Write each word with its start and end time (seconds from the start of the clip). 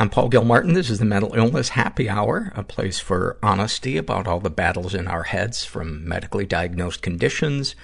I'm 0.00 0.08
Paul 0.08 0.30
Gilmartin. 0.30 0.72
This 0.72 0.88
is 0.88 0.98
the 0.98 1.04
Mental 1.04 1.34
Illness 1.34 1.68
Happy 1.68 2.08
Hour, 2.08 2.54
a 2.56 2.62
place 2.62 2.98
for 2.98 3.36
honesty 3.42 3.98
about 3.98 4.26
all 4.26 4.40
the 4.40 4.48
battles 4.48 4.94
in 4.94 5.06
our 5.06 5.24
heads, 5.24 5.66
from 5.66 6.08
medically 6.08 6.46
diagnosed 6.46 7.02
conditions, 7.02 7.74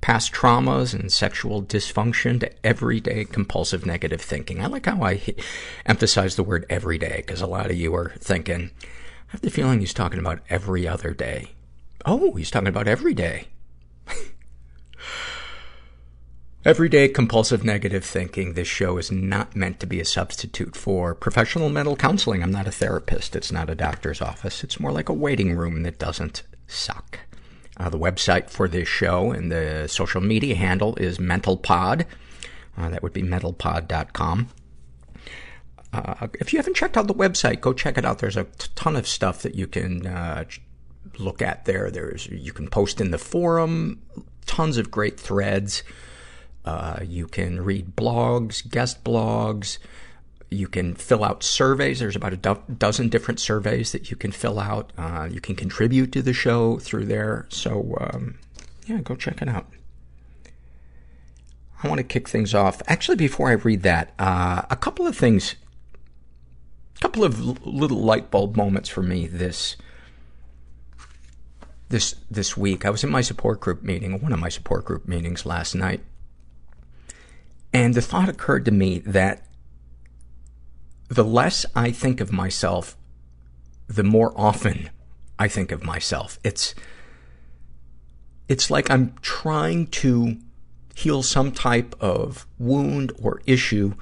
past 0.00 0.32
traumas, 0.32 0.94
and 0.94 1.10
sexual 1.10 1.64
dysfunction 1.64 2.38
to 2.38 2.64
everyday 2.64 3.24
compulsive 3.24 3.84
negative 3.84 4.20
thinking. 4.20 4.62
I 4.62 4.68
like 4.68 4.86
how 4.86 5.02
I 5.02 5.20
emphasize 5.84 6.36
the 6.36 6.44
word 6.44 6.64
everyday, 6.70 7.24
because 7.26 7.40
a 7.40 7.46
lot 7.48 7.72
of 7.72 7.76
you 7.76 7.92
are 7.96 8.14
thinking, 8.20 8.70
I 9.30 9.32
have 9.32 9.40
the 9.40 9.50
feeling 9.50 9.80
he's 9.80 9.92
talking 9.92 10.20
about 10.20 10.42
every 10.48 10.86
other 10.86 11.12
day. 11.12 11.54
Oh, 12.06 12.34
he's 12.34 12.52
talking 12.52 12.68
about 12.68 12.86
every 12.86 13.14
day. 13.14 13.48
Everyday 16.64 17.08
compulsive 17.08 17.62
negative 17.62 18.06
thinking. 18.06 18.54
This 18.54 18.66
show 18.66 18.96
is 18.96 19.12
not 19.12 19.54
meant 19.54 19.80
to 19.80 19.86
be 19.86 20.00
a 20.00 20.04
substitute 20.04 20.74
for 20.74 21.14
professional 21.14 21.68
mental 21.68 21.94
counseling. 21.94 22.42
I'm 22.42 22.50
not 22.50 22.66
a 22.66 22.72
therapist. 22.72 23.36
It's 23.36 23.52
not 23.52 23.68
a 23.68 23.74
doctor's 23.74 24.22
office. 24.22 24.64
It's 24.64 24.80
more 24.80 24.90
like 24.90 25.10
a 25.10 25.12
waiting 25.12 25.54
room 25.54 25.82
that 25.82 25.98
doesn't 25.98 26.42
suck. 26.66 27.18
Uh, 27.76 27.90
the 27.90 27.98
website 27.98 28.48
for 28.48 28.66
this 28.66 28.88
show 28.88 29.30
and 29.30 29.52
the 29.52 29.86
social 29.88 30.22
media 30.22 30.54
handle 30.54 30.96
is 30.96 31.18
mentalpod. 31.18 32.06
Uh, 32.78 32.88
that 32.88 33.02
would 33.02 33.12
be 33.12 33.22
mentalpod.com. 33.22 34.48
Uh, 35.92 36.28
if 36.40 36.54
you 36.54 36.58
haven't 36.58 36.76
checked 36.76 36.96
out 36.96 37.08
the 37.08 37.14
website, 37.14 37.60
go 37.60 37.74
check 37.74 37.98
it 37.98 38.06
out. 38.06 38.20
There's 38.20 38.38
a 38.38 38.44
ton 38.74 38.96
of 38.96 39.06
stuff 39.06 39.42
that 39.42 39.54
you 39.54 39.66
can 39.66 40.06
uh, 40.06 40.44
look 41.18 41.42
at 41.42 41.66
there. 41.66 41.90
There's 41.90 42.26
you 42.28 42.54
can 42.54 42.68
post 42.68 43.02
in 43.02 43.10
the 43.10 43.18
forum, 43.18 44.00
tons 44.46 44.78
of 44.78 44.90
great 44.90 45.20
threads. 45.20 45.82
Uh, 46.64 47.00
you 47.04 47.26
can 47.26 47.62
read 47.62 47.94
blogs, 47.94 48.68
guest 48.68 49.04
blogs. 49.04 49.78
You 50.50 50.68
can 50.68 50.94
fill 50.94 51.24
out 51.24 51.42
surveys. 51.42 51.98
There's 51.98 52.16
about 52.16 52.32
a 52.32 52.36
do- 52.36 52.62
dozen 52.78 53.08
different 53.08 53.40
surveys 53.40 53.92
that 53.92 54.10
you 54.10 54.16
can 54.16 54.32
fill 54.32 54.58
out. 54.58 54.92
Uh, 54.96 55.28
you 55.30 55.40
can 55.40 55.56
contribute 55.56 56.12
to 56.12 56.22
the 56.22 56.32
show 56.32 56.78
through 56.78 57.06
there. 57.06 57.46
So, 57.48 57.96
um, 58.00 58.36
yeah, 58.86 58.98
go 58.98 59.14
check 59.16 59.42
it 59.42 59.48
out. 59.48 59.66
I 61.82 61.88
want 61.88 61.98
to 61.98 62.04
kick 62.04 62.28
things 62.28 62.54
off. 62.54 62.80
Actually, 62.86 63.16
before 63.16 63.50
I 63.50 63.52
read 63.52 63.82
that, 63.82 64.14
uh, 64.18 64.62
a 64.70 64.76
couple 64.76 65.06
of 65.06 65.16
things, 65.16 65.54
a 66.96 67.00
couple 67.00 67.24
of 67.24 67.38
l- 67.38 67.58
little 67.64 67.98
light 68.00 68.30
bulb 68.30 68.56
moments 68.56 68.88
for 68.88 69.02
me 69.02 69.26
this 69.26 69.76
this 71.90 72.14
this 72.30 72.56
week. 72.56 72.86
I 72.86 72.90
was 72.90 73.04
in 73.04 73.10
my 73.10 73.20
support 73.20 73.60
group 73.60 73.82
meeting, 73.82 74.18
one 74.22 74.32
of 74.32 74.38
my 74.38 74.48
support 74.48 74.86
group 74.86 75.06
meetings 75.06 75.44
last 75.44 75.74
night, 75.74 76.02
and 77.74 77.94
the 77.94 78.00
thought 78.00 78.28
occurred 78.28 78.64
to 78.66 78.70
me 78.70 79.00
that 79.00 79.44
the 81.08 81.24
less 81.24 81.66
I 81.74 81.90
think 81.90 82.20
of 82.20 82.32
myself, 82.32 82.96
the 83.88 84.04
more 84.04 84.32
often 84.36 84.90
I 85.40 85.48
think 85.48 85.72
of 85.72 85.82
myself. 85.82 86.38
It's, 86.44 86.76
it's 88.48 88.70
like 88.70 88.90
I'm 88.90 89.14
trying 89.20 89.88
to 89.88 90.36
heal 90.94 91.24
some 91.24 91.50
type 91.50 91.96
of 92.00 92.46
wound 92.58 93.12
or 93.20 93.42
issue 93.44 93.94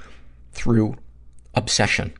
through 0.52 0.96
obsession. 1.54 2.12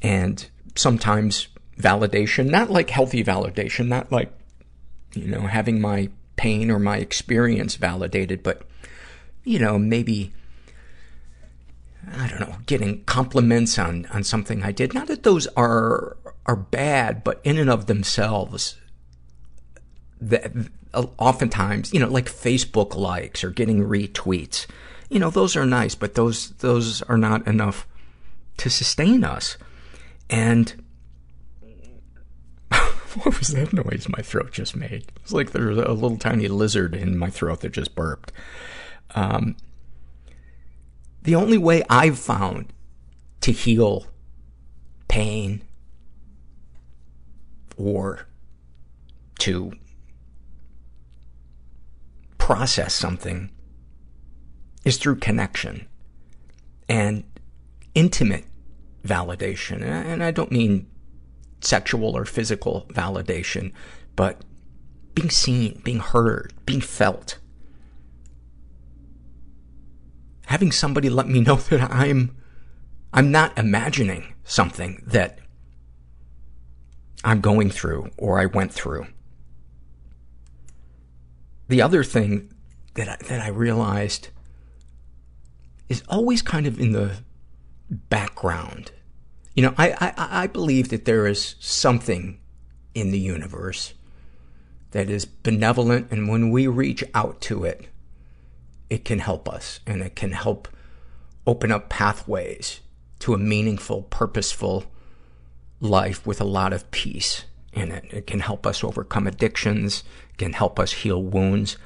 And 0.00 0.48
sometimes 0.76 1.48
validation, 1.76 2.50
not 2.50 2.70
like 2.70 2.90
healthy 2.90 3.24
validation, 3.24 3.88
not 3.88 4.12
like, 4.12 4.32
you 5.12 5.26
know, 5.26 5.40
having 5.40 5.80
my 5.80 6.10
pain 6.36 6.70
or 6.70 6.78
my 6.78 6.98
experience 6.98 7.74
validated, 7.74 8.44
but 8.44 8.62
you 9.44 9.58
know, 9.58 9.78
maybe, 9.78 10.32
I 12.10 12.26
don't 12.28 12.40
know, 12.40 12.56
getting 12.66 13.04
compliments 13.04 13.78
on, 13.78 14.06
on 14.06 14.24
something 14.24 14.62
I 14.62 14.72
did. 14.72 14.94
Not 14.94 15.06
that 15.08 15.22
those 15.22 15.46
are, 15.48 16.16
are 16.46 16.56
bad, 16.56 17.22
but 17.22 17.40
in 17.44 17.58
and 17.58 17.70
of 17.70 17.86
themselves, 17.86 18.76
that 20.20 20.52
oftentimes, 20.94 21.92
you 21.92 22.00
know, 22.00 22.08
like 22.08 22.26
Facebook 22.26 22.94
likes 22.94 23.44
or 23.44 23.50
getting 23.50 23.84
retweets, 23.84 24.66
you 25.10 25.20
know, 25.20 25.30
those 25.30 25.56
are 25.56 25.66
nice, 25.66 25.94
but 25.94 26.14
those, 26.14 26.50
those 26.52 27.02
are 27.02 27.18
not 27.18 27.46
enough 27.46 27.86
to 28.56 28.70
sustain 28.70 29.22
us. 29.24 29.58
And 30.30 30.82
what 32.70 33.38
was 33.38 33.48
that 33.48 33.72
noise 33.72 34.08
my 34.08 34.22
throat 34.22 34.52
just 34.52 34.74
made? 34.74 35.12
It's 35.22 35.32
like 35.32 35.52
there's 35.52 35.76
a 35.76 35.92
little 35.92 36.16
tiny 36.16 36.48
lizard 36.48 36.94
in 36.94 37.18
my 37.18 37.28
throat 37.28 37.60
that 37.60 37.72
just 37.72 37.94
burped. 37.94 38.32
Um, 39.14 39.56
the 41.22 41.34
only 41.34 41.58
way 41.58 41.82
I've 41.88 42.18
found 42.18 42.72
to 43.40 43.52
heal 43.52 44.06
pain 45.08 45.62
or 47.76 48.26
to 49.38 49.72
process 52.38 52.94
something 52.94 53.50
is 54.84 54.98
through 54.98 55.16
connection 55.16 55.86
and 56.88 57.24
intimate 57.94 58.44
validation. 59.06 59.82
And 59.82 60.22
I 60.22 60.30
don't 60.30 60.52
mean 60.52 60.86
sexual 61.60 62.16
or 62.16 62.24
physical 62.24 62.86
validation, 62.90 63.72
but 64.16 64.42
being 65.14 65.30
seen, 65.30 65.80
being 65.84 66.00
heard, 66.00 66.52
being 66.66 66.80
felt 66.80 67.38
having 70.46 70.72
somebody 70.72 71.08
let 71.08 71.28
me 71.28 71.40
know 71.40 71.56
that 71.70 71.90
I'm, 71.90 72.36
I'm 73.12 73.30
not 73.30 73.56
imagining 73.58 74.34
something 74.44 75.02
that 75.06 75.38
I'm 77.24 77.40
going 77.40 77.70
through 77.70 78.10
or 78.18 78.38
I 78.38 78.46
went 78.46 78.72
through. 78.72 79.06
The 81.68 81.80
other 81.80 82.04
thing 82.04 82.52
that 82.94 83.08
I, 83.08 83.16
that 83.28 83.40
I 83.40 83.48
realized 83.48 84.28
is 85.88 86.02
always 86.08 86.42
kind 86.42 86.66
of 86.66 86.78
in 86.78 86.92
the 86.92 87.18
background. 87.88 88.92
You 89.54 89.62
know, 89.62 89.74
I, 89.78 89.90
I, 90.00 90.42
I 90.42 90.46
believe 90.46 90.88
that 90.90 91.04
there 91.04 91.26
is 91.26 91.54
something 91.60 92.40
in 92.94 93.10
the 93.10 93.18
universe 93.18 93.94
that 94.90 95.10
is 95.10 95.24
benevolent, 95.24 96.10
and 96.10 96.28
when 96.28 96.50
we 96.50 96.66
reach 96.66 97.02
out 97.14 97.40
to 97.42 97.64
it, 97.64 97.88
it 98.90 99.04
can 99.04 99.18
help 99.18 99.48
us 99.48 99.80
and 99.86 100.02
it 100.02 100.14
can 100.14 100.32
help 100.32 100.68
open 101.46 101.70
up 101.70 101.88
pathways 101.88 102.80
to 103.20 103.34
a 103.34 103.38
meaningful, 103.38 104.02
purposeful 104.02 104.84
life 105.80 106.26
with 106.26 106.40
a 106.40 106.44
lot 106.44 106.72
of 106.72 106.90
peace 106.90 107.44
in 107.72 107.90
it. 107.90 108.04
It 108.10 108.26
can 108.26 108.40
help 108.40 108.66
us 108.66 108.84
overcome 108.84 109.26
addictions, 109.26 110.04
it 110.30 110.38
can 110.38 110.52
help 110.52 110.78
us 110.78 110.92
heal 110.92 111.22
wounds. 111.22 111.76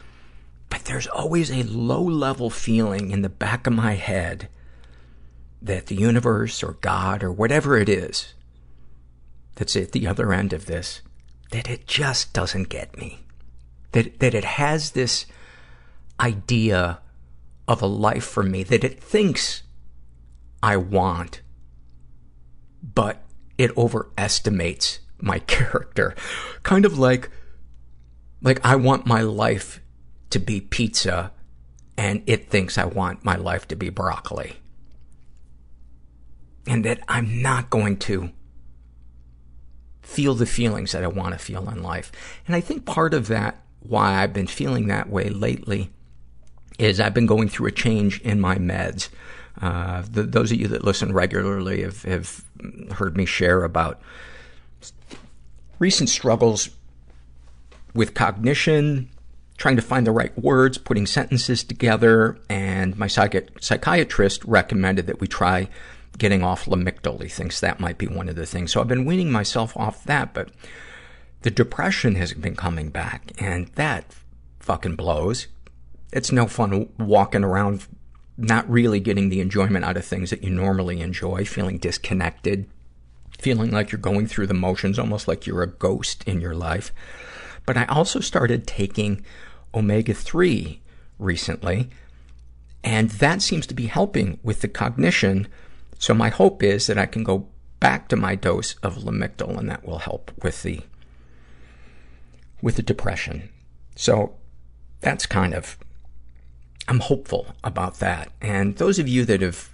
But 0.70 0.84
there's 0.84 1.06
always 1.06 1.50
a 1.50 1.62
low 1.62 2.02
level 2.02 2.50
feeling 2.50 3.10
in 3.10 3.22
the 3.22 3.28
back 3.28 3.66
of 3.66 3.72
my 3.72 3.94
head 3.94 4.48
that 5.62 5.86
the 5.86 5.94
universe 5.94 6.62
or 6.62 6.74
God 6.80 7.22
or 7.22 7.32
whatever 7.32 7.76
it 7.76 7.88
is 7.88 8.34
that's 9.54 9.76
at 9.76 9.92
the 9.92 10.06
other 10.06 10.32
end 10.32 10.52
of 10.52 10.66
this, 10.66 11.02
that 11.50 11.68
it 11.68 11.86
just 11.86 12.32
doesn't 12.32 12.68
get 12.68 12.96
me. 12.96 13.20
That, 13.92 14.20
that 14.20 14.34
it 14.34 14.44
has 14.44 14.92
this 14.92 15.26
idea 16.20 17.00
of 17.66 17.82
a 17.82 17.86
life 17.86 18.24
for 18.24 18.42
me 18.42 18.62
that 18.64 18.84
it 18.84 19.02
thinks 19.02 19.62
I 20.62 20.76
want, 20.76 21.42
but 22.82 23.22
it 23.56 23.76
overestimates 23.76 25.00
my 25.20 25.38
character. 25.46 26.14
Kind 26.62 26.84
of 26.84 26.98
like, 26.98 27.30
like 28.40 28.64
I 28.64 28.76
want 28.76 29.06
my 29.06 29.20
life 29.20 29.80
to 30.30 30.38
be 30.38 30.60
pizza 30.60 31.32
and 31.96 32.22
it 32.26 32.48
thinks 32.48 32.78
I 32.78 32.84
want 32.84 33.24
my 33.24 33.34
life 33.34 33.66
to 33.68 33.76
be 33.76 33.90
broccoli. 33.90 34.56
And 36.66 36.84
that 36.84 37.00
I'm 37.08 37.42
not 37.42 37.70
going 37.70 37.96
to 37.98 38.30
feel 40.02 40.34
the 40.34 40.46
feelings 40.46 40.92
that 40.92 41.02
I 41.02 41.08
want 41.08 41.32
to 41.32 41.38
feel 41.38 41.68
in 41.68 41.82
life. 41.82 42.12
And 42.46 42.54
I 42.54 42.60
think 42.60 42.86
part 42.86 43.14
of 43.14 43.26
that, 43.28 43.62
why 43.80 44.22
I've 44.22 44.32
been 44.32 44.46
feeling 44.46 44.86
that 44.86 45.10
way 45.10 45.28
lately, 45.28 45.90
is 46.78 47.00
I've 47.00 47.14
been 47.14 47.26
going 47.26 47.48
through 47.48 47.66
a 47.66 47.72
change 47.72 48.20
in 48.20 48.40
my 48.40 48.56
meds. 48.56 49.08
Uh, 49.60 50.02
the, 50.10 50.22
those 50.22 50.52
of 50.52 50.60
you 50.60 50.68
that 50.68 50.84
listen 50.84 51.12
regularly 51.12 51.82
have, 51.82 52.02
have 52.04 52.44
heard 52.92 53.16
me 53.16 53.24
share 53.24 53.64
about 53.64 54.00
recent 55.78 56.08
struggles 56.08 56.70
with 57.94 58.14
cognition, 58.14 59.08
trying 59.56 59.76
to 59.76 59.82
find 59.82 60.06
the 60.06 60.12
right 60.12 60.36
words, 60.38 60.78
putting 60.78 61.06
sentences 61.06 61.64
together, 61.64 62.38
and 62.48 62.96
my 62.96 63.06
psychi- 63.06 63.48
psychiatrist 63.60 64.44
recommended 64.44 65.06
that 65.08 65.20
we 65.20 65.26
try 65.26 65.68
getting 66.16 66.42
off 66.42 66.66
Lamictal. 66.66 67.20
He 67.20 67.28
thinks 67.28 67.60
that 67.60 67.80
might 67.80 67.98
be 67.98 68.06
one 68.06 68.28
of 68.28 68.36
the 68.36 68.46
things. 68.46 68.72
So 68.72 68.80
I've 68.80 68.88
been 68.88 69.04
weaning 69.04 69.32
myself 69.32 69.76
off 69.76 70.04
that, 70.04 70.32
but 70.34 70.50
the 71.42 71.50
depression 71.50 72.14
has 72.16 72.32
been 72.34 72.56
coming 72.56 72.90
back, 72.90 73.32
and 73.38 73.68
that 73.74 74.14
fucking 74.60 74.96
blows. 74.96 75.48
It's 76.12 76.32
no 76.32 76.46
fun 76.46 76.88
walking 76.98 77.44
around 77.44 77.86
not 78.36 78.70
really 78.70 79.00
getting 79.00 79.28
the 79.28 79.40
enjoyment 79.40 79.84
out 79.84 79.96
of 79.96 80.04
things 80.04 80.30
that 80.30 80.44
you 80.44 80.50
normally 80.50 81.00
enjoy, 81.00 81.44
feeling 81.44 81.76
disconnected, 81.76 82.66
feeling 83.38 83.70
like 83.70 83.90
you're 83.90 84.00
going 84.00 84.26
through 84.26 84.46
the 84.46 84.54
motions, 84.54 84.98
almost 84.98 85.26
like 85.26 85.46
you're 85.46 85.62
a 85.62 85.66
ghost 85.66 86.22
in 86.24 86.40
your 86.40 86.54
life. 86.54 86.92
But 87.66 87.76
I 87.76 87.84
also 87.86 88.20
started 88.20 88.66
taking 88.66 89.24
omega-3 89.74 90.78
recently, 91.18 91.90
and 92.84 93.10
that 93.10 93.42
seems 93.42 93.66
to 93.66 93.74
be 93.74 93.86
helping 93.86 94.38
with 94.42 94.60
the 94.60 94.68
cognition. 94.68 95.48
So 95.98 96.14
my 96.14 96.28
hope 96.28 96.62
is 96.62 96.86
that 96.86 96.96
I 96.96 97.06
can 97.06 97.24
go 97.24 97.48
back 97.80 98.08
to 98.08 98.16
my 98.16 98.34
dose 98.34 98.74
of 98.76 98.98
Lamictal, 98.98 99.58
and 99.58 99.68
that 99.68 99.84
will 99.84 99.98
help 99.98 100.32
with 100.42 100.62
the, 100.62 100.80
with 102.62 102.76
the 102.76 102.82
depression. 102.82 103.50
So 103.96 104.36
that's 105.00 105.26
kind 105.26 105.54
of, 105.54 105.76
I'm 106.88 107.00
hopeful 107.00 107.46
about 107.62 107.98
that. 107.98 108.32
And 108.40 108.76
those 108.76 108.98
of 108.98 109.06
you 109.06 109.24
that 109.26 109.42
have 109.42 109.68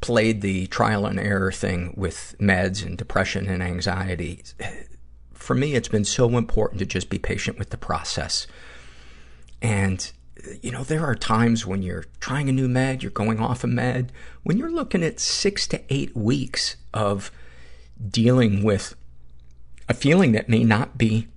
played 0.00 0.42
the 0.42 0.66
trial 0.66 1.06
and 1.06 1.18
error 1.18 1.50
thing 1.50 1.94
with 1.96 2.36
meds 2.38 2.84
and 2.84 2.98
depression 2.98 3.48
and 3.48 3.62
anxiety, 3.62 4.42
for 5.32 5.54
me, 5.54 5.74
it's 5.74 5.88
been 5.88 6.04
so 6.04 6.36
important 6.36 6.80
to 6.80 6.86
just 6.86 7.08
be 7.08 7.18
patient 7.18 7.58
with 7.58 7.70
the 7.70 7.78
process. 7.78 8.46
And, 9.62 10.12
you 10.60 10.70
know, 10.70 10.84
there 10.84 11.02
are 11.02 11.14
times 11.14 11.64
when 11.64 11.82
you're 11.82 12.04
trying 12.20 12.50
a 12.50 12.52
new 12.52 12.68
med, 12.68 13.02
you're 13.02 13.10
going 13.10 13.40
off 13.40 13.64
a 13.64 13.66
med, 13.66 14.12
when 14.42 14.58
you're 14.58 14.70
looking 14.70 15.02
at 15.02 15.20
six 15.20 15.66
to 15.68 15.80
eight 15.88 16.14
weeks 16.14 16.76
of 16.92 17.30
dealing 18.06 18.62
with 18.62 18.94
a 19.88 19.94
feeling 19.94 20.32
that 20.32 20.50
may 20.50 20.64
not 20.64 20.98
be 20.98 21.28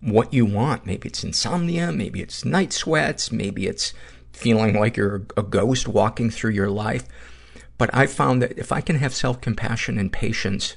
what 0.00 0.32
you 0.32 0.46
want. 0.46 0.86
Maybe 0.86 1.08
it's 1.08 1.24
insomnia, 1.24 1.90
maybe 1.90 2.20
it's 2.20 2.44
night 2.44 2.72
sweats, 2.72 3.32
maybe 3.32 3.66
it's 3.66 3.92
feeling 4.42 4.78
like 4.78 4.96
you're 4.96 5.22
a 5.36 5.42
ghost 5.42 5.88
walking 5.88 6.30
through 6.30 6.50
your 6.50 6.70
life. 6.70 7.04
But 7.78 7.94
I 7.94 8.06
found 8.06 8.42
that 8.42 8.58
if 8.58 8.72
I 8.72 8.80
can 8.80 8.96
have 8.96 9.14
self-compassion 9.14 9.98
and 9.98 10.12
patience, 10.12 10.76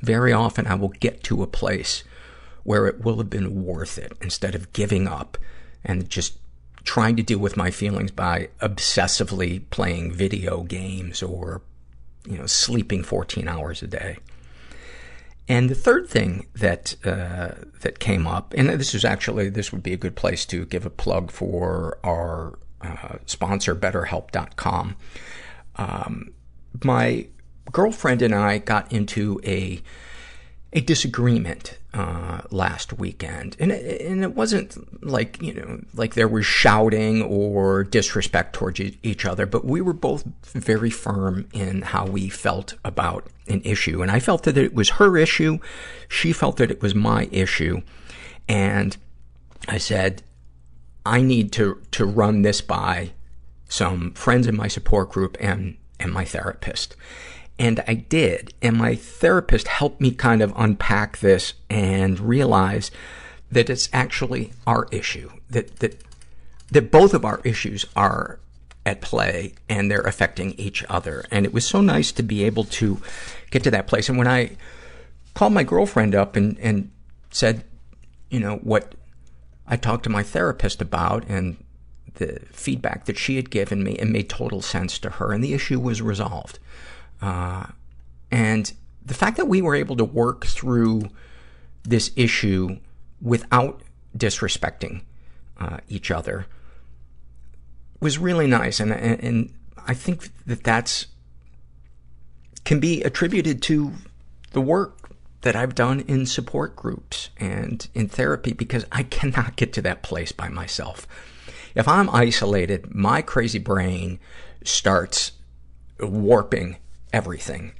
very 0.00 0.32
often 0.32 0.66
I 0.66 0.74
will 0.74 0.88
get 0.88 1.22
to 1.24 1.42
a 1.42 1.46
place 1.46 2.04
where 2.64 2.86
it 2.86 3.04
will 3.04 3.18
have 3.18 3.30
been 3.30 3.64
worth 3.64 3.98
it 3.98 4.12
instead 4.20 4.54
of 4.54 4.72
giving 4.72 5.06
up 5.06 5.36
and 5.84 6.08
just 6.08 6.38
trying 6.84 7.16
to 7.16 7.22
deal 7.22 7.38
with 7.38 7.56
my 7.56 7.70
feelings 7.70 8.10
by 8.10 8.48
obsessively 8.60 9.68
playing 9.70 10.12
video 10.12 10.62
games 10.62 11.22
or, 11.22 11.62
you 12.26 12.38
know, 12.38 12.46
sleeping 12.46 13.02
14 13.02 13.48
hours 13.48 13.82
a 13.82 13.86
day. 13.86 14.18
And 15.48 15.68
the 15.68 15.74
third 15.74 16.08
thing 16.08 16.46
that, 16.54 16.94
uh, 17.04 17.50
that 17.80 17.98
came 17.98 18.26
up, 18.26 18.54
and 18.56 18.68
this 18.68 18.94
is 18.94 19.04
actually, 19.04 19.48
this 19.50 19.72
would 19.72 19.82
be 19.82 19.92
a 19.92 19.96
good 19.96 20.16
place 20.16 20.46
to 20.46 20.64
give 20.66 20.86
a 20.86 20.90
plug 20.90 21.30
for 21.30 21.98
our, 22.04 22.58
uh, 22.80 23.16
sponsor, 23.26 23.74
BetterHelp.com. 23.74 24.96
Um, 25.76 26.32
my 26.84 27.26
girlfriend 27.70 28.22
and 28.22 28.34
I 28.34 28.58
got 28.58 28.92
into 28.92 29.40
a, 29.44 29.82
a 30.72 30.80
disagreement, 30.80 31.76
uh, 31.92 32.40
last 32.50 32.94
weekend. 32.94 33.56
And 33.60 33.70
it, 33.70 34.00
and 34.00 34.22
it 34.22 34.34
wasn't 34.34 35.04
like, 35.04 35.40
you 35.42 35.52
know, 35.52 35.82
like 35.94 36.14
there 36.14 36.28
was 36.28 36.46
shouting 36.46 37.22
or 37.22 37.84
disrespect 37.84 38.54
towards 38.54 38.80
each 38.80 39.26
other, 39.26 39.44
but 39.44 39.66
we 39.66 39.82
were 39.82 39.92
both 39.92 40.24
very 40.46 40.88
firm 40.88 41.46
in 41.52 41.82
how 41.82 42.06
we 42.06 42.30
felt 42.30 42.74
about 42.84 43.26
an 43.48 43.60
issue. 43.64 44.00
And 44.00 44.10
I 44.10 44.18
felt 44.18 44.44
that 44.44 44.56
it 44.56 44.74
was 44.74 44.90
her 44.90 45.16
issue. 45.18 45.58
She 46.08 46.32
felt 46.32 46.56
that 46.56 46.70
it 46.70 46.80
was 46.80 46.94
my 46.94 47.28
issue. 47.30 47.82
And 48.48 48.96
I 49.68 49.76
said, 49.76 50.22
I 51.04 51.20
need 51.20 51.52
to, 51.52 51.82
to 51.92 52.06
run 52.06 52.42
this 52.42 52.62
by 52.62 53.12
some 53.68 54.12
friends 54.14 54.46
in 54.46 54.56
my 54.56 54.68
support 54.68 55.10
group 55.10 55.36
and, 55.38 55.76
and 56.00 56.12
my 56.12 56.24
therapist. 56.24 56.96
And 57.58 57.82
I 57.86 57.94
did. 57.94 58.54
And 58.62 58.76
my 58.76 58.94
therapist 58.94 59.68
helped 59.68 60.00
me 60.00 60.10
kind 60.10 60.42
of 60.42 60.52
unpack 60.56 61.18
this 61.18 61.54
and 61.70 62.18
realize 62.18 62.90
that 63.50 63.70
it's 63.70 63.88
actually 63.92 64.52
our 64.66 64.88
issue. 64.90 65.30
That, 65.50 65.76
that, 65.76 66.02
that 66.70 66.90
both 66.90 67.14
of 67.14 67.24
our 67.24 67.40
issues 67.44 67.84
are 67.94 68.40
at 68.84 69.00
play 69.00 69.54
and 69.68 69.90
they're 69.90 70.00
affecting 70.00 70.52
each 70.52 70.84
other. 70.88 71.24
And 71.30 71.46
it 71.46 71.52
was 71.52 71.66
so 71.66 71.80
nice 71.80 72.10
to 72.12 72.22
be 72.22 72.44
able 72.44 72.64
to 72.64 73.00
get 73.50 73.62
to 73.64 73.70
that 73.70 73.86
place. 73.86 74.08
And 74.08 74.18
when 74.18 74.26
I 74.26 74.56
called 75.34 75.52
my 75.52 75.62
girlfriend 75.62 76.14
up 76.14 76.36
and, 76.36 76.58
and 76.58 76.90
said, 77.30 77.64
you 78.30 78.40
know, 78.40 78.56
what 78.56 78.94
I 79.66 79.76
talked 79.76 80.04
to 80.04 80.10
my 80.10 80.22
therapist 80.22 80.82
about 80.82 81.24
and 81.28 81.62
the 82.14 82.40
feedback 82.50 83.04
that 83.06 83.18
she 83.18 83.36
had 83.36 83.50
given 83.50 83.84
me, 83.84 83.92
it 83.92 84.08
made 84.08 84.28
total 84.28 84.62
sense 84.62 84.98
to 85.00 85.10
her 85.10 85.32
and 85.32 85.42
the 85.44 85.54
issue 85.54 85.78
was 85.78 86.02
resolved. 86.02 86.58
Uh, 87.22 87.66
and 88.30 88.72
the 89.04 89.14
fact 89.14 89.36
that 89.36 89.46
we 89.46 89.62
were 89.62 89.74
able 89.74 89.96
to 89.96 90.04
work 90.04 90.44
through 90.44 91.02
this 91.84 92.10
issue 92.16 92.78
without 93.20 93.82
disrespecting 94.16 95.02
uh, 95.58 95.78
each 95.88 96.10
other 96.10 96.46
was 98.00 98.18
really 98.18 98.46
nice. 98.46 98.80
And, 98.80 98.92
and, 98.92 99.22
and 99.22 99.52
I 99.86 99.94
think 99.94 100.28
that 100.46 100.64
that's 100.64 101.06
can 102.64 102.78
be 102.78 103.02
attributed 103.02 103.60
to 103.62 103.92
the 104.52 104.60
work 104.60 105.10
that 105.40 105.56
I've 105.56 105.74
done 105.74 106.00
in 106.00 106.26
support 106.26 106.76
groups 106.76 107.30
and 107.36 107.86
in 107.94 108.08
therapy 108.08 108.52
because 108.52 108.86
I 108.92 109.02
cannot 109.02 109.56
get 109.56 109.72
to 109.74 109.82
that 109.82 110.02
place 110.02 110.30
by 110.30 110.48
myself. 110.48 111.06
If 111.74 111.88
I'm 111.88 112.08
isolated, 112.10 112.94
my 112.94 113.22
crazy 113.22 113.58
brain 113.58 114.20
starts 114.62 115.32
warping 115.98 116.76
everything. 117.12 117.72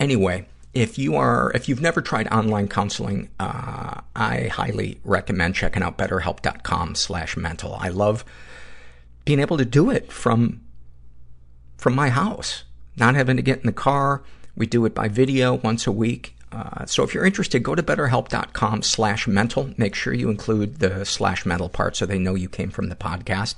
Anyway, 0.00 0.46
if 0.74 0.98
you 0.98 1.16
are, 1.16 1.50
if 1.54 1.68
you've 1.68 1.80
never 1.80 2.00
tried 2.00 2.28
online 2.28 2.68
counseling, 2.68 3.30
uh, 3.40 4.00
I 4.14 4.48
highly 4.48 5.00
recommend 5.04 5.54
checking 5.54 5.82
out 5.82 5.98
betterhelp.com 5.98 6.94
slash 6.94 7.36
mental. 7.36 7.74
I 7.74 7.88
love 7.88 8.24
being 9.24 9.40
able 9.40 9.58
to 9.58 9.64
do 9.64 9.90
it 9.90 10.12
from, 10.12 10.60
from 11.76 11.94
my 11.94 12.10
house. 12.10 12.64
Not 12.96 13.14
having 13.14 13.36
to 13.36 13.42
get 13.42 13.60
in 13.60 13.66
the 13.66 13.72
car. 13.72 14.22
We 14.56 14.66
do 14.66 14.84
it 14.84 14.94
by 14.94 15.08
video 15.08 15.54
once 15.54 15.86
a 15.86 15.92
week. 15.92 16.34
Uh, 16.50 16.86
so 16.86 17.02
if 17.02 17.14
you're 17.14 17.26
interested, 17.26 17.62
go 17.62 17.74
to 17.74 17.82
betterhelp.com 17.82 18.82
slash 18.82 19.26
mental. 19.26 19.70
Make 19.76 19.94
sure 19.94 20.12
you 20.12 20.30
include 20.30 20.78
the 20.78 21.04
slash 21.04 21.44
mental 21.44 21.68
part 21.68 21.96
so 21.96 22.06
they 22.06 22.18
know 22.18 22.34
you 22.34 22.48
came 22.48 22.70
from 22.70 22.88
the 22.88 22.96
podcast. 22.96 23.56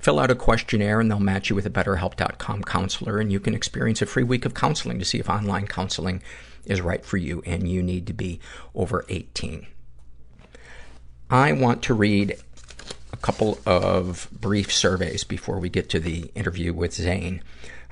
Fill 0.00 0.20
out 0.20 0.30
a 0.30 0.34
questionnaire 0.34 1.00
and 1.00 1.10
they'll 1.10 1.20
match 1.20 1.50
you 1.50 1.56
with 1.56 1.66
a 1.66 1.70
betterhelp.com 1.70 2.64
counselor 2.64 3.18
and 3.18 3.32
you 3.32 3.40
can 3.40 3.54
experience 3.54 4.00
a 4.00 4.06
free 4.06 4.22
week 4.22 4.44
of 4.44 4.54
counseling 4.54 4.98
to 4.98 5.04
see 5.04 5.18
if 5.18 5.28
online 5.28 5.66
counseling 5.66 6.22
is 6.64 6.80
right 6.80 7.04
for 7.04 7.16
you, 7.16 7.42
and 7.46 7.68
you 7.68 7.82
need 7.82 8.06
to 8.06 8.12
be 8.12 8.40
over 8.74 9.04
18. 9.08 9.66
I 11.30 11.52
want 11.52 11.82
to 11.84 11.94
read 11.94 12.36
a 13.12 13.16
couple 13.16 13.58
of 13.66 14.28
brief 14.32 14.72
surveys 14.72 15.24
before 15.24 15.58
we 15.58 15.68
get 15.68 15.88
to 15.90 16.00
the 16.00 16.30
interview 16.34 16.72
with 16.72 16.94
Zane. 16.94 17.42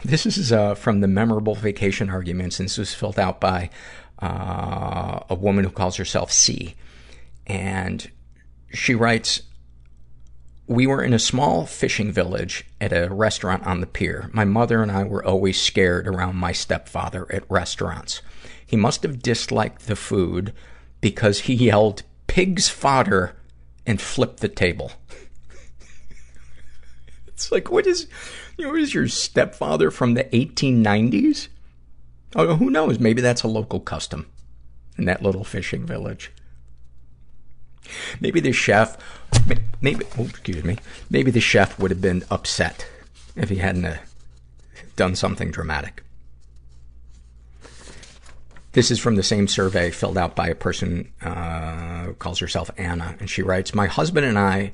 This 0.04 0.26
is 0.26 0.52
uh, 0.52 0.74
from 0.74 1.00
the 1.00 1.08
Memorable 1.08 1.54
Vacation 1.54 2.10
Arguments, 2.10 2.60
and 2.60 2.68
this 2.68 2.78
was 2.78 2.94
filled 2.94 3.18
out 3.18 3.40
by 3.40 3.70
uh, 4.20 5.20
a 5.28 5.34
woman 5.34 5.64
who 5.64 5.70
calls 5.70 5.96
herself 5.96 6.30
C. 6.30 6.74
And 7.46 8.10
she 8.72 8.94
writes, 8.94 9.42
we 10.66 10.86
were 10.86 11.02
in 11.02 11.12
a 11.12 11.18
small 11.18 11.64
fishing 11.64 12.10
village 12.10 12.64
at 12.80 12.92
a 12.92 13.12
restaurant 13.12 13.64
on 13.66 13.80
the 13.80 13.86
pier. 13.86 14.28
My 14.32 14.44
mother 14.44 14.82
and 14.82 14.90
I 14.90 15.04
were 15.04 15.24
always 15.24 15.60
scared 15.60 16.08
around 16.08 16.36
my 16.36 16.52
stepfather 16.52 17.30
at 17.32 17.48
restaurants. 17.50 18.20
He 18.66 18.76
must 18.76 19.02
have 19.04 19.22
disliked 19.22 19.86
the 19.86 19.96
food 19.96 20.52
because 21.00 21.40
he 21.40 21.54
yelled, 21.54 22.02
pig's 22.26 22.68
fodder, 22.68 23.36
and 23.86 24.00
flipped 24.00 24.40
the 24.40 24.48
table. 24.48 24.92
it's 27.28 27.52
like, 27.52 27.70
what 27.70 27.86
is, 27.86 28.08
you 28.58 28.66
know, 28.66 28.74
is 28.74 28.92
your 28.92 29.06
stepfather 29.06 29.92
from 29.92 30.14
the 30.14 30.24
1890s? 30.24 31.46
Oh, 32.34 32.56
who 32.56 32.70
knows? 32.70 32.98
Maybe 32.98 33.22
that's 33.22 33.44
a 33.44 33.48
local 33.48 33.78
custom 33.78 34.26
in 34.98 35.04
that 35.04 35.22
little 35.22 35.44
fishing 35.44 35.86
village. 35.86 36.32
Maybe 38.20 38.40
the 38.40 38.52
chef, 38.52 38.96
maybe, 39.80 40.04
oh, 40.18 40.24
excuse 40.24 40.64
me, 40.64 40.78
maybe 41.10 41.30
the 41.30 41.40
chef 41.40 41.78
would 41.78 41.90
have 41.90 42.00
been 42.00 42.24
upset 42.30 42.86
if 43.34 43.48
he 43.48 43.56
hadn't 43.56 43.84
uh, 43.84 43.98
done 44.96 45.14
something 45.14 45.50
dramatic. 45.50 46.02
This 48.72 48.90
is 48.90 48.98
from 48.98 49.16
the 49.16 49.22
same 49.22 49.48
survey 49.48 49.90
filled 49.90 50.18
out 50.18 50.36
by 50.36 50.48
a 50.48 50.54
person 50.54 51.10
uh, 51.22 52.04
who 52.04 52.14
calls 52.14 52.40
herself 52.40 52.70
Anna, 52.76 53.16
and 53.18 53.30
she 53.30 53.42
writes, 53.42 53.74
"My 53.74 53.86
husband 53.86 54.26
and 54.26 54.38
I 54.38 54.72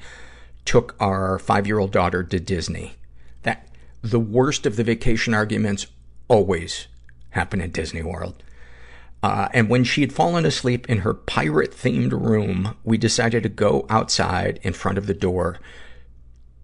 took 0.65 0.97
our 0.99 1.39
five-year-old 1.39 1.93
daughter 1.93 2.25
to 2.25 2.41
Disney. 2.41 2.95
That 3.43 3.69
the 4.03 4.19
worst 4.19 4.67
of 4.67 4.75
the 4.75 4.85
vacation 4.85 5.35
arguments 5.35 5.87
always 6.27 6.89
happen 7.31 7.61
in 7.61 7.71
Disney 7.71 8.03
World. 8.03 8.43
Uh, 9.23 9.49
and 9.53 9.69
when 9.69 9.85
she 9.85 10.01
had 10.01 10.13
fallen 10.13 10.45
asleep 10.45 10.89
in 10.91 10.99
her 10.99 11.15
pirate-themed 11.15 12.13
room, 12.13 12.77
we 12.83 12.99
decided 12.99 13.45
to 13.45 13.49
go 13.49 13.87
outside 13.89 14.59
in 14.63 14.73
front 14.73 14.99
of 14.99 15.07
the 15.07 15.15
door 15.15 15.59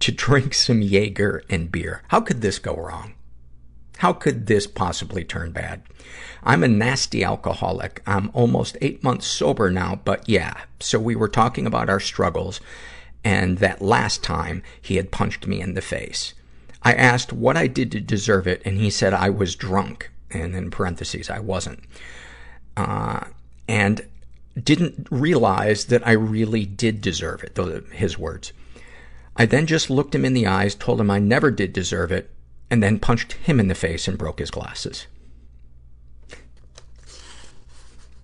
to 0.01 0.13
drink 0.13 0.55
some 0.55 0.83
Jaeger 0.83 1.43
and 1.49 1.71
beer. 1.71 2.03
How 2.09 2.21
could 2.21 2.41
this 2.41 2.59
go 2.59 2.75
wrong? 2.75 3.15
How 3.99 4.13
could 4.13 4.47
this 4.47 4.67
possibly 4.67 5.25
turn 5.25 5.51
bad? 5.51 5.83
I'm 6.45 6.63
a 6.63 6.69
nasty 6.69 7.25
alcoholic. 7.25 8.01
I'm 8.07 8.31
almost 8.33 8.77
eight 8.81 9.03
months 9.03 9.27
sober 9.27 9.71
now, 9.71 10.01
but 10.05 10.29
yeah. 10.29 10.55
So 10.79 11.01
we 11.01 11.17
were 11.17 11.29
talking 11.29 11.67
about 11.67 11.91
our 11.91 11.99
struggles, 11.99 12.61
and 13.25 13.59
that 13.59 13.83
last 13.83 14.23
time 14.23 14.63
he 14.81 14.97
had 14.97 15.11
punched 15.11 15.49
me 15.49 15.61
in 15.61 15.75
the 15.75 15.81
face. 15.81 16.35
I 16.83 16.93
asked 16.95 17.33
what 17.33 17.57
I 17.57 17.67
did 17.67 17.91
to 17.93 18.01
deserve 18.01 18.47
it, 18.47 18.63
and 18.65 18.79
he 18.79 18.89
said 18.89 19.13
I 19.13 19.31
was 19.31 19.57
drunk. 19.57 20.11
And 20.31 20.55
in 20.55 20.71
parentheses, 20.71 21.29
I 21.29 21.41
wasn't 21.41 21.81
and 23.69 24.07
didn't 24.63 25.07
realize 25.11 25.87
that 25.87 26.07
I 26.07 26.13
really 26.13 26.65
did 26.65 27.01
deserve 27.01 27.45
it, 27.45 27.55
those 27.55 27.83
his 27.93 28.19
words. 28.19 28.53
I 29.37 29.47
then 29.47 29.67
just 29.67 29.89
looked 29.89 30.15
him 30.15 30.25
in 30.25 30.33
the 30.33 30.47
eyes, 30.47 30.75
told 30.75 31.01
him 31.01 31.11
I 31.11 31.21
never 31.21 31.51
did 31.51 31.73
deserve 31.73 32.11
it, 32.11 32.31
and 32.71 32.83
then 32.83 32.99
punched 32.99 33.35
him 33.35 33.61
in 33.61 33.69
the 33.69 33.75
face 33.75 34.09
and 34.09 34.19
broke 34.19 34.41
his 34.41 34.51
glasses. 34.51 35.07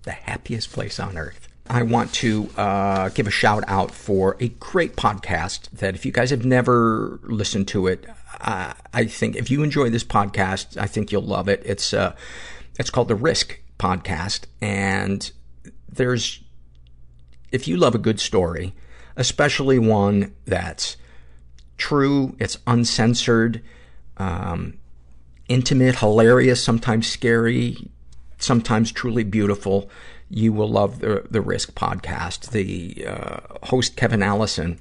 The 0.03 0.11
happiest 0.11 0.71
place 0.71 0.99
on 0.99 1.17
earth. 1.17 1.47
I 1.67 1.81
want 1.81 2.13
to 2.15 2.49
uh, 2.57 3.09
give 3.09 3.25
a 3.25 3.31
shout 3.31 3.63
out 3.67 3.89
for 3.89 4.37
a 4.39 4.49
great 4.49 4.95
podcast 4.95 5.69
that 5.71 5.95
if 5.95 6.05
you 6.05 6.11
guys 6.11 6.29
have 6.29 6.45
never 6.45 7.19
listened 7.23 7.67
to 7.69 7.87
it, 7.87 8.05
uh, 8.41 8.73
I 8.93 9.05
think 9.05 9.35
if 9.35 9.49
you 9.49 9.63
enjoy 9.63 9.89
this 9.89 10.03
podcast, 10.03 10.77
I 10.77 10.85
think 10.85 11.11
you'll 11.11 11.23
love 11.23 11.47
it. 11.47 11.63
It's 11.65 11.91
uh, 11.91 12.15
it's 12.77 12.91
called 12.91 13.07
The 13.07 13.15
Risk 13.15 13.59
podcast. 13.77 14.45
And 14.61 15.31
there's, 15.89 16.43
if 17.51 17.67
you 17.67 17.77
love 17.77 17.95
a 17.95 17.99
good 17.99 18.19
story, 18.19 18.73
especially 19.15 19.79
one 19.79 20.33
that's 20.45 20.97
true, 21.77 22.35
it's 22.39 22.57
uncensored, 22.67 23.61
um, 24.17 24.77
intimate, 25.47 25.97
hilarious, 25.97 26.63
sometimes 26.63 27.07
scary, 27.07 27.89
sometimes 28.37 28.91
truly 28.91 29.23
beautiful, 29.23 29.89
you 30.29 30.51
will 30.51 30.69
love 30.69 30.99
the, 30.99 31.25
the 31.29 31.41
Risk 31.41 31.73
podcast. 31.73 32.51
The 32.51 33.05
uh, 33.05 33.39
host, 33.67 33.95
Kevin 33.95 34.23
Allison, 34.23 34.79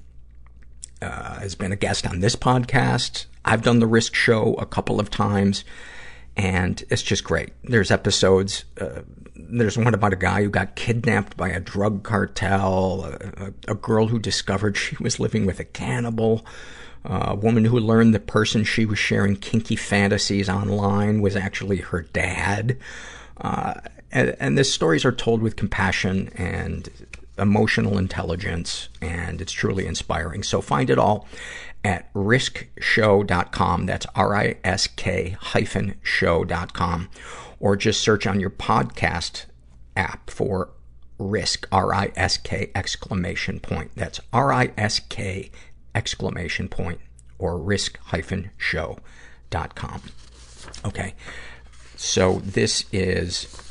uh, 1.02 1.40
has 1.40 1.54
been 1.54 1.72
a 1.72 1.76
guest 1.76 2.06
on 2.06 2.20
this 2.20 2.34
podcast. 2.36 3.26
I've 3.44 3.62
done 3.62 3.78
the 3.78 3.86
Risk 3.86 4.14
show 4.14 4.54
a 4.54 4.66
couple 4.66 4.98
of 4.98 5.10
times 5.10 5.64
and 6.36 6.82
it's 6.90 7.02
just 7.02 7.24
great. 7.24 7.52
There's 7.62 7.90
episodes, 7.90 8.64
uh, 8.80 9.02
there's 9.36 9.78
one 9.78 9.94
about 9.94 10.12
a 10.12 10.16
guy 10.16 10.42
who 10.42 10.50
got 10.50 10.76
kidnapped 10.76 11.36
by 11.36 11.48
a 11.48 11.60
drug 11.60 12.02
cartel, 12.02 13.04
a, 13.04 13.44
a, 13.68 13.72
a 13.72 13.74
girl 13.74 14.08
who 14.08 14.18
discovered 14.18 14.76
she 14.76 14.96
was 15.00 15.20
living 15.20 15.46
with 15.46 15.60
a 15.60 15.64
cannibal, 15.64 16.44
uh, 17.04 17.26
a 17.28 17.34
woman 17.34 17.64
who 17.64 17.78
learned 17.78 18.14
the 18.14 18.20
person 18.20 18.64
she 18.64 18.86
was 18.86 18.98
sharing 18.98 19.36
kinky 19.36 19.76
fantasies 19.76 20.48
online 20.48 21.20
was 21.20 21.36
actually 21.36 21.78
her 21.78 22.02
dad. 22.02 22.78
Uh, 23.40 23.74
and, 24.10 24.36
and 24.40 24.58
the 24.58 24.64
stories 24.64 25.04
are 25.04 25.12
told 25.12 25.42
with 25.42 25.56
compassion 25.56 26.30
and 26.34 26.88
emotional 27.38 27.98
intelligence, 27.98 28.88
and 29.00 29.40
it's 29.40 29.52
truly 29.52 29.86
inspiring. 29.86 30.42
So 30.42 30.60
find 30.60 30.90
it 30.90 30.98
all 30.98 31.26
at 31.84 32.12
riskshow.com. 32.14 33.86
That's 33.86 34.06
R-I-S-K 34.14 35.36
hyphen 35.40 35.94
show.com. 36.02 37.08
Or 37.60 37.76
just 37.76 38.00
search 38.00 38.26
on 38.26 38.40
your 38.40 38.50
podcast 38.50 39.46
app 39.96 40.30
for 40.30 40.70
risk, 41.18 41.66
R-I-S-K 41.70 42.70
exclamation 42.74 43.60
point. 43.60 43.92
That's 43.94 44.20
R-I-S-K 44.32 45.50
exclamation 45.94 46.68
point 46.68 47.00
or 47.38 47.58
risk 47.58 47.98
hyphen 47.98 48.50
show.com. 48.56 50.02
Okay. 50.84 51.14
So 51.96 52.40
this 52.44 52.84
is 52.92 53.63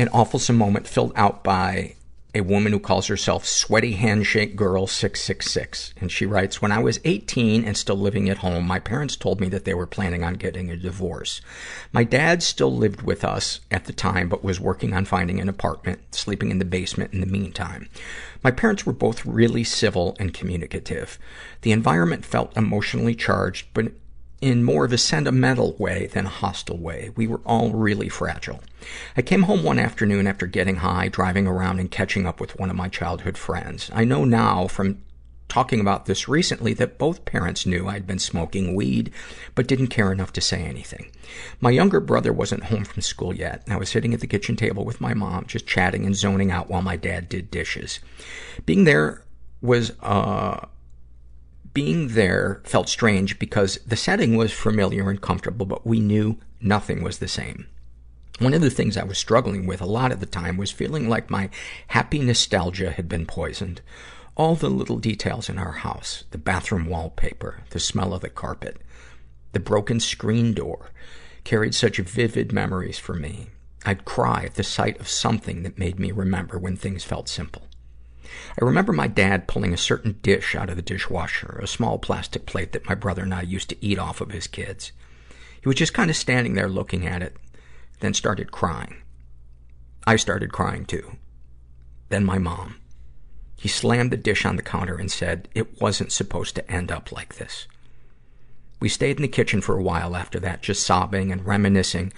an 0.00 0.08
awful 0.08 0.40
moment 0.54 0.86
filled 0.86 1.12
out 1.14 1.44
by 1.44 1.94
a 2.34 2.40
woman 2.40 2.72
who 2.72 2.78
calls 2.78 3.08
herself 3.08 3.44
Sweaty 3.44 3.92
Handshake 3.92 4.54
Girl 4.56 4.86
666. 4.86 5.94
And 6.00 6.10
she 6.10 6.24
writes, 6.24 6.62
When 6.62 6.72
I 6.72 6.78
was 6.78 7.00
18 7.04 7.64
and 7.64 7.76
still 7.76 7.96
living 7.96 8.30
at 8.30 8.38
home, 8.38 8.66
my 8.66 8.78
parents 8.78 9.16
told 9.16 9.40
me 9.40 9.48
that 9.48 9.64
they 9.64 9.74
were 9.74 9.86
planning 9.86 10.22
on 10.22 10.34
getting 10.34 10.70
a 10.70 10.76
divorce. 10.76 11.40
My 11.92 12.04
dad 12.04 12.42
still 12.42 12.74
lived 12.74 13.02
with 13.02 13.24
us 13.24 13.60
at 13.70 13.86
the 13.86 13.92
time, 13.92 14.28
but 14.28 14.44
was 14.44 14.60
working 14.60 14.94
on 14.94 15.04
finding 15.04 15.40
an 15.40 15.48
apartment, 15.48 16.14
sleeping 16.14 16.50
in 16.50 16.58
the 16.58 16.64
basement 16.64 17.12
in 17.12 17.20
the 17.20 17.26
meantime. 17.26 17.88
My 18.42 18.50
parents 18.50 18.86
were 18.86 18.92
both 18.92 19.26
really 19.26 19.64
civil 19.64 20.16
and 20.18 20.32
communicative. 20.32 21.18
The 21.62 21.72
environment 21.72 22.24
felt 22.24 22.56
emotionally 22.56 23.14
charged, 23.14 23.66
but 23.74 23.92
in 24.40 24.64
more 24.64 24.84
of 24.84 24.92
a 24.92 24.98
sentimental 24.98 25.74
way 25.78 26.06
than 26.06 26.26
a 26.26 26.30
hostile 26.30 26.78
way. 26.78 27.10
We 27.14 27.26
were 27.26 27.40
all 27.44 27.72
really 27.72 28.08
fragile. 28.08 28.60
I 29.16 29.22
came 29.22 29.42
home 29.42 29.62
one 29.62 29.78
afternoon 29.78 30.26
after 30.26 30.46
getting 30.46 30.76
high, 30.76 31.08
driving 31.08 31.46
around 31.46 31.78
and 31.78 31.90
catching 31.90 32.26
up 32.26 32.40
with 32.40 32.58
one 32.58 32.70
of 32.70 32.76
my 32.76 32.88
childhood 32.88 33.36
friends. 33.36 33.90
I 33.92 34.04
know 34.04 34.24
now 34.24 34.66
from 34.66 35.02
talking 35.50 35.80
about 35.80 36.06
this 36.06 36.28
recently 36.28 36.72
that 36.74 36.96
both 36.96 37.24
parents 37.24 37.66
knew 37.66 37.88
I'd 37.88 38.06
been 38.06 38.20
smoking 38.20 38.74
weed, 38.74 39.12
but 39.54 39.66
didn't 39.66 39.88
care 39.88 40.12
enough 40.12 40.32
to 40.34 40.40
say 40.40 40.62
anything. 40.62 41.10
My 41.60 41.70
younger 41.70 42.00
brother 42.00 42.32
wasn't 42.32 42.64
home 42.64 42.84
from 42.84 43.02
school 43.02 43.34
yet, 43.34 43.64
I 43.68 43.76
was 43.76 43.90
sitting 43.90 44.14
at 44.14 44.20
the 44.20 44.26
kitchen 44.26 44.56
table 44.56 44.84
with 44.84 45.00
my 45.00 45.12
mom, 45.12 45.46
just 45.46 45.66
chatting 45.66 46.06
and 46.06 46.16
zoning 46.16 46.50
out 46.50 46.70
while 46.70 46.82
my 46.82 46.96
dad 46.96 47.28
did 47.28 47.50
dishes. 47.50 48.00
Being 48.64 48.84
there 48.84 49.24
was, 49.60 49.92
uh, 50.00 50.66
being 51.72 52.08
there 52.08 52.60
felt 52.64 52.88
strange 52.88 53.38
because 53.38 53.78
the 53.86 53.96
setting 53.96 54.36
was 54.36 54.52
familiar 54.52 55.10
and 55.10 55.20
comfortable, 55.20 55.66
but 55.66 55.86
we 55.86 56.00
knew 56.00 56.38
nothing 56.60 57.02
was 57.02 57.18
the 57.18 57.28
same. 57.28 57.66
One 58.38 58.54
of 58.54 58.62
the 58.62 58.70
things 58.70 58.96
I 58.96 59.04
was 59.04 59.18
struggling 59.18 59.66
with 59.66 59.80
a 59.80 59.86
lot 59.86 60.12
of 60.12 60.20
the 60.20 60.26
time 60.26 60.56
was 60.56 60.70
feeling 60.70 61.08
like 61.08 61.30
my 61.30 61.50
happy 61.88 62.20
nostalgia 62.20 62.90
had 62.92 63.08
been 63.08 63.26
poisoned. 63.26 63.82
All 64.34 64.54
the 64.54 64.70
little 64.70 64.98
details 64.98 65.48
in 65.48 65.58
our 65.58 65.72
house, 65.72 66.24
the 66.30 66.38
bathroom 66.38 66.86
wallpaper, 66.86 67.62
the 67.70 67.80
smell 67.80 68.14
of 68.14 68.22
the 68.22 68.30
carpet, 68.30 68.78
the 69.52 69.60
broken 69.60 70.00
screen 70.00 70.54
door, 70.54 70.90
carried 71.44 71.74
such 71.74 71.98
vivid 71.98 72.52
memories 72.52 72.98
for 72.98 73.14
me. 73.14 73.50
I'd 73.84 74.04
cry 74.04 74.44
at 74.44 74.54
the 74.54 74.64
sight 74.64 74.98
of 75.00 75.08
something 75.08 75.62
that 75.62 75.78
made 75.78 75.98
me 75.98 76.12
remember 76.12 76.58
when 76.58 76.76
things 76.76 77.04
felt 77.04 77.28
simple. 77.28 77.66
I 78.60 78.64
remember 78.64 78.92
my 78.92 79.06
dad 79.06 79.48
pulling 79.48 79.72
a 79.72 79.78
certain 79.78 80.18
dish 80.22 80.54
out 80.54 80.70
of 80.70 80.76
the 80.76 80.82
dishwasher, 80.82 81.58
a 81.62 81.66
small 81.66 81.98
plastic 81.98 82.46
plate 82.46 82.72
that 82.72 82.86
my 82.86 82.94
brother 82.94 83.22
and 83.22 83.34
I 83.34 83.42
used 83.42 83.68
to 83.70 83.84
eat 83.84 83.98
off 83.98 84.20
of 84.20 84.30
his 84.30 84.46
kids. 84.46 84.92
He 85.60 85.68
was 85.68 85.76
just 85.76 85.94
kind 85.94 86.10
of 86.10 86.16
standing 86.16 86.54
there 86.54 86.68
looking 86.68 87.06
at 87.06 87.22
it, 87.22 87.36
then 88.00 88.14
started 88.14 88.50
crying. 88.50 88.96
I 90.06 90.16
started 90.16 90.52
crying 90.52 90.86
too. 90.86 91.16
Then 92.08 92.24
my 92.24 92.38
mom. 92.38 92.76
He 93.56 93.68
slammed 93.68 94.10
the 94.10 94.16
dish 94.16 94.46
on 94.46 94.56
the 94.56 94.62
counter 94.62 94.96
and 94.96 95.12
said 95.12 95.48
it 95.54 95.80
wasn't 95.80 96.12
supposed 96.12 96.54
to 96.54 96.70
end 96.70 96.90
up 96.90 97.12
like 97.12 97.34
this. 97.34 97.66
We 98.80 98.88
stayed 98.88 99.16
in 99.16 99.22
the 99.22 99.28
kitchen 99.28 99.60
for 99.60 99.78
a 99.78 99.82
while 99.82 100.16
after 100.16 100.40
that, 100.40 100.62
just 100.62 100.82
sobbing 100.86 101.30
and 101.30 101.44
reminiscing 101.44 102.12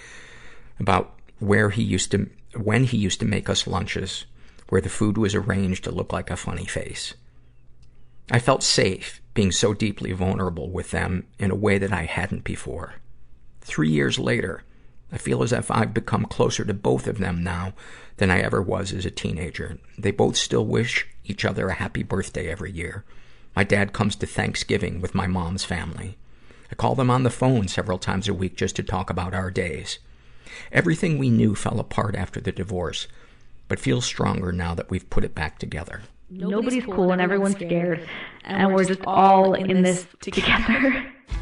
about 0.78 1.18
where 1.40 1.70
he 1.70 1.82
used 1.82 2.12
to, 2.12 2.30
when 2.56 2.84
he 2.84 2.96
used 2.96 3.18
to 3.20 3.26
make 3.26 3.50
us 3.50 3.66
lunches, 3.66 4.24
where 4.72 4.80
the 4.80 4.88
food 4.88 5.18
was 5.18 5.34
arranged 5.34 5.84
to 5.84 5.90
look 5.90 6.14
like 6.14 6.30
a 6.30 6.34
funny 6.34 6.64
face. 6.64 7.12
I 8.30 8.38
felt 8.38 8.62
safe 8.62 9.20
being 9.34 9.52
so 9.52 9.74
deeply 9.74 10.12
vulnerable 10.12 10.70
with 10.70 10.92
them 10.92 11.26
in 11.38 11.50
a 11.50 11.54
way 11.54 11.76
that 11.76 11.92
I 11.92 12.04
hadn't 12.04 12.42
before. 12.42 12.94
Three 13.60 13.90
years 13.90 14.18
later, 14.18 14.62
I 15.12 15.18
feel 15.18 15.42
as 15.42 15.52
if 15.52 15.70
I've 15.70 15.92
become 15.92 16.24
closer 16.24 16.64
to 16.64 16.72
both 16.72 17.06
of 17.06 17.18
them 17.18 17.44
now 17.44 17.74
than 18.16 18.30
I 18.30 18.40
ever 18.40 18.62
was 18.62 18.94
as 18.94 19.04
a 19.04 19.10
teenager. 19.10 19.76
They 19.98 20.10
both 20.10 20.36
still 20.38 20.64
wish 20.64 21.06
each 21.22 21.44
other 21.44 21.68
a 21.68 21.74
happy 21.74 22.02
birthday 22.02 22.48
every 22.48 22.72
year. 22.72 23.04
My 23.54 23.64
dad 23.64 23.92
comes 23.92 24.16
to 24.16 24.26
Thanksgiving 24.26 25.02
with 25.02 25.14
my 25.14 25.26
mom's 25.26 25.64
family. 25.64 26.16
I 26.70 26.76
call 26.76 26.94
them 26.94 27.10
on 27.10 27.24
the 27.24 27.28
phone 27.28 27.68
several 27.68 27.98
times 27.98 28.26
a 28.26 28.32
week 28.32 28.56
just 28.56 28.76
to 28.76 28.82
talk 28.82 29.10
about 29.10 29.34
our 29.34 29.50
days. 29.50 29.98
Everything 30.72 31.18
we 31.18 31.28
knew 31.28 31.54
fell 31.54 31.78
apart 31.78 32.16
after 32.16 32.40
the 32.40 32.52
divorce, 32.52 33.06
but 33.72 33.80
feels 33.80 34.04
stronger 34.04 34.52
now 34.52 34.74
that 34.74 34.90
we've 34.90 35.08
put 35.08 35.24
it 35.24 35.34
back 35.34 35.58
together. 35.58 36.02
Nobody's 36.28 36.84
cool 36.84 37.10
and 37.10 37.22
everyone's 37.22 37.54
scared, 37.54 38.06
and 38.44 38.74
we're 38.74 38.84
just 38.84 39.00
all 39.06 39.54
in 39.54 39.80
this 39.80 40.06
together. 40.20 41.10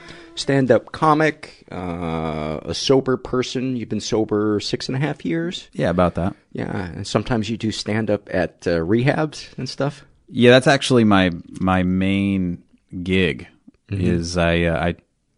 stand-up 0.35 0.91
comic, 0.91 1.65
uh, 1.71 2.59
a 2.63 2.73
sober 2.73 3.17
person. 3.17 3.75
You've 3.75 3.89
been 3.89 3.99
sober 3.99 4.59
six 4.59 4.87
and 4.87 4.95
a 4.95 4.99
half 4.99 5.25
years. 5.25 5.69
Yeah, 5.73 5.89
about 5.89 6.15
that. 6.15 6.35
Yeah, 6.51 6.87
and 6.87 7.05
sometimes 7.05 7.49
you 7.49 7.57
do 7.57 7.71
stand-up 7.71 8.29
at 8.33 8.67
uh, 8.67 8.79
rehabs 8.79 9.57
and 9.57 9.67
stuff. 9.67 10.05
Yeah, 10.27 10.51
that's 10.51 10.67
actually 10.67 11.03
my 11.03 11.31
my 11.59 11.83
main 11.83 12.63
gig. 13.03 13.47
Mm-hmm. 13.89 14.05
Is 14.05 14.37
I 14.37 14.63
uh, 14.63 14.83
I 14.83 14.95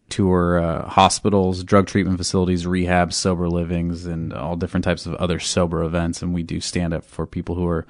tour 0.10 0.60
uh, 0.60 0.88
hospitals, 0.88 1.64
drug 1.64 1.88
treatment 1.88 2.18
facilities, 2.18 2.66
rehabs, 2.66 3.14
sober 3.14 3.50
livings, 3.50 4.06
and 4.06 4.32
all 4.34 4.56
different 4.56 4.84
types 4.84 5.06
of 5.06 5.16
other 5.16 5.40
sober 5.40 5.84
events, 5.84 6.22
and 6.22 6.34
we 6.34 6.44
do 6.44 6.60
stand 6.60 6.94
up 6.94 7.04
for 7.04 7.26
people 7.26 7.56
who 7.56 7.68
are 7.68 7.86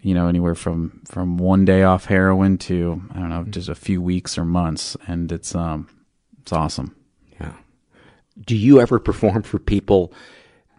you 0.00 0.14
know, 0.14 0.28
anywhere 0.28 0.54
from, 0.54 1.00
from 1.06 1.38
one 1.38 1.64
day 1.64 1.82
off 1.82 2.06
heroin 2.06 2.58
to, 2.58 3.02
I 3.12 3.18
don't 3.18 3.28
know, 3.28 3.44
just 3.44 3.68
a 3.68 3.74
few 3.74 4.02
weeks 4.02 4.36
or 4.36 4.44
months. 4.44 4.96
And 5.06 5.30
it's, 5.30 5.54
um, 5.54 5.88
it's 6.46 6.52
awesome. 6.52 6.94
Yeah. 7.40 7.54
Do 8.40 8.54
you 8.54 8.80
ever 8.80 9.00
perform 9.00 9.42
for 9.42 9.58
people 9.58 10.12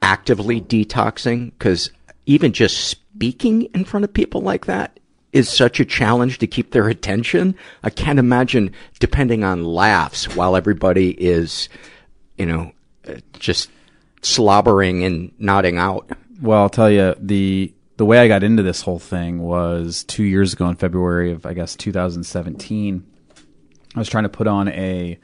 actively 0.01 0.62
detoxing? 0.62 1.51
Cause 1.60 1.91
even 2.25 2.53
just 2.53 2.88
speaking 2.88 3.63
in 3.73 3.84
front 3.84 4.06
of 4.06 4.13
people 4.13 4.39
like 4.39 4.65
that 4.67 4.97
is 5.34 5.49
such 5.49 5.82
a 5.82 5.86
challenge 5.86 6.38
to 6.38 6.47
keep 6.47 6.71
their 6.71 6.88
attention. 6.88 7.53
I 7.84 7.89
can't 7.89 8.17
imagine 8.17 8.71
depending 8.99 9.43
on 9.43 9.65
laughs 9.65 10.34
while 10.38 10.56
everybody 10.56 11.12
is, 11.21 11.67
you 12.38 12.45
know, 12.45 12.71
uh, 13.06 13.15
just 13.34 13.69
slobbering 14.21 15.03
and 15.03 15.34
nodding 15.38 15.77
out. 15.77 16.10
Well, 16.41 16.62
I'll 16.62 16.69
tell 16.69 16.89
you 16.89 17.13
the, 17.19 17.73
the 17.97 18.06
way 18.06 18.19
I 18.19 18.30
got 18.30 18.41
into 18.41 18.63
this 18.63 18.84
whole 18.84 18.99
thing 18.99 19.39
was 19.39 20.06
two 20.06 20.23
years 20.23 20.53
ago 20.53 20.69
in 20.69 20.77
February 20.77 21.34
of, 21.34 21.45
I 21.45 21.51
guess, 21.51 21.75
2017. 21.75 23.06
I 23.97 23.99
was 23.99 24.10
trying 24.10 24.23
to 24.23 24.30
put 24.30 24.45
on 24.45 24.67
a, 24.67 25.17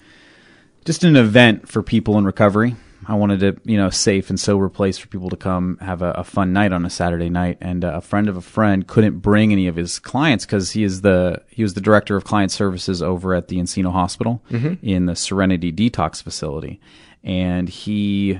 just 0.83 1.03
an 1.03 1.15
event 1.15 1.67
for 1.67 1.83
people 1.83 2.17
in 2.17 2.25
recovery. 2.25 2.75
I 3.05 3.15
wanted 3.15 3.39
to, 3.41 3.69
you 3.69 3.77
know, 3.77 3.89
safe 3.89 4.29
and 4.29 4.39
sober 4.39 4.69
place 4.69 4.97
for 4.97 5.07
people 5.07 5.29
to 5.29 5.35
come 5.35 5.77
have 5.81 6.01
a, 6.01 6.11
a 6.11 6.23
fun 6.23 6.53
night 6.53 6.71
on 6.71 6.85
a 6.85 6.89
Saturday 6.89 7.29
night. 7.29 7.57
And 7.59 7.83
uh, 7.83 7.93
a 7.95 8.01
friend 8.01 8.29
of 8.29 8.37
a 8.37 8.41
friend 8.41 8.87
couldn't 8.87 9.19
bring 9.19 9.51
any 9.51 9.67
of 9.67 9.75
his 9.75 9.99
clients 9.99 10.45
because 10.45 10.71
he 10.71 10.83
is 10.83 11.01
the 11.01 11.41
he 11.49 11.63
was 11.63 11.73
the 11.73 11.81
director 11.81 12.15
of 12.15 12.23
client 12.23 12.51
services 12.51 13.01
over 13.01 13.33
at 13.33 13.49
the 13.49 13.57
Encino 13.57 13.91
Hospital 13.91 14.41
mm-hmm. 14.49 14.75
in 14.85 15.05
the 15.05 15.15
Serenity 15.15 15.71
Detox 15.71 16.23
facility. 16.23 16.79
And 17.23 17.67
he 17.67 18.39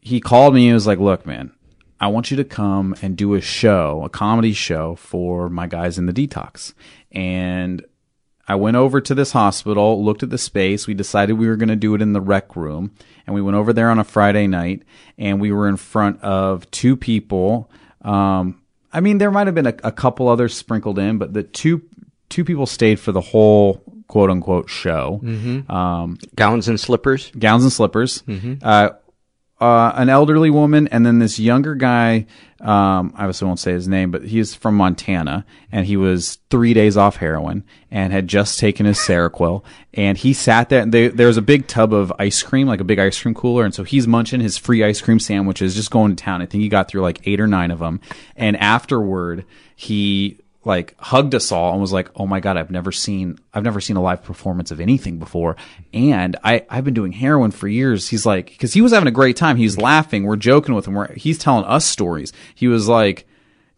he 0.00 0.20
called 0.20 0.54
me 0.54 0.68
and 0.68 0.74
was 0.74 0.86
like, 0.86 0.98
"Look, 0.98 1.26
man, 1.26 1.52
I 2.00 2.08
want 2.08 2.30
you 2.30 2.36
to 2.38 2.44
come 2.44 2.94
and 3.02 3.16
do 3.16 3.34
a 3.34 3.42
show, 3.42 4.02
a 4.04 4.08
comedy 4.08 4.54
show 4.54 4.94
for 4.94 5.50
my 5.50 5.66
guys 5.66 5.98
in 5.98 6.06
the 6.06 6.12
detox. 6.12 6.72
And 7.12 7.84
I 8.50 8.56
went 8.56 8.76
over 8.76 9.00
to 9.00 9.14
this 9.14 9.30
hospital, 9.30 10.04
looked 10.04 10.24
at 10.24 10.30
the 10.30 10.36
space. 10.36 10.88
We 10.88 10.94
decided 10.94 11.34
we 11.34 11.46
were 11.46 11.54
going 11.54 11.68
to 11.68 11.76
do 11.76 11.94
it 11.94 12.02
in 12.02 12.14
the 12.14 12.20
rec 12.20 12.56
room. 12.56 12.90
And 13.24 13.32
we 13.32 13.40
went 13.40 13.56
over 13.56 13.72
there 13.72 13.88
on 13.90 14.00
a 14.00 14.04
Friday 14.04 14.48
night 14.48 14.82
and 15.16 15.40
we 15.40 15.52
were 15.52 15.68
in 15.68 15.76
front 15.76 16.20
of 16.20 16.68
two 16.72 16.96
people. 16.96 17.70
Um, 18.02 18.60
I 18.92 18.98
mean, 18.98 19.18
there 19.18 19.30
might 19.30 19.46
have 19.46 19.54
been 19.54 19.68
a, 19.68 19.74
a 19.84 19.92
couple 19.92 20.26
others 20.26 20.56
sprinkled 20.56 20.98
in, 20.98 21.16
but 21.16 21.32
the 21.32 21.44
two, 21.44 21.82
two 22.28 22.44
people 22.44 22.66
stayed 22.66 22.98
for 22.98 23.12
the 23.12 23.20
whole 23.20 23.84
quote 24.08 24.30
unquote 24.30 24.68
show. 24.68 25.20
Mm-hmm. 25.22 25.70
Um, 25.70 26.18
gowns 26.34 26.66
and 26.66 26.80
slippers, 26.80 27.30
gowns 27.38 27.62
and 27.62 27.72
slippers. 27.72 28.22
Mm-hmm. 28.22 28.54
Uh, 28.62 28.88
uh, 29.60 29.92
an 29.94 30.08
elderly 30.08 30.50
woman, 30.50 30.88
and 30.88 31.04
then 31.04 31.18
this 31.18 31.38
younger 31.38 31.74
guy. 31.74 32.26
Um, 32.60 33.14
I 33.16 33.22
obviously 33.22 33.46
won't 33.46 33.58
say 33.58 33.72
his 33.72 33.88
name, 33.88 34.10
but 34.10 34.22
he's 34.22 34.54
from 34.54 34.74
Montana, 34.74 35.46
and 35.72 35.86
he 35.86 35.96
was 35.96 36.38
three 36.50 36.74
days 36.74 36.96
off 36.96 37.16
heroin 37.16 37.64
and 37.90 38.12
had 38.12 38.28
just 38.28 38.58
taken 38.58 38.84
his 38.84 38.98
Seroquel. 38.98 39.62
And 39.94 40.18
he 40.18 40.34
sat 40.34 40.68
there. 40.68 40.82
And 40.82 40.92
they, 40.92 41.08
there 41.08 41.26
was 41.26 41.38
a 41.38 41.42
big 41.42 41.66
tub 41.66 41.94
of 41.94 42.12
ice 42.18 42.42
cream, 42.42 42.66
like 42.66 42.80
a 42.80 42.84
big 42.84 42.98
ice 42.98 43.20
cream 43.20 43.34
cooler, 43.34 43.64
and 43.64 43.74
so 43.74 43.82
he's 43.82 44.06
munching 44.06 44.40
his 44.40 44.58
free 44.58 44.84
ice 44.84 45.00
cream 45.00 45.18
sandwiches, 45.18 45.74
just 45.74 45.90
going 45.90 46.14
to 46.14 46.22
town. 46.22 46.42
I 46.42 46.46
think 46.46 46.62
he 46.62 46.68
got 46.68 46.88
through 46.88 47.02
like 47.02 47.26
eight 47.26 47.40
or 47.40 47.46
nine 47.46 47.70
of 47.70 47.78
them. 47.78 48.00
And 48.36 48.56
afterward, 48.58 49.46
he 49.74 50.38
like 50.64 50.94
hugged 50.98 51.34
us 51.34 51.52
all 51.52 51.72
and 51.72 51.80
was 51.80 51.92
like, 51.92 52.10
"Oh 52.16 52.26
my 52.26 52.40
god, 52.40 52.56
I've 52.56 52.70
never 52.70 52.92
seen 52.92 53.38
I've 53.54 53.64
never 53.64 53.80
seen 53.80 53.96
a 53.96 54.02
live 54.02 54.22
performance 54.22 54.70
of 54.70 54.80
anything 54.80 55.18
before." 55.18 55.56
And 55.94 56.36
I 56.44 56.66
I've 56.68 56.84
been 56.84 56.94
doing 56.94 57.12
heroin 57.12 57.50
for 57.50 57.66
years. 57.66 58.08
He's 58.08 58.26
like, 58.26 58.46
because 58.46 58.72
he 58.72 58.82
was 58.82 58.92
having 58.92 59.08
a 59.08 59.12
great 59.12 59.36
time. 59.36 59.56
He 59.56 59.64
was 59.64 59.78
laughing. 59.78 60.24
We're 60.24 60.36
joking 60.36 60.74
with 60.74 60.86
him. 60.86 60.94
We're, 60.94 61.12
he's 61.14 61.38
telling 61.38 61.64
us 61.64 61.84
stories. 61.84 62.32
He 62.54 62.68
was 62.68 62.88
like. 62.88 63.26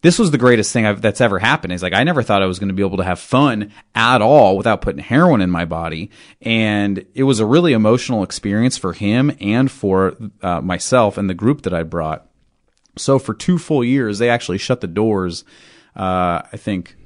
This 0.01 0.19
was 0.19 0.33
the 0.33 0.39
greatest 0.39 0.73
thing 0.73 0.85
I've, 0.85 1.01
that's 1.01 1.21
ever 1.21 1.39
happened. 1.39 1.71
He's 1.71 1.83
like, 1.85 1.93
I 1.93 2.03
never 2.03 2.25
thought 2.25 2.43
I 2.43 2.47
was 2.47 2.59
going 2.59 2.71
to 2.71 2.75
be 2.75 2.83
able 2.83 2.97
to 2.97 3.05
have 3.05 3.21
fun 3.21 3.71
at 3.95 4.21
all 4.21 4.57
without 4.57 4.81
putting 4.81 5.01
heroin 5.01 5.41
in 5.41 5.49
my 5.49 5.65
body. 5.65 6.11
And 6.41 7.07
it 7.15 7.23
was 7.23 7.39
a 7.39 7.47
really 7.47 7.73
emotional 7.73 8.25
experience 8.25 8.77
for 8.77 8.95
him 8.95 9.31
and 9.39 9.71
for 9.71 10.17
uh, 10.43 10.61
myself 10.61 11.19
and 11.19 11.31
the 11.31 11.35
group 11.35 11.63
that 11.63 11.73
I 11.73 11.85
brought. 11.85 12.29
So 12.97 13.21
for 13.21 13.33
two 13.33 13.59
full 13.59 13.85
years, 13.85 14.19
they 14.19 14.29
actually 14.29 14.59
shut 14.59 14.81
the 14.81 14.89
doors 14.89 15.45
uh, 15.97 16.43
I 16.53 16.57
think 16.57 16.97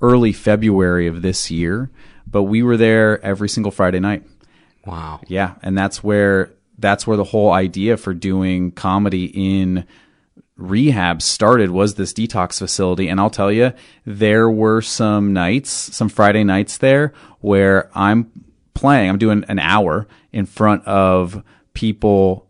early 0.00 0.32
February 0.32 1.06
of 1.06 1.22
this 1.22 1.50
year, 1.50 1.90
but 2.26 2.44
we 2.44 2.62
were 2.62 2.76
there 2.76 3.24
every 3.24 3.48
single 3.48 3.72
Friday 3.72 4.00
night. 4.00 4.24
Wow. 4.84 5.20
Yeah, 5.28 5.54
and 5.62 5.76
that's 5.76 6.02
where 6.02 6.52
that's 6.78 7.06
where 7.06 7.16
the 7.16 7.24
whole 7.24 7.52
idea 7.52 7.96
for 7.96 8.14
doing 8.14 8.72
comedy 8.72 9.26
in 9.26 9.84
rehab 10.56 11.22
started 11.22 11.70
was 11.70 11.94
this 11.94 12.12
detox 12.12 12.58
facility 12.58 13.08
and 13.08 13.18
I'll 13.18 13.30
tell 13.30 13.50
you 13.50 13.72
there 14.04 14.48
were 14.48 14.80
some 14.80 15.32
nights 15.32 15.70
some 15.70 16.08
Friday 16.08 16.44
nights 16.44 16.78
there 16.78 17.12
where 17.40 17.90
I'm 17.94 18.30
playing 18.74 19.10
I'm 19.10 19.18
doing 19.18 19.44
an 19.48 19.58
hour 19.58 20.06
in 20.30 20.46
front 20.46 20.84
of 20.84 21.42
people 21.74 22.48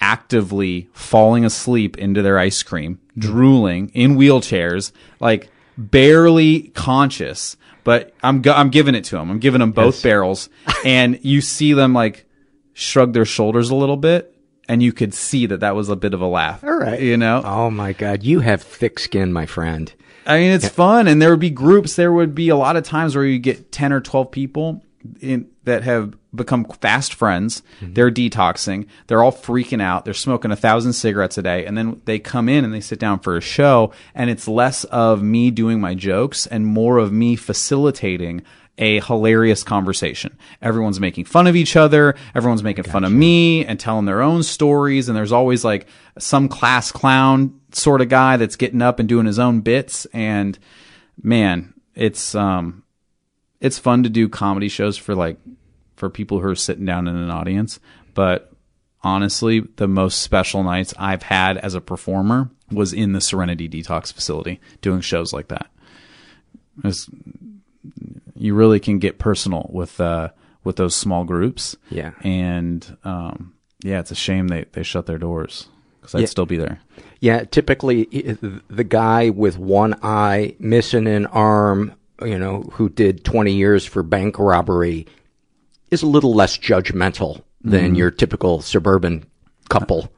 actively 0.00 0.88
falling 0.92 1.44
asleep 1.44 1.98
into 1.98 2.22
their 2.22 2.38
ice 2.38 2.62
cream, 2.62 3.00
drooling 3.18 3.90
in 3.94 4.16
wheelchairs, 4.16 4.92
like 5.20 5.48
barely 5.76 6.62
conscious. 6.74 7.56
But 7.84 8.12
I'm 8.22 8.42
I'm 8.46 8.68
giving 8.70 8.94
it 8.94 9.04
to 9.04 9.16
them. 9.16 9.30
I'm 9.30 9.38
giving 9.38 9.60
them 9.60 9.72
both 9.72 9.94
Yes. 9.96 10.02
barrels, 10.02 10.48
and 10.84 11.18
you 11.22 11.40
see 11.40 11.72
them 11.72 11.92
like 11.94 12.26
shrug 12.74 13.12
their 13.12 13.24
shoulders 13.24 13.70
a 13.70 13.74
little 13.74 13.96
bit, 13.96 14.34
and 14.68 14.82
you 14.82 14.92
could 14.92 15.14
see 15.14 15.46
that 15.46 15.60
that 15.60 15.74
was 15.74 15.88
a 15.88 15.96
bit 15.96 16.12
of 16.14 16.20
a 16.20 16.26
laugh. 16.26 16.62
All 16.62 16.76
right. 16.76 17.00
you 17.00 17.16
know. 17.16 17.40
Oh 17.44 17.70
my 17.70 17.92
God, 17.94 18.22
you 18.22 18.40
have 18.40 18.62
thick 18.62 18.98
skin, 18.98 19.32
my 19.32 19.46
friend. 19.46 19.92
I 20.26 20.40
mean, 20.40 20.52
it's 20.52 20.68
fun, 20.68 21.08
and 21.08 21.22
there 21.22 21.30
would 21.30 21.40
be 21.40 21.48
groups. 21.48 21.96
There 21.96 22.12
would 22.12 22.34
be 22.34 22.50
a 22.50 22.56
lot 22.56 22.76
of 22.76 22.84
times 22.84 23.16
where 23.16 23.24
you 23.24 23.38
get 23.38 23.72
ten 23.72 23.92
or 23.92 24.00
twelve 24.02 24.30
people 24.30 24.84
in 25.22 25.48
that 25.64 25.84
have 25.84 26.14
become 26.34 26.64
fast 26.64 27.14
friends. 27.14 27.62
They're 27.80 28.10
detoxing. 28.10 28.86
They're 29.06 29.22
all 29.22 29.32
freaking 29.32 29.82
out. 29.82 30.04
They're 30.04 30.14
smoking 30.14 30.50
a 30.50 30.56
thousand 30.56 30.92
cigarettes 30.92 31.38
a 31.38 31.42
day, 31.42 31.64
and 31.64 31.76
then 31.76 32.02
they 32.04 32.18
come 32.18 32.48
in 32.48 32.64
and 32.64 32.74
they 32.74 32.80
sit 32.80 32.98
down 32.98 33.20
for 33.20 33.36
a 33.36 33.40
show, 33.40 33.92
and 34.14 34.28
it's 34.28 34.46
less 34.46 34.84
of 34.84 35.22
me 35.22 35.50
doing 35.50 35.80
my 35.80 35.94
jokes 35.94 36.46
and 36.46 36.66
more 36.66 36.98
of 36.98 37.12
me 37.12 37.36
facilitating 37.36 38.42
a 38.78 39.00
hilarious 39.00 39.62
conversation. 39.64 40.36
Everyone's 40.62 41.00
making 41.00 41.24
fun 41.24 41.46
of 41.46 41.56
each 41.56 41.74
other. 41.76 42.14
Everyone's 42.34 42.62
making 42.62 42.84
fun 42.84 43.02
of 43.04 43.10
me 43.10 43.64
and 43.64 43.78
telling 43.78 44.04
their 44.04 44.22
own 44.22 44.44
stories. 44.44 45.08
And 45.08 45.16
there's 45.16 45.32
always 45.32 45.64
like 45.64 45.88
some 46.16 46.48
class 46.48 46.92
clown 46.92 47.60
sort 47.72 48.00
of 48.00 48.08
guy 48.08 48.36
that's 48.36 48.54
getting 48.54 48.80
up 48.80 49.00
and 49.00 49.08
doing 49.08 49.26
his 49.26 49.40
own 49.40 49.62
bits. 49.62 50.06
And 50.12 50.56
man, 51.20 51.74
it's, 51.96 52.36
um, 52.36 52.84
it's 53.60 53.80
fun 53.80 54.04
to 54.04 54.08
do 54.08 54.28
comedy 54.28 54.68
shows 54.68 54.96
for 54.96 55.16
like, 55.16 55.38
for 55.98 56.08
people 56.08 56.40
who 56.40 56.48
are 56.48 56.54
sitting 56.54 56.84
down 56.84 57.08
in 57.08 57.16
an 57.16 57.30
audience. 57.30 57.80
But 58.14 58.52
honestly, 59.02 59.60
the 59.76 59.88
most 59.88 60.22
special 60.22 60.62
nights 60.62 60.94
I've 60.98 61.22
had 61.24 61.58
as 61.58 61.74
a 61.74 61.80
performer 61.80 62.50
was 62.70 62.92
in 62.92 63.12
the 63.12 63.20
Serenity 63.20 63.68
Detox 63.68 64.12
facility 64.12 64.60
doing 64.80 65.00
shows 65.00 65.32
like 65.32 65.48
that. 65.48 65.68
It's, 66.84 67.08
you 68.36 68.54
really 68.54 68.80
can 68.80 68.98
get 68.98 69.18
personal 69.18 69.68
with 69.72 70.00
uh 70.00 70.28
with 70.64 70.76
those 70.76 70.94
small 70.94 71.24
groups. 71.24 71.76
Yeah. 71.90 72.12
And 72.22 72.96
um 73.04 73.54
yeah, 73.82 74.00
it's 74.00 74.10
a 74.10 74.14
shame 74.16 74.48
they 74.48 74.64
they 74.72 74.82
shut 74.82 75.06
their 75.06 75.18
doors 75.18 75.68
cuz 76.02 76.14
I'd 76.14 76.20
Yeah. 76.20 76.26
still 76.26 76.46
be 76.46 76.56
there. 76.58 76.80
Yeah, 77.20 77.44
typically 77.44 78.04
the 78.04 78.84
guy 78.84 79.30
with 79.30 79.58
one 79.58 79.94
eye, 80.02 80.54
missing 80.60 81.06
an 81.08 81.26
arm, 81.26 81.94
you 82.24 82.38
know, 82.38 82.62
who 82.74 82.88
did 82.88 83.24
20 83.24 83.52
years 83.52 83.84
for 83.84 84.02
bank 84.04 84.38
robbery 84.38 85.06
is 85.90 86.02
a 86.02 86.06
little 86.06 86.34
less 86.34 86.56
judgmental 86.58 87.42
than 87.62 87.94
Mhm. 87.94 87.96
your 87.98 88.10
typical 88.10 88.60
suburban 88.60 89.24
couple 89.68 90.10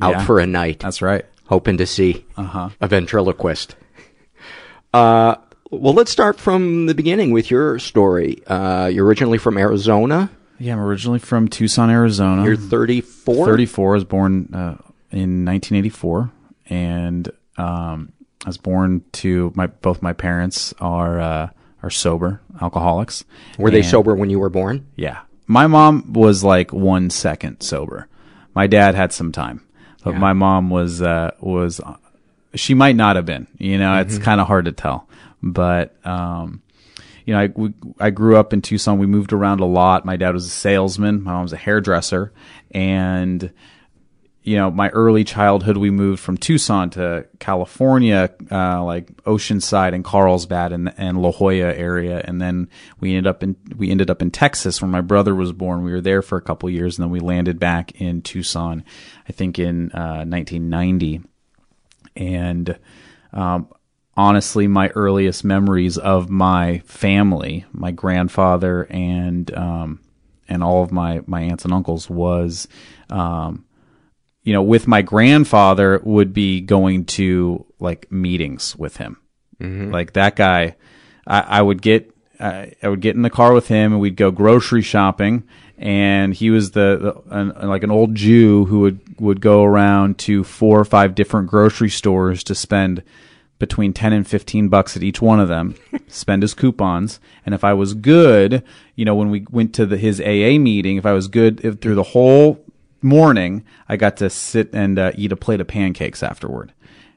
out 0.00 0.12
Yeah. 0.12 0.24
for 0.24 0.38
a 0.40 0.46
night. 0.46 0.80
That's 0.80 1.00
right. 1.02 1.24
Hoping 1.46 1.76
to 1.78 1.86
see 1.86 2.24
Uh-huh. 2.36 2.70
a 2.80 2.88
ventriloquist. 2.88 3.74
Uh, 4.92 5.36
well, 5.70 5.94
let's 5.94 6.10
start 6.10 6.38
from 6.40 6.86
the 6.86 6.94
beginning 6.94 7.30
with 7.32 7.50
your 7.50 7.78
story. 7.78 8.42
Uh, 8.46 8.90
you're 8.92 9.06
originally 9.06 9.38
from 9.38 9.56
Arizona. 9.56 10.30
Yeah, 10.58 10.74
I'm 10.74 10.80
originally 10.80 11.18
from 11.20 11.48
Tucson, 11.48 11.90
Arizona. 11.90 12.44
You're 12.44 12.56
34? 12.56 13.46
34. 13.46 13.92
I 13.92 13.94
was 13.94 14.04
born 14.04 14.48
uh, 14.52 14.74
in 15.10 15.44
1984 15.44 16.30
and 16.68 17.28
um 17.56 18.12
I 18.44 18.48
was 18.48 18.58
born 18.58 19.02
to 19.12 19.52
my 19.54 19.66
both 19.66 20.02
my 20.02 20.12
parents 20.12 20.72
are 20.80 21.20
uh 21.20 21.48
are 21.82 21.90
sober 21.90 22.40
alcoholics. 22.60 23.24
Were 23.58 23.70
they 23.70 23.82
sober 23.82 24.14
when 24.14 24.30
you 24.30 24.38
were 24.38 24.50
born? 24.50 24.86
Yeah. 24.96 25.20
My 25.46 25.66
mom 25.66 26.12
was 26.12 26.44
like 26.44 26.72
one 26.72 27.10
second 27.10 27.60
sober. 27.62 28.06
My 28.54 28.66
dad 28.66 28.94
had 28.94 29.12
some 29.12 29.32
time, 29.32 29.62
but 30.04 30.14
my 30.16 30.32
mom 30.32 30.70
was, 30.70 31.00
uh, 31.02 31.32
was, 31.40 31.80
she 32.54 32.74
might 32.74 32.96
not 32.96 33.16
have 33.16 33.26
been, 33.26 33.46
you 33.58 33.78
know, 33.78 33.98
it's 34.00 34.18
Mhm. 34.18 34.22
kind 34.22 34.40
of 34.40 34.46
hard 34.46 34.64
to 34.66 34.72
tell, 34.72 35.08
but, 35.42 35.94
um, 36.06 36.62
you 37.26 37.34
know, 37.34 37.40
I, 37.40 37.50
we, 37.54 37.72
I 38.00 38.10
grew 38.10 38.36
up 38.36 38.52
in 38.52 38.60
Tucson. 38.62 38.98
We 38.98 39.06
moved 39.06 39.32
around 39.32 39.60
a 39.60 39.64
lot. 39.66 40.04
My 40.04 40.16
dad 40.16 40.34
was 40.34 40.46
a 40.46 40.50
salesman. 40.50 41.22
My 41.22 41.32
mom 41.32 41.42
was 41.42 41.52
a 41.52 41.56
hairdresser 41.56 42.32
and, 42.72 43.52
you 44.50 44.56
know, 44.56 44.68
my 44.68 44.88
early 44.88 45.22
childhood, 45.22 45.76
we 45.76 45.90
moved 45.90 46.20
from 46.20 46.36
Tucson 46.36 46.90
to 46.90 47.24
California, 47.38 48.34
uh, 48.50 48.82
like 48.82 49.06
Oceanside 49.22 49.94
and 49.94 50.04
Carlsbad 50.04 50.72
and, 50.72 50.92
and 50.96 51.22
La 51.22 51.30
Jolla 51.30 51.72
area. 51.72 52.20
And 52.24 52.42
then 52.42 52.68
we 52.98 53.10
ended 53.14 53.28
up 53.28 53.44
in, 53.44 53.54
we 53.76 53.92
ended 53.92 54.10
up 54.10 54.20
in 54.20 54.32
Texas 54.32 54.82
where 54.82 54.88
my 54.88 55.02
brother 55.02 55.36
was 55.36 55.52
born. 55.52 55.84
We 55.84 55.92
were 55.92 56.00
there 56.00 56.20
for 56.20 56.36
a 56.36 56.42
couple 56.42 56.68
years 56.68 56.98
and 56.98 57.04
then 57.04 57.12
we 57.12 57.20
landed 57.20 57.60
back 57.60 58.00
in 58.00 58.22
Tucson, 58.22 58.82
I 59.28 59.30
think 59.30 59.60
in, 59.60 59.92
uh, 59.92 60.26
1990. 60.26 61.20
And, 62.16 62.76
um, 63.32 63.68
honestly, 64.16 64.66
my 64.66 64.88
earliest 64.96 65.44
memories 65.44 65.96
of 65.96 66.28
my 66.28 66.80
family, 66.86 67.66
my 67.70 67.92
grandfather 67.92 68.88
and, 68.90 69.56
um, 69.56 70.00
and 70.48 70.64
all 70.64 70.82
of 70.82 70.90
my, 70.90 71.20
my 71.26 71.42
aunts 71.42 71.64
and 71.64 71.72
uncles 71.72 72.10
was, 72.10 72.66
um, 73.10 73.64
you 74.42 74.52
know, 74.52 74.62
with 74.62 74.86
my 74.86 75.02
grandfather 75.02 76.00
would 76.04 76.32
be 76.32 76.60
going 76.60 77.04
to 77.04 77.66
like 77.78 78.10
meetings 78.10 78.76
with 78.76 78.96
him. 78.96 79.18
Mhm. 79.60 79.92
Like 79.92 80.14
that 80.14 80.36
guy, 80.36 80.76
I, 81.26 81.40
I 81.40 81.62
would 81.62 81.82
get, 81.82 82.14
I, 82.38 82.72
I 82.82 82.88
would 82.88 83.00
get 83.00 83.16
in 83.16 83.22
the 83.22 83.30
car 83.30 83.52
with 83.52 83.68
him 83.68 83.92
and 83.92 84.00
we'd 84.00 84.16
go 84.16 84.30
grocery 84.30 84.82
shopping. 84.82 85.44
And 85.76 86.34
he 86.34 86.50
was 86.50 86.72
the, 86.72 87.22
the 87.30 87.36
an, 87.36 87.68
like 87.68 87.82
an 87.82 87.90
old 87.90 88.14
Jew 88.14 88.66
who 88.66 88.80
would, 88.80 89.00
would 89.20 89.40
go 89.40 89.64
around 89.64 90.18
to 90.20 90.44
four 90.44 90.78
or 90.78 90.84
five 90.84 91.14
different 91.14 91.48
grocery 91.48 91.88
stores 91.90 92.44
to 92.44 92.54
spend 92.54 93.02
between 93.58 93.92
10 93.92 94.12
and 94.14 94.26
15 94.26 94.68
bucks 94.68 94.96
at 94.96 95.02
each 95.02 95.20
one 95.20 95.38
of 95.38 95.48
them, 95.48 95.74
spend 96.08 96.42
his 96.42 96.54
coupons. 96.54 97.20
And 97.44 97.54
if 97.54 97.62
I 97.62 97.74
was 97.74 97.92
good, 97.92 98.62
you 98.94 99.04
know, 99.04 99.14
when 99.14 99.30
we 99.30 99.44
went 99.50 99.74
to 99.74 99.84
the, 99.86 99.98
his 99.98 100.18
AA 100.20 100.58
meeting, 100.58 100.96
if 100.96 101.04
I 101.04 101.12
was 101.12 101.28
good 101.28 101.62
if, 101.62 101.78
through 101.80 101.94
the 101.96 102.02
whole 102.02 102.64
morning, 103.02 103.64
I 103.88 103.96
got 103.96 104.16
to 104.18 104.30
sit 104.30 104.70
and 104.72 104.98
uh, 104.98 105.12
eat 105.14 105.32
a 105.32 105.36
plate 105.36 105.60
of 105.60 105.68
pancakes 105.68 106.22
afterward. 106.22 106.72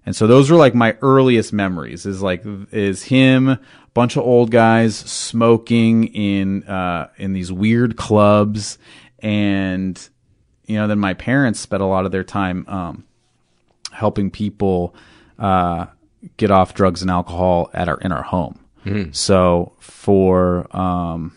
And 0.06 0.16
so 0.16 0.28
those 0.28 0.52
were 0.52 0.58
like 0.58 0.76
my 0.76 0.98
earliest 1.02 1.54
memories 1.54 2.06
is 2.06 2.22
like, 2.22 2.44
is 2.72 3.04
him, 3.04 3.58
bunch 3.94 4.18
of 4.18 4.24
old 4.24 4.52
guys 4.52 4.96
smoking 4.98 6.06
in, 6.08 6.64
uh, 6.64 7.10
in 7.18 7.34
these 7.34 7.52
weird 7.52 7.96
clubs. 7.96 8.78
And, 9.20 9.98
you 10.66 10.76
know, 10.76 10.88
then 10.88 11.00
my 11.00 11.14
parents 11.14 11.60
spent 11.60 11.82
a 11.82 11.86
lot 11.86 12.06
of 12.06 12.12
their 12.12 12.24
time, 12.24 12.66
um, 12.68 13.06
helping 13.92 14.30
people, 14.30 14.94
uh, 15.40 15.86
get 16.38 16.52
off 16.52 16.74
drugs 16.74 17.02
and 17.02 17.10
alcohol 17.12 17.70
at 17.74 17.88
our, 17.88 17.98
in 18.00 18.12
our 18.12 18.24
home. 18.24 18.60
Mhm. 18.86 19.16
So 19.16 19.72
for, 19.80 20.68
um, 20.76 21.34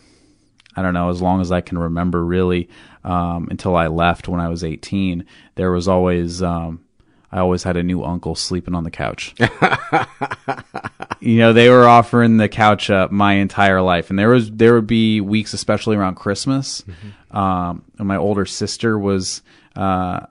I 0.76 0.82
don't 0.82 0.94
know, 0.94 1.08
as 1.10 1.22
long 1.22 1.40
as 1.40 1.50
I 1.50 1.60
can 1.60 1.78
remember 1.78 2.24
really, 2.24 2.68
um, 3.04 3.48
until 3.50 3.76
I 3.76 3.86
left 3.86 4.28
when 4.28 4.40
I 4.40 4.48
was 4.48 4.62
18, 4.62 5.24
there 5.54 5.70
was 5.70 5.88
always, 5.88 6.42
um, 6.42 6.84
I 7.32 7.38
always 7.40 7.62
had 7.62 7.76
a 7.76 7.82
new 7.82 8.04
uncle 8.04 8.34
sleeping 8.34 8.74
on 8.74 8.84
the 8.84 8.90
couch. 8.90 9.34
you 11.20 11.38
know, 11.38 11.52
they 11.52 11.70
were 11.70 11.88
offering 11.88 12.36
the 12.36 12.48
couch 12.48 12.90
up 12.90 13.10
my 13.10 13.34
entire 13.34 13.80
life. 13.80 14.10
And 14.10 14.18
there 14.18 14.28
was, 14.28 14.50
there 14.50 14.74
would 14.74 14.86
be 14.86 15.20
weeks, 15.20 15.54
especially 15.54 15.96
around 15.96 16.16
Christmas. 16.16 16.84
Um, 17.30 17.84
and 17.98 18.06
my 18.06 18.16
older 18.16 18.46
sister 18.46 18.98
was, 18.98 19.42
uh, 19.74 20.26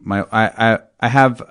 my, 0.00 0.22
I, 0.32 0.74
I, 0.74 0.78
I 1.00 1.08
have 1.08 1.42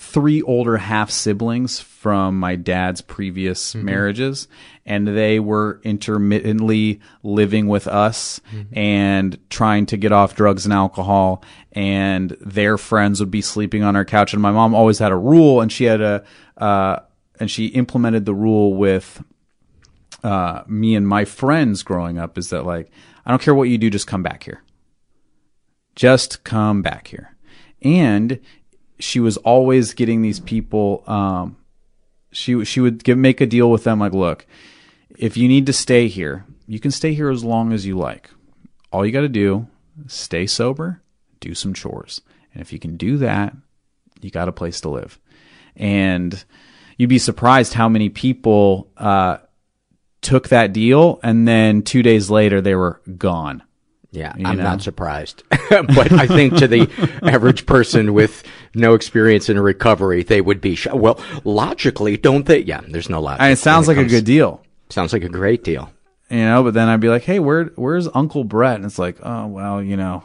three 0.00 0.40
older 0.42 0.78
half 0.78 1.10
siblings 1.10 1.78
from 1.78 2.38
my 2.38 2.56
dad's 2.56 3.02
previous 3.02 3.74
marriages 3.74 4.48
and 4.86 5.06
they 5.06 5.38
were 5.38 5.78
intermittently 5.84 6.98
living 7.22 7.68
with 7.68 7.86
us 7.86 8.40
and 8.72 9.38
trying 9.50 9.84
to 9.84 9.98
get 9.98 10.10
off 10.10 10.34
drugs 10.34 10.64
and 10.64 10.72
alcohol 10.72 11.44
and 11.72 12.34
their 12.40 12.78
friends 12.78 13.20
would 13.20 13.30
be 13.30 13.42
sleeping 13.42 13.82
on 13.82 13.94
our 13.94 14.04
couch 14.06 14.32
and 14.32 14.40
my 14.40 14.50
mom 14.50 14.74
always 14.74 14.98
had 14.98 15.12
a 15.12 15.16
rule 15.16 15.60
and 15.60 15.70
she 15.70 15.84
had 15.84 16.00
a 16.00 16.24
uh 16.56 16.98
and 17.38 17.50
she 17.50 17.66
implemented 17.66 18.24
the 18.24 18.34
rule 18.34 18.72
with 18.72 19.22
uh 20.24 20.62
me 20.66 20.94
and 20.94 21.06
my 21.06 21.26
friends 21.26 21.82
growing 21.82 22.18
up 22.18 22.38
is 22.38 22.48
that 22.48 22.64
like 22.64 22.90
I 23.26 23.30
don't 23.30 23.42
care 23.42 23.54
what 23.54 23.68
you 23.68 23.78
do 23.78 23.90
just 23.90 24.06
come 24.06 24.22
back 24.22 24.44
here. 24.44 24.62
Just 25.94 26.42
come 26.42 26.82
back 26.82 27.08
here. 27.08 27.36
And 27.82 28.40
she 29.00 29.20
was 29.20 29.36
always 29.38 29.94
getting 29.94 30.22
these 30.22 30.40
people 30.40 31.02
um 31.06 31.56
she 32.32 32.64
she 32.64 32.80
would 32.80 33.02
give, 33.02 33.18
make 33.18 33.40
a 33.40 33.46
deal 33.46 33.70
with 33.70 33.84
them 33.84 33.98
like 33.98 34.12
look 34.12 34.46
if 35.18 35.36
you 35.36 35.48
need 35.48 35.66
to 35.66 35.72
stay 35.72 36.08
here 36.08 36.44
you 36.66 36.78
can 36.78 36.92
stay 36.92 37.14
here 37.14 37.30
as 37.30 37.42
long 37.42 37.72
as 37.72 37.84
you 37.84 37.98
like. 37.98 38.30
All 38.92 39.04
you 39.04 39.10
got 39.10 39.22
to 39.22 39.28
do 39.28 39.66
stay 40.06 40.46
sober 40.46 41.02
do 41.40 41.54
some 41.54 41.74
chores. 41.74 42.20
And 42.54 42.60
if 42.60 42.72
you 42.72 42.78
can 42.78 42.96
do 42.96 43.16
that 43.18 43.56
you 44.20 44.30
got 44.30 44.48
a 44.48 44.52
place 44.52 44.80
to 44.82 44.90
live. 44.90 45.18
And 45.74 46.44
you'd 46.96 47.08
be 47.08 47.18
surprised 47.18 47.74
how 47.74 47.88
many 47.88 48.08
people 48.08 48.90
uh 48.96 49.38
took 50.20 50.50
that 50.50 50.74
deal 50.74 51.18
and 51.22 51.48
then 51.48 51.82
2 51.82 52.02
days 52.02 52.30
later 52.30 52.60
they 52.60 52.74
were 52.74 53.00
gone 53.16 53.62
Yeah, 54.12 54.34
You 54.36 54.46
I'm 54.46 54.56
know? 54.56 54.64
not 54.64 54.82
surprised. 54.82 55.44
but 55.70 56.10
I 56.12 56.26
think 56.26 56.56
to 56.56 56.66
the 56.66 56.88
average 57.22 57.64
person 57.66 58.12
with 58.12 58.42
no 58.74 58.94
experience 58.94 59.48
in 59.48 59.58
recovery, 59.60 60.22
they 60.24 60.40
would 60.40 60.60
be 60.60 60.74
sh- 60.74 60.88
well. 60.92 61.20
Logically, 61.44 62.16
don't 62.16 62.44
they? 62.46 62.58
Yeah, 62.60 62.80
there's 62.88 63.08
no 63.08 63.20
logic. 63.20 63.40
And 63.42 63.52
it 63.52 63.56
sounds 63.58 63.86
when 63.86 63.96
like 63.98 64.06
a 64.06 64.08
good 64.08 64.24
deal. 64.24 64.62
Sounds 64.88 65.12
like 65.12 65.22
a 65.22 65.28
great 65.28 65.62
deal. 65.62 65.92
you 66.28 66.38
know 66.38 66.62
but 66.64 66.74
then 66.74 66.88
i'd 66.88 67.00
be 67.00 67.08
like 67.08 67.22
hey 67.22 67.38
where 67.40 67.66
where's 67.76 68.08
uncle 68.14 68.44
brett 68.44 68.76
and 68.76 68.84
it's 68.84 68.98
like 69.00 69.16
oh 69.22 69.46
well 69.48 69.82
you 69.82 69.96
know 69.96 70.22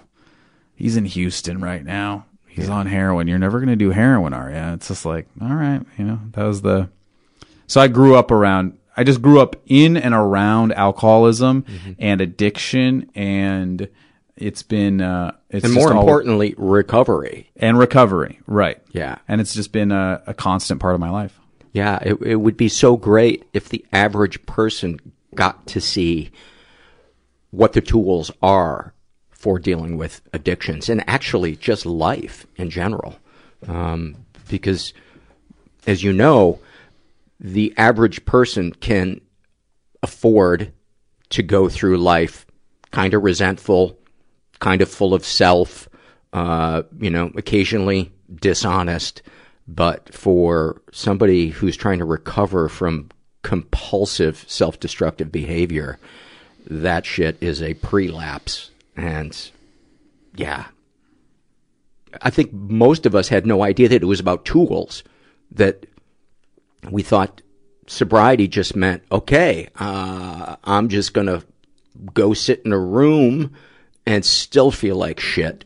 he's 0.76 0.98
in 0.98 1.06
houston 1.06 1.60
right 1.62 1.84
now 1.84 2.26
he's 2.48 2.70
on 2.70 2.86
heroin 2.88 3.28
you're 3.28 3.40
never 3.40 3.60
going 3.60 3.70
to 3.70 3.76
do 3.76 3.90
heroin 3.92 4.34
are 4.34 4.50
you 4.52 4.74
it's 4.74 4.88
just 4.88 5.04
like 5.06 5.26
all 5.42 5.54
right 5.56 5.82
you 5.98 6.06
know 6.06 6.20
that 6.34 6.44
was 6.44 6.62
the 6.62 6.88
so 7.68 7.82
i 7.82 7.88
grew 7.88 8.16
up 8.16 8.30
around 8.32 8.78
i 8.98 9.04
just 9.04 9.22
grew 9.22 9.40
up 9.40 9.56
in 9.66 9.98
and 9.98 10.14
around 10.14 10.72
alcoholism 10.74 11.64
Mm-hmm. 11.64 11.92
and 12.00 12.22
addiction 12.22 13.10
and 13.16 13.88
it's 14.38 14.64
been 14.64 15.02
uh 15.02 15.32
it's 15.50 15.66
and 15.66 15.74
more 15.74 15.94
all- 15.94 16.00
importantly, 16.02 16.54
recovery. 16.58 17.50
and 17.56 17.78
recovery 17.80 18.40
right 18.48 18.82
Yeah. 18.92 19.18
and 19.28 19.40
it's 19.42 19.54
just 19.54 19.72
been 19.72 19.92
a, 19.92 20.22
a 20.28 20.34
constant 20.34 20.80
part 20.82 20.94
of 20.96 21.00
my 21.00 21.10
life 21.10 21.40
Yeah, 21.74 22.00
it, 22.02 22.22
it 22.22 22.36
would 22.38 22.58
be 22.58 22.70
so 22.70 22.96
great 22.98 23.46
if 23.54 23.70
the 23.70 23.86
average 23.92 24.46
person 24.46 25.00
got 25.36 25.66
to 25.68 25.82
see 25.82 26.32
what 27.52 27.74
the 27.74 27.82
tools 27.82 28.32
are 28.42 28.94
for 29.32 29.60
dealing 29.60 29.98
with 29.98 30.22
addictions 30.34 30.90
and 30.90 31.04
actually 31.08 31.56
just 31.56 31.86
life 31.86 32.46
in 32.56 32.70
general. 32.70 33.16
Um, 33.68 34.16
because, 34.50 34.94
as 35.88 36.02
you 36.04 36.12
know, 36.14 36.60
the 37.46 37.72
average 37.78 38.26
person 38.26 38.72
can 38.72 39.22
afford 40.02 40.74
to 41.30 41.44
go 41.44 41.70
through 41.70 41.98
life 41.98 42.48
kind 42.90 43.14
of 43.14 43.24
resentful, 43.24 44.00
kind 44.60 44.82
of 44.82 44.90
full 44.90 45.14
of 45.14 45.24
self, 45.24 45.88
uh, 46.34 46.82
you 47.00 47.12
know, 47.12 47.32
occasionally 47.36 48.12
dishonest. 48.34 49.22
But 49.68 50.12
for 50.12 50.82
somebody 50.92 51.50
who's 51.50 51.78
trying 51.78 52.00
to 52.00 52.06
recover 52.06 52.68
from 52.68 53.10
compulsive 53.44 54.44
self 54.48 54.80
destructive 54.80 55.32
behavior, 55.32 56.00
that 56.66 57.06
shit 57.06 57.38
is 57.42 57.62
a 57.62 57.76
prelapse. 57.76 58.72
And 58.98 59.52
yeah, 60.36 60.66
I 62.24 62.32
think 62.32 62.52
most 62.54 63.06
of 63.06 63.14
us 63.14 63.28
had 63.28 63.46
no 63.46 63.62
idea 63.62 63.88
that 63.90 64.02
it 64.02 64.08
was 64.08 64.20
about 64.20 64.46
tools, 64.46 65.04
that 65.52 65.86
we 66.92 67.04
thought 67.04 67.42
sobriety 67.88 68.48
just 68.48 68.76
meant, 68.76 69.04
okay, 69.12 69.70
uh, 69.76 70.56
I'm 70.64 70.90
just 70.90 71.14
going 71.14 71.28
to 71.28 71.44
go 72.14 72.34
sit 72.34 72.62
in 72.66 72.72
a 72.74 72.80
room 72.80 73.54
and 74.06 74.26
still 74.26 74.72
feel 74.72 74.96
like 74.96 75.20
shit 75.20 75.66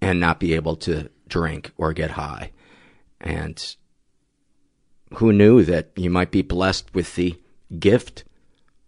and 0.00 0.20
not 0.20 0.40
be 0.40 0.54
able 0.54 0.76
to 0.76 1.08
drink 1.28 1.72
or 1.76 1.92
get 1.92 2.12
high. 2.12 2.50
And 3.20 3.76
who 5.14 5.32
knew 5.32 5.62
that 5.64 5.90
you 5.96 6.10
might 6.10 6.30
be 6.30 6.42
blessed 6.42 6.94
with 6.94 7.14
the 7.16 7.38
gift 7.78 8.24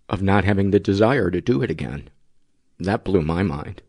of 0.08 0.22
not 0.22 0.44
having 0.44 0.70
the 0.70 0.80
desire 0.80 1.30
to 1.30 1.40
do 1.40 1.62
it 1.62 1.70
again? 1.70 2.08
That 2.78 3.04
blew 3.04 3.22
my 3.22 3.42
mind. 3.42 3.82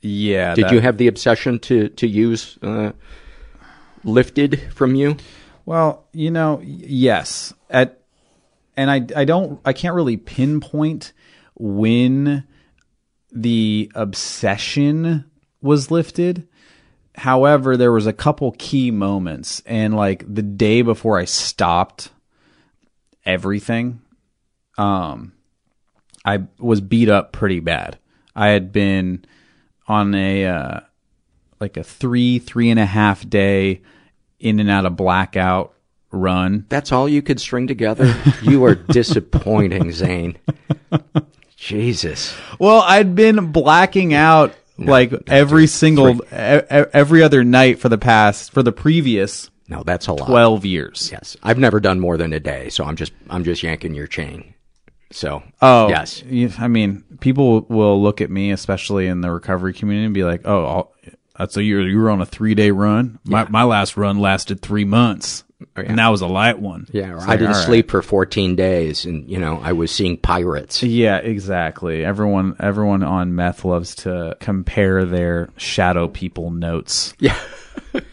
yeah 0.00 0.54
Did 0.54 0.66
that- 0.66 0.72
you 0.72 0.80
have 0.80 0.98
the 0.98 1.08
obsession 1.08 1.58
to, 1.60 1.88
to 1.90 2.06
use, 2.06 2.58
uh, 2.62 2.92
lifted 4.04 4.72
from 4.72 4.94
you? 4.94 5.16
Well, 5.66 6.06
you 6.12 6.30
know, 6.30 6.60
yes. 6.62 7.52
At 7.68 8.00
and 8.76 8.90
I 8.90 9.04
I 9.20 9.24
don't 9.24 9.60
I 9.64 9.72
can't 9.72 9.96
really 9.96 10.16
pinpoint 10.16 11.12
when 11.56 12.44
the 13.32 13.90
obsession 13.94 15.24
was 15.60 15.90
lifted. 15.90 16.46
However, 17.16 17.76
there 17.76 17.92
was 17.92 18.06
a 18.06 18.12
couple 18.12 18.54
key 18.58 18.90
moments 18.90 19.60
and 19.66 19.94
like 19.94 20.24
the 20.32 20.42
day 20.42 20.82
before 20.82 21.18
I 21.18 21.24
stopped 21.24 22.10
everything 23.24 24.00
um 24.78 25.32
I 26.24 26.44
was 26.60 26.80
beat 26.80 27.08
up 27.08 27.32
pretty 27.32 27.58
bad. 27.58 27.98
I 28.36 28.48
had 28.48 28.70
been 28.70 29.24
on 29.88 30.14
a 30.14 30.46
uh 30.46 30.80
like 31.58 31.76
a 31.76 31.82
three, 31.82 32.38
three 32.38 32.70
and 32.70 32.78
a 32.78 32.86
half 32.86 33.28
day 33.28 33.80
in 34.40 34.60
and 34.60 34.70
out 34.70 34.86
of 34.86 34.96
blackout 34.96 35.72
run. 36.10 36.66
That's 36.68 36.92
all 36.92 37.08
you 37.08 37.22
could 37.22 37.40
string 37.40 37.66
together? 37.66 38.14
you 38.42 38.64
are 38.64 38.74
disappointing, 38.74 39.92
Zane. 39.92 40.38
Jesus. 41.56 42.34
Well, 42.58 42.80
I'd 42.82 43.14
been 43.14 43.50
blacking 43.52 44.14
out 44.14 44.54
like 44.78 45.12
every 45.26 45.66
single, 45.66 46.22
e- 46.22 46.26
every 46.32 47.22
other 47.22 47.44
night 47.44 47.78
for 47.78 47.88
the 47.88 47.98
past, 47.98 48.52
for 48.52 48.62
the 48.62 48.72
previous 48.72 49.50
No, 49.68 49.82
that's 49.82 50.06
a 50.06 50.12
lot. 50.12 50.26
12 50.26 50.64
years. 50.66 51.08
Yes. 51.10 51.36
I've 51.42 51.58
never 51.58 51.80
done 51.80 51.98
more 51.98 52.16
than 52.16 52.32
a 52.32 52.40
day, 52.40 52.68
so 52.68 52.84
I'm 52.84 52.96
just 52.96 53.12
I'm 53.30 53.42
just 53.44 53.62
yanking 53.62 53.94
your 53.94 54.06
chain. 54.06 54.54
So, 55.12 55.42
Oh, 55.62 55.88
yes. 55.88 56.22
I 56.58 56.66
mean, 56.68 57.04
people 57.20 57.62
will 57.62 58.02
look 58.02 58.20
at 58.20 58.30
me, 58.30 58.50
especially 58.50 59.06
in 59.06 59.20
the 59.20 59.30
recovery 59.30 59.72
community, 59.72 60.04
and 60.04 60.14
be 60.14 60.24
like, 60.24 60.42
"Oh, 60.44 60.64
I'll, 60.66 60.92
uh, 61.38 61.46
so 61.46 61.60
you're 61.60 61.86
you 61.86 61.98
were 61.98 62.10
on 62.10 62.20
a 62.20 62.26
three 62.26 62.54
day 62.54 62.70
run. 62.70 63.18
My 63.24 63.46
my 63.48 63.64
last 63.64 63.96
run 63.96 64.18
lasted 64.18 64.60
three 64.62 64.84
months, 64.84 65.44
and 65.74 65.98
that 65.98 66.08
was 66.08 66.20
a 66.20 66.26
light 66.26 66.58
one. 66.58 66.86
Yeah, 66.92 67.14
It's 67.16 67.24
I 67.26 67.36
didn't 67.36 67.54
right. 67.54 67.64
sleep 67.64 67.90
for 67.90 68.02
14 68.02 68.56
days 68.56 69.04
and, 69.06 69.28
you 69.30 69.38
know, 69.38 69.58
I 69.62 69.72
was 69.72 69.90
seeing 69.90 70.16
pirates. 70.18 70.82
Yeah, 70.82 71.16
exactly. 71.18 72.04
Everyone 72.04 72.56
everyone 72.60 73.02
on 73.02 73.34
meth 73.34 73.64
loves 73.64 73.94
to 73.96 74.36
compare 74.40 75.04
their 75.04 75.48
shadow 75.56 76.08
people 76.08 76.50
notes. 76.50 77.14
Yeah. 77.18 77.38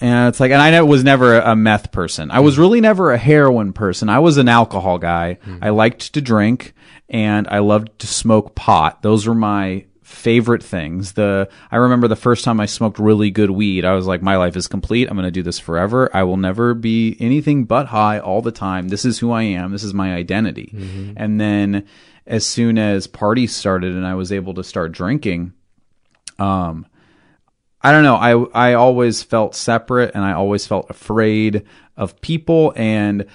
And 0.00 0.28
it's 0.30 0.40
like, 0.40 0.50
and 0.50 0.60
I 0.60 0.82
was 0.82 1.04
never 1.04 1.38
a 1.38 1.54
meth 1.54 1.92
person. 1.92 2.32
I 2.32 2.40
was 2.40 2.58
really 2.58 2.80
never 2.80 3.12
a 3.12 3.16
heroin 3.18 3.72
person. 3.72 4.08
I 4.08 4.18
was 4.18 4.36
an 4.36 4.48
alcohol 4.48 4.98
guy. 4.98 5.38
I 5.60 5.68
liked 5.70 6.14
to 6.14 6.20
drink 6.20 6.74
and 7.08 7.46
I 7.46 7.60
loved 7.60 8.00
to 8.00 8.08
smoke 8.08 8.56
pot. 8.56 9.02
Those 9.02 9.28
were 9.28 9.34
my 9.36 9.84
favorite 10.12 10.62
things. 10.62 11.12
The, 11.14 11.48
I 11.70 11.76
remember 11.76 12.06
the 12.06 12.16
first 12.16 12.44
time 12.44 12.60
I 12.60 12.66
smoked 12.66 12.98
really 12.98 13.30
good 13.30 13.50
weed, 13.50 13.84
I 13.84 13.94
was 13.94 14.06
like, 14.06 14.22
my 14.22 14.36
life 14.36 14.56
is 14.56 14.68
complete. 14.68 15.08
I'm 15.08 15.16
going 15.16 15.24
to 15.26 15.30
do 15.30 15.42
this 15.42 15.58
forever. 15.58 16.10
I 16.14 16.22
will 16.22 16.36
never 16.36 16.74
be 16.74 17.16
anything 17.18 17.64
but 17.64 17.86
high 17.86 18.18
all 18.18 18.42
the 18.42 18.52
time. 18.52 18.88
This 18.88 19.04
is 19.04 19.18
who 19.18 19.32
I 19.32 19.42
am. 19.42 19.72
This 19.72 19.82
is 19.82 19.94
my 19.94 20.14
identity. 20.14 20.70
And 21.16 21.40
then 21.40 21.86
as 22.26 22.46
soon 22.46 22.78
as 22.78 23.06
parties 23.06 23.54
started 23.54 23.94
and 23.94 24.06
I 24.06 24.14
was 24.14 24.30
able 24.30 24.54
to 24.54 24.62
start 24.64 24.92
drinking, 24.92 25.54
um, 26.38 26.86
I 27.80 27.90
don't 27.90 28.04
know. 28.04 28.16
I 28.16 28.70
I 28.70 28.74
always 28.74 29.22
felt 29.24 29.56
separate 29.56 30.14
and 30.14 30.24
I 30.24 30.34
always 30.34 30.66
felt 30.66 30.88
afraid 30.88 31.64
of 31.96 32.20
people 32.20 32.72
and 32.76 33.26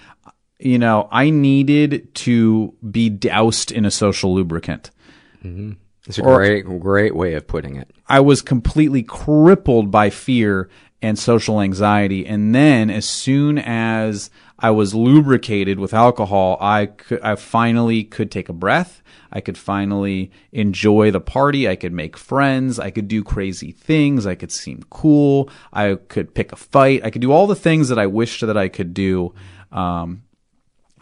you 0.60 0.80
know, 0.80 1.08
I 1.12 1.30
needed 1.30 2.16
to 2.16 2.74
be 2.90 3.10
doused 3.10 3.72
in 3.72 3.86
a 3.86 3.92
social 3.92 4.34
lubricant. 4.34 4.92
hmm 5.42 5.74
It's 6.08 6.18
a 6.18 6.24
Or- 6.24 6.38
great, 6.38 6.66
great 6.80 7.16
way 7.16 7.34
of 7.36 7.48
putting 7.48 7.76
it. 7.76 7.92
I 8.08 8.20
was 8.22 8.42
completely 8.42 9.04
crippled 9.04 9.92
by 9.92 10.10
fear 10.10 10.70
and 11.02 11.20
social 11.20 11.62
anxiety. 11.62 12.26
And 12.26 12.56
then 12.56 12.90
as 12.90 13.06
soon 13.06 13.60
as 13.60 14.32
I 14.58 14.72
was 14.72 14.96
lubricated 14.96 15.80
with 15.80 15.94
alcohol, 15.94 16.58
I 16.60 16.88
could, 16.88 17.22
I 17.22 17.36
finally 17.36 18.04
could 18.04 18.32
take 18.32 18.50
a 18.50 18.54
breath. 18.54 19.04
I 19.32 19.42
could 19.42 19.58
finally 19.58 20.32
enjoy 20.52 21.12
the 21.12 21.20
party. 21.20 21.68
I 21.68 21.76
could 21.76 21.92
make 21.94 22.18
friends. 22.18 22.80
I 22.80 22.90
could 22.90 23.08
do 23.08 23.24
crazy 23.24 23.72
things. 23.72 24.26
I 24.26 24.34
could 24.36 24.52
seem 24.52 24.84
cool. 24.90 25.50
I 25.74 25.96
could 25.96 26.34
pick 26.34 26.52
a 26.54 26.56
fight. 26.56 27.02
I 27.04 27.10
could 27.12 27.22
do 27.22 27.32
all 27.32 27.46
the 27.46 27.56
things 27.56 27.90
that 27.90 28.00
I 28.00 28.08
wished 28.08 28.42
that 28.42 28.58
I 28.58 28.70
could 28.70 28.94
do. 28.94 29.34
Um, 29.72 30.24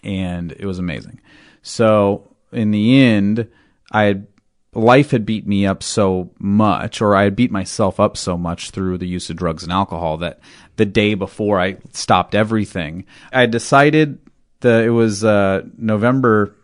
and 0.04 0.52
it 0.52 0.66
was 0.66 0.80
amazing. 0.80 1.22
So 1.62 2.28
in 2.52 2.72
the 2.72 3.00
end, 3.02 3.48
I 3.92 4.04
had 4.04 4.28
life 4.76 5.12
had 5.12 5.26
beat 5.26 5.48
me 5.48 5.66
up 5.66 5.82
so 5.82 6.32
much, 6.38 7.02
or 7.02 7.16
I 7.16 7.24
had 7.24 7.36
beat 7.36 7.52
myself 7.52 8.00
up 8.00 8.18
so 8.18 8.38
much 8.38 8.72
through 8.72 8.98
the 8.98 9.08
use 9.08 9.30
of 9.30 9.38
drugs 9.38 9.64
and 9.64 9.72
alcohol 9.72 10.18
that 10.18 10.40
the 10.76 10.86
day 10.86 11.14
before 11.14 11.60
I 11.60 11.78
stopped 11.94 12.36
everything, 12.36 13.06
I 13.32 13.46
decided 13.46 14.20
that 14.60 14.84
it 14.84 14.90
was 14.90 15.24
uh, 15.24 15.64
November 15.78 16.56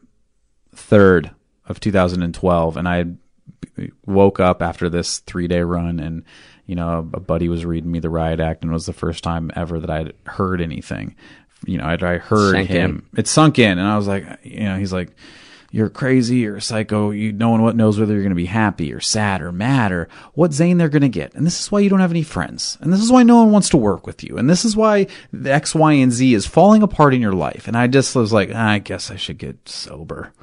third 0.76 1.32
of 1.66 1.80
2012, 1.80 2.78
and 2.78 2.88
I 2.88 3.06
woke 4.06 4.40
up 4.40 4.62
after 4.62 4.90
this 4.90 5.20
three 5.20 5.48
day 5.48 5.62
run 5.62 6.00
and 6.00 6.24
you 6.66 6.76
know 6.76 7.10
a 7.14 7.20
buddy 7.20 7.48
was 7.48 7.66
reading 7.66 7.92
me 7.92 8.00
the 8.00 8.10
riot 8.10 8.40
act 8.40 8.64
and 8.64 8.72
it 8.72 8.74
was 8.74 8.86
the 8.86 8.94
first 8.94 9.24
time 9.24 9.52
ever 9.56 9.80
that 9.80 9.90
i'd 9.90 10.14
heard 10.26 10.62
anything. 10.62 11.16
You 11.66 11.78
know 11.78 11.86
i'd, 11.86 12.04
I 12.04 12.18
heard 12.18 12.54
Sank 12.54 12.70
him. 12.70 13.08
It 13.16 13.28
sunk 13.28 13.60
in 13.60 13.78
and 13.78 13.88
i 13.88 13.96
was 13.96 14.08
like 14.08 14.26
you 14.44 14.62
know 14.62 14.78
he's 14.78 14.94
like 14.94 15.16
you're 15.72 15.90
crazy 15.90 16.38
you're 16.38 16.58
a 16.58 16.62
psycho 16.62 17.12
you 17.12 17.32
no 17.32 17.50
one 17.50 17.62
what 17.62 17.76
knows 17.76 18.00
whether 18.00 18.14
you're 18.14 18.22
going 18.22 18.30
to 18.30 18.36
be 18.36 18.46
happy 18.46 18.94
or 18.94 19.00
sad 19.00 19.42
or 19.42 19.52
mad 19.52 19.92
or 19.92 20.08
what 20.34 20.54
zane 20.54 20.78
they're 20.78 20.90
going 20.90 21.02
to 21.02 21.10
get. 21.10 21.34
And 21.34 21.46
this 21.46 21.60
is 21.60 21.72
why 21.72 21.80
you 21.80 21.90
don't 21.90 22.02
have 22.02 22.12
any 22.12 22.24
friends. 22.24 22.78
And 22.82 22.92
this 22.92 23.02
is 23.02 23.12
why 23.12 23.24
no 23.24 23.38
one 23.38 23.52
wants 23.52 23.70
to 23.70 23.78
work 23.78 24.06
with 24.06 24.24
you. 24.24 24.38
And 24.38 24.50
this 24.50 24.66
is 24.66 24.76
why 24.76 25.08
the 25.32 25.52
x 25.52 25.74
y 25.74 25.94
and 25.94 26.12
z 26.12 26.34
is 26.34 26.46
falling 26.46 26.84
apart 26.84 27.14
in 27.14 27.22
your 27.22 27.34
life. 27.34 27.68
And 27.68 27.78
i 27.78 27.88
just 27.88 28.16
was 28.16 28.34
like 28.34 28.52
"Ah, 28.54 28.72
i 28.72 28.80
guess 28.80 29.10
i 29.10 29.16
should 29.16 29.38
get 29.38 29.68
sober. 29.68 30.34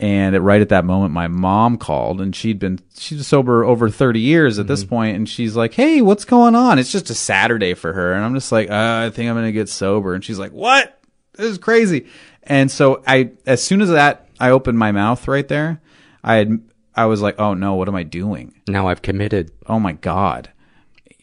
And 0.00 0.36
at, 0.36 0.42
right 0.42 0.60
at 0.60 0.68
that 0.68 0.84
moment, 0.84 1.12
my 1.12 1.26
mom 1.26 1.76
called, 1.76 2.20
and 2.20 2.34
she'd 2.34 2.60
been 2.60 2.78
she's 2.96 3.26
sober 3.26 3.64
over 3.64 3.90
thirty 3.90 4.20
years 4.20 4.60
at 4.60 4.68
this 4.68 4.84
point, 4.84 5.16
and 5.16 5.28
she's 5.28 5.56
like, 5.56 5.74
"Hey, 5.74 6.00
what's 6.02 6.24
going 6.24 6.54
on?" 6.54 6.78
It's 6.78 6.92
just 6.92 7.10
a 7.10 7.14
Saturday 7.14 7.74
for 7.74 7.92
her, 7.92 8.12
and 8.12 8.24
I'm 8.24 8.34
just 8.34 8.52
like, 8.52 8.70
uh, 8.70 9.06
"I 9.06 9.10
think 9.10 9.28
I'm 9.28 9.34
gonna 9.34 9.50
get 9.50 9.68
sober," 9.68 10.14
and 10.14 10.24
she's 10.24 10.38
like, 10.38 10.52
"What? 10.52 11.00
This 11.34 11.46
is 11.46 11.58
crazy." 11.58 12.06
And 12.48 12.70
so 12.70 13.02
I, 13.06 13.30
as 13.46 13.62
soon 13.62 13.80
as 13.80 13.90
that, 13.90 14.28
I 14.40 14.50
opened 14.50 14.78
my 14.78 14.90
mouth 14.90 15.28
right 15.28 15.46
there. 15.46 15.80
I 16.24 16.36
had, 16.36 16.60
I 16.94 17.04
was 17.06 17.20
like, 17.22 17.38
"Oh 17.38 17.54
no, 17.54 17.74
what 17.74 17.88
am 17.88 17.94
I 17.94 18.02
doing?" 18.02 18.54
Now 18.66 18.88
I've 18.88 19.02
committed. 19.02 19.52
Oh 19.66 19.78
my 19.78 19.92
god, 19.92 20.50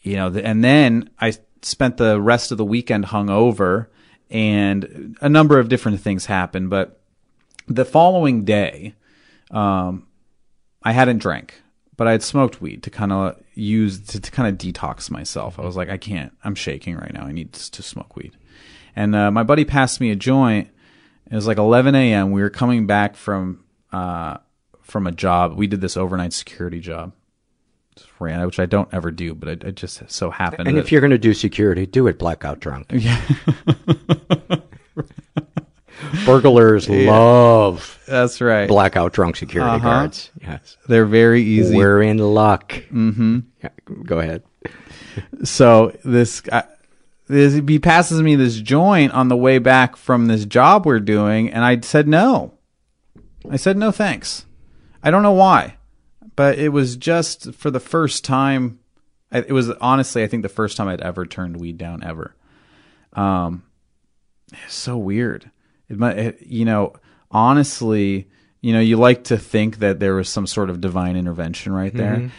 you 0.04 0.16
know. 0.16 0.28
And 0.28 0.64
then 0.64 1.10
I 1.20 1.34
spent 1.62 1.98
the 1.98 2.22
rest 2.22 2.52
of 2.52 2.58
the 2.58 2.66
weekend 2.66 3.06
hungover, 3.08 3.88
and 4.30 5.18
a 5.20 5.28
number 5.28 5.60
of 5.60 5.68
different 5.68 6.00
things 6.00 6.28
happened, 6.28 6.70
but 6.70 7.02
the 7.68 7.86
following 7.86 8.46
day, 8.46 8.94
um, 9.52 10.08
I 10.84 10.92
hadn't 10.92 11.18
drank, 11.18 11.62
but 11.98 12.08
I 12.08 12.12
had 12.12 12.24
smoked 12.24 12.62
weed 12.62 12.84
to 12.84 12.90
kind 12.90 13.12
of 13.12 13.42
use 13.54 14.00
to, 14.00 14.20
to 14.20 14.32
kind 14.32 14.48
of 14.48 14.60
detox 14.60 15.10
myself. 15.10 15.58
I 15.60 15.64
was 15.64 15.76
like, 15.76 15.90
I 15.90 15.98
can't. 15.98 16.34
I'm 16.44 16.56
shaking 16.56 16.96
right 16.96 17.14
now. 17.14 17.24
I 17.24 17.32
need 17.32 17.54
to 17.54 17.84
smoke 17.84 18.16
weed. 18.16 18.38
And 18.96 19.16
uh, 19.16 19.32
my 19.32 19.44
buddy 19.44 19.66
passed 19.66 20.00
me 20.00 20.12
a 20.12 20.16
joint. 20.16 20.70
It 21.32 21.36
was 21.36 21.48
like 21.48 21.58
11 21.58 21.96
a.m. 21.96 22.32
We 22.32 22.42
were 22.42 22.50
coming 22.50 22.86
back 22.88 23.16
from 23.16 23.64
uh, 23.92 24.38
from 24.82 25.08
a 25.08 25.12
job. 25.12 25.56
We 25.58 25.68
did 25.68 25.82
this 25.82 25.98
overnight 25.98 26.34
security 26.34 26.80
job, 26.80 27.14
Just 27.96 28.10
ran 28.20 28.46
which 28.46 28.60
I 28.60 28.66
don't 28.68 28.88
ever 28.94 29.10
do, 29.12 29.34
but 29.34 29.50
it, 29.50 29.64
it 29.64 29.76
just 29.76 30.10
so 30.12 30.30
happened. 30.30 30.68
And 30.68 30.78
if 30.78 30.92
you're 30.92 31.02
going 31.02 31.12
to 31.12 31.18
do 31.18 31.34
security, 31.34 31.86
do 31.86 32.08
it 32.08 32.20
blackout 32.20 32.60
drunk. 32.60 32.88
Yeah. 32.94 33.22
Burglars 36.26 36.88
Yeah. 36.88 37.12
love 37.12 38.00
That's 38.08 38.42
right. 38.42 38.68
blackout 38.68 39.14
drunk 39.14 39.36
security 39.38 39.76
Uh-huh. 39.78 39.84
guards. 39.90 40.30
Yes. 40.42 40.78
They're 40.88 41.06
very 41.06 41.42
easy. 41.42 41.76
We're 41.76 42.02
in 42.02 42.18
luck. 42.18 42.72
Mm-hmm. 42.92 43.40
Yeah, 43.64 43.70
go 44.04 44.20
ahead. 44.20 44.44
So 45.44 45.96
this 46.04 46.42
guy, 46.42 46.64
this, 47.28 47.54
he 47.54 47.80
passes 47.80 48.22
me 48.22 48.36
this 48.36 48.58
joint 48.60 49.12
on 49.14 49.28
the 49.30 49.38
way 49.38 49.58
back 49.58 49.96
from 49.96 50.28
this 50.28 50.46
job 50.46 50.86
we're 50.86 51.00
doing, 51.00 51.50
and 51.52 51.64
I 51.66 51.80
said 51.82 52.08
no. 52.08 52.54
I 53.50 53.56
said 53.58 53.78
no 53.78 53.92
thanks. 53.92 54.46
I 55.04 55.12
don't 55.12 55.24
know 55.24 55.32
why, 55.32 55.78
but 56.36 56.58
it 56.58 56.70
was 56.70 56.96
just 56.98 57.54
for 57.54 57.70
the 57.72 57.80
first 57.80 58.24
time. 58.24 58.80
It 59.32 59.52
was 59.52 59.70
honestly, 59.72 60.24
I 60.24 60.28
think, 60.28 60.44
the 60.44 60.50
first 60.50 60.78
time 60.78 60.88
I'd 60.88 61.02
ever 61.02 61.26
turned 61.26 61.58
weed 61.58 61.78
down 61.78 62.04
ever. 62.04 62.36
Um, 63.14 63.64
it's 64.64 64.74
so 64.76 64.98
weird. 64.98 65.50
It 65.90 65.98
might, 65.98 66.18
it, 66.18 66.42
you 66.46 66.64
know, 66.66 66.94
honestly, 67.32 68.30
you 68.62 68.74
know, 68.74 68.80
you 68.80 68.98
like 68.98 69.26
to 69.26 69.38
think 69.38 69.80
that 69.80 70.00
there 70.00 70.16
was 70.16 70.30
some 70.30 70.48
sort 70.48 70.70
of 70.70 70.82
divine 70.82 71.16
intervention 71.16 71.74
right 71.74 71.94
there 71.94 72.16
Mhm. 72.18 72.32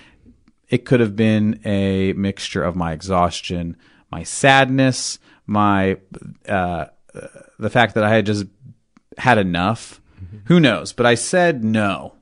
it 0.68 0.84
could 0.84 0.98
have 1.00 1.14
been 1.14 1.60
a 1.64 2.12
mixture 2.14 2.62
of 2.64 2.74
my 2.74 2.92
exhaustion, 2.92 3.76
my 4.16 4.22
sadness, 4.22 5.18
my 5.46 5.98
uh, 6.48 6.86
the 7.58 7.68
fact 7.68 7.94
that 7.96 8.04
I 8.04 8.08
had 8.14 8.24
just 8.24 8.46
had 9.18 9.36
enough. 9.36 10.00
Who 10.46 10.58
knows? 10.58 10.94
But 10.94 11.04
I 11.04 11.16
said 11.16 11.62
no, 11.62 12.14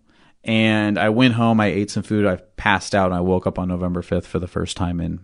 and 0.43 0.99
I 0.99 1.11
went 1.11 1.35
home. 1.35 1.61
I 1.61 1.67
ate 1.67 1.93
some 1.93 2.03
food. 2.03 2.27
I 2.27 2.37
passed 2.57 2.97
out, 2.97 3.07
and 3.07 3.15
I 3.15 3.21
woke 3.21 3.47
up 3.47 3.61
on 3.61 3.69
November 3.69 4.03
fifth 4.03 4.27
for 4.27 4.41
the 4.41 4.49
first 4.49 4.77
time 4.77 5.01
in 5.01 5.21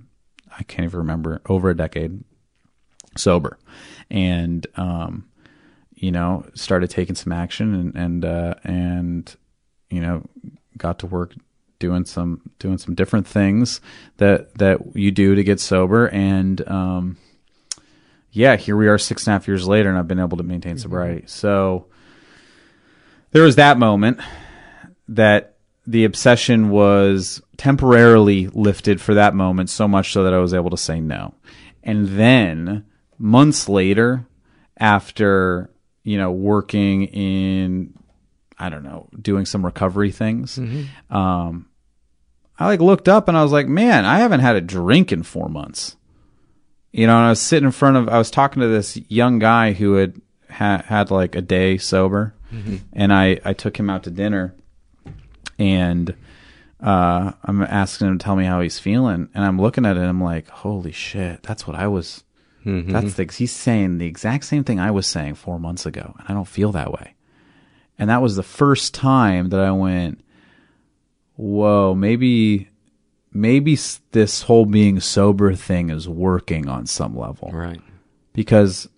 I 0.57 0.63
can't 0.63 0.85
even 0.85 1.01
remember 1.01 1.41
over 1.47 1.71
a 1.71 1.77
decade 1.77 2.23
sober, 3.17 3.59
and 4.09 4.65
um, 4.77 5.29
you 5.97 6.13
know, 6.13 6.47
started 6.55 6.89
taking 6.91 7.17
some 7.17 7.33
action 7.33 7.75
and 7.75 7.97
and 7.97 8.25
uh, 8.25 8.55
and 8.63 9.37
you 9.91 10.01
know, 10.01 10.25
got 10.77 11.01
to 11.01 11.09
work 11.09 11.35
doing 11.81 12.05
some 12.05 12.41
doing 12.61 12.79
some 12.79 12.95
different 12.95 13.27
things 13.27 13.81
that 14.19 14.55
that 14.59 14.79
you 14.95 15.11
do 15.11 15.35
to 15.35 15.43
get 15.43 15.59
sober. 15.59 16.07
And 16.07 16.67
um 16.69 17.17
yeah 18.31 18.55
here 18.55 18.77
we 18.77 18.87
are 18.87 18.99
six 18.99 19.27
and 19.27 19.33
a 19.33 19.35
half 19.35 19.49
years 19.49 19.67
later 19.67 19.89
and 19.89 19.99
i've 19.99 20.07
been 20.07 20.21
able 20.21 20.37
to 20.37 20.45
maintain 20.45 20.79
sobriety. 20.79 21.25
So 21.27 21.87
there 23.33 23.43
was 23.43 23.57
that 23.57 23.77
moment 23.77 24.21
that 25.09 25.57
the 25.87 26.05
obsession 26.05 26.71
was 26.71 27.43
temporarily 27.57 28.47
lifted 28.49 29.01
for 29.01 29.15
that 29.15 29.35
moment 29.35 29.69
so 29.69 29.89
much 29.89 30.13
so 30.13 30.23
that 30.23 30.33
i 30.35 30.39
was 30.39 30.55
able 30.55 30.71
to 30.71 30.77
say 30.77 31.01
no. 31.01 31.35
And 31.83 32.07
then 32.09 32.85
months 33.19 33.69
later 33.69 34.27
after 34.79 35.71
you 36.05 36.17
know 36.17 36.31
working 36.31 37.05
in 37.05 37.93
i 38.59 38.69
don't 38.71 38.83
know 38.83 39.09
doing 39.21 39.45
some 39.45 39.65
recovery 39.65 40.11
things 40.11 40.59
um 41.11 41.67
I 42.61 42.67
like 42.67 42.81
looked 42.81 43.09
up 43.09 43.27
and 43.27 43.37
I 43.37 43.43
was 43.43 43.53
like, 43.53 43.67
man, 43.67 44.05
I 44.05 44.19
haven't 44.19 44.41
had 44.41 44.55
a 44.55 44.61
drink 44.61 45.11
in 45.13 45.23
four 45.23 45.49
months. 45.49 45.97
You 46.93 47.07
know, 47.07 47.17
and 47.17 47.27
I 47.27 47.31
was 47.31 47.41
sitting 47.41 47.67
in 47.67 47.73
front 47.73 47.97
of, 47.97 48.09
I 48.09 48.19
was 48.19 48.31
talking 48.31 48.61
to 48.61 48.69
this 48.69 48.97
young 49.09 49.39
guy 49.39 49.73
who 49.73 49.95
had 49.95 50.21
ha- 50.51 50.83
had 50.85 51.11
like 51.11 51.35
a 51.37 51.41
day 51.41 51.79
sober, 51.79 52.35
Mhm. 52.53 52.81
and 52.93 53.13
I 53.13 53.41
I 53.45 53.53
took 53.55 53.79
him 53.79 53.89
out 53.89 54.03
to 54.05 54.11
dinner, 54.11 54.55
and 55.59 56.15
uh, 56.83 57.33
I'm 57.45 57.63
asking 57.63 58.09
him 58.09 58.19
to 58.19 58.25
tell 58.25 58.37
me 58.37 58.45
how 58.45 58.61
he's 58.61 58.79
feeling, 58.79 59.29
and 59.35 59.45
I'm 59.45 59.61
looking 59.61 59.85
at 59.87 59.97
it, 59.97 60.01
I'm 60.01 60.23
like, 60.23 60.49
holy 60.49 60.93
shit, 60.93 61.43
that's 61.43 61.67
what 61.67 61.77
I 61.77 61.87
was. 61.87 62.25
Mhm. 62.67 62.91
That's 62.93 63.15
the, 63.15 63.25
he's 63.33 63.53
saying 63.53 63.99
the 63.99 64.07
exact 64.07 64.45
same 64.45 64.65
thing 64.65 64.81
I 64.81 64.91
was 64.91 65.07
saying 65.07 65.35
four 65.37 65.59
months 65.61 65.87
ago, 65.87 66.15
and 66.19 66.27
I 66.29 66.33
don't 66.33 66.49
feel 66.49 66.73
that 66.73 66.93
way. 66.93 67.15
And 67.99 68.09
that 68.11 68.23
was 68.23 68.37
the 68.37 68.43
first 68.43 68.95
time 68.95 69.51
that 69.51 69.61
I 69.61 69.71
went, 69.71 70.23
whoa, 71.41 71.95
maybe, 71.95 72.69
maybe 73.33 73.79
this 74.13 74.43
whole 74.43 74.67
being 74.67 75.01
sober 75.01 75.55
thing 75.55 75.91
is 75.91 76.09
working 76.09 76.69
on 76.69 76.87
some 76.87 77.17
level. 77.17 77.51
Right. 77.53 77.81
Because 78.33 78.89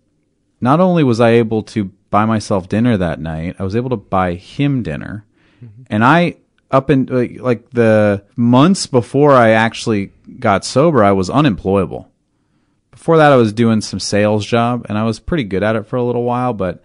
not 0.61 0.81
only 0.81 1.05
was 1.05 1.20
I 1.20 1.31
able 1.31 1.62
to 1.64 1.85
buy 2.11 2.24
myself 2.26 2.68
dinner 2.68 2.96
that 2.96 3.20
night, 3.20 3.57
I 3.59 3.62
was 3.62 3.76
able 3.76 3.90
to 3.90 3.96
buy 3.96 4.35
him 4.35 4.83
dinner. 4.83 5.24
Mm-hmm. 5.64 5.83
And 5.88 6.05
I, 6.05 6.37
up 6.70 6.90
in 6.90 7.07
like, 7.07 7.40
like 7.40 7.70
the 7.70 8.24
months 8.37 8.87
before 8.87 9.33
I 9.33 9.50
actually 9.50 10.12
got 10.38 10.64
sober, 10.64 11.05
I 11.05 11.12
was 11.12 11.31
unemployable. 11.31 12.11
Before 12.90 13.16
that, 13.18 13.33
I 13.33 13.37
was 13.37 13.52
doing 13.52 13.81
some 13.81 14.00
sales 14.00 14.44
job 14.44 14.87
and 14.88 14.98
I 14.98 15.05
was 15.05 15.20
pretty 15.20 15.44
good 15.44 15.62
at 15.62 15.76
it 15.76 15.87
for 15.87 15.96
a 15.96 16.02
little 16.02 16.24
while, 16.24 16.52
but 16.52 16.83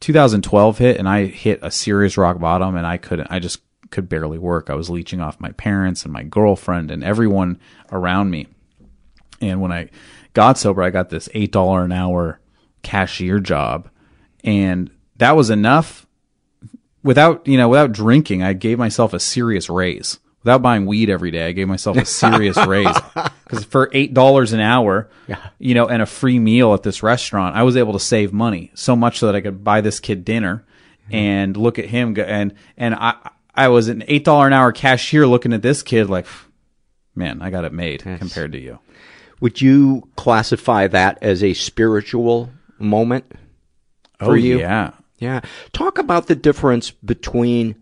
2012 0.00 0.78
hit 0.78 0.96
and 0.98 1.08
I 1.08 1.26
hit 1.26 1.60
a 1.62 1.70
serious 1.70 2.16
rock 2.16 2.38
bottom 2.38 2.76
and 2.76 2.86
I 2.86 2.96
couldn't, 2.96 3.28
I 3.30 3.38
just 3.38 3.60
could 3.90 4.08
barely 4.08 4.38
work. 4.38 4.70
I 4.70 4.74
was 4.74 4.90
leeching 4.90 5.20
off 5.20 5.40
my 5.40 5.52
parents 5.52 6.04
and 6.04 6.12
my 6.12 6.22
girlfriend 6.22 6.90
and 6.90 7.02
everyone 7.02 7.58
around 7.90 8.30
me. 8.30 8.46
And 9.40 9.60
when 9.60 9.72
I 9.72 9.88
got 10.34 10.58
sober, 10.58 10.82
I 10.82 10.90
got 10.90 11.10
this 11.10 11.28
$8 11.28 11.84
an 11.84 11.92
hour 11.92 12.40
cashier 12.82 13.38
job. 13.40 13.88
And 14.44 14.90
that 15.16 15.36
was 15.36 15.50
enough 15.50 16.06
without, 17.02 17.46
you 17.46 17.56
know, 17.56 17.68
without 17.68 17.92
drinking. 17.92 18.42
I 18.42 18.52
gave 18.52 18.78
myself 18.78 19.12
a 19.12 19.20
serious 19.20 19.68
raise. 19.68 20.18
Without 20.44 20.62
buying 20.62 20.86
weed 20.86 21.10
every 21.10 21.30
day, 21.30 21.46
I 21.46 21.52
gave 21.52 21.66
myself 21.66 21.96
a 21.96 22.04
serious 22.04 22.56
raise. 22.66 22.96
Because 23.44 23.64
for 23.64 23.88
$8 23.88 24.52
an 24.52 24.60
hour, 24.60 25.10
you 25.58 25.74
know, 25.74 25.86
and 25.86 26.00
a 26.00 26.06
free 26.06 26.38
meal 26.38 26.74
at 26.74 26.84
this 26.84 27.02
restaurant, 27.02 27.56
I 27.56 27.64
was 27.64 27.76
able 27.76 27.92
to 27.94 28.00
save 28.00 28.32
money 28.32 28.70
so 28.74 28.94
much 28.94 29.18
so 29.18 29.26
that 29.26 29.34
I 29.34 29.40
could 29.40 29.64
buy 29.64 29.80
this 29.80 29.98
kid 29.98 30.24
dinner 30.24 30.64
mm-hmm. 31.04 31.14
and 31.14 31.56
look 31.56 31.78
at 31.78 31.86
him 31.86 32.14
go, 32.14 32.22
and, 32.22 32.54
and 32.76 32.94
I, 32.94 33.16
I 33.58 33.68
was 33.68 33.88
an 33.88 34.02
$8 34.02 34.46
an 34.46 34.52
hour 34.52 34.72
cashier 34.72 35.26
looking 35.26 35.52
at 35.52 35.62
this 35.62 35.82
kid 35.82 36.08
like, 36.08 36.26
man, 37.14 37.42
I 37.42 37.50
got 37.50 37.64
it 37.64 37.72
made 37.72 38.02
compared 38.02 38.52
to 38.52 38.58
you. 38.60 38.78
Would 39.40 39.60
you 39.60 40.08
classify 40.16 40.86
that 40.86 41.18
as 41.22 41.42
a 41.42 41.54
spiritual 41.54 42.50
moment 42.78 43.24
for 44.18 44.30
Oh, 44.30 44.34
you? 44.34 44.58
yeah. 44.60 44.92
Yeah. 45.18 45.40
Talk 45.72 45.98
about 45.98 46.28
the 46.28 46.36
difference 46.36 46.90
between 46.92 47.74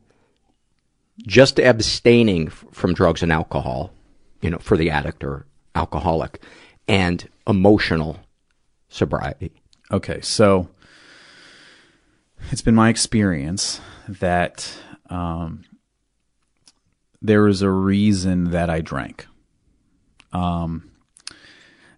just 1.26 1.58
abstaining 1.58 2.48
from 2.48 2.94
drugs 2.94 3.22
and 3.22 3.30
alcohol, 3.32 3.92
you 4.40 4.50
know, 4.50 4.58
for 4.58 4.76
the 4.76 4.90
addict 4.90 5.22
or 5.24 5.44
alcoholic, 5.74 6.42
and 6.88 7.28
emotional 7.46 8.18
sobriety. 8.88 9.50
Okay, 9.90 10.20
so 10.22 10.68
it's 12.50 12.62
been 12.62 12.74
my 12.74 12.88
experience 12.88 13.80
that 14.08 14.72
um, 15.10 15.64
there 17.26 17.42
was 17.42 17.62
a 17.62 17.70
reason 17.70 18.50
that 18.50 18.70
I 18.70 18.80
drank. 18.80 19.26
Um, 20.32 20.90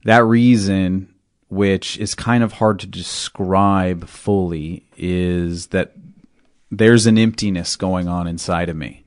that 0.05 0.25
reason, 0.25 1.15
which 1.49 1.99
is 1.99 2.15
kind 2.15 2.43
of 2.43 2.53
hard 2.53 2.81
to 2.81 2.87
describe 2.87 4.09
fully, 4.09 4.87
is 4.97 5.69
that 5.69 5.93
there's 6.71 7.07
an 7.07 7.19
emptiness 7.19 7.77
going 7.77 8.09
on 8.09 8.27
inside 8.27 8.69
of 8.69 8.77
me. 8.77 9.05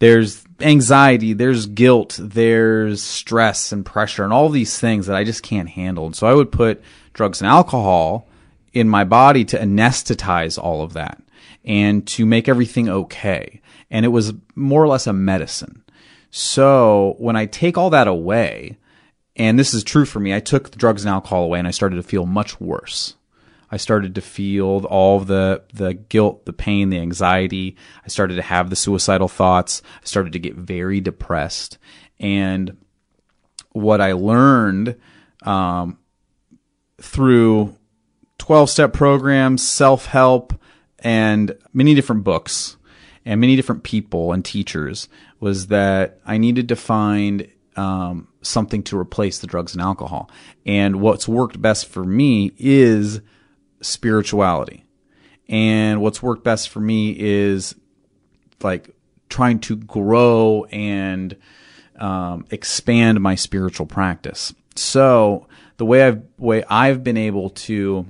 There's 0.00 0.44
anxiety, 0.60 1.32
there's 1.32 1.66
guilt, 1.66 2.18
there's 2.20 3.02
stress 3.02 3.72
and 3.72 3.84
pressure, 3.84 4.24
and 4.24 4.32
all 4.32 4.48
these 4.48 4.78
things 4.78 5.06
that 5.06 5.16
I 5.16 5.24
just 5.24 5.42
can't 5.42 5.68
handle. 5.68 6.06
And 6.06 6.16
so 6.16 6.26
I 6.26 6.34
would 6.34 6.52
put 6.52 6.82
drugs 7.12 7.40
and 7.40 7.48
alcohol 7.48 8.28
in 8.72 8.88
my 8.88 9.04
body 9.04 9.44
to 9.46 9.58
anesthetize 9.58 10.56
all 10.58 10.82
of 10.82 10.92
that. 10.92 11.20
and 11.64 12.06
to 12.06 12.24
make 12.24 12.48
everything 12.48 12.88
okay. 12.88 13.60
And 13.90 14.04
it 14.04 14.08
was 14.08 14.34
more 14.54 14.82
or 14.82 14.88
less 14.88 15.06
a 15.06 15.12
medicine. 15.12 15.82
So 16.30 17.14
when 17.18 17.36
I 17.36 17.46
take 17.46 17.78
all 17.78 17.90
that 17.90 18.06
away, 18.06 18.78
and 19.36 19.58
this 19.58 19.72
is 19.72 19.84
true 19.84 20.04
for 20.04 20.20
me, 20.20 20.34
I 20.34 20.40
took 20.40 20.70
the 20.70 20.78
drugs 20.78 21.04
and 21.04 21.10
alcohol 21.10 21.44
away 21.44 21.58
and 21.58 21.68
I 21.68 21.72
started 21.72 21.96
to 21.96 22.02
feel 22.02 22.26
much 22.26 22.60
worse. 22.60 23.14
I 23.70 23.76
started 23.76 24.14
to 24.14 24.20
feel 24.20 24.86
all 24.86 25.20
the, 25.20 25.62
the 25.74 25.94
guilt, 25.94 26.46
the 26.46 26.52
pain, 26.52 26.90
the 26.90 26.98
anxiety. 26.98 27.76
I 28.04 28.08
started 28.08 28.36
to 28.36 28.42
have 28.42 28.70
the 28.70 28.76
suicidal 28.76 29.28
thoughts. 29.28 29.82
I 30.02 30.06
started 30.06 30.32
to 30.32 30.38
get 30.38 30.54
very 30.54 31.00
depressed. 31.00 31.78
And 32.18 32.78
what 33.72 34.00
I 34.00 34.12
learned, 34.12 34.96
um, 35.42 35.98
through 37.00 37.76
12 38.38 38.70
step 38.70 38.92
programs, 38.92 39.68
self 39.68 40.06
help, 40.06 40.54
and 40.98 41.56
many 41.72 41.94
different 41.94 42.24
books 42.24 42.77
and 43.28 43.42
many 43.42 43.56
different 43.56 43.82
people 43.82 44.32
and 44.32 44.42
teachers 44.42 45.06
was 45.38 45.66
that 45.66 46.18
I 46.24 46.38
needed 46.38 46.70
to 46.70 46.76
find 46.76 47.46
um, 47.76 48.26
something 48.40 48.82
to 48.84 48.98
replace 48.98 49.40
the 49.40 49.46
drugs 49.46 49.74
and 49.74 49.82
alcohol. 49.82 50.30
And 50.64 51.02
what's 51.02 51.28
worked 51.28 51.60
best 51.60 51.88
for 51.88 52.02
me 52.02 52.52
is 52.56 53.20
spirituality. 53.82 54.86
And 55.46 56.00
what's 56.00 56.22
worked 56.22 56.42
best 56.42 56.70
for 56.70 56.80
me 56.80 57.14
is 57.18 57.74
like 58.62 58.96
trying 59.28 59.58
to 59.60 59.76
grow 59.76 60.64
and 60.70 61.36
um, 61.96 62.46
expand 62.50 63.20
my 63.20 63.34
spiritual 63.34 63.84
practice. 63.84 64.54
So 64.74 65.48
the 65.76 65.84
way 65.84 66.02
I've 66.02 66.22
way 66.38 66.64
I've 66.64 67.04
been 67.04 67.18
able 67.18 67.50
to 67.50 68.06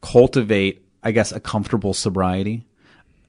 cultivate, 0.00 0.82
I 1.02 1.10
guess, 1.10 1.30
a 1.30 1.40
comfortable 1.40 1.92
sobriety. 1.92 2.66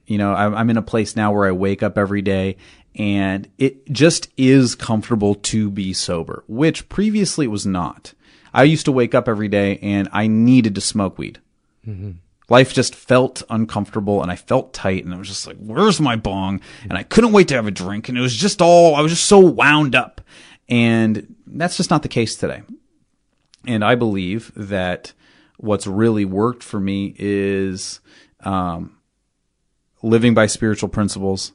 You 0.08 0.16
know, 0.16 0.32
I'm, 0.32 0.54
I'm 0.54 0.70
in 0.70 0.78
a 0.78 0.82
place 0.82 1.14
now 1.14 1.32
where 1.32 1.46
I 1.46 1.52
wake 1.52 1.82
up 1.82 1.98
every 1.98 2.22
day 2.22 2.56
and 2.94 3.48
it 3.58 3.90
just 3.92 4.28
is 4.36 4.74
comfortable 4.74 5.34
to 5.34 5.70
be 5.70 5.92
sober, 5.92 6.44
which 6.48 6.88
previously 6.88 7.44
it 7.44 7.50
was 7.50 7.66
not. 7.66 8.14
I 8.52 8.64
used 8.64 8.86
to 8.86 8.92
wake 8.92 9.14
up 9.14 9.28
every 9.28 9.48
day 9.48 9.78
and 9.82 10.08
I 10.10 10.26
needed 10.26 10.74
to 10.74 10.80
smoke 10.80 11.18
weed. 11.18 11.40
Mm-hmm. 11.86 12.12
Life 12.48 12.72
just 12.72 12.94
felt 12.94 13.42
uncomfortable 13.50 14.22
and 14.22 14.32
I 14.32 14.36
felt 14.36 14.72
tight 14.72 15.04
and 15.04 15.12
I 15.12 15.18
was 15.18 15.28
just 15.28 15.46
like, 15.46 15.58
where's 15.58 16.00
my 16.00 16.16
bong? 16.16 16.62
And 16.84 16.94
I 16.94 17.02
couldn't 17.02 17.32
wait 17.32 17.48
to 17.48 17.54
have 17.56 17.66
a 17.66 17.70
drink. 17.70 18.08
And 18.08 18.16
it 18.16 18.22
was 18.22 18.34
just 18.34 18.62
all, 18.62 18.96
I 18.96 19.02
was 19.02 19.12
just 19.12 19.26
so 19.26 19.38
wound 19.38 19.94
up. 19.94 20.22
And 20.70 21.36
that's 21.46 21.76
just 21.76 21.90
not 21.90 22.02
the 22.02 22.08
case 22.08 22.34
today. 22.36 22.62
And 23.66 23.84
I 23.84 23.94
believe 23.94 24.52
that 24.56 25.12
what's 25.58 25.86
really 25.86 26.24
worked 26.24 26.62
for 26.62 26.80
me 26.80 27.14
is 27.18 28.00
um, 28.40 28.97
living 30.02 30.34
by 30.34 30.46
spiritual 30.46 30.88
principles, 30.88 31.52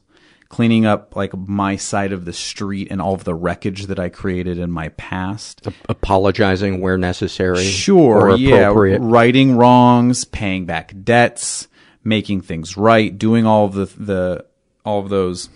cleaning 0.48 0.86
up 0.86 1.16
like 1.16 1.36
my 1.36 1.76
side 1.76 2.12
of 2.12 2.24
the 2.24 2.32
street 2.32 2.88
and 2.90 3.00
all 3.00 3.14
of 3.14 3.24
the 3.24 3.34
wreckage 3.34 3.86
that 3.86 3.98
I 3.98 4.08
created 4.08 4.58
in 4.58 4.70
my 4.70 4.90
past. 4.90 5.66
Apologizing 5.88 6.80
where 6.80 6.98
necessary. 6.98 7.64
Sure, 7.64 8.36
yeah, 8.36 8.72
righting 8.74 9.56
wrongs, 9.56 10.24
paying 10.24 10.66
back 10.66 10.94
debts, 11.02 11.68
making 12.02 12.42
things 12.42 12.76
right, 12.76 13.16
doing 13.16 13.46
all 13.46 13.64
of 13.66 13.74
the 13.74 13.86
the 13.86 14.46
all 14.84 15.00
of 15.00 15.08
those 15.08 15.48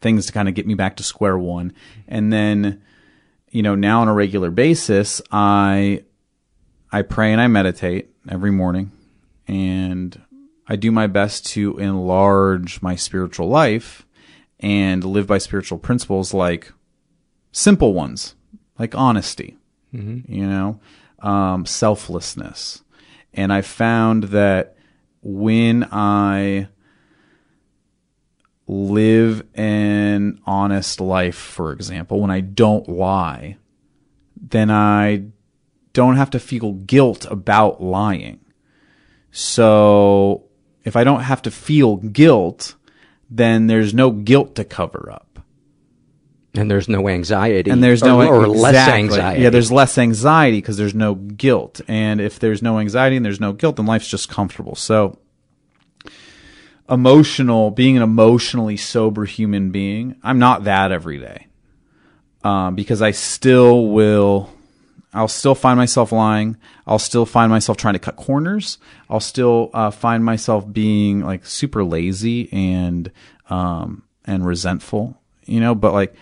things 0.00 0.26
to 0.26 0.32
kind 0.32 0.48
of 0.48 0.54
get 0.54 0.66
me 0.66 0.74
back 0.74 0.96
to 0.96 1.02
square 1.02 1.38
one, 1.38 1.72
and 2.08 2.32
then 2.32 2.82
you 3.50 3.62
know 3.62 3.74
now 3.74 4.00
on 4.00 4.08
a 4.08 4.14
regular 4.14 4.50
basis 4.50 5.20
I 5.30 6.04
I 6.90 7.02
pray 7.02 7.32
and 7.32 7.40
I 7.40 7.46
meditate 7.46 8.10
every 8.28 8.50
morning 8.50 8.90
and 9.46 10.20
I 10.72 10.76
do 10.76 10.90
my 10.90 11.06
best 11.06 11.44
to 11.48 11.76
enlarge 11.76 12.80
my 12.80 12.96
spiritual 12.96 13.46
life 13.46 14.06
and 14.58 15.04
live 15.04 15.26
by 15.26 15.36
spiritual 15.36 15.76
principles 15.76 16.32
like 16.32 16.72
simple 17.52 17.92
ones, 17.92 18.36
like 18.78 18.94
honesty, 18.94 19.58
mm-hmm. 19.94 20.32
you 20.32 20.46
know, 20.46 20.80
um, 21.18 21.66
selflessness. 21.66 22.82
And 23.34 23.52
I 23.52 23.60
found 23.60 24.24
that 24.24 24.78
when 25.20 25.86
I 25.92 26.68
live 28.66 29.46
an 29.54 30.40
honest 30.46 31.02
life, 31.02 31.36
for 31.36 31.72
example, 31.72 32.18
when 32.18 32.30
I 32.30 32.40
don't 32.40 32.88
lie, 32.88 33.58
then 34.40 34.70
I 34.70 35.24
don't 35.92 36.16
have 36.16 36.30
to 36.30 36.40
feel 36.40 36.72
guilt 36.72 37.26
about 37.30 37.82
lying. 37.82 38.40
So 39.32 40.48
if 40.84 40.96
I 40.96 41.04
don't 41.04 41.22
have 41.22 41.42
to 41.42 41.50
feel 41.50 41.96
guilt, 41.96 42.74
then 43.30 43.66
there's 43.66 43.94
no 43.94 44.10
guilt 44.10 44.56
to 44.56 44.64
cover 44.64 45.10
up. 45.12 45.38
And 46.54 46.70
there's 46.70 46.88
no 46.88 47.08
anxiety. 47.08 47.70
And 47.70 47.82
there's 47.82 48.02
no 48.02 48.20
or, 48.20 48.26
or 48.26 48.46
exactly. 48.46 48.60
less 48.60 48.88
anxiety. 48.88 49.42
Yeah, 49.42 49.50
there's 49.50 49.72
less 49.72 49.96
anxiety 49.96 50.58
because 50.58 50.76
there's 50.76 50.94
no 50.94 51.14
guilt. 51.14 51.80
And 51.88 52.20
if 52.20 52.38
there's 52.38 52.62
no 52.62 52.78
anxiety 52.78 53.16
and 53.16 53.24
there's 53.24 53.40
no 53.40 53.54
guilt, 53.54 53.76
then 53.76 53.86
life's 53.86 54.08
just 54.08 54.28
comfortable. 54.28 54.74
So 54.74 55.18
emotional, 56.90 57.70
being 57.70 57.96
an 57.96 58.02
emotionally 58.02 58.76
sober 58.76 59.24
human 59.24 59.70
being, 59.70 60.16
I'm 60.22 60.38
not 60.38 60.64
that 60.64 60.92
every 60.92 61.18
day. 61.18 61.46
Um, 62.44 62.74
because 62.74 63.00
I 63.00 63.12
still 63.12 63.86
will 63.86 64.50
I'll 65.14 65.28
still 65.28 65.54
find 65.54 65.76
myself 65.76 66.10
lying. 66.10 66.56
I'll 66.86 66.98
still 66.98 67.26
find 67.26 67.50
myself 67.50 67.76
trying 67.76 67.94
to 67.94 68.00
cut 68.00 68.16
corners. 68.16 68.78
I'll 69.10 69.20
still 69.20 69.70
uh, 69.74 69.90
find 69.90 70.24
myself 70.24 70.70
being 70.70 71.20
like 71.20 71.44
super 71.44 71.84
lazy 71.84 72.50
and 72.52 73.10
um, 73.50 74.04
and 74.24 74.46
resentful, 74.46 75.20
you 75.44 75.60
know. 75.60 75.74
But 75.74 75.92
like, 75.92 76.14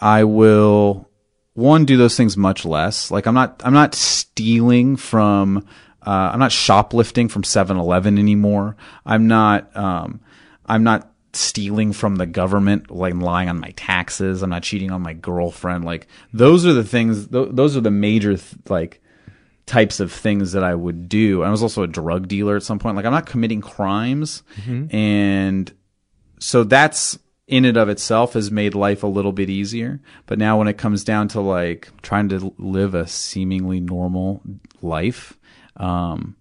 I 0.00 0.24
will 0.24 1.08
one 1.54 1.84
do 1.84 1.96
those 1.96 2.16
things 2.16 2.36
much 2.36 2.64
less. 2.64 3.10
Like 3.10 3.26
I'm 3.26 3.34
not 3.34 3.62
I'm 3.64 3.74
not 3.74 3.94
stealing 3.94 4.96
from 4.96 5.66
uh, 6.04 6.30
I'm 6.32 6.38
not 6.38 6.52
shoplifting 6.52 7.28
from 7.28 7.42
7-Eleven 7.42 8.18
anymore. 8.18 8.76
I'm 9.04 9.28
not 9.28 9.76
um, 9.76 10.20
I'm 10.66 10.82
not 10.82 11.09
stealing 11.32 11.92
from 11.92 12.16
the 12.16 12.26
government, 12.26 12.90
like 12.90 13.14
lying 13.14 13.48
on 13.48 13.60
my 13.60 13.70
taxes. 13.72 14.42
I'm 14.42 14.50
not 14.50 14.62
cheating 14.62 14.90
on 14.90 15.02
my 15.02 15.12
girlfriend. 15.12 15.84
Like 15.84 16.06
those 16.32 16.66
are 16.66 16.72
the 16.72 16.84
things. 16.84 17.28
Th- 17.28 17.48
those 17.50 17.76
are 17.76 17.80
the 17.80 17.90
major 17.90 18.36
th- 18.36 18.54
like 18.68 19.02
types 19.66 20.00
of 20.00 20.12
things 20.12 20.52
that 20.52 20.64
I 20.64 20.74
would 20.74 21.08
do. 21.08 21.42
I 21.42 21.50
was 21.50 21.62
also 21.62 21.82
a 21.82 21.88
drug 21.88 22.28
dealer 22.28 22.56
at 22.56 22.62
some 22.62 22.78
point. 22.78 22.96
Like 22.96 23.04
I'm 23.04 23.12
not 23.12 23.26
committing 23.26 23.60
crimes, 23.60 24.42
mm-hmm. 24.56 24.94
and 24.94 25.72
so 26.38 26.64
that's 26.64 27.18
in 27.46 27.64
and 27.64 27.76
of 27.76 27.88
itself 27.88 28.34
has 28.34 28.50
made 28.50 28.74
life 28.74 29.02
a 29.02 29.08
little 29.08 29.32
bit 29.32 29.50
easier. 29.50 30.00
But 30.26 30.38
now 30.38 30.58
when 30.58 30.68
it 30.68 30.78
comes 30.78 31.04
down 31.04 31.28
to 31.28 31.40
like 31.40 31.90
trying 32.02 32.28
to 32.30 32.54
live 32.58 32.94
a 32.94 33.06
seemingly 33.06 33.80
normal 33.80 34.42
life, 34.82 35.38
um, 35.76 36.36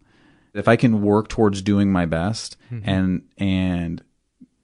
if 0.54 0.68
I 0.68 0.76
can 0.76 1.02
work 1.02 1.28
towards 1.28 1.62
doing 1.62 1.92
my 1.92 2.06
best 2.06 2.58
mm-hmm. 2.72 2.90
and 2.90 3.22
and 3.38 4.04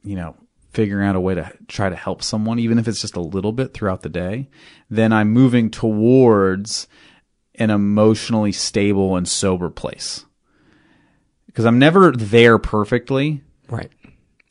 you 0.06 0.16
know, 0.16 0.36
figuring 0.72 1.08
out 1.08 1.16
a 1.16 1.20
way 1.20 1.36
to 1.36 1.52
try 1.68 1.90
to 1.90 1.96
help 1.96 2.22
someone, 2.22 2.60
even 2.60 2.78
if 2.78 2.88
it's 2.88 3.02
just 3.02 3.16
a 3.16 3.22
little 3.22 3.52
bit 3.52 3.74
throughout 3.74 4.02
the 4.02 4.10
day, 4.10 4.50
then 4.90 5.12
I'm 5.12 5.32
moving 5.32 5.72
towards 5.72 6.88
an 7.56 7.70
emotionally 7.70 8.52
stable 8.52 9.16
and 9.16 9.28
sober 9.28 9.70
place. 9.70 10.26
Because 11.48 11.66
I'm 11.66 11.80
never 11.80 12.12
there 12.12 12.58
perfectly. 12.58 13.42
Right. 13.70 13.90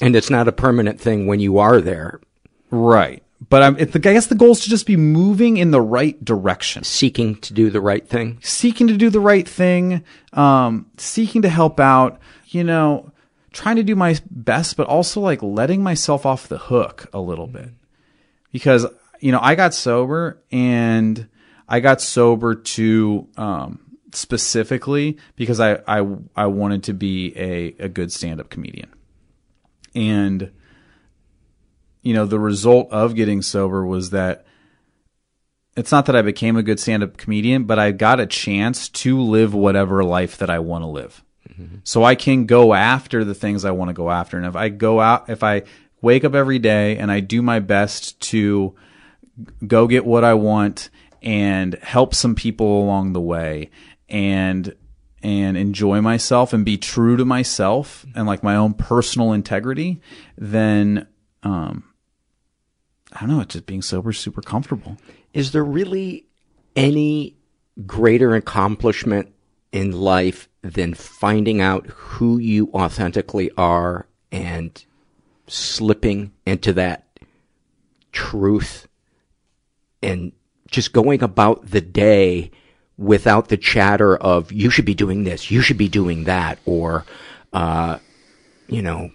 And 0.01 0.17
it's 0.17 0.31
not 0.31 0.49
a 0.49 0.53
permanent 0.53 0.99
thing 0.99 1.27
when 1.27 1.41
you 1.41 1.59
are 1.59 1.81
there. 1.81 2.21
Right. 2.71 3.23
But 3.51 3.63
I'm, 3.63 3.75
the, 3.75 4.09
I 4.09 4.15
guess 4.15 4.27
the 4.29 4.35
goal 4.35 4.53
is 4.53 4.61
to 4.61 4.71
just 4.71 4.87
be 4.87 4.97
moving 4.97 5.59
in 5.59 5.71
the 5.71 5.83
right 5.83 6.23
direction. 6.25 6.83
Seeking 6.83 7.37
to 7.37 7.53
do 7.53 7.69
the 7.69 7.81
right 7.81 8.09
thing. 8.09 8.39
Seeking 8.43 8.87
to 8.87 8.97
do 8.97 9.11
the 9.11 9.21
right 9.21 9.47
thing. 9.47 10.03
Um, 10.33 10.91
seeking 10.97 11.43
to 11.43 11.51
help 11.51 11.79
out. 11.79 12.19
You 12.47 12.65
know, 12.65 13.13
trying 13.55 13.77
to 13.77 13.83
do 13.83 13.95
my 13.97 14.17
best, 14.31 14.77
but 14.77 14.87
also 14.87 15.21
like 15.21 15.43
letting 15.43 15.83
myself 15.83 16.27
off 16.27 16.49
the 16.49 16.59
hook 16.59 17.09
a 17.13 17.21
little 17.21 17.47
bit. 17.47 17.71
Because, 18.53 18.87
you 19.21 19.33
know, 19.33 19.41
I 19.41 19.55
got 19.55 19.73
sober 19.73 20.43
and 20.51 21.29
I 21.69 21.81
got 21.81 22.03
sober 22.03 22.55
to, 22.55 23.29
um, 23.37 23.81
specifically 24.13 25.19
because 25.37 25.61
I, 25.61 25.79
I, 25.89 26.07
I 26.37 26.47
wanted 26.47 26.85
to 26.85 26.93
be 26.93 27.33
a, 27.37 27.85
a 27.85 27.89
good 27.89 28.13
stand 28.13 28.41
up 28.41 28.51
comedian. 28.51 28.93
And, 29.95 30.53
you 32.03 32.13
know, 32.13 32.27
the 32.27 32.39
result 32.39 32.91
of 32.91 33.15
getting 33.15 33.41
sober 33.41 33.87
was 33.87 34.11
that 34.11 34.47
it's 35.77 35.91
not 35.91 36.07
that 36.07 36.17
I 36.17 36.23
became 36.23 36.57
a 36.57 36.63
good 36.63 36.79
stand 36.79 37.03
up 37.03 37.17
comedian, 37.17 37.65
but 37.65 37.79
I 37.79 37.93
got 37.93 38.21
a 38.21 38.27
chance 38.27 38.89
to 38.91 39.21
live 39.21 39.55
whatever 39.55 40.05
life 40.05 40.39
that 40.39 40.51
I 40.51 40.59
want 40.59 40.83
to 40.83 40.89
live. 40.89 41.24
Mm-hmm. 41.49 41.77
So 41.85 42.05
I 42.05 42.15
can 42.15 42.47
go 42.47 42.75
after 42.75 43.25
the 43.25 43.35
things 43.35 43.65
I 43.65 43.71
want 43.71 43.89
to 43.91 43.95
go 43.95 44.11
after. 44.11 44.37
And 44.37 44.47
if 44.47 44.57
I 44.57 44.69
go 44.69 45.01
out, 45.01 45.29
if 45.29 45.43
I 45.43 45.63
wake 46.01 46.25
up 46.25 46.35
every 46.35 46.59
day 46.59 46.97
and 46.99 47.11
I 47.11 47.21
do 47.21 47.43
my 47.43 47.61
best 47.61 48.21
to 48.21 48.75
go 49.67 49.87
get 49.87 50.05
what 50.05 50.25
I 50.25 50.35
want 50.35 50.91
and 51.23 51.75
help 51.75 52.15
some 52.15 52.35
people 52.35 52.83
along 52.83 53.13
the 53.13 53.21
way 53.21 53.71
and 54.09 54.75
and 55.23 55.57
enjoy 55.57 56.03
myself 56.03 56.53
and 56.53 56.67
be 56.67 56.77
true 56.77 57.17
to 57.17 57.25
myself 57.25 58.05
and 58.15 58.27
like 58.27 58.43
my 58.43 58.55
own 58.55 58.75
personal 58.75 59.33
integrity, 59.33 60.01
then 60.37 61.07
um 61.43 61.85
I 63.13 63.21
don't 63.21 63.31
know, 63.31 63.41
it's 63.41 63.55
just 63.55 63.67
being 63.67 63.83
sober 63.83 64.13
super 64.13 64.43
comfortable. 64.43 64.99
Is 65.33 65.53
there 65.53 65.65
really 65.65 66.27
any 66.77 67.37
greater 67.87 68.35
accomplishment 68.35 69.33
in 69.73 69.93
life 69.93 70.49
than 70.65 70.95
finding 70.95 71.61
out 71.61 71.87
who 71.87 72.39
you 72.39 72.71
authentically 72.73 73.51
are 73.59 74.07
and 74.33 74.85
slipping 75.47 76.33
into 76.47 76.73
that 76.73 77.07
truth 78.13 78.89
and 80.03 80.33
just 80.71 80.93
going 80.93 81.23
about 81.23 81.71
the 81.71 81.83
day 81.83 82.51
without 82.97 83.49
the 83.49 83.57
chatter 83.59 84.17
of 84.17 84.53
you 84.53 84.71
should 84.71 84.87
be 84.87 84.95
doing 84.95 85.25
this, 85.25 85.51
you 85.51 85.61
should 85.61 85.77
be 85.77 85.89
doing 85.89 86.25
that, 86.25 86.59
or 86.65 87.05
uh, 87.53 87.99
you 88.67 88.81
know, 88.81 89.11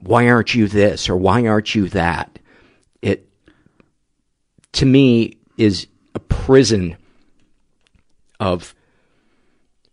why 0.00 0.28
aren't 0.28 0.54
you 0.54 0.68
this 0.68 1.08
or 1.08 1.16
why 1.16 1.46
aren't 1.46 1.74
you 1.74 1.88
that? 1.88 2.38
It 3.00 3.28
to 4.72 4.86
me 4.86 5.36
is 5.58 5.88
a 6.14 6.20
prison 6.20 6.96
of 8.38 8.74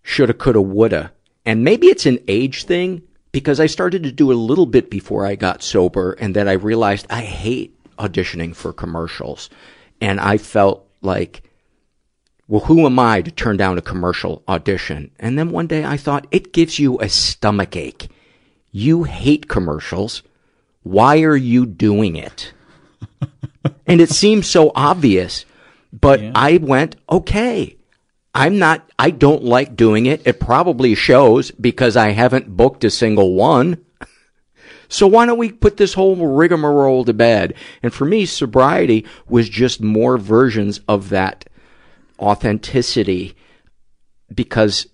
shoulda, 0.10 0.34
coulda, 0.34 0.60
woulda. 0.60 1.12
And 1.46 1.64
maybe 1.64 1.88
it's 1.88 2.08
an 2.08 2.20
age 2.28 2.64
thing 2.64 3.04
because 3.32 3.60
I 3.60 3.68
started 3.68 4.02
to 4.04 4.12
do 4.12 4.32
a 4.32 4.34
little 4.34 4.66
bit 4.66 4.90
before 4.90 5.24
I 5.26 5.36
got 5.36 5.62
sober 5.62 6.14
and 6.14 6.36
then 6.36 6.48
I 6.50 6.54
realized 6.54 7.06
I 7.12 7.22
hate 7.22 7.78
auditioning 7.98 8.56
for 8.56 8.74
commercials. 8.74 9.50
And 10.02 10.20
I 10.20 10.38
felt 10.38 10.88
like, 11.02 11.44
well, 12.48 12.62
who 12.62 12.88
am 12.88 12.98
I 12.98 13.22
to 13.22 13.30
turn 13.30 13.58
down 13.58 13.78
a 13.78 13.84
commercial 13.84 14.44
audition? 14.48 15.12
And 15.20 15.38
then 15.38 15.52
one 15.52 15.68
day 15.68 15.86
I 15.86 15.98
thought, 15.98 16.26
it 16.32 16.54
gives 16.54 16.80
you 16.80 17.00
a 17.00 17.08
stomach 17.08 17.76
ache. 17.76 18.10
You 18.72 19.04
hate 19.04 19.48
commercials. 19.48 20.24
Why 20.82 21.22
are 21.22 21.38
you 21.38 21.68
doing 21.68 22.16
it? 22.16 22.52
and 23.86 24.02
it 24.02 24.10
seems 24.10 24.48
so 24.48 24.72
obvious, 24.74 25.46
but 25.94 26.22
yeah. 26.22 26.32
I 26.34 26.58
went, 26.58 26.96
okay, 27.12 27.78
I'm 28.34 28.60
not, 28.60 28.90
I 28.98 29.12
don't 29.12 29.44
like 29.44 29.76
doing 29.76 30.06
it. 30.06 30.26
It 30.26 30.40
probably 30.40 30.96
shows 30.96 31.52
because 31.52 31.98
I 31.98 32.10
haven't 32.10 32.56
booked 32.56 32.84
a 32.84 32.90
single 32.90 33.34
one. 33.34 33.84
So 34.92 35.06
why 35.06 35.28
don't 35.28 35.38
we 35.38 35.52
put 35.52 35.78
this 35.78 35.94
whole 35.94 36.16
rigmarole 36.16 37.06
to 37.06 37.14
bed? 37.14 37.54
And 37.84 37.94
for 37.94 38.06
me, 38.06 38.26
sobriety 38.26 39.06
was 39.28 39.48
just 39.48 39.82
more 39.82 40.18
versions 40.18 40.80
of 40.88 41.10
that 41.10 41.48
authenticity 42.20 43.36
because 44.34 44.88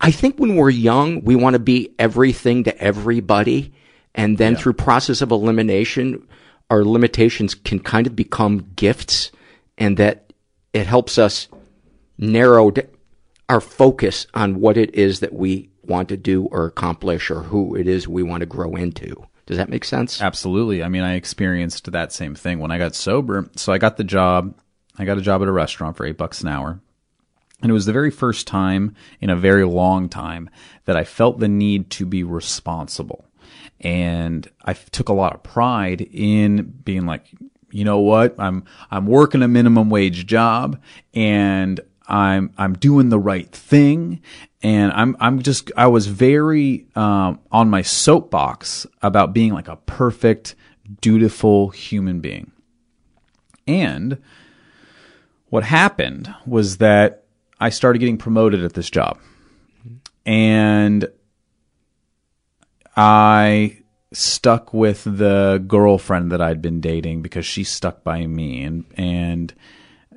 I 0.00 0.10
think 0.10 0.38
when 0.38 0.56
we're 0.56 0.68
young, 0.68 1.22
we 1.24 1.34
want 1.34 1.54
to 1.54 1.60
be 1.60 1.94
everything 1.98 2.64
to 2.64 2.78
everybody. 2.78 3.72
And 4.14 4.38
then 4.38 4.52
yeah. 4.52 4.58
through 4.58 4.72
process 4.74 5.22
of 5.22 5.30
elimination, 5.30 6.28
our 6.68 6.84
limitations 6.84 7.54
can 7.54 7.80
kind 7.80 8.06
of 8.06 8.14
become 8.14 8.70
gifts 8.76 9.30
and 9.76 9.96
that 9.96 10.32
it 10.72 10.86
helps 10.86 11.18
us 11.18 11.48
narrow 12.20 12.70
our 13.48 13.60
focus 13.60 14.26
on 14.34 14.60
what 14.60 14.76
it 14.76 14.94
is 14.94 15.20
that 15.20 15.32
we 15.32 15.70
want 15.82 16.08
to 16.10 16.16
do 16.16 16.44
or 16.46 16.66
accomplish 16.66 17.30
or 17.30 17.42
who 17.42 17.74
it 17.74 17.88
is 17.88 18.06
we 18.06 18.22
want 18.22 18.40
to 18.40 18.46
grow 18.46 18.76
into. 18.76 19.26
Does 19.46 19.56
that 19.56 19.68
make 19.68 19.84
sense? 19.84 20.22
Absolutely. 20.22 20.84
I 20.84 20.88
mean, 20.88 21.02
I 21.02 21.14
experienced 21.14 21.90
that 21.90 22.12
same 22.12 22.36
thing 22.36 22.60
when 22.60 22.70
I 22.70 22.78
got 22.78 22.94
sober. 22.94 23.50
So 23.56 23.72
I 23.72 23.78
got 23.78 23.96
the 23.96 24.04
job. 24.04 24.54
I 24.96 25.04
got 25.04 25.18
a 25.18 25.22
job 25.22 25.42
at 25.42 25.48
a 25.48 25.52
restaurant 25.52 25.96
for 25.96 26.06
eight 26.06 26.18
bucks 26.18 26.42
an 26.42 26.48
hour. 26.48 26.80
And 27.60 27.70
it 27.70 27.72
was 27.72 27.86
the 27.86 27.92
very 27.92 28.10
first 28.10 28.46
time 28.46 28.94
in 29.20 29.28
a 29.28 29.36
very 29.36 29.64
long 29.64 30.08
time 30.08 30.48
that 30.84 30.96
I 30.96 31.04
felt 31.04 31.40
the 31.40 31.48
need 31.48 31.90
to 31.90 32.06
be 32.06 32.22
responsible. 32.22 33.24
And 33.80 34.48
I 34.64 34.74
took 34.74 35.08
a 35.08 35.14
lot 35.14 35.34
of 35.34 35.42
pride 35.42 36.00
in 36.00 36.62
being 36.84 37.06
like, 37.06 37.26
you 37.70 37.84
know 37.84 37.98
what? 37.98 38.34
I'm, 38.38 38.64
I'm 38.90 39.06
working 39.06 39.42
a 39.42 39.48
minimum 39.48 39.90
wage 39.90 40.26
job 40.26 40.80
and 41.12 41.80
I'm, 42.10 42.52
I'm 42.58 42.74
doing 42.74 43.08
the 43.08 43.18
right 43.18 43.50
thing. 43.50 44.20
And 44.62 44.92
I'm, 44.92 45.16
I'm 45.20 45.42
just, 45.42 45.70
I 45.76 45.86
was 45.86 46.06
very, 46.06 46.86
um, 46.94 47.40
on 47.50 47.70
my 47.70 47.82
soapbox 47.82 48.86
about 49.00 49.32
being 49.32 49.52
like 49.52 49.68
a 49.68 49.76
perfect, 49.76 50.54
dutiful 51.00 51.70
human 51.70 52.20
being. 52.20 52.52
And 53.66 54.18
what 55.48 55.64
happened 55.64 56.34
was 56.46 56.78
that 56.78 57.24
I 57.60 57.70
started 57.70 58.00
getting 58.00 58.18
promoted 58.18 58.64
at 58.64 58.74
this 58.74 58.90
job. 58.90 59.18
And 60.26 61.06
I 62.96 63.78
stuck 64.12 64.74
with 64.74 65.04
the 65.04 65.62
girlfriend 65.66 66.32
that 66.32 66.40
I'd 66.40 66.60
been 66.60 66.80
dating 66.80 67.22
because 67.22 67.46
she 67.46 67.62
stuck 67.62 68.02
by 68.02 68.26
me 68.26 68.64
and 68.64 68.84
and 68.96 69.54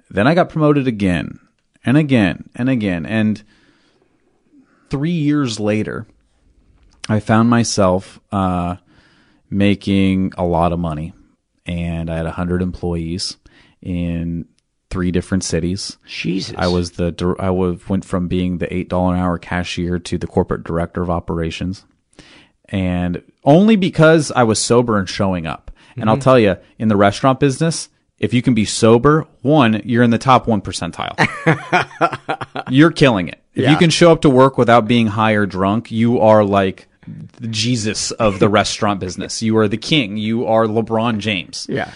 then 0.09 0.27
I 0.27 0.33
got 0.33 0.49
promoted 0.49 0.87
again 0.87 1.39
and 1.86 1.97
again 1.97 2.49
and 2.55 2.69
again 2.69 3.05
and 3.05 3.43
3 4.89 5.11
years 5.11 5.59
later 5.59 6.05
I 7.09 7.19
found 7.19 7.49
myself 7.49 8.19
uh, 8.31 8.77
making 9.49 10.34
a 10.38 10.45
lot 10.45 10.71
of 10.71 10.79
money 10.79 11.13
and 11.65 12.09
I 12.09 12.17
had 12.17 12.25
100 12.25 12.61
employees 12.61 13.38
in 13.81 14.47
three 14.89 15.11
different 15.11 15.43
cities. 15.43 15.97
Jesus. 16.05 16.55
I 16.57 16.67
was 16.67 16.91
the 16.91 17.36
I 17.39 17.49
went 17.49 18.05
from 18.05 18.27
being 18.27 18.59
the 18.59 18.67
$8 18.67 19.13
an 19.13 19.19
hour 19.19 19.38
cashier 19.38 19.99
to 19.99 20.17
the 20.17 20.27
corporate 20.27 20.63
director 20.63 21.01
of 21.01 21.09
operations 21.09 21.86
and 22.69 23.21
only 23.43 23.75
because 23.75 24.31
I 24.31 24.43
was 24.43 24.59
sober 24.59 24.97
and 24.97 25.07
showing 25.07 25.45
up. 25.45 25.71
And 25.95 26.01
mm-hmm. 26.01 26.09
I'll 26.09 26.17
tell 26.17 26.39
you, 26.39 26.57
in 26.79 26.88
the 26.88 26.95
restaurant 26.95 27.39
business, 27.39 27.89
if 28.24 28.34
you 28.34 28.41
can 28.41 28.53
be 28.53 28.63
sober, 28.63 29.28
one, 29.41 29.82
you're 29.84 30.01
in 30.01 30.09
the 30.09 30.17
top 30.17 30.47
one 30.47 30.61
percentile. 30.61 31.13
you're 32.69 32.89
killing 32.89 33.28
it. 33.28 33.41
If 33.53 33.63
yeah. 33.63 33.71
you 33.71 33.78
can 33.78 33.89
show 33.89 34.13
up 34.13 34.21
to 34.21 34.30
work 34.30 34.57
without 34.57 34.88
being 34.88 35.07
high 35.07 35.34
or 35.34 35.45
drunk, 35.45 35.91
you 35.91 36.21
are 36.21 36.45
like 36.45 36.88
the 37.41 37.49
Jesus 37.49 38.11
of 38.11 38.39
the 38.39 38.47
restaurant 38.61 39.01
business. 39.01 39.43
You 39.43 39.57
are 39.57 39.67
the 39.67 39.76
king. 39.76 40.15
You 40.15 40.45
are 40.45 40.67
LeBron 40.67 41.17
James. 41.17 41.67
Yeah. 41.69 41.91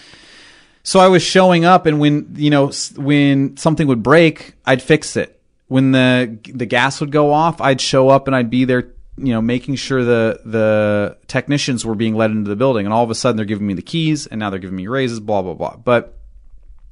So 0.82 1.00
I 1.00 1.08
was 1.08 1.22
showing 1.22 1.64
up, 1.64 1.86
and 1.86 1.98
when 1.98 2.34
you 2.36 2.50
know 2.50 2.72
when 2.96 3.56
something 3.56 3.86
would 3.86 4.02
break, 4.02 4.52
I'd 4.66 4.82
fix 4.82 5.16
it. 5.16 5.40
When 5.68 5.92
the 5.92 6.38
the 6.44 6.66
gas 6.66 7.00
would 7.00 7.10
go 7.10 7.32
off, 7.32 7.58
I'd 7.62 7.80
show 7.80 8.10
up 8.10 8.26
and 8.26 8.36
I'd 8.36 8.50
be 8.50 8.66
there 8.66 8.92
you 9.20 9.32
know, 9.32 9.42
making 9.42 9.76
sure 9.76 10.04
the 10.04 10.40
the 10.44 11.16
technicians 11.26 11.84
were 11.84 11.94
being 11.94 12.14
let 12.14 12.30
into 12.30 12.48
the 12.48 12.56
building, 12.56 12.86
and 12.86 12.92
all 12.92 13.04
of 13.04 13.10
a 13.10 13.14
sudden 13.14 13.36
they're 13.36 13.46
giving 13.46 13.66
me 13.66 13.74
the 13.74 13.82
keys, 13.82 14.26
and 14.26 14.38
now 14.38 14.50
they're 14.50 14.58
giving 14.58 14.76
me 14.76 14.86
raises, 14.86 15.20
blah 15.20 15.42
blah 15.42 15.54
blah. 15.54 15.76
But 15.76 16.17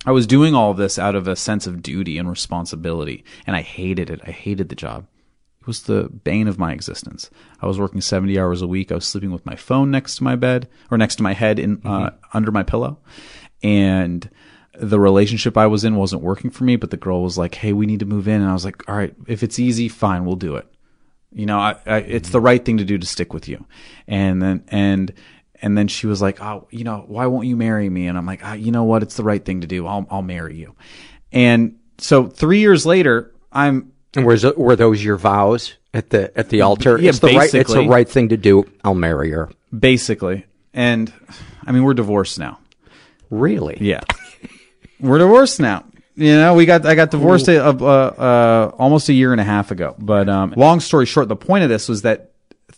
I 0.06 0.12
was 0.12 0.26
doing 0.26 0.54
all 0.54 0.72
this 0.72 0.98
out 0.98 1.14
of 1.14 1.26
a 1.26 1.36
sense 1.36 1.66
of 1.66 1.82
duty 1.82 2.16
and 2.16 2.30
responsibility, 2.30 3.24
and 3.46 3.56
I 3.56 3.62
hated 3.62 4.08
it. 4.08 4.20
I 4.24 4.30
hated 4.30 4.68
the 4.68 4.76
job. 4.76 5.06
It 5.60 5.66
was 5.66 5.82
the 5.82 6.04
bane 6.04 6.46
of 6.46 6.58
my 6.58 6.72
existence. 6.72 7.28
I 7.60 7.66
was 7.66 7.78
working 7.78 8.00
seventy 8.00 8.38
hours 8.38 8.62
a 8.62 8.68
week. 8.68 8.92
I 8.92 8.94
was 8.94 9.04
sleeping 9.04 9.32
with 9.32 9.44
my 9.44 9.56
phone 9.56 9.90
next 9.90 10.16
to 10.16 10.24
my 10.24 10.36
bed 10.36 10.68
or 10.90 10.96
next 10.96 11.16
to 11.16 11.24
my 11.24 11.32
head 11.32 11.58
in 11.58 11.82
uh, 11.84 12.10
mm-hmm. 12.10 12.16
under 12.32 12.52
my 12.52 12.62
pillow, 12.62 12.98
and 13.62 14.30
the 14.78 15.00
relationship 15.00 15.56
I 15.56 15.66
was 15.66 15.84
in 15.84 15.96
wasn't 15.96 16.22
working 16.22 16.50
for 16.50 16.64
me, 16.64 16.76
but 16.76 16.90
the 16.90 16.96
girl 16.96 17.22
was 17.22 17.38
like, 17.38 17.54
Hey, 17.54 17.72
we 17.72 17.86
need 17.86 18.00
to 18.00 18.06
move 18.06 18.28
in. 18.28 18.40
And 18.40 18.50
I 18.50 18.52
was 18.52 18.64
like, 18.64 18.88
All 18.88 18.96
right, 18.96 19.14
if 19.26 19.42
it's 19.42 19.58
easy, 19.58 19.88
fine, 19.88 20.24
we'll 20.24 20.36
do 20.36 20.56
it. 20.56 20.66
You 21.32 21.46
know, 21.46 21.58
I, 21.58 21.76
I, 21.86 21.96
it's 21.98 22.30
the 22.30 22.40
right 22.40 22.64
thing 22.64 22.78
to 22.78 22.84
do 22.84 22.98
to 22.98 23.06
stick 23.06 23.34
with 23.34 23.48
you. 23.48 23.66
And 24.06 24.40
then, 24.40 24.64
and, 24.68 25.12
and 25.66 25.76
then 25.76 25.88
she 25.88 26.06
was 26.06 26.22
like, 26.22 26.40
oh, 26.40 26.68
you 26.70 26.84
know, 26.84 27.04
why 27.08 27.26
won't 27.26 27.48
you 27.48 27.56
marry 27.56 27.90
me? 27.90 28.06
And 28.06 28.16
I'm 28.16 28.24
like, 28.24 28.40
oh, 28.44 28.52
you 28.52 28.70
know 28.70 28.84
what? 28.84 29.02
It's 29.02 29.16
the 29.16 29.24
right 29.24 29.44
thing 29.44 29.62
to 29.62 29.66
do. 29.66 29.84
I'll, 29.84 30.06
I'll 30.08 30.22
marry 30.22 30.56
you. 30.56 30.76
And 31.32 31.80
so 31.98 32.28
three 32.28 32.60
years 32.60 32.86
later, 32.86 33.34
I'm. 33.50 33.90
And 34.14 34.24
were, 34.24 34.38
were 34.56 34.76
those 34.76 35.02
your 35.02 35.16
vows 35.16 35.74
at 35.92 36.10
the, 36.10 36.30
at 36.38 36.50
the 36.50 36.60
altar? 36.60 37.00
Yeah, 37.00 37.08
it's 37.08 37.18
the 37.18 37.34
right, 37.34 37.52
it's 37.52 37.72
the 37.72 37.88
right 37.88 38.08
thing 38.08 38.28
to 38.28 38.36
do. 38.36 38.64
I'll 38.84 38.94
marry 38.94 39.32
her. 39.32 39.50
Basically. 39.76 40.46
And 40.72 41.12
I 41.66 41.72
mean, 41.72 41.82
we're 41.82 41.94
divorced 41.94 42.38
now. 42.38 42.60
Really? 43.28 43.76
Yeah. 43.80 44.02
we're 45.00 45.18
divorced 45.18 45.58
now. 45.58 45.84
You 46.14 46.36
know, 46.36 46.54
we 46.54 46.64
got 46.64 46.86
I 46.86 46.94
got 46.94 47.10
divorced 47.10 47.48
a, 47.48 47.66
uh, 47.66 47.72
uh, 47.72 48.72
almost 48.78 49.08
a 49.08 49.12
year 49.12 49.32
and 49.32 49.40
a 49.40 49.44
half 49.44 49.72
ago. 49.72 49.96
But 49.98 50.28
um, 50.28 50.54
long 50.56 50.78
story 50.78 51.06
short, 51.06 51.26
the 51.26 51.34
point 51.34 51.64
of 51.64 51.70
this 51.70 51.88
was 51.88 52.02
that 52.02 52.30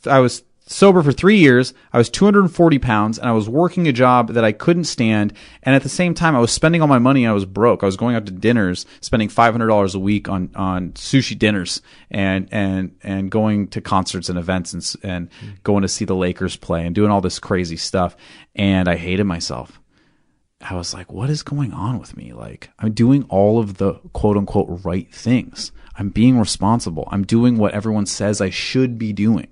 I 0.06 0.20
was 0.20 0.42
sober 0.68 1.02
for 1.02 1.12
three 1.12 1.38
years. 1.38 1.74
I 1.92 1.98
was 1.98 2.10
240 2.10 2.78
pounds, 2.78 3.18
and 3.18 3.28
I 3.28 3.32
was 3.32 3.48
working 3.48 3.88
a 3.88 3.92
job 3.92 4.34
that 4.34 4.44
I 4.44 4.52
couldn't 4.52 4.84
stand. 4.84 5.32
And 5.62 5.74
at 5.74 5.82
the 5.82 5.88
same 5.88 6.14
time, 6.14 6.36
I 6.36 6.40
was 6.40 6.52
spending 6.52 6.82
all 6.82 6.88
my 6.88 6.98
money. 6.98 7.26
I 7.26 7.32
was 7.32 7.44
broke. 7.44 7.82
I 7.82 7.86
was 7.86 7.96
going 7.96 8.14
out 8.14 8.26
to 8.26 8.32
dinners, 8.32 8.86
spending 9.00 9.28
$500 9.28 9.94
a 9.94 9.98
week 9.98 10.28
on 10.28 10.50
on 10.54 10.92
sushi 10.92 11.36
dinners, 11.36 11.82
and 12.10 12.48
and 12.52 12.96
and 13.02 13.30
going 13.30 13.68
to 13.68 13.80
concerts 13.80 14.28
and 14.28 14.38
events, 14.38 14.72
and 14.72 14.96
and 15.02 15.30
going 15.64 15.82
to 15.82 15.88
see 15.88 16.04
the 16.04 16.14
Lakers 16.14 16.56
play, 16.56 16.86
and 16.86 16.94
doing 16.94 17.10
all 17.10 17.20
this 17.20 17.38
crazy 17.38 17.76
stuff. 17.76 18.16
And 18.54 18.88
I 18.88 18.96
hated 18.96 19.24
myself. 19.24 19.80
I 20.60 20.74
was 20.74 20.92
like, 20.92 21.12
what 21.12 21.30
is 21.30 21.44
going 21.44 21.72
on 21.72 22.00
with 22.00 22.16
me? 22.16 22.32
Like, 22.32 22.70
I'm 22.80 22.92
doing 22.92 23.24
all 23.28 23.60
of 23.60 23.78
the 23.78 23.94
quote 24.12 24.36
unquote 24.36 24.84
right 24.84 25.12
things. 25.14 25.70
I'm 25.96 26.10
being 26.10 26.38
responsible. 26.38 27.08
I'm 27.10 27.24
doing 27.24 27.58
what 27.58 27.74
everyone 27.74 28.06
says 28.06 28.40
I 28.40 28.50
should 28.50 28.98
be 28.98 29.12
doing. 29.12 29.48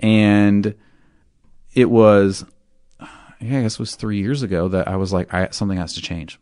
And 0.00 0.74
it 1.74 1.90
was, 1.90 2.44
yeah, 3.00 3.58
I 3.58 3.62
guess 3.62 3.74
it 3.74 3.78
was 3.78 3.94
three 3.94 4.18
years 4.18 4.42
ago 4.42 4.68
that 4.68 4.88
I 4.88 4.96
was 4.96 5.12
like, 5.12 5.32
I, 5.32 5.48
something 5.50 5.78
has 5.78 5.94
to 5.94 6.02
change. 6.02 6.38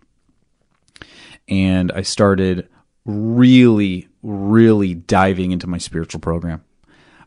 And 1.48 1.92
I 1.92 2.02
started 2.02 2.68
really, 3.04 4.08
really 4.22 4.94
diving 4.94 5.52
into 5.52 5.66
my 5.66 5.78
spiritual 5.78 6.20
program. 6.20 6.64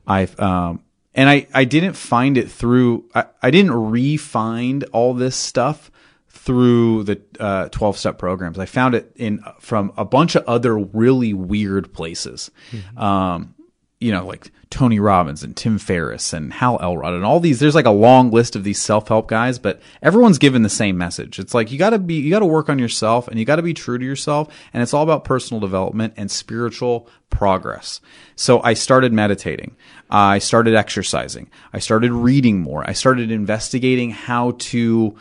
I've, 0.07 0.39
um, 0.39 0.83
and 1.13 1.29
I, 1.29 1.47
I 1.53 1.65
didn't 1.65 1.93
find 1.93 2.37
it 2.37 2.49
through, 2.49 3.09
I, 3.13 3.25
I 3.41 3.51
didn't 3.51 3.73
re-find 3.73 4.83
all 4.85 5.13
this 5.13 5.35
stuff 5.35 5.91
through 6.29 7.03
the 7.03 7.21
uh, 7.39 7.69
12 7.69 7.97
step 7.97 8.17
programs. 8.17 8.57
I 8.57 8.65
found 8.65 8.95
it 8.95 9.11
in 9.15 9.43
from 9.59 9.91
a 9.97 10.05
bunch 10.05 10.35
of 10.35 10.43
other 10.45 10.77
really 10.77 11.33
weird 11.33 11.93
places. 11.93 12.49
Mm-hmm. 12.71 12.97
Um, 12.97 13.55
you 14.01 14.11
know, 14.11 14.25
like 14.25 14.51
Tony 14.71 14.99
Robbins 14.99 15.43
and 15.43 15.55
Tim 15.55 15.77
Ferriss 15.77 16.33
and 16.33 16.51
Hal 16.51 16.79
Elrod 16.81 17.13
and 17.13 17.23
all 17.23 17.39
these. 17.39 17.59
There's 17.59 17.75
like 17.75 17.85
a 17.85 17.91
long 17.91 18.31
list 18.31 18.55
of 18.55 18.63
these 18.63 18.81
self 18.81 19.07
help 19.07 19.27
guys, 19.27 19.59
but 19.59 19.79
everyone's 20.01 20.39
given 20.39 20.63
the 20.63 20.69
same 20.69 20.97
message. 20.97 21.37
It's 21.37 21.53
like 21.53 21.71
you 21.71 21.77
got 21.77 21.91
to 21.91 21.99
be, 21.99 22.15
you 22.15 22.31
got 22.31 22.39
to 22.39 22.45
work 22.47 22.67
on 22.67 22.79
yourself 22.79 23.27
and 23.27 23.37
you 23.37 23.45
got 23.45 23.57
to 23.57 23.61
be 23.61 23.75
true 23.75 23.99
to 23.99 24.05
yourself. 24.05 24.53
And 24.73 24.81
it's 24.81 24.93
all 24.93 25.03
about 25.03 25.23
personal 25.23 25.61
development 25.61 26.15
and 26.17 26.31
spiritual 26.31 27.07
progress. 27.29 28.01
So 28.35 28.61
I 28.63 28.73
started 28.73 29.13
meditating. 29.13 29.77
I 30.09 30.39
started 30.39 30.73
exercising. 30.73 31.49
I 31.71 31.79
started 31.79 32.11
reading 32.11 32.59
more. 32.59 32.83
I 32.89 32.93
started 32.93 33.29
investigating 33.29 34.09
how 34.09 34.55
to 34.57 35.15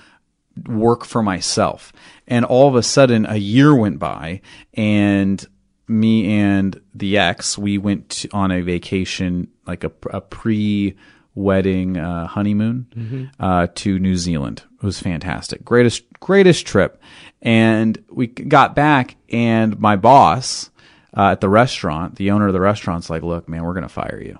work 0.66 1.05
for 1.05 1.22
myself. 1.22 1.93
And 2.26 2.45
all 2.45 2.68
of 2.68 2.76
a 2.76 2.83
sudden, 2.83 3.26
a 3.26 3.37
year 3.37 3.74
went 3.74 3.99
by, 3.99 4.41
and 4.74 5.45
me 5.91 6.38
and 6.38 6.80
the 6.95 7.18
ex, 7.18 7.59
we 7.59 7.78
went 7.78 8.26
on 8.32 8.51
a 8.51 8.61
vacation, 8.61 9.49
like 9.66 9.84
a, 9.84 9.93
a 10.11 10.20
pre 10.20 10.97
wedding 11.34 11.97
uh, 11.97 12.26
honeymoon 12.26 12.86
mm-hmm. 12.95 13.24
uh, 13.38 13.66
to 13.74 13.99
New 13.99 14.16
Zealand. 14.16 14.62
It 14.82 14.86
was 14.86 15.01
fantastic. 15.01 15.64
Greatest, 15.64 16.05
greatest 16.20 16.66
trip. 16.66 17.01
And 17.43 18.03
we 18.11 18.26
got 18.26 18.74
back, 18.74 19.16
and 19.30 19.78
my 19.78 19.97
boss 19.97 20.70
uh, 21.16 21.32
at 21.32 21.41
the 21.41 21.49
restaurant, 21.49 22.16
the 22.16 22.30
owner 22.30 22.47
of 22.47 22.53
the 22.53 22.61
restaurant's 22.61 23.11
like, 23.11 23.22
look, 23.22 23.49
man, 23.49 23.64
we're 23.64 23.74
going 23.74 23.82
to 23.82 23.88
fire 23.88 24.20
you. 24.22 24.38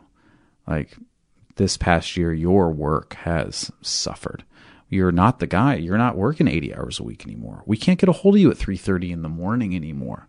Like, 0.67 0.97
this 1.57 1.77
past 1.77 2.17
year, 2.17 2.33
your 2.33 2.71
work 2.71 3.15
has 3.15 3.71
suffered 3.83 4.45
you're 4.91 5.13
not 5.13 5.39
the 5.39 5.47
guy. 5.47 5.77
You're 5.77 5.97
not 5.97 6.17
working 6.17 6.49
80 6.49 6.75
hours 6.75 6.99
a 6.99 7.05
week 7.05 7.25
anymore. 7.25 7.63
We 7.65 7.77
can't 7.77 7.99
get 7.99 8.09
a 8.09 8.13
hold 8.13 8.35
of 8.35 8.41
you 8.41 8.51
at 8.51 8.59
3:30 8.59 9.13
in 9.13 9.23
the 9.23 9.29
morning 9.29 9.75
anymore. 9.75 10.29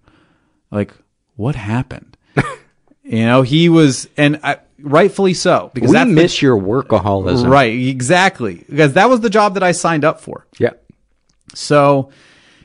Like, 0.70 0.94
what 1.36 1.56
happened? 1.56 2.18
you 3.04 3.26
know, 3.26 3.42
he 3.42 3.70
was, 3.70 4.08
and 4.18 4.40
I, 4.44 4.60
rightfully 4.80 5.34
so, 5.34 5.72
because 5.74 5.92
we 5.92 6.06
miss 6.06 6.40
the, 6.40 6.48
your 6.48 6.58
workaholism, 6.58 7.50
right? 7.50 7.74
Exactly, 7.74 8.66
because 8.70 8.94
that 8.94 9.10
was 9.10 9.22
the 9.22 9.30
job 9.30 9.56
that 9.56 9.64
I 9.64 9.72
signed 9.72 10.06
up 10.06 10.22
for. 10.22 10.46
Yeah. 10.58 10.72
So, 11.54 12.12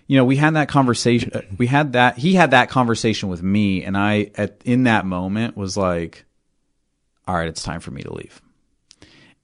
you 0.07 0.17
know, 0.17 0.25
we 0.25 0.37
had 0.37 0.55
that 0.55 0.69
conversation. 0.69 1.31
Uh, 1.35 1.43
we 1.59 1.67
had 1.67 1.95
that. 1.95 2.19
He 2.19 2.35
had 2.35 2.53
that 2.53 2.69
conversation 2.69 3.29
with 3.29 3.43
me, 3.43 3.83
and 3.85 3.97
I, 3.97 4.31
at 4.37 4.61
in 4.65 4.85
that 4.85 5.05
moment, 5.05 5.57
was 5.57 5.77
like, 5.77 6.25
"All 7.27 7.35
right, 7.35 7.49
it's 7.49 7.63
time 7.63 7.81
for 7.81 7.91
me 7.91 8.03
to 8.03 8.15
leave." 8.15 8.41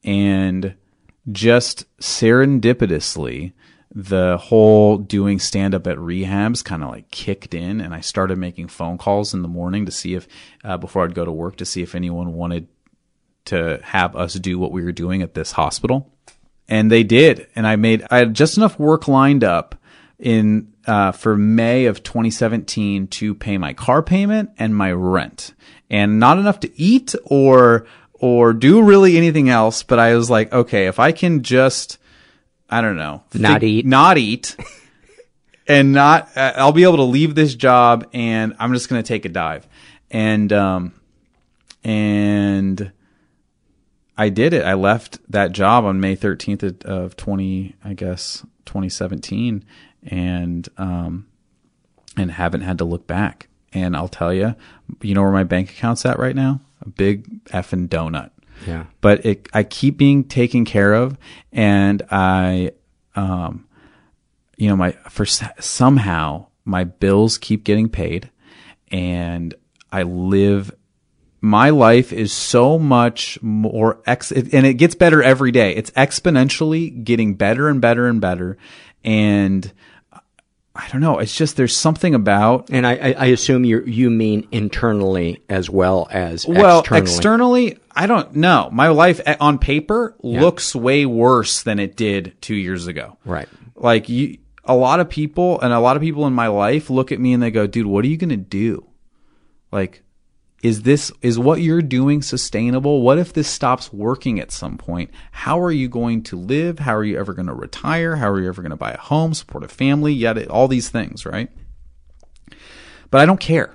And 0.04 0.74
just 1.30 1.86
serendipitously, 1.98 3.52
the 3.94 4.38
whole 4.38 4.96
doing 4.96 5.38
stand 5.38 5.74
up 5.74 5.86
at 5.86 5.98
rehabs 5.98 6.64
kind 6.64 6.82
of 6.82 6.90
like 6.90 7.10
kicked 7.10 7.52
in 7.52 7.80
and 7.80 7.94
I 7.94 8.00
started 8.00 8.38
making 8.38 8.68
phone 8.68 8.96
calls 8.96 9.34
in 9.34 9.42
the 9.42 9.48
morning 9.48 9.84
to 9.86 9.92
see 9.92 10.14
if, 10.14 10.26
uh, 10.64 10.78
before 10.78 11.04
I'd 11.04 11.14
go 11.14 11.24
to 11.24 11.32
work 11.32 11.56
to 11.56 11.66
see 11.66 11.82
if 11.82 11.94
anyone 11.94 12.32
wanted 12.32 12.68
to 13.46 13.80
have 13.82 14.16
us 14.16 14.34
do 14.34 14.58
what 14.58 14.72
we 14.72 14.82
were 14.82 14.92
doing 14.92 15.20
at 15.20 15.34
this 15.34 15.52
hospital. 15.52 16.10
And 16.68 16.90
they 16.90 17.02
did. 17.02 17.48
And 17.54 17.66
I 17.66 17.76
made, 17.76 18.06
I 18.10 18.18
had 18.18 18.34
just 18.34 18.56
enough 18.56 18.78
work 18.78 19.08
lined 19.08 19.44
up 19.44 19.74
in, 20.18 20.72
uh, 20.86 21.12
for 21.12 21.36
May 21.36 21.84
of 21.84 22.02
2017 22.02 23.08
to 23.08 23.34
pay 23.34 23.58
my 23.58 23.74
car 23.74 24.02
payment 24.02 24.50
and 24.58 24.74
my 24.74 24.90
rent 24.92 25.52
and 25.90 26.18
not 26.18 26.38
enough 26.38 26.60
to 26.60 26.80
eat 26.80 27.14
or 27.24 27.86
or 28.14 28.52
do 28.52 28.80
really 28.80 29.16
anything 29.16 29.48
else. 29.48 29.82
But 29.82 29.98
I 29.98 30.14
was 30.14 30.30
like, 30.30 30.52
okay, 30.52 30.86
if 30.86 31.00
I 31.00 31.10
can 31.10 31.42
just, 31.42 31.98
I 32.72 32.80
don't 32.80 32.96
know, 32.96 33.22
not 33.34 33.60
think, 33.60 33.70
eat, 33.70 33.86
not 33.86 34.18
eat, 34.18 34.56
and 35.68 35.92
not, 35.92 36.36
uh, 36.36 36.54
I'll 36.56 36.72
be 36.72 36.84
able 36.84 36.96
to 36.96 37.02
leave 37.02 37.34
this 37.34 37.54
job, 37.54 38.08
and 38.12 38.54
I'm 38.58 38.72
just 38.72 38.88
gonna 38.88 39.02
take 39.02 39.24
a 39.24 39.28
dive, 39.28 39.68
and 40.10 40.52
um, 40.52 40.94
and 41.84 42.92
I 44.16 44.28
did 44.28 44.52
it. 44.54 44.64
I 44.64 44.74
left 44.74 45.18
that 45.30 45.52
job 45.52 45.84
on 45.84 46.00
May 46.00 46.16
13th 46.16 46.84
of 46.84 47.16
20, 47.16 47.76
I 47.84 47.94
guess, 47.94 48.44
2017, 48.66 49.64
and 50.04 50.68
um, 50.78 51.26
and 52.16 52.30
haven't 52.30 52.62
had 52.62 52.78
to 52.78 52.84
look 52.84 53.06
back. 53.06 53.48
And 53.74 53.96
I'll 53.96 54.08
tell 54.08 54.34
you, 54.34 54.54
you 55.00 55.14
know 55.14 55.22
where 55.22 55.32
my 55.32 55.44
bank 55.44 55.70
account's 55.70 56.04
at 56.04 56.18
right 56.18 56.36
now? 56.36 56.60
a 56.84 56.88
big 56.88 57.44
effing 57.46 57.88
donut. 57.88 58.30
Yeah. 58.66 58.86
But 59.00 59.24
it, 59.24 59.48
I 59.52 59.62
keep 59.62 59.96
being 59.96 60.24
taken 60.24 60.64
care 60.64 60.92
of, 60.92 61.16
and 61.52 62.02
I, 62.10 62.72
um, 63.14 63.66
you 64.56 64.68
know, 64.68 64.76
my 64.76 64.92
for 65.10 65.24
somehow 65.26 66.46
my 66.64 66.84
bills 66.84 67.38
keep 67.38 67.64
getting 67.64 67.88
paid, 67.88 68.30
and 68.90 69.54
I 69.90 70.02
live. 70.02 70.74
My 71.44 71.70
life 71.70 72.12
is 72.12 72.32
so 72.32 72.78
much 72.78 73.36
more 73.42 74.00
ex, 74.06 74.30
and 74.30 74.64
it 74.64 74.74
gets 74.74 74.94
better 74.94 75.22
every 75.22 75.50
day. 75.50 75.74
It's 75.74 75.90
exponentially 75.92 77.02
getting 77.02 77.34
better 77.34 77.68
and 77.68 77.80
better 77.80 78.06
and 78.06 78.20
better, 78.20 78.58
and 79.02 79.72
I 80.74 80.88
don't 80.88 81.02
know. 81.02 81.18
It's 81.18 81.36
just 81.36 81.56
there's 81.56 81.76
something 81.76 82.14
about, 82.14 82.70
and 82.70 82.86
I, 82.86 83.12
I 83.12 83.26
assume 83.26 83.64
you 83.64 83.84
you 83.84 84.08
mean 84.08 84.48
internally 84.50 85.42
as 85.48 85.68
well 85.68 86.08
as 86.10 86.46
well 86.46 86.80
externally. 86.80 87.02
externally. 87.02 87.78
I 87.94 88.06
don't 88.06 88.36
know. 88.36 88.70
My 88.72 88.88
life 88.88 89.20
eh, 89.26 89.36
on 89.38 89.58
paper 89.58 90.16
yeah. 90.22 90.40
looks 90.40 90.74
way 90.74 91.04
worse 91.04 91.62
than 91.62 91.78
it 91.78 91.94
did 91.94 92.40
two 92.40 92.54
years 92.54 92.86
ago. 92.86 93.18
Right. 93.26 93.48
Like 93.76 94.08
you, 94.08 94.38
a 94.64 94.74
lot 94.74 95.00
of 95.00 95.10
people, 95.10 95.60
and 95.60 95.74
a 95.74 95.80
lot 95.80 95.96
of 95.96 96.02
people 96.02 96.26
in 96.26 96.32
my 96.32 96.46
life 96.46 96.88
look 96.88 97.12
at 97.12 97.20
me 97.20 97.34
and 97.34 97.42
they 97.42 97.50
go, 97.50 97.66
"Dude, 97.66 97.86
what 97.86 98.04
are 98.06 98.08
you 98.08 98.16
gonna 98.16 98.36
do?" 98.38 98.86
Like, 99.70 100.02
is 100.62 100.82
this 100.82 101.10
is 101.20 101.38
what 101.38 101.60
you're 101.60 101.82
doing 101.82 102.22
sustainable? 102.22 103.02
What 103.02 103.18
if 103.18 103.32
this 103.32 103.48
stops 103.48 103.92
working 103.92 104.38
at 104.38 104.52
some 104.52 104.78
point? 104.78 105.10
How 105.32 105.60
are 105.60 105.72
you 105.72 105.88
going 105.88 106.22
to 106.24 106.36
live? 106.36 106.78
How 106.78 106.94
are 106.94 107.04
you 107.04 107.18
ever 107.18 107.34
going 107.34 107.48
to 107.48 107.54
retire? 107.54 108.16
How 108.16 108.30
are 108.30 108.40
you 108.40 108.48
ever 108.48 108.62
going 108.62 108.70
to 108.70 108.76
buy 108.76 108.92
a 108.92 108.98
home 108.98 109.34
support 109.34 109.64
a 109.64 109.68
family? 109.68 110.12
Yet 110.12 110.48
all 110.48 110.68
these 110.68 110.88
things 110.88 111.26
right? 111.26 111.50
But 113.10 113.20
i 113.20 113.26
don't 113.26 113.40
care. 113.40 113.74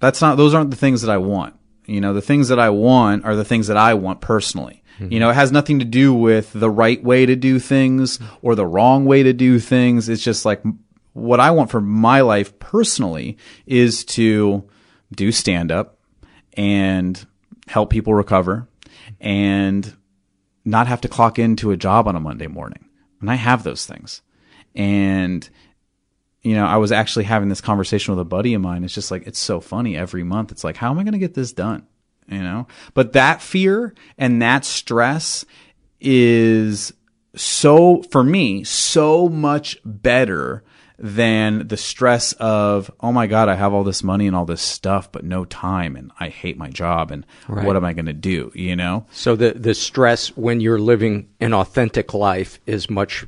That's 0.00 0.20
not 0.20 0.36
those 0.36 0.52
aren't 0.52 0.70
the 0.70 0.76
things 0.76 1.00
that 1.02 1.10
i 1.10 1.16
want. 1.16 1.56
You 1.86 2.00
know 2.00 2.12
the 2.12 2.22
things 2.22 2.48
that 2.48 2.58
i 2.58 2.68
want 2.68 3.24
are 3.24 3.34
the 3.34 3.44
things 3.44 3.66
that 3.68 3.78
i 3.78 3.94
want 3.94 4.20
personally. 4.20 4.82
Mm-hmm. 4.94 5.12
you 5.12 5.18
know 5.18 5.30
it 5.30 5.34
has 5.34 5.50
nothing 5.50 5.80
to 5.80 5.84
do 5.84 6.14
with 6.14 6.52
the 6.52 6.70
right 6.70 7.02
way 7.02 7.26
to 7.26 7.34
do 7.34 7.58
things 7.58 8.20
or 8.42 8.54
the 8.54 8.66
wrong 8.66 9.06
way 9.06 9.22
to 9.22 9.32
do 9.32 9.58
things. 9.58 10.08
It's 10.08 10.22
just 10.22 10.44
like 10.44 10.62
what 11.14 11.40
i 11.40 11.50
want 11.50 11.70
for 11.70 11.80
my 11.80 12.20
life 12.20 12.58
personally 12.58 13.38
is 13.66 14.04
to 14.04 14.68
do 15.14 15.32
stand 15.32 15.72
up 15.72 15.93
and 16.54 17.26
help 17.66 17.90
people 17.90 18.14
recover 18.14 18.68
and 19.20 19.94
not 20.64 20.86
have 20.86 21.00
to 21.02 21.08
clock 21.08 21.38
into 21.38 21.70
a 21.70 21.76
job 21.76 22.08
on 22.08 22.16
a 22.16 22.20
Monday 22.20 22.46
morning. 22.46 22.88
And 23.20 23.30
I 23.30 23.34
have 23.34 23.62
those 23.62 23.86
things. 23.86 24.22
And, 24.74 25.48
you 26.42 26.54
know, 26.54 26.66
I 26.66 26.76
was 26.76 26.92
actually 26.92 27.24
having 27.24 27.48
this 27.48 27.60
conversation 27.60 28.12
with 28.14 28.20
a 28.20 28.28
buddy 28.28 28.54
of 28.54 28.62
mine. 28.62 28.84
It's 28.84 28.94
just 28.94 29.10
like, 29.10 29.26
it's 29.26 29.38
so 29.38 29.60
funny 29.60 29.96
every 29.96 30.24
month. 30.24 30.52
It's 30.52 30.64
like, 30.64 30.76
how 30.76 30.90
am 30.90 30.98
I 30.98 31.02
going 31.02 31.12
to 31.12 31.18
get 31.18 31.34
this 31.34 31.52
done? 31.52 31.86
You 32.28 32.42
know, 32.42 32.66
but 32.94 33.12
that 33.12 33.42
fear 33.42 33.94
and 34.16 34.40
that 34.40 34.64
stress 34.64 35.44
is 36.00 36.92
so, 37.36 38.02
for 38.04 38.24
me, 38.24 38.64
so 38.64 39.28
much 39.28 39.78
better 39.84 40.64
than 40.98 41.66
the 41.66 41.76
stress 41.76 42.32
of, 42.34 42.90
oh 43.00 43.10
my 43.10 43.26
God, 43.26 43.48
I 43.48 43.56
have 43.56 43.72
all 43.72 43.82
this 43.82 44.04
money 44.04 44.26
and 44.26 44.36
all 44.36 44.44
this 44.44 44.62
stuff, 44.62 45.10
but 45.10 45.24
no 45.24 45.44
time 45.44 45.96
and 45.96 46.12
I 46.20 46.28
hate 46.28 46.56
my 46.56 46.70
job 46.70 47.10
and 47.10 47.26
right. 47.48 47.66
what 47.66 47.76
am 47.76 47.84
I 47.84 47.92
going 47.94 48.06
to 48.06 48.12
do? 48.12 48.52
You 48.54 48.76
know? 48.76 49.06
So 49.10 49.34
the, 49.34 49.52
the 49.52 49.74
stress 49.74 50.28
when 50.36 50.60
you're 50.60 50.78
living 50.78 51.28
an 51.40 51.52
authentic 51.52 52.14
life 52.14 52.60
is 52.66 52.88
much 52.88 53.26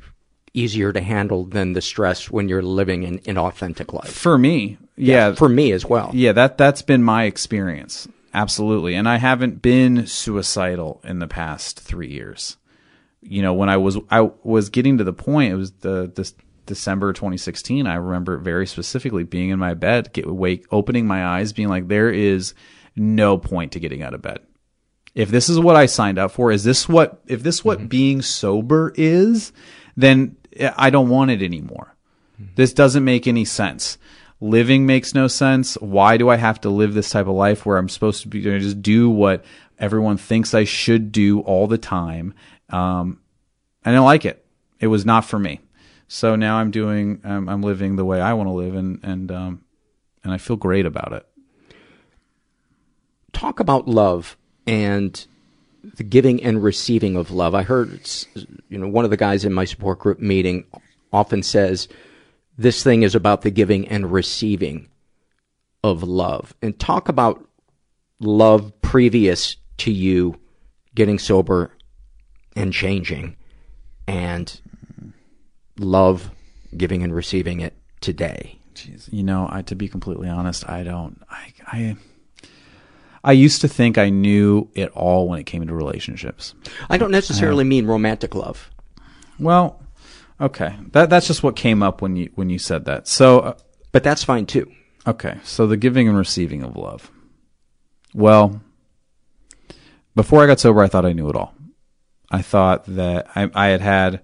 easier 0.53 0.93
to 0.93 1.01
handle 1.01 1.43
than 1.43 1.73
the 1.73 1.81
stress 1.81 2.31
when 2.31 2.47
you're 2.47 2.63
living 2.63 3.03
an 3.03 3.19
inauthentic 3.19 3.91
life. 3.93 4.11
For 4.11 4.37
me. 4.37 4.77
Yeah. 4.95 5.29
yeah. 5.29 5.35
For 5.35 5.49
me 5.49 5.73
as 5.73 5.85
well. 5.85 6.11
Yeah. 6.13 6.31
That, 6.31 6.57
that's 6.57 6.81
been 6.81 7.03
my 7.03 7.25
experience. 7.25 8.07
Absolutely. 8.33 8.95
And 8.95 9.09
I 9.09 9.17
haven't 9.17 9.61
been 9.61 10.07
suicidal 10.07 11.01
in 11.03 11.19
the 11.19 11.27
past 11.27 11.79
three 11.79 12.11
years. 12.11 12.57
You 13.21 13.41
know, 13.41 13.53
when 13.53 13.67
I 13.67 13.75
was, 13.75 13.97
I 14.09 14.29
was 14.43 14.69
getting 14.69 14.99
to 14.99 15.03
the 15.03 15.11
point, 15.11 15.51
it 15.51 15.55
was 15.55 15.71
the, 15.71 16.09
this, 16.15 16.33
December 16.67 17.13
2016, 17.13 17.87
I 17.87 17.95
remember 17.95 18.37
very 18.37 18.67
specifically 18.67 19.23
being 19.23 19.49
in 19.49 19.59
my 19.59 19.73
bed, 19.73 20.13
get, 20.13 20.27
wake, 20.27 20.65
opening 20.71 21.07
my 21.07 21.25
eyes, 21.25 21.53
being 21.53 21.69
like, 21.69 21.87
there 21.87 22.11
is 22.11 22.53
no 22.95 23.37
point 23.37 23.71
to 23.71 23.79
getting 23.79 24.03
out 24.03 24.13
of 24.13 24.21
bed. 24.21 24.39
If 25.15 25.29
this 25.29 25.49
is 25.49 25.59
what 25.59 25.75
I 25.75 25.87
signed 25.87 26.19
up 26.19 26.31
for, 26.31 26.51
is 26.51 26.63
this 26.63 26.87
what, 26.87 27.21
if 27.25 27.41
this 27.41 27.65
what 27.65 27.79
Mm-hmm. 27.79 27.87
being 27.87 28.21
sober 28.21 28.93
is, 28.95 29.51
then 29.95 30.35
I 30.75 30.91
don't 30.91 31.09
want 31.09 31.31
it 31.31 31.41
anymore. 31.41 31.95
This 32.55 32.71
doesn't 32.71 33.03
make 33.03 33.25
any 33.25 33.45
sense. 33.45 33.97
Living 34.39 34.85
makes 34.85 35.15
no 35.15 35.27
sense. 35.27 35.73
Why 35.75 36.17
do 36.17 36.29
I 36.29 36.35
have 36.35 36.61
to 36.61 36.69
live 36.69 36.93
this 36.93 37.09
type 37.09 37.25
of 37.25 37.33
life 37.33 37.65
where 37.65 37.77
I'm 37.77 37.89
supposed 37.89 38.21
to 38.21 38.27
be 38.27 38.41
going 38.41 38.59
to 38.59 38.63
just 38.63 38.83
do 38.83 39.09
what 39.09 39.43
everyone 39.79 40.17
thinks 40.17 40.53
I 40.53 40.63
should 40.63 41.11
do 41.11 41.39
all 41.39 41.65
the 41.65 41.79
time? 41.79 42.35
Um, 42.69 43.21
I 43.83 43.89
didn't 43.89 44.05
like 44.05 44.25
it. 44.25 44.45
It 44.79 44.87
was 44.87 45.03
not 45.03 45.25
for 45.25 45.39
me. 45.39 45.61
So 46.07 46.35
now 46.35 46.57
I'm 46.57 46.71
doing, 46.71 47.21
um, 47.23 47.49
I'm 47.49 47.61
living 47.61 47.95
the 47.95 48.05
way 48.05 48.21
I 48.21 48.33
want 48.33 48.47
to 48.47 48.53
live, 48.53 48.75
and 48.75 48.99
and 49.03 49.31
um, 49.31 49.63
and 50.23 50.33
I 50.33 50.37
feel 50.37 50.55
great 50.55 50.85
about 50.85 51.13
it. 51.13 51.25
Talk 53.33 53.59
about 53.59 53.87
love 53.87 54.37
and 54.65 55.25
the 55.83 56.03
giving 56.03 56.41
and 56.43 56.63
receiving 56.63 57.15
of 57.15 57.31
love. 57.31 57.53
I 57.53 57.63
heard, 57.63 57.99
you 58.69 58.77
know, 58.77 58.87
one 58.87 59.05
of 59.05 59.11
the 59.11 59.17
guys 59.17 59.45
in 59.45 59.53
my 59.53 59.65
support 59.65 59.99
group 59.99 60.19
meeting 60.19 60.65
often 61.11 61.43
says, 61.43 61.87
"This 62.57 62.83
thing 62.83 63.03
is 63.03 63.13
about 63.13 63.41
the 63.41 63.51
giving 63.51 63.87
and 63.87 64.11
receiving 64.11 64.87
of 65.83 66.03
love." 66.03 66.53
And 66.61 66.79
talk 66.79 67.09
about 67.09 67.45
love 68.19 68.71
previous 68.81 69.57
to 69.79 69.91
you 69.91 70.39
getting 70.95 71.19
sober 71.19 71.71
and 72.55 72.73
changing, 72.73 73.35
and 74.07 74.61
love 75.79 76.31
giving 76.75 77.03
and 77.03 77.13
receiving 77.13 77.59
it 77.59 77.75
today. 78.01 78.59
Jeez, 78.75 79.11
you 79.11 79.23
know, 79.23 79.47
I 79.49 79.61
to 79.63 79.75
be 79.75 79.87
completely 79.87 80.29
honest, 80.29 80.67
I 80.69 80.83
don't. 80.83 81.21
I 81.29 81.53
I 81.65 81.97
I 83.23 83.31
used 83.31 83.61
to 83.61 83.67
think 83.67 83.97
I 83.97 84.09
knew 84.09 84.69
it 84.73 84.89
all 84.91 85.27
when 85.27 85.39
it 85.39 85.45
came 85.45 85.65
to 85.65 85.73
relationships. 85.73 86.53
I 86.89 86.97
don't 86.97 87.11
necessarily 87.11 87.63
mean 87.63 87.85
romantic 87.85 88.35
love. 88.35 88.69
Well, 89.39 89.81
okay, 90.39 90.75
that 90.91 91.09
that's 91.09 91.27
just 91.27 91.43
what 91.43 91.55
came 91.55 91.81
up 91.83 92.01
when 92.01 92.15
you 92.15 92.31
when 92.35 92.49
you 92.49 92.59
said 92.59 92.85
that. 92.85 93.07
So, 93.07 93.39
uh, 93.39 93.57
but 93.91 94.03
that's 94.03 94.23
fine 94.23 94.45
too. 94.45 94.71
Okay, 95.05 95.39
so 95.43 95.67
the 95.67 95.77
giving 95.77 96.07
and 96.07 96.17
receiving 96.17 96.63
of 96.63 96.75
love. 96.75 97.11
Well, 98.13 98.61
before 100.15 100.43
I 100.43 100.47
got 100.47 100.59
sober, 100.59 100.81
I 100.81 100.87
thought 100.87 101.05
I 101.05 101.13
knew 101.13 101.29
it 101.29 101.35
all. 101.35 101.53
I 102.29 102.41
thought 102.41 102.85
that 102.87 103.27
I, 103.35 103.49
I 103.53 103.67
had 103.67 103.81
had 103.81 104.21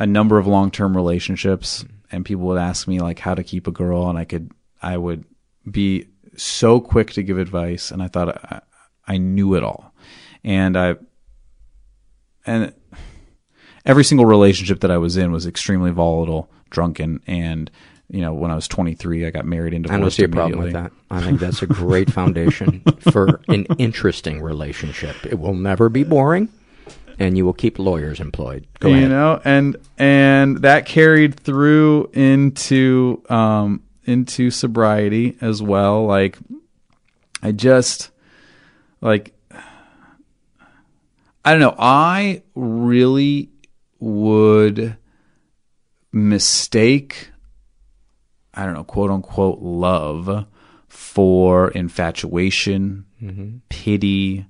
a 0.00 0.06
number 0.06 0.38
of 0.38 0.48
long 0.48 0.72
term 0.72 0.96
relationships, 0.96 1.84
and 2.10 2.24
people 2.24 2.44
would 2.46 2.58
ask 2.58 2.88
me 2.88 2.98
like 2.98 3.20
how 3.20 3.34
to 3.34 3.44
keep 3.44 3.68
a 3.68 3.70
girl, 3.70 4.08
and 4.08 4.18
I 4.18 4.24
could 4.24 4.50
I 4.82 4.96
would 4.96 5.24
be 5.70 6.08
so 6.36 6.80
quick 6.80 7.12
to 7.12 7.22
give 7.22 7.38
advice, 7.38 7.92
and 7.92 8.02
I 8.02 8.08
thought 8.08 8.44
I, 8.44 8.60
I 9.06 9.18
knew 9.18 9.54
it 9.54 9.62
all, 9.62 9.94
and 10.42 10.76
I 10.76 10.96
and 12.46 12.72
every 13.84 14.02
single 14.02 14.26
relationship 14.26 14.80
that 14.80 14.90
I 14.90 14.96
was 14.96 15.18
in 15.18 15.30
was 15.30 15.46
extremely 15.46 15.90
volatile, 15.90 16.50
drunken, 16.70 17.22
and 17.26 17.70
you 18.08 18.22
know, 18.22 18.32
when 18.32 18.50
I 18.50 18.56
was 18.56 18.66
23, 18.66 19.26
I 19.26 19.30
got 19.30 19.44
married 19.44 19.72
and 19.72 19.86
I 19.88 19.96
don't 19.96 20.10
see 20.10 20.24
a 20.24 20.28
problem 20.28 20.58
with 20.58 20.72
that. 20.72 20.90
I 21.10 21.20
think 21.20 21.38
that's 21.38 21.62
a 21.62 21.66
great 21.66 22.10
foundation 22.10 22.80
for 23.12 23.40
an 23.48 23.66
interesting 23.78 24.42
relationship. 24.42 25.14
It 25.24 25.38
will 25.38 25.54
never 25.54 25.88
be 25.88 26.02
boring, 26.02 26.48
and 27.20 27.36
you 27.36 27.44
will 27.44 27.52
keep 27.52 27.78
lawyers 27.78 28.18
employed. 28.18 28.66
Go 28.80 28.88
you 28.88 28.96
ahead. 28.96 29.10
know, 29.10 29.40
and 29.44 29.76
and 29.98 30.56
that 30.62 30.86
carried 30.86 31.38
through 31.38 32.10
into 32.12 33.22
um 33.28 33.82
into 34.04 34.50
sobriety 34.50 35.36
as 35.40 35.62
well. 35.62 36.06
Like, 36.06 36.36
I 37.42 37.52
just 37.52 38.10
like 39.00 39.32
I 41.44 41.52
don't 41.52 41.60
know. 41.60 41.76
I 41.78 42.42
really 42.54 43.50
would 43.98 44.96
mistake 46.12 47.30
I 48.52 48.64
don't 48.64 48.74
know, 48.74 48.82
quote 48.84 49.10
unquote 49.10 49.60
love 49.60 50.46
for 50.88 51.70
infatuation, 51.70 53.04
Mm-hmm. 53.22 53.58
pity, 53.68 54.46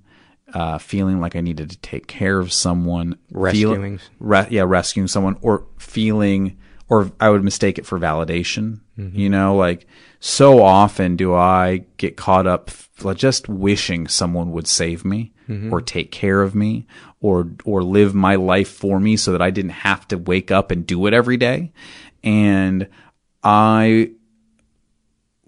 uh, 0.54 0.78
feeling 0.78 1.20
like 1.20 1.36
I 1.36 1.40
needed 1.40 1.70
to 1.70 1.78
take 1.78 2.06
care 2.06 2.38
of 2.38 2.52
someone, 2.52 3.16
Rescuing. 3.30 3.98
feel- 3.98 4.08
re- 4.18 4.46
yeah, 4.50 4.62
rescuing 4.66 5.08
someone, 5.08 5.36
or 5.40 5.64
feeling, 5.78 6.56
or 6.88 7.10
I 7.20 7.30
would 7.30 7.44
mistake 7.44 7.78
it 7.78 7.86
for 7.86 7.98
validation. 7.98 8.80
Mhm. 8.98 9.14
You 9.14 9.28
know, 9.30 9.56
like 9.56 9.86
so 10.20 10.62
often 10.62 11.16
do 11.16 11.34
I 11.34 11.84
get 11.96 12.16
caught 12.16 12.46
up 12.46 12.70
like, 13.02 13.16
just 13.16 13.48
wishing 13.48 14.06
someone 14.08 14.50
would 14.52 14.66
save 14.66 15.04
me 15.06 15.32
Mhm. 15.48 15.72
or 15.72 15.80
take 15.80 16.10
care 16.10 16.42
of 16.42 16.54
me 16.54 16.86
or 17.22 17.48
or 17.64 17.82
live 17.82 18.14
my 18.14 18.34
life 18.34 18.68
for 18.68 19.00
me 19.00 19.16
so 19.16 19.32
that 19.32 19.40
I 19.40 19.50
didn't 19.50 19.70
have 19.70 20.06
to 20.08 20.18
wake 20.18 20.50
up 20.50 20.70
and 20.70 20.84
do 20.86 21.06
it 21.06 21.14
every 21.14 21.36
day. 21.38 21.72
And 22.22 22.88
I 23.42 24.10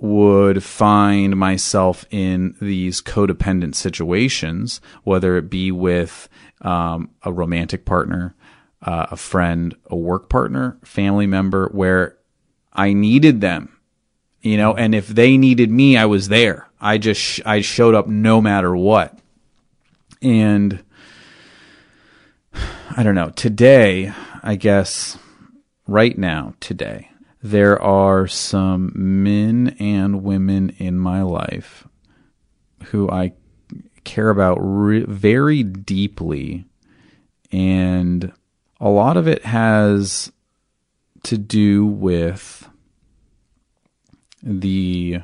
would 0.03 0.65
find 0.65 1.37
myself 1.37 2.05
in 2.11 2.57
these 2.61 3.01
codependent 3.01 3.77
situations, 3.77 4.81
whether 5.05 5.37
it 5.37 5.49
be 5.49 5.71
with 5.71 6.29
um, 6.63 7.09
a 7.23 7.33
romantic 7.33 7.85
partner, 7.85 8.35
uh, 8.83 9.07
a 9.13 9.17
friend, 9.17 9.77
a 9.87 9.95
work 9.95 10.29
partner, 10.29 10.77
family 10.83 11.29
member, 11.29 11.69
where 11.69 12.19
I 12.73 12.95
needed 12.95 13.41
them, 13.41 13.79
you 14.41 14.57
know, 14.57 14.75
and 14.75 14.93
if 14.93 15.07
they 15.07 15.37
needed 15.37 15.71
me, 15.71 15.97
I 15.97 16.07
was 16.07 16.29
there. 16.29 16.69
I 16.81 16.99
just 16.99 17.21
sh- 17.21 17.41
I 17.47 17.61
showed 17.61 17.95
up 17.95 18.09
no 18.09 18.41
matter 18.41 18.75
what, 18.75 19.17
and 20.21 20.83
I 22.97 23.05
don't 23.05 23.15
know. 23.15 23.31
Today, 23.31 24.13
I 24.43 24.57
guess, 24.57 25.17
right 25.87 26.19
now, 26.19 26.55
today, 26.59 27.12
there 27.43 27.81
are 27.83 28.27
some 28.29 28.93
men 28.95 29.77
and 29.81 30.23
women 30.23 30.71
in 30.79 30.99
my 30.99 31.23
life 31.23 31.87
who 32.87 33.11
I 33.11 33.33
care 34.05 34.31
about 34.31 34.59
re- 34.61 35.05
very 35.05 35.63
deeply. 35.63 36.65
And 37.51 38.33
a 38.81 38.89
lot 38.89 39.17
of 39.17 39.27
it 39.27 39.45
has 39.45 40.31
to 41.25 41.39
do 41.39 41.85
with 41.85 42.69
the, 44.43 45.21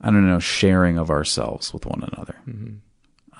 I 0.00 0.06
don't 0.06 0.26
know, 0.26 0.38
sharing 0.38 0.98
of 0.98 1.10
ourselves 1.10 1.72
with 1.72 1.86
one 1.86 2.02
another. 2.12 2.36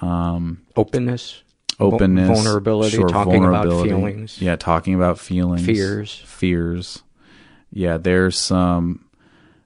Um, 0.01 0.63
Openness, 0.77 1.43
openness, 1.81 2.27
vul- 2.27 2.37
vulnerability, 2.37 2.97
sure, 2.97 3.09
talking 3.09 3.45
about 3.45 3.65
feelings. 3.83 4.41
Yeah, 4.41 4.57
talking 4.57 4.95
about 4.95 5.19
feelings, 5.19 5.65
Fears. 5.65 6.15
fears. 6.27 7.03
Yeah, 7.73 7.97
there's 7.97 8.39
some 8.39 9.05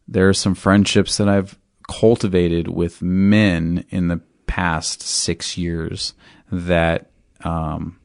there 0.07 0.29
are 0.29 0.35
some 0.35 0.55
friendships 0.55 1.17
that 1.17 1.29
I've 1.29 1.59
cultivated 1.89 2.69
with 2.69 3.03
men 3.03 3.85
in 3.91 4.09
the 4.09 4.21
past 4.47 5.03
six 5.03 5.57
years 5.57 6.15
that 6.51 7.11
um, 7.43 7.99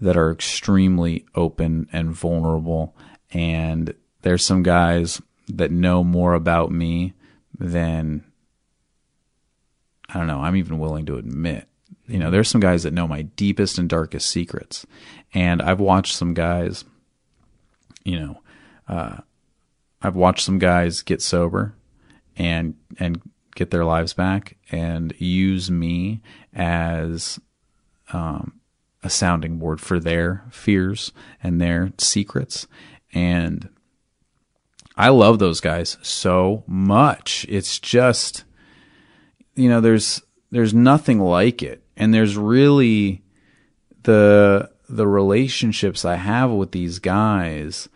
that 0.00 0.16
are 0.16 0.30
extremely 0.30 1.24
open 1.34 1.88
and 1.92 2.10
vulnerable, 2.10 2.94
and 3.32 3.94
there's 4.22 4.44
some 4.44 4.62
guys 4.62 5.20
that 5.48 5.70
know 5.70 6.04
more 6.04 6.34
about 6.34 6.70
me 6.70 7.14
than 7.58 8.24
I 10.08 10.18
don't 10.18 10.26
know. 10.26 10.40
I'm 10.40 10.56
even 10.56 10.78
willing 10.78 11.06
to 11.06 11.16
admit. 11.16 11.68
You 12.06 12.18
know, 12.18 12.30
there's 12.30 12.48
some 12.48 12.60
guys 12.60 12.82
that 12.82 12.92
know 12.92 13.06
my 13.06 13.22
deepest 13.22 13.78
and 13.78 13.88
darkest 13.88 14.30
secrets, 14.30 14.86
and 15.32 15.62
I've 15.62 15.80
watched 15.80 16.14
some 16.16 16.34
guys. 16.34 16.84
You 18.04 18.18
know, 18.18 18.42
uh, 18.88 19.18
I've 20.02 20.16
watched 20.16 20.44
some 20.44 20.58
guys 20.58 21.02
get 21.02 21.22
sober, 21.22 21.74
and 22.36 22.74
and 22.98 23.22
get 23.54 23.70
their 23.70 23.84
lives 23.84 24.14
back, 24.14 24.56
and 24.70 25.14
use 25.18 25.70
me 25.70 26.20
as 26.52 27.38
um, 28.12 28.60
a 29.02 29.10
sounding 29.10 29.58
board 29.58 29.80
for 29.80 30.00
their 30.00 30.44
fears 30.50 31.12
and 31.42 31.60
their 31.60 31.92
secrets, 31.98 32.66
and 33.12 33.68
I 34.96 35.08
love 35.08 35.38
those 35.38 35.60
guys 35.60 35.98
so 36.02 36.64
much. 36.66 37.46
It's 37.48 37.78
just 37.78 38.44
you 39.54 39.68
know 39.68 39.80
there's 39.80 40.20
there's 40.50 40.74
nothing 40.74 41.20
like 41.20 41.62
it 41.62 41.81
and 41.96 42.12
there's 42.12 42.36
really 42.36 43.22
the 44.02 44.70
the 44.88 45.06
relationships 45.06 46.04
I 46.04 46.16
have 46.16 46.50
with 46.50 46.72
these 46.72 46.98
guys 46.98 47.88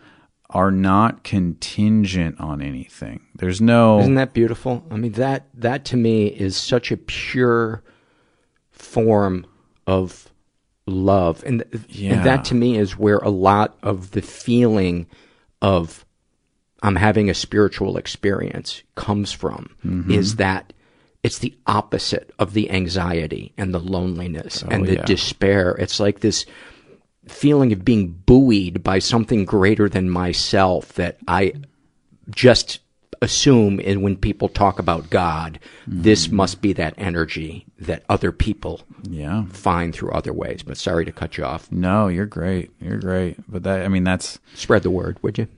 are 0.51 0.70
not 0.70 1.24
contingent 1.24 2.38
on 2.40 2.62
anything. 2.62 3.20
There's 3.34 3.61
no 3.61 3.99
Isn't 4.01 4.14
that 4.14 4.32
beautiful? 4.32 4.84
I 4.90 4.97
mean 4.97 5.12
that 5.12 5.47
that 5.55 5.84
to 5.86 5.97
me 5.97 6.26
is 6.28 6.57
such 6.57 6.90
a 6.92 6.97
pure 6.97 7.82
form 8.70 9.47
of 9.86 10.30
love. 10.86 11.42
And, 11.44 11.64
Yeah. 11.88 12.14
and 12.14 12.24
that 12.26 12.44
to 12.47 12.55
me 12.55 12.78
is 12.78 12.97
where 12.97 13.18
a 13.18 13.28
lot 13.30 13.76
of 13.82 14.12
the 14.12 14.22
feeling 14.22 15.07
of 15.61 16.05
I'm 16.82 16.97
having 16.97 17.28
a 17.28 17.34
spiritual 17.34 17.97
experience 17.97 18.82
comes 18.94 19.32
from 19.32 19.70
Mhm. 19.84 20.11
is 20.11 20.36
that 20.36 20.72
it's 21.27 21.39
the 21.39 21.57
opposite 21.66 22.31
of 22.39 22.53
the 22.53 22.70
anxiety 22.70 23.53
and 23.59 23.74
the 23.74 23.81
loneliness 23.81 24.62
Oh, 24.64 24.68
and 24.70 24.87
the 24.87 24.95
yeah. 24.95 25.05
despair. 25.05 25.72
It's 25.72 25.99
like 25.99 26.20
this 26.20 26.47
feeling 27.27 27.72
of 27.72 27.85
being 27.85 28.12
buoyed 28.24 28.85
by 28.85 29.01
something 29.01 29.45
greater 29.45 29.89
than 29.89 30.09
myself 30.09 30.93
that 30.93 31.18
I 31.27 31.55
just 32.31 32.79
assume 33.20 33.81
and 33.85 34.05
when 34.05 34.16
people 34.16 34.49
talk 34.49 34.79
about 34.79 35.11
God, 35.11 35.59
this 35.85 36.29
mm. 36.29 36.33
must 36.33 36.62
be 36.62 36.72
that 36.74 36.95
energy 36.97 37.66
that 37.81 38.05
other 38.09 38.31
people 38.31 38.83
Yeah. 39.03 39.47
find 39.47 39.93
through 39.93 40.12
other 40.12 40.33
ways. 40.33 40.62
But 40.62 40.77
sorry 40.77 41.05
to 41.07 41.12
cut 41.12 41.37
you 41.37 41.45
off. 41.45 41.72
No, 41.72 42.07
you're 42.07 42.27
great. 42.27 42.70
You're 42.81 42.99
great. 42.99 43.37
But 43.51 43.64
that, 43.64 43.85
I 43.85 43.89
mean, 43.89 44.05
that's 44.05 44.39
Spread 44.55 44.85
the 44.85 44.91
word, 44.91 45.18
would 45.22 45.39
you? 45.39 45.49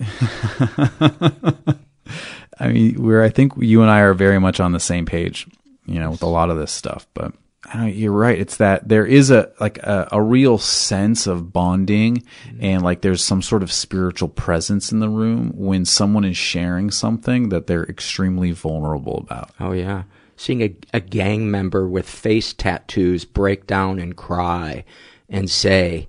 I 2.58 2.68
mean, 2.68 3.02
we're, 3.02 3.22
I 3.22 3.30
think 3.30 3.52
you 3.58 3.82
and 3.82 3.90
I 3.90 4.00
are 4.00 4.14
very 4.14 4.38
much 4.38 4.60
on 4.60 4.72
the 4.72 4.80
same 4.80 5.06
page, 5.06 5.46
you 5.86 5.98
know, 5.98 6.10
with 6.10 6.22
a 6.22 6.26
lot 6.26 6.50
of 6.50 6.56
this 6.56 6.70
stuff, 6.70 7.06
but 7.14 7.32
I 7.66 7.78
don't, 7.78 7.94
you're 7.94 8.12
right. 8.12 8.38
It's 8.38 8.58
that 8.58 8.88
there 8.88 9.06
is 9.06 9.30
a, 9.30 9.50
like 9.58 9.78
a, 9.78 10.08
a 10.12 10.22
real 10.22 10.58
sense 10.58 11.26
of 11.26 11.52
bonding 11.52 12.18
mm-hmm. 12.18 12.58
and 12.60 12.82
like 12.82 13.00
there's 13.00 13.24
some 13.24 13.42
sort 13.42 13.62
of 13.62 13.72
spiritual 13.72 14.28
presence 14.28 14.92
in 14.92 15.00
the 15.00 15.08
room 15.08 15.52
when 15.54 15.84
someone 15.84 16.24
is 16.24 16.36
sharing 16.36 16.90
something 16.90 17.48
that 17.48 17.66
they're 17.66 17.84
extremely 17.84 18.50
vulnerable 18.52 19.18
about. 19.18 19.50
Oh 19.58 19.72
yeah. 19.72 20.04
Seeing 20.36 20.62
a, 20.62 20.76
a 20.92 21.00
gang 21.00 21.50
member 21.50 21.88
with 21.88 22.08
face 22.08 22.52
tattoos 22.52 23.24
break 23.24 23.66
down 23.66 23.98
and 23.98 24.16
cry 24.16 24.84
and 25.28 25.48
say 25.48 26.08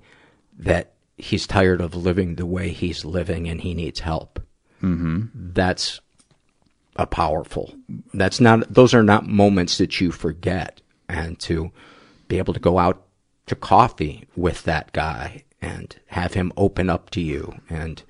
that 0.58 0.92
he's 1.16 1.46
tired 1.46 1.80
of 1.80 1.94
living 1.94 2.34
the 2.34 2.46
way 2.46 2.70
he's 2.70 3.04
living 3.04 3.48
and 3.48 3.60
he 3.62 3.72
needs 3.72 4.00
help. 4.00 4.40
Mm-hmm. 4.82 5.26
That's 5.52 6.00
a 6.96 7.06
powerful. 7.06 7.74
That's 8.14 8.40
not, 8.40 8.72
those 8.72 8.94
are 8.94 9.02
not 9.02 9.26
moments 9.26 9.78
that 9.78 10.00
you 10.00 10.12
forget. 10.12 10.80
And 11.08 11.38
to 11.40 11.70
be 12.28 12.38
able 12.38 12.54
to 12.54 12.60
go 12.60 12.78
out 12.78 13.02
to 13.46 13.54
coffee 13.54 14.26
with 14.36 14.64
that 14.64 14.92
guy 14.92 15.44
and 15.62 15.94
have 16.06 16.34
him 16.34 16.52
open 16.56 16.90
up 16.90 17.10
to 17.10 17.20
you 17.20 17.54
and, 17.70 18.02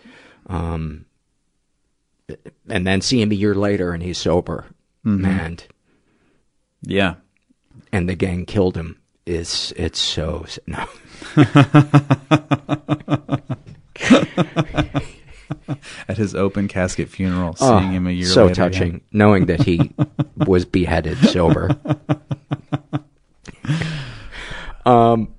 um, 0.47 1.05
and 2.69 2.87
then 2.87 3.01
see 3.01 3.21
him 3.21 3.31
a 3.33 3.35
year 3.35 3.55
later 3.55 3.93
and 3.93 4.03
he's 4.03 4.19
sober 4.19 4.67
Mhm. 5.05 5.27
and 5.27 5.65
Yeah. 6.83 7.15
and 7.93 8.09
the 8.09 8.15
gang 8.17 8.47
killed 8.47 8.77
him 8.77 8.99
is 9.27 9.73
it's 9.77 9.99
so 10.01 10.45
no 10.67 10.87
At 16.09 16.17
his 16.19 16.35
open 16.35 16.69
casket 16.69 17.09
funeral, 17.09 17.55
Oh, 17.61 17.79
seeing 17.81 17.93
him 17.93 18.07
a 18.07 18.11
year 18.11 18.27
so 18.27 18.47
later. 18.47 18.63
yeah. 18.63 18.69
touching 18.69 19.01
knowing 19.13 19.47
that 19.47 19.63
he 19.63 19.93
was 20.47 20.65
beheaded 20.65 21.19
sober 21.19 21.77
um 24.85 25.33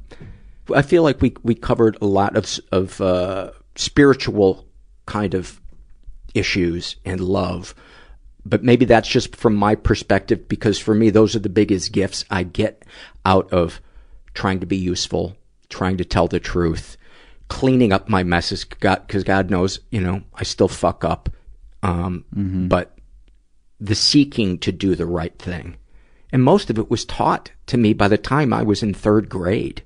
i 0.76 0.82
feel 0.82 1.04
like 1.04 1.22
we 1.22 1.34
we 1.44 1.56
covered 1.56 1.98
a 2.02 2.06
lot 2.06 2.36
of 2.36 2.60
of 2.72 3.00
uh 3.02 3.52
spiritual 3.76 4.66
kind 5.06 5.34
of 5.34 5.62
issues 6.34 6.98
and 7.06 7.22
love 7.22 7.74
but 8.46 8.64
maybe 8.64 8.86
that's 8.86 9.08
just 9.08 9.36
from 9.36 9.56
my 9.56 9.76
perspective 9.76 10.48
because 10.48 10.78
for 10.80 10.94
me 10.94 11.10
those 11.10 11.36
are 11.36 11.40
the 11.40 11.50
biggest 11.50 11.92
gifts 11.92 12.26
i 12.30 12.44
get 12.44 12.84
out 13.26 13.52
of 13.54 13.80
trying 14.34 14.60
to 14.60 14.66
be 14.66 14.78
useful 14.78 15.36
trying 15.70 15.98
to 15.98 16.06
tell 16.06 16.28
the 16.28 16.40
truth 16.40 16.97
cleaning 17.50 17.94
up 17.94 18.10
my 18.10 18.24
messes 18.24 18.64
god 18.64 19.02
because 19.08 19.24
god 19.24 19.50
knows 19.50 19.80
you 19.92 20.02
know 20.02 20.22
i 20.36 20.44
still 20.44 20.68
fuck 20.68 21.04
up 21.06 21.30
um 21.84 22.26
Mhm. 22.36 22.68
but 22.70 22.98
the 23.80 23.96
seeking 23.96 24.58
to 24.60 24.72
do 24.72 24.96
the 24.96 25.06
right 25.06 25.38
thing 25.40 25.78
and 26.32 26.44
most 26.44 26.70
of 26.70 26.78
it 26.78 26.90
was 26.90 27.06
taught 27.06 27.52
to 27.68 27.78
me 27.78 27.94
by 27.94 28.08
the 28.08 28.18
time 28.18 28.52
i 28.54 28.64
was 28.64 28.84
in 28.84 28.94
third 28.94 29.30
grade 29.30 29.82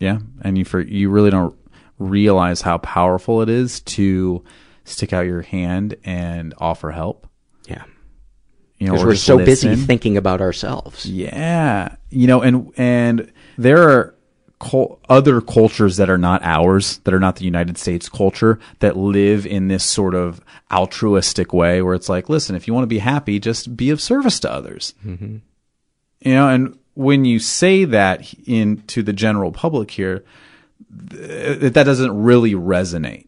Yeah, 0.00 0.18
and 0.42 0.56
you 0.58 0.64
for 0.64 0.80
you 0.80 1.10
really 1.10 1.30
don't 1.30 1.54
realize 1.98 2.62
how 2.62 2.78
powerful 2.78 3.42
it 3.42 3.48
is 3.48 3.80
to 3.80 4.42
stick 4.84 5.12
out 5.12 5.26
your 5.26 5.42
hand 5.42 5.96
and 6.04 6.54
offer 6.58 6.92
help. 6.92 7.26
Yeah. 7.68 7.82
You 8.78 8.86
know, 8.86 8.92
because 8.92 9.04
we're 9.06 9.14
so 9.16 9.38
busy 9.38 9.74
thinking 9.74 10.16
about 10.16 10.40
ourselves 10.40 11.04
Yeah, 11.04 11.96
you 12.10 12.26
know, 12.28 12.40
and 12.42 12.70
and 12.76 13.32
there 13.58 13.82
are 13.90 14.14
other 15.08 15.40
cultures 15.40 15.96
that 15.96 16.10
are 16.10 16.18
not 16.18 16.42
ours, 16.42 16.98
that 17.04 17.14
are 17.14 17.20
not 17.20 17.36
the 17.36 17.44
United 17.44 17.78
States 17.78 18.08
culture, 18.08 18.58
that 18.80 18.96
live 18.96 19.46
in 19.46 19.68
this 19.68 19.84
sort 19.84 20.14
of 20.14 20.40
altruistic 20.72 21.52
way, 21.52 21.80
where 21.80 21.94
it's 21.94 22.08
like, 22.08 22.28
listen, 22.28 22.56
if 22.56 22.66
you 22.66 22.74
want 22.74 22.82
to 22.82 22.88
be 22.88 22.98
happy, 22.98 23.38
just 23.38 23.76
be 23.76 23.90
of 23.90 24.00
service 24.00 24.40
to 24.40 24.52
others. 24.52 24.94
mm-hmm. 25.04 25.36
You 26.20 26.32
know, 26.32 26.48
and 26.48 26.78
when 26.94 27.24
you 27.24 27.38
say 27.38 27.84
that 27.84 28.34
in 28.44 28.82
to 28.88 29.04
the 29.04 29.12
general 29.12 29.52
public 29.52 29.92
here, 29.92 30.24
th- 31.10 31.72
that 31.72 31.84
doesn't 31.84 32.22
really 32.22 32.54
resonate. 32.54 33.26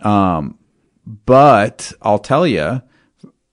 Um, 0.00 0.58
but 1.06 1.92
I'll 2.02 2.18
tell 2.18 2.48
you 2.48 2.82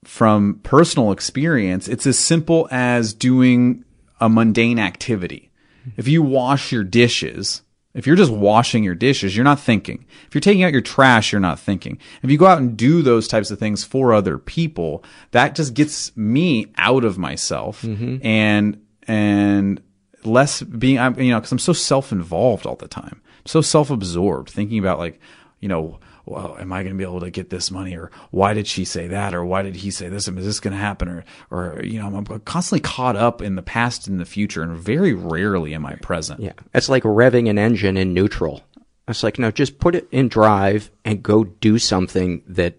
from 0.04 0.60
personal 0.64 1.12
experience, 1.12 1.88
it's 1.88 2.08
as 2.08 2.18
simple 2.18 2.68
as 2.72 3.14
doing 3.14 3.86
a 4.20 4.28
mundane 4.28 4.80
activity. 4.80 5.51
If 5.98 6.08
you 6.08 6.22
wash 6.22 6.72
your 6.72 6.84
dishes, 6.84 7.62
if 7.94 8.08
you're 8.08 8.16
just 8.16 8.32
washing 8.32 8.84
your 8.84 8.96
dishes, 8.96 9.36
you're 9.36 9.44
not 9.44 9.60
thinking. 9.60 10.06
If 10.28 10.34
you're 10.34 10.42
taking 10.42 10.64
out 10.64 10.72
your 10.72 10.82
trash, 10.82 11.32
you're 11.32 11.42
not 11.42 11.60
thinking. 11.60 11.98
If 12.24 12.32
you 12.32 12.38
go 12.38 12.46
out 12.46 12.60
and 12.60 12.78
do 12.78 13.02
those 13.02 13.28
types 13.28 13.52
of 13.52 13.60
things 13.60 13.84
for 13.84 14.14
other 14.14 14.38
people, 14.38 15.04
that 15.32 15.56
just 15.56 15.74
gets 15.74 16.16
me 16.16 16.72
out 16.78 17.04
of 17.04 17.18
myself 17.18 17.82
mm-hmm. 17.82 18.26
and, 18.26 18.82
and 19.08 19.82
less 20.24 20.62
being, 20.62 20.96
you 21.18 21.32
know, 21.32 21.42
cause 21.42 21.52
I'm 21.52 21.60
so 21.60 21.74
self-involved 21.74 22.66
all 22.66 22.76
the 22.76 22.88
time. 22.88 23.22
so 23.46 23.62
self-absorbed 23.62 24.50
thinking 24.50 24.80
about 24.80 25.00
like, 25.00 25.20
you 25.60 25.68
know, 25.68 26.00
well, 26.32 26.58
am 26.60 26.74
I 26.74 26.84
going 26.84 26.94
to 26.94 26.98
be 26.98 27.04
able 27.04 27.20
to 27.20 27.30
get 27.30 27.50
this 27.50 27.70
money 27.70 27.96
or 27.96 28.12
why 28.32 28.54
did 28.54 28.68
she 28.68 28.86
say 28.86 29.08
that 29.08 29.34
or 29.34 29.46
why 29.46 29.62
did 29.62 29.76
he 29.76 29.92
say 29.92 30.10
this? 30.10 30.28
Is 30.28 30.46
this 30.46 30.60
going 30.60 30.74
to 30.74 30.80
happen? 30.80 31.08
Or, 31.08 31.26
or, 31.50 31.82
you 31.84 32.00
know, 32.00 32.08
I'm 32.08 32.26
constantly 32.40 32.82
caught 32.82 33.16
up 33.16 33.42
in 33.42 33.56
the 33.56 33.62
past 33.62 34.08
and 34.08 34.20
the 34.20 34.26
future 34.26 34.64
and 34.64 34.76
very 34.76 35.14
rarely 35.14 35.74
am 35.74 35.86
I 35.86 35.96
present. 35.96 36.40
Yeah. 36.40 36.54
It's 36.74 36.90
like 36.90 37.04
revving 37.04 37.50
an 37.50 37.58
engine 37.58 37.98
in 37.98 38.14
neutral. 38.14 38.64
It's 39.08 39.24
like, 39.24 39.38
no, 39.38 39.52
just 39.52 39.80
put 39.80 39.96
it 39.96 40.08
in 40.12 40.30
drive 40.30 40.90
and 41.04 41.22
go 41.22 41.44
do 41.44 41.78
something 41.78 42.44
that 42.48 42.76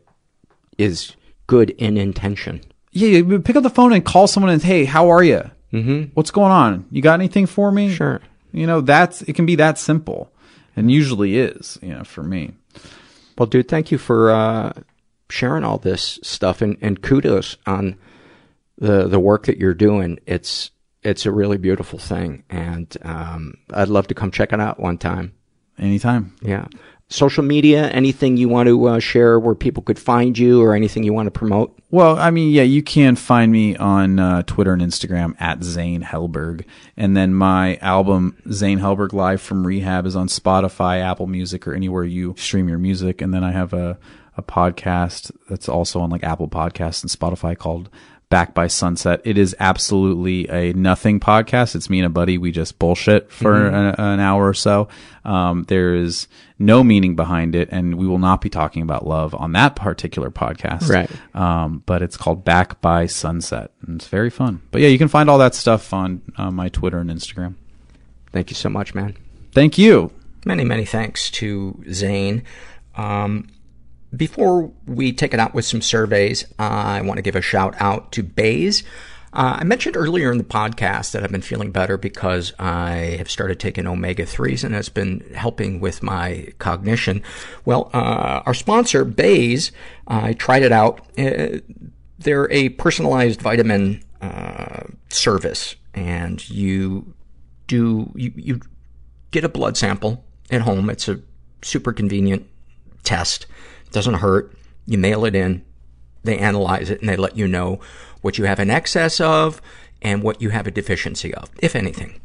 is 0.79 1.15
good 1.47 1.71
in 1.71 1.97
intention. 1.97 2.63
Yeah, 2.93 3.09
you 3.09 3.41
pick 3.41 3.57
up 3.57 3.63
the 3.63 3.71
phone 3.71 3.93
and 3.93 4.05
call 4.05 4.27
someone 4.27 4.53
and 4.53 4.63
hey, 4.63 4.85
how 4.85 5.11
are 5.11 5.23
you? 5.23 5.51
Mm-hmm. 5.73 6.11
What's 6.15 6.31
going 6.31 6.53
on? 6.53 6.87
You 6.91 7.03
got 7.03 7.21
anything 7.21 7.47
for 7.47 7.73
me? 7.73 7.95
Sure. 7.95 8.21
You 8.53 8.67
know, 8.67 8.81
that's 8.83 9.23
it 9.23 9.33
can 9.35 9.47
be 9.47 9.57
that 9.57 9.79
simple, 9.79 10.31
and 10.77 10.91
usually 10.91 11.39
is. 11.39 11.79
You 11.83 11.95
know, 11.95 12.05
for 12.05 12.23
me. 12.23 12.53
Well, 13.39 13.47
dude, 13.47 13.69
thank 13.69 13.91
you 13.91 13.99
for 13.99 14.31
uh, 14.31 14.73
sharing 15.29 15.65
all 15.65 15.79
this 15.79 16.19
stuff, 16.23 16.63
and, 16.63 16.77
and 16.81 17.03
kudos 17.03 17.57
on 17.67 17.97
the 18.79 19.09
the 19.09 19.21
work 19.21 19.47
that 19.47 19.59
you're 19.59 19.75
doing. 19.75 20.19
It's 20.27 20.71
it's 21.03 21.27
a 21.27 21.33
really 21.33 21.59
beautiful 21.59 21.99
thing, 21.99 22.45
and 22.51 22.97
um, 23.03 23.55
I'd 23.73 23.89
love 23.89 24.09
to 24.09 24.15
come 24.15 24.31
check 24.31 24.53
it 24.53 24.61
out 24.61 24.79
one 24.79 24.99
time. 24.99 25.33
Anytime. 25.79 26.35
Yeah. 26.43 26.67
Social 27.13 27.45
media, 27.45 27.89
anything 27.91 28.39
you 28.39 28.49
want 28.49 28.69
to 28.69 28.87
uh, 28.87 28.99
share 28.99 29.39
where 29.39 29.55
people 29.55 29.83
could 29.83 29.99
find 29.99 30.37
you, 30.39 30.63
or 30.63 30.75
anything 30.75 31.05
you 31.05 31.13
want 31.13 31.27
to 31.27 31.31
promote? 31.31 31.79
Well, 31.91 32.19
I 32.19 32.31
mean, 32.31 32.51
yeah, 32.51 32.63
you 32.63 32.83
can 32.83 33.17
find 33.17 33.53
me 33.53 33.77
on 33.77 34.19
uh, 34.19 34.43
Twitter 34.45 34.73
and 34.73 34.81
Instagram 34.81 35.39
at 35.39 35.63
Zane 35.63 36.03
Helberg. 36.03 36.65
And 36.97 37.15
then 37.15 37.35
my 37.35 37.77
album, 37.77 38.39
Zane 38.51 38.79
Helberg 38.79 39.13
Live 39.13 39.43
from 39.43 39.67
Rehab, 39.67 40.07
is 40.07 40.17
on 40.17 40.29
Spotify, 40.29 41.03
Apple 41.03 41.27
Music, 41.27 41.69
or 41.69 41.75
anywhere 41.75 42.05
you 42.05 42.35
stream 42.39 42.67
your 42.67 42.79
music. 42.79 43.21
And 43.21 43.35
then 43.35 43.45
I 43.45 43.53
have 43.53 43.75
a, 43.75 43.99
a 44.39 44.43
podcast 44.43 45.31
that's 45.51 45.69
also 45.69 46.01
on 46.01 46.09
like 46.09 46.25
Apple 46.25 46.49
Podcasts 46.49 47.03
and 47.03 47.11
Spotify 47.11 47.57
called 47.57 47.91
Back 48.33 48.55
by 48.55 48.67
Sunset. 48.67 49.21
It 49.25 49.37
is 49.37 49.55
absolutely 49.61 50.49
a 50.49 50.73
nothing 50.73 51.21
podcast. 51.21 51.75
It's 51.77 51.91
me 51.91 51.99
and 51.99 52.07
a 52.07 52.09
buddy. 52.09 52.39
We 52.39 52.51
just 52.51 52.79
bullshit 52.79 53.31
for 53.31 53.53
Mhm. 53.53 53.75
an, 53.75 53.95
an 53.99 54.21
hour 54.21 54.49
or 54.49 54.55
so. 54.55 54.89
Um, 55.23 55.65
there 55.69 55.95
is 55.95 56.29
no 56.59 56.83
meaning 56.83 57.15
behind 57.15 57.55
it, 57.55 57.69
and 57.71 57.97
we 57.97 58.07
will 58.07 58.19
not 58.19 58.41
be 58.41 58.49
talking 58.49 58.81
about 58.83 59.07
love 59.07 59.35
on 59.35 59.53
that 59.53 59.77
particular 59.77 60.31
podcast. 60.31 60.89
Right. 60.89 61.11
Um, 61.35 61.83
but 61.85 62.01
it's 62.01 62.17
called 62.17 62.43
Back 62.43 62.81
by 62.81 63.05
Sunset, 63.05 63.71
and 63.87 63.97
it's 63.97 64.09
very 64.09 64.31
fun. 64.31 64.63
But 64.71 64.81
yeah, 64.81 64.89
you 64.89 64.97
can 64.97 65.09
find 65.09 65.29
all 65.29 65.37
that 65.37 65.55
stuff 65.55 65.93
on 65.93 66.23
uh, 66.39 66.51
my 66.51 66.71
Twitter 66.71 67.01
and 67.01 67.11
Instagram. 67.11 67.57
Thank 68.33 68.49
you 68.49 68.57
so 68.57 68.71
much, 68.71 68.95
man. 68.95 69.15
Thank 69.53 69.77
you. 69.77 70.11
Many, 70.47 70.65
many 70.65 70.87
thanks 70.87 71.31
to 71.33 71.85
Zane. 71.93 72.45
Um, 72.97 73.49
before 74.15 74.73
we 74.87 75.13
take 75.13 75.33
it 75.35 75.41
out 75.41 75.55
with 75.55 75.65
some 75.65 75.81
surveys, 75.81 76.45
I 76.59 77.01
want 77.03 77.19
to 77.19 77.23
give 77.23 77.37
a 77.37 77.41
shout 77.41 77.75
out 77.79 78.13
to 78.13 78.23
Baze. 78.23 78.83
Uh, 79.33 79.57
I 79.61 79.65
mentioned 79.65 79.97
earlier 79.97 80.31
in 80.31 80.37
the 80.37 80.45
podcast 80.45 81.13
that 81.13 81.25
I've 81.25 81.33
been 81.33 81.41
feeling 81.41 81.73
better 81.73 81.97
because 81.97 82.53
I 82.59 83.17
have 83.17 83.31
started 83.31 83.59
taking 83.59 83.87
omega-3s 83.87 84.63
and 84.63 84.75
it's 84.75 84.91
been 84.91 85.21
helping 85.35 85.81
with 85.81 86.03
my 86.03 86.49
cognition. 86.59 87.23
Well, 87.65 87.89
uh, 87.95 88.43
our 88.45 88.53
sponsor, 88.53 89.07
Baze, 89.07 89.73
I 90.07 90.35
tried 90.35 90.63
it 90.63 90.73
out. 90.73 91.01
Uh, 91.19 91.61
they're 92.19 92.51
a 92.53 92.71
personalized 92.71 93.41
vitamin, 93.41 94.03
uh, 94.21 94.83
service 95.09 95.77
and 95.95 96.49
you 96.51 97.15
do, 97.67 98.13
you, 98.15 98.33
you 98.37 98.61
get 99.31 99.45
a 99.45 99.49
blood 99.49 99.79
sample 99.79 100.25
at 100.51 100.61
home. 100.61 100.91
It's 100.91 101.09
a 101.09 101.21
super 101.63 101.95
convenient 101.95 102.47
test. 103.03 103.47
Doesn't 103.93 104.15
hurt. 104.15 104.53
You 104.87 104.99
mail 104.99 105.25
it 105.25 105.35
in. 105.35 105.65
They 106.25 106.39
analyze 106.39 106.91
it 106.91 107.01
and 107.01 107.09
they 107.09 107.17
let 107.17 107.37
you 107.37 107.49
know 107.49 107.81
what 108.21 108.39
you 108.39 108.45
have 108.45 108.61
in 108.61 108.71
excess 108.71 109.21
of 109.21 109.61
and 110.01 110.23
what 110.23 110.41
you 110.41 110.51
have 110.51 110.67
a 110.67 110.71
deficiency 110.71 111.35
of, 111.35 111.51
if 111.59 111.77
anything. 111.77 112.21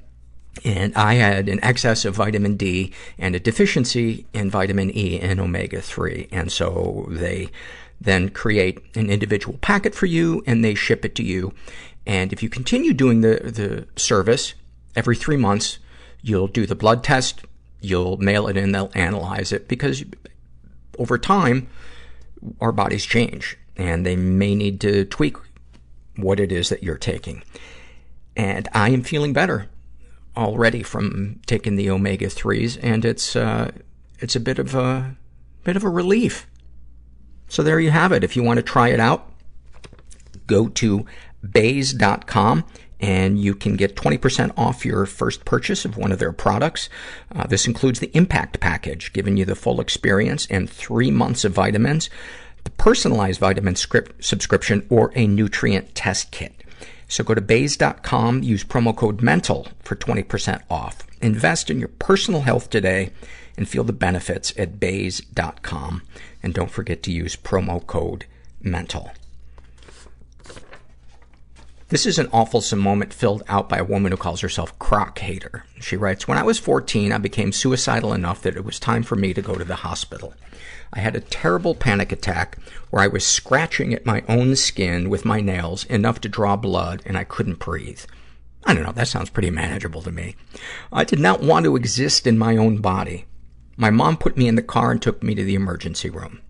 And 0.63 0.95
I 0.95 1.15
had 1.15 1.49
an 1.49 1.63
excess 1.63 2.05
of 2.05 2.15
vitamin 2.15 2.57
D 2.57 2.91
and 3.18 3.36
a 3.36 3.39
deficiency 3.39 4.26
in 4.34 4.49
vitamin 4.49 4.95
E 4.95 5.20
and 5.20 5.39
omega-3. 5.39 6.28
And 6.32 6.51
so 6.51 7.07
they 7.09 7.49
then 7.99 8.30
create 8.30 8.80
an 8.95 9.09
individual 9.09 9.57
packet 9.59 9.93
for 9.95 10.05
you 10.05 10.43
and 10.45 10.63
they 10.63 10.76
ship 10.76 11.05
it 11.05 11.15
to 11.15 11.24
you. 11.24 11.53
And 12.05 12.32
if 12.32 12.41
you 12.41 12.49
continue 12.49 12.93
doing 12.93 13.22
the, 13.22 13.39
the 13.43 13.88
service 13.99 14.53
every 14.95 15.15
three 15.15 15.38
months, 15.38 15.80
you'll 16.22 16.47
do 16.47 16.65
the 16.65 16.76
blood 16.76 17.03
test, 17.03 17.41
you'll 17.82 18.18
mail 18.18 18.47
it 18.47 18.57
in, 18.57 18.72
they'll 18.72 18.91
analyze 18.95 19.51
it 19.51 19.68
because 19.68 20.03
over 20.97 21.17
time, 21.17 21.67
our 22.61 22.71
bodies 22.71 23.05
change 23.05 23.57
and 23.75 24.05
they 24.05 24.15
may 24.15 24.55
need 24.55 24.81
to 24.81 25.05
tweak 25.05 25.37
what 26.15 26.39
it 26.39 26.51
is 26.51 26.69
that 26.69 26.83
you're 26.83 26.97
taking. 26.97 27.43
And 28.35 28.67
I 28.73 28.89
am 28.89 29.03
feeling 29.03 29.33
better 29.33 29.69
already 30.35 30.83
from 30.83 31.39
taking 31.45 31.75
the 31.75 31.89
omega-3s 31.89 32.79
and 32.81 33.05
it's, 33.05 33.35
uh, 33.35 33.71
it's 34.19 34.35
a 34.35 34.39
bit 34.39 34.59
of 34.59 34.75
a, 34.75 35.15
bit 35.63 35.75
of 35.75 35.83
a 35.83 35.89
relief. 35.89 36.47
So 37.47 37.63
there 37.63 37.79
you 37.79 37.91
have 37.91 38.11
it. 38.11 38.23
If 38.23 38.35
you 38.35 38.43
want 38.43 38.57
to 38.57 38.63
try 38.63 38.89
it 38.89 38.99
out, 38.99 39.31
go 40.47 40.67
to 40.69 41.05
baze.com 41.49 42.65
and 42.99 43.39
you 43.39 43.53
can 43.53 43.75
get 43.75 43.95
20% 43.95 44.51
off 44.57 44.85
your 44.85 45.05
first 45.05 45.45
purchase 45.45 45.85
of 45.85 45.97
one 45.97 46.11
of 46.11 46.19
their 46.19 46.33
products. 46.33 46.89
Uh, 47.33 47.45
this 47.45 47.67
includes 47.67 47.99
the 47.99 48.15
Impact 48.15 48.59
Package, 48.59 49.13
giving 49.13 49.37
you 49.37 49.45
the 49.45 49.55
full 49.55 49.79
experience 49.79 50.47
and 50.49 50.69
three 50.69 51.11
months 51.11 51.45
of 51.45 51.53
vitamins, 51.53 52.09
the 52.63 52.71
personalized 52.71 53.39
vitamin 53.39 53.75
script 53.75 54.23
subscription, 54.23 54.85
or 54.89 55.11
a 55.15 55.27
nutrient 55.27 55.93
test 55.95 56.31
kit. 56.31 56.53
So 57.07 57.23
go 57.23 57.33
to 57.33 57.41
baze.com, 57.41 58.43
use 58.43 58.63
promo 58.63 58.95
code 58.95 59.21
MENTAL 59.21 59.67
for 59.81 59.95
20% 59.95 60.61
off. 60.69 61.07
Invest 61.21 61.69
in 61.69 61.79
your 61.79 61.87
personal 61.87 62.41
health 62.41 62.69
today 62.69 63.11
and 63.57 63.67
feel 63.67 63.83
the 63.83 63.93
benefits 63.93 64.53
at 64.57 64.79
baze.com. 64.79 66.01
And 66.43 66.53
don't 66.53 66.71
forget 66.71 67.01
to 67.03 67.11
use 67.11 67.35
promo 67.35 67.85
code 67.85 68.25
MENTAL. 68.61 69.11
This 71.89 72.05
is 72.05 72.19
an 72.19 72.27
awfulsome 72.27 72.79
moment 72.79 73.13
filled 73.13 73.43
out 73.47 73.69
by 73.69 73.77
a 73.77 73.83
woman 73.85 74.11
who 74.11 74.17
calls 74.17 74.41
herself 74.41 74.77
Croc 74.77 75.19
Hater. 75.19 75.63
She 75.79 75.95
writes, 75.95 76.27
When 76.27 76.38
I 76.38 76.43
was 76.43 76.59
14, 76.59 77.13
I 77.13 77.17
became 77.17 77.53
suicidal 77.53 78.11
enough 78.11 78.41
that 78.41 78.57
it 78.57 78.65
was 78.65 78.77
time 78.77 79.03
for 79.03 79.15
me 79.15 79.33
to 79.33 79.41
go 79.41 79.55
to 79.55 79.63
the 79.63 79.75
hospital. 79.75 80.33
I 80.91 80.99
had 80.99 81.15
a 81.15 81.21
terrible 81.21 81.75
panic 81.75 82.11
attack 82.11 82.57
where 82.89 83.01
I 83.01 83.07
was 83.07 83.25
scratching 83.25 83.93
at 83.93 84.05
my 84.05 84.21
own 84.27 84.57
skin 84.57 85.09
with 85.09 85.23
my 85.23 85.39
nails 85.39 85.85
enough 85.85 86.19
to 86.21 86.29
draw 86.29 86.57
blood 86.57 87.01
and 87.05 87.17
I 87.17 87.23
couldn't 87.23 87.59
breathe. 87.59 88.01
I 88.65 88.73
don't 88.73 88.83
know, 88.83 88.91
that 88.91 89.07
sounds 89.07 89.29
pretty 89.29 89.49
manageable 89.49 90.01
to 90.01 90.11
me. 90.11 90.35
I 90.91 91.05
did 91.05 91.19
not 91.19 91.41
want 91.41 91.63
to 91.63 91.77
exist 91.77 92.27
in 92.27 92.38
my 92.38 92.57
own 92.57 92.79
body. 92.79 93.27
My 93.77 93.91
mom 93.91 94.17
put 94.17 94.35
me 94.35 94.49
in 94.49 94.55
the 94.55 94.61
car 94.61 94.91
and 94.91 95.01
took 95.01 95.23
me 95.23 95.35
to 95.35 95.43
the 95.43 95.55
emergency 95.55 96.09
room. 96.09 96.41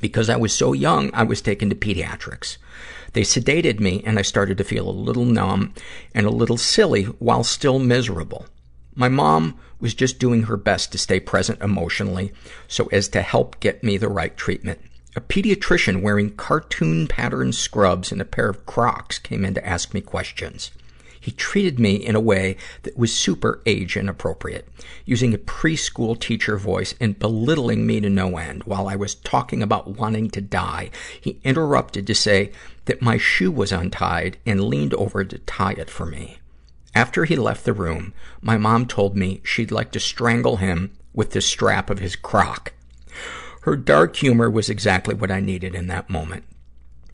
Because 0.00 0.28
I 0.28 0.34
was 0.34 0.52
so 0.52 0.72
young, 0.72 1.14
I 1.14 1.22
was 1.22 1.40
taken 1.40 1.70
to 1.70 1.76
pediatrics. 1.76 2.56
They 3.12 3.22
sedated 3.22 3.80
me 3.80 4.02
and 4.04 4.18
I 4.18 4.22
started 4.22 4.58
to 4.58 4.64
feel 4.64 4.88
a 4.88 4.90
little 4.90 5.24
numb 5.24 5.74
and 6.14 6.26
a 6.26 6.30
little 6.30 6.56
silly 6.56 7.04
while 7.04 7.44
still 7.44 7.78
miserable. 7.78 8.46
My 8.94 9.08
mom 9.08 9.58
was 9.80 9.94
just 9.94 10.18
doing 10.18 10.44
her 10.44 10.56
best 10.56 10.92
to 10.92 10.98
stay 10.98 11.20
present 11.20 11.60
emotionally 11.60 12.32
so 12.68 12.86
as 12.86 13.08
to 13.08 13.22
help 13.22 13.58
get 13.60 13.82
me 13.82 13.96
the 13.96 14.08
right 14.08 14.36
treatment. 14.36 14.80
A 15.14 15.20
pediatrician 15.20 16.00
wearing 16.00 16.30
cartoon 16.36 17.06
pattern 17.06 17.52
scrubs 17.52 18.12
and 18.12 18.20
a 18.20 18.24
pair 18.24 18.48
of 18.48 18.64
Crocs 18.64 19.18
came 19.18 19.44
in 19.44 19.54
to 19.54 19.66
ask 19.66 19.92
me 19.92 20.00
questions. 20.00 20.70
He 21.22 21.30
treated 21.30 21.78
me 21.78 21.94
in 21.94 22.16
a 22.16 22.20
way 22.20 22.56
that 22.82 22.98
was 22.98 23.12
super 23.12 23.62
age 23.64 23.96
inappropriate, 23.96 24.68
using 25.04 25.32
a 25.32 25.38
preschool 25.38 26.18
teacher 26.18 26.56
voice 26.56 26.96
and 27.00 27.16
belittling 27.16 27.86
me 27.86 28.00
to 28.00 28.10
no 28.10 28.38
end. 28.38 28.64
While 28.64 28.88
I 28.88 28.96
was 28.96 29.14
talking 29.14 29.62
about 29.62 29.96
wanting 29.96 30.30
to 30.30 30.40
die, 30.40 30.90
he 31.20 31.38
interrupted 31.44 32.08
to 32.08 32.14
say 32.16 32.50
that 32.86 33.02
my 33.02 33.16
shoe 33.16 33.50
was 33.50 33.72
untied 33.72 34.38
and 34.44 34.64
leaned 34.64 34.94
over 34.94 35.24
to 35.24 35.38
tie 35.38 35.72
it 35.72 35.90
for 35.90 36.06
me. 36.06 36.38
After 36.94 37.24
he 37.24 37.36
left 37.36 37.64
the 37.64 37.72
room, 37.72 38.12
my 38.40 38.58
mom 38.58 38.86
told 38.86 39.16
me 39.16 39.40
she'd 39.44 39.70
like 39.70 39.92
to 39.92 40.00
strangle 40.00 40.56
him 40.56 40.92
with 41.14 41.30
the 41.30 41.40
strap 41.40 41.90
of 41.90 42.00
his 42.00 42.16
croc. 42.16 42.72
Her 43.62 43.76
dark 43.76 44.16
humor 44.16 44.50
was 44.50 44.68
exactly 44.68 45.14
what 45.14 45.30
I 45.30 45.40
needed 45.40 45.74
in 45.74 45.86
that 45.86 46.10
moment. 46.10 46.44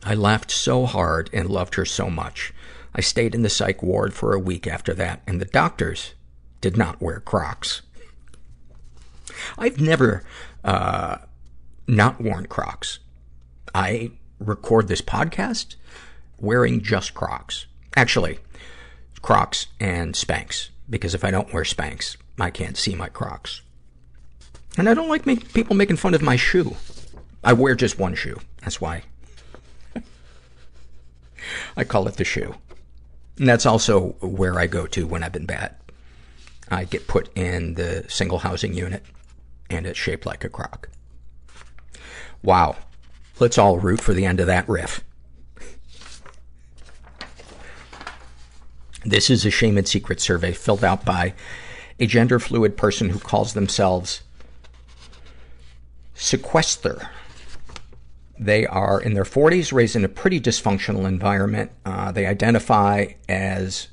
I 0.03 0.15
laughed 0.15 0.51
so 0.51 0.85
hard 0.85 1.29
and 1.31 1.49
loved 1.49 1.75
her 1.75 1.85
so 1.85 2.09
much. 2.09 2.53
I 2.95 3.01
stayed 3.01 3.35
in 3.35 3.43
the 3.43 3.49
psych 3.49 3.83
ward 3.83 4.13
for 4.13 4.33
a 4.33 4.39
week 4.39 4.65
after 4.65 4.93
that, 4.95 5.21
and 5.27 5.39
the 5.39 5.45
doctors 5.45 6.13
did 6.61 6.75
not 6.75 7.01
wear 7.01 7.19
Crocs. 7.19 7.81
I've 9.57 9.79
never, 9.79 10.23
uh, 10.63 11.19
not 11.87 12.19
worn 12.19 12.47
Crocs. 12.47 12.99
I 13.75 14.11
record 14.39 14.87
this 14.87 15.01
podcast 15.01 15.75
wearing 16.39 16.81
just 16.81 17.13
Crocs. 17.13 17.65
Actually, 17.95 18.39
Crocs 19.21 19.67
and 19.79 20.13
Spanx, 20.13 20.69
because 20.89 21.13
if 21.13 21.23
I 21.23 21.31
don't 21.31 21.53
wear 21.53 21.63
Spanx, 21.63 22.17
I 22.39 22.49
can't 22.49 22.77
see 22.77 22.95
my 22.95 23.09
Crocs. 23.09 23.61
And 24.77 24.87
I 24.87 24.93
don't 24.93 25.09
like 25.09 25.25
make, 25.25 25.53
people 25.53 25.75
making 25.75 25.97
fun 25.97 26.13
of 26.13 26.21
my 26.21 26.35
shoe. 26.35 26.75
I 27.43 27.53
wear 27.53 27.75
just 27.75 27.99
one 27.99 28.15
shoe. 28.15 28.39
That's 28.61 28.79
why. 28.79 29.03
I 31.77 31.83
call 31.83 32.07
it 32.07 32.15
the 32.15 32.23
shoe. 32.23 32.55
And 33.37 33.47
that's 33.47 33.65
also 33.65 34.15
where 34.21 34.59
I 34.59 34.67
go 34.67 34.85
to 34.87 35.07
when 35.07 35.23
I've 35.23 35.31
been 35.31 35.45
bad. 35.45 35.75
I 36.69 36.83
get 36.83 37.07
put 37.07 37.35
in 37.35 37.73
the 37.73 38.05
single 38.07 38.39
housing 38.39 38.73
unit, 38.73 39.03
and 39.69 39.87
it's 39.87 39.97
shaped 39.97 40.25
like 40.25 40.43
a 40.43 40.49
croc. 40.49 40.89
Wow. 42.43 42.77
Let's 43.39 43.57
all 43.57 43.79
root 43.79 44.01
for 44.01 44.13
the 44.13 44.25
end 44.25 44.39
of 44.39 44.47
that 44.47 44.67
riff. 44.67 45.03
This 49.05 49.29
is 49.29 49.45
a 49.45 49.49
shame 49.49 49.77
and 49.77 49.87
secret 49.87 50.19
survey 50.19 50.51
filled 50.51 50.83
out 50.83 51.05
by 51.05 51.33
a 51.99 52.05
gender 52.05 52.37
fluid 52.37 52.75
person 52.75 53.09
who 53.09 53.19
calls 53.19 53.53
themselves 53.53 54.23
sequester. 56.13 57.09
They 58.37 58.65
are 58.65 59.01
in 59.01 59.13
their 59.13 59.23
40s, 59.23 59.73
raised 59.73 59.95
in 59.95 60.05
a 60.05 60.09
pretty 60.09 60.39
dysfunctional 60.39 61.05
environment. 61.05 61.71
Uh, 61.85 62.11
they 62.11 62.25
identify 62.25 63.07
as, 63.27 63.87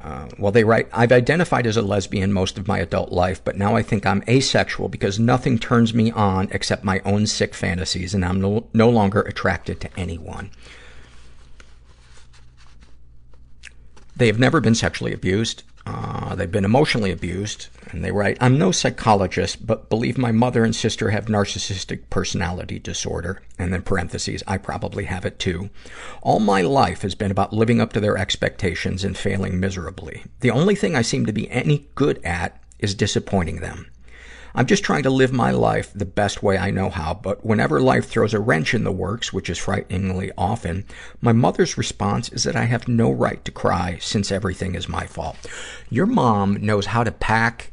Uh, 0.00 0.28
well, 0.38 0.50
they 0.50 0.64
write, 0.64 0.88
I've 0.92 1.12
identified 1.12 1.66
as 1.66 1.76
a 1.76 1.82
lesbian 1.82 2.32
most 2.32 2.56
of 2.56 2.66
my 2.66 2.78
adult 2.78 3.12
life, 3.12 3.44
but 3.44 3.58
now 3.58 3.76
I 3.76 3.82
think 3.82 4.06
I'm 4.06 4.24
asexual 4.26 4.88
because 4.88 5.18
nothing 5.18 5.58
turns 5.58 5.92
me 5.92 6.10
on 6.10 6.48
except 6.52 6.84
my 6.84 7.00
own 7.04 7.26
sick 7.26 7.54
fantasies, 7.54 8.14
and 8.14 8.24
I'm 8.24 8.40
no, 8.40 8.66
no 8.72 8.88
longer 8.88 9.20
attracted 9.20 9.78
to 9.82 9.90
anyone. 9.98 10.50
They 14.16 14.26
have 14.26 14.38
never 14.38 14.60
been 14.60 14.74
sexually 14.74 15.12
abused. 15.12 15.64
Uh, 15.86 16.34
they've 16.34 16.50
been 16.50 16.64
emotionally 16.64 17.10
abused. 17.10 17.68
And 17.90 18.04
they 18.04 18.12
write, 18.12 18.36
I'm 18.40 18.58
no 18.58 18.70
psychologist, 18.70 19.66
but 19.66 19.88
believe 19.88 20.16
my 20.16 20.30
mother 20.30 20.64
and 20.64 20.74
sister 20.74 21.10
have 21.10 21.26
narcissistic 21.26 22.02
personality 22.10 22.78
disorder. 22.78 23.42
And 23.58 23.72
then 23.72 23.82
parentheses, 23.82 24.42
I 24.46 24.58
probably 24.58 25.04
have 25.04 25.24
it 25.24 25.38
too. 25.38 25.70
All 26.22 26.38
my 26.38 26.62
life 26.62 27.02
has 27.02 27.14
been 27.14 27.30
about 27.30 27.52
living 27.52 27.80
up 27.80 27.92
to 27.94 28.00
their 28.00 28.16
expectations 28.16 29.02
and 29.04 29.16
failing 29.16 29.58
miserably. 29.58 30.24
The 30.40 30.50
only 30.50 30.74
thing 30.74 30.94
I 30.94 31.02
seem 31.02 31.26
to 31.26 31.32
be 31.32 31.50
any 31.50 31.88
good 31.94 32.20
at 32.24 32.62
is 32.78 32.94
disappointing 32.94 33.60
them. 33.60 33.89
I'm 34.54 34.66
just 34.66 34.84
trying 34.84 35.04
to 35.04 35.10
live 35.10 35.32
my 35.32 35.50
life 35.50 35.92
the 35.94 36.04
best 36.04 36.42
way 36.42 36.58
I 36.58 36.70
know 36.70 36.90
how, 36.90 37.14
but 37.14 37.44
whenever 37.44 37.80
life 37.80 38.08
throws 38.08 38.34
a 38.34 38.40
wrench 38.40 38.74
in 38.74 38.84
the 38.84 38.92
works, 38.92 39.32
which 39.32 39.48
is 39.48 39.58
frighteningly 39.58 40.32
often, 40.36 40.84
my 41.20 41.32
mother's 41.32 41.78
response 41.78 42.28
is 42.30 42.44
that 42.44 42.56
I 42.56 42.64
have 42.64 42.88
no 42.88 43.10
right 43.10 43.44
to 43.44 43.52
cry 43.52 43.98
since 44.00 44.32
everything 44.32 44.74
is 44.74 44.88
my 44.88 45.06
fault. 45.06 45.36
Your 45.88 46.06
mom 46.06 46.54
knows 46.64 46.86
how 46.86 47.04
to 47.04 47.12
pack 47.12 47.70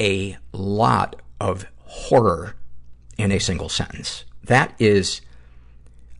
a 0.00 0.36
lot 0.52 1.16
of 1.40 1.66
horror 1.84 2.56
in 3.16 3.30
a 3.30 3.38
single 3.38 3.68
sentence. 3.68 4.24
That 4.44 4.74
is, 4.78 5.20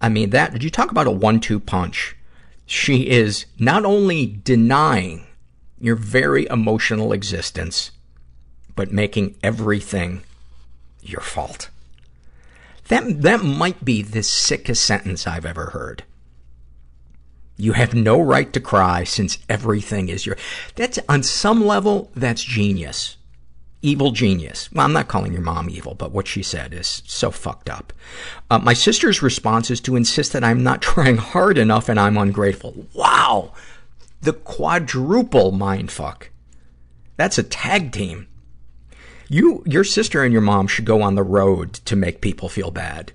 I 0.00 0.08
mean, 0.08 0.30
that, 0.30 0.52
did 0.52 0.62
you 0.62 0.70
talk 0.70 0.90
about 0.90 1.06
a 1.06 1.10
one-two 1.10 1.60
punch? 1.60 2.16
She 2.66 3.08
is 3.08 3.46
not 3.58 3.84
only 3.84 4.26
denying 4.26 5.26
your 5.80 5.96
very 5.96 6.46
emotional 6.46 7.12
existence, 7.12 7.90
but 8.80 8.90
making 8.90 9.36
everything 9.42 10.22
your 11.02 11.20
fault. 11.20 11.68
That, 12.88 13.20
that 13.20 13.44
might 13.44 13.84
be 13.84 14.00
the 14.00 14.22
sickest 14.22 14.86
sentence 14.86 15.26
I've 15.26 15.44
ever 15.44 15.66
heard. 15.66 16.04
You 17.58 17.74
have 17.74 17.92
no 17.92 18.18
right 18.18 18.50
to 18.54 18.58
cry 18.58 19.04
since 19.04 19.36
everything 19.50 20.08
is 20.08 20.24
your, 20.24 20.38
that's, 20.76 20.98
on 21.10 21.22
some 21.22 21.66
level, 21.66 22.10
that's 22.14 22.42
genius. 22.42 23.18
Evil 23.82 24.12
genius. 24.12 24.72
Well, 24.72 24.86
I'm 24.86 24.94
not 24.94 25.08
calling 25.08 25.34
your 25.34 25.42
mom 25.42 25.68
evil, 25.68 25.94
but 25.94 26.12
what 26.12 26.26
she 26.26 26.42
said 26.42 26.72
is 26.72 27.02
so 27.04 27.30
fucked 27.30 27.68
up. 27.68 27.92
Uh, 28.50 28.60
my 28.60 28.72
sister's 28.72 29.20
response 29.20 29.70
is 29.70 29.82
to 29.82 29.94
insist 29.94 30.32
that 30.32 30.42
I'm 30.42 30.62
not 30.62 30.80
trying 30.90 31.18
hard 31.18 31.58
enough 31.58 31.90
and 31.90 32.00
I'm 32.00 32.16
ungrateful. 32.16 32.86
Wow! 32.94 33.52
The 34.22 34.32
quadruple 34.32 35.52
mindfuck. 35.52 36.28
That's 37.18 37.36
a 37.36 37.42
tag 37.42 37.92
team. 37.92 38.26
You, 39.32 39.62
your 39.64 39.84
sister 39.84 40.24
and 40.24 40.32
your 40.32 40.42
mom 40.42 40.66
should 40.66 40.84
go 40.84 41.02
on 41.02 41.14
the 41.14 41.22
road 41.22 41.74
to 41.74 41.94
make 41.94 42.20
people 42.20 42.48
feel 42.48 42.72
bad. 42.72 43.12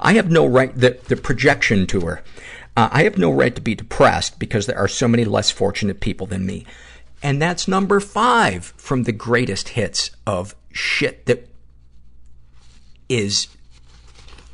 I 0.00 0.12
have 0.12 0.30
no 0.30 0.46
right, 0.46 0.72
the, 0.72 1.00
the 1.08 1.16
projection 1.16 1.88
to 1.88 2.02
her. 2.02 2.22
Uh, 2.76 2.88
I 2.92 3.02
have 3.02 3.18
no 3.18 3.32
right 3.32 3.52
to 3.56 3.60
be 3.60 3.74
depressed 3.74 4.38
because 4.38 4.66
there 4.66 4.78
are 4.78 4.86
so 4.86 5.08
many 5.08 5.24
less 5.24 5.50
fortunate 5.50 5.98
people 5.98 6.28
than 6.28 6.46
me. 6.46 6.64
And 7.24 7.42
that's 7.42 7.66
number 7.66 7.98
five 7.98 8.66
from 8.76 9.02
the 9.02 9.12
greatest 9.12 9.70
hits 9.70 10.12
of 10.28 10.54
shit 10.70 11.26
that 11.26 11.48
is 13.08 13.48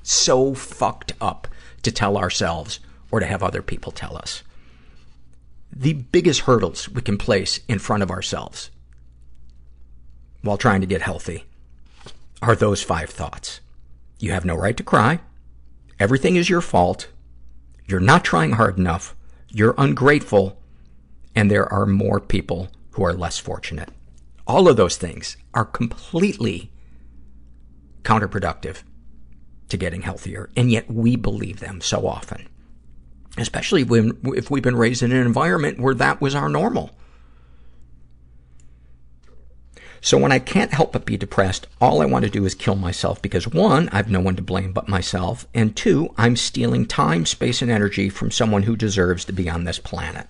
so 0.02 0.54
fucked 0.54 1.12
up 1.20 1.48
to 1.82 1.92
tell 1.92 2.16
ourselves 2.16 2.80
or 3.10 3.20
to 3.20 3.26
have 3.26 3.42
other 3.42 3.60
people 3.60 3.92
tell 3.92 4.16
us. 4.16 4.42
The 5.70 5.92
biggest 5.92 6.40
hurdles 6.40 6.88
we 6.88 7.02
can 7.02 7.18
place 7.18 7.60
in 7.68 7.78
front 7.78 8.02
of 8.02 8.10
ourselves 8.10 8.70
while 10.42 10.56
trying 10.56 10.80
to 10.80 10.86
get 10.86 11.02
healthy 11.02 11.44
are 12.42 12.54
those 12.54 12.82
five 12.82 13.10
thoughts. 13.10 13.60
You 14.18 14.32
have 14.32 14.44
no 14.44 14.54
right 14.56 14.76
to 14.76 14.82
cry. 14.82 15.20
Everything 15.98 16.36
is 16.36 16.48
your 16.48 16.60
fault. 16.60 17.08
You're 17.86 18.00
not 18.00 18.24
trying 18.24 18.52
hard 18.52 18.78
enough. 18.78 19.16
You're 19.48 19.74
ungrateful. 19.78 20.60
And 21.34 21.50
there 21.50 21.72
are 21.72 21.86
more 21.86 22.20
people 22.20 22.68
who 22.92 23.04
are 23.04 23.12
less 23.12 23.38
fortunate. 23.38 23.90
All 24.46 24.68
of 24.68 24.76
those 24.76 24.96
things 24.96 25.36
are 25.54 25.64
completely 25.64 26.70
counterproductive 28.02 28.82
to 29.68 29.76
getting 29.76 30.02
healthier. 30.02 30.50
And 30.56 30.70
yet 30.70 30.90
we 30.90 31.16
believe 31.16 31.60
them 31.60 31.80
so 31.80 32.06
often. 32.06 32.48
Especially 33.36 33.84
when, 33.84 34.18
if 34.24 34.50
we've 34.50 34.62
been 34.62 34.76
raised 34.76 35.02
in 35.02 35.12
an 35.12 35.26
environment 35.26 35.78
where 35.78 35.94
that 35.94 36.20
was 36.20 36.34
our 36.34 36.48
normal. 36.48 36.90
So 40.00 40.16
when 40.18 40.32
I 40.32 40.38
can't 40.38 40.72
help 40.72 40.92
but 40.92 41.04
be 41.04 41.16
depressed, 41.16 41.66
all 41.80 42.00
I 42.00 42.06
want 42.06 42.24
to 42.24 42.30
do 42.30 42.44
is 42.44 42.54
kill 42.54 42.76
myself 42.76 43.20
because 43.20 43.48
one, 43.48 43.88
I've 43.90 44.10
no 44.10 44.20
one 44.20 44.36
to 44.36 44.42
blame 44.42 44.72
but 44.72 44.88
myself, 44.88 45.46
and 45.54 45.74
two, 45.76 46.14
I'm 46.16 46.36
stealing 46.36 46.86
time, 46.86 47.26
space, 47.26 47.62
and 47.62 47.70
energy 47.70 48.08
from 48.08 48.30
someone 48.30 48.62
who 48.62 48.76
deserves 48.76 49.24
to 49.26 49.32
be 49.32 49.50
on 49.50 49.64
this 49.64 49.78
planet. 49.78 50.26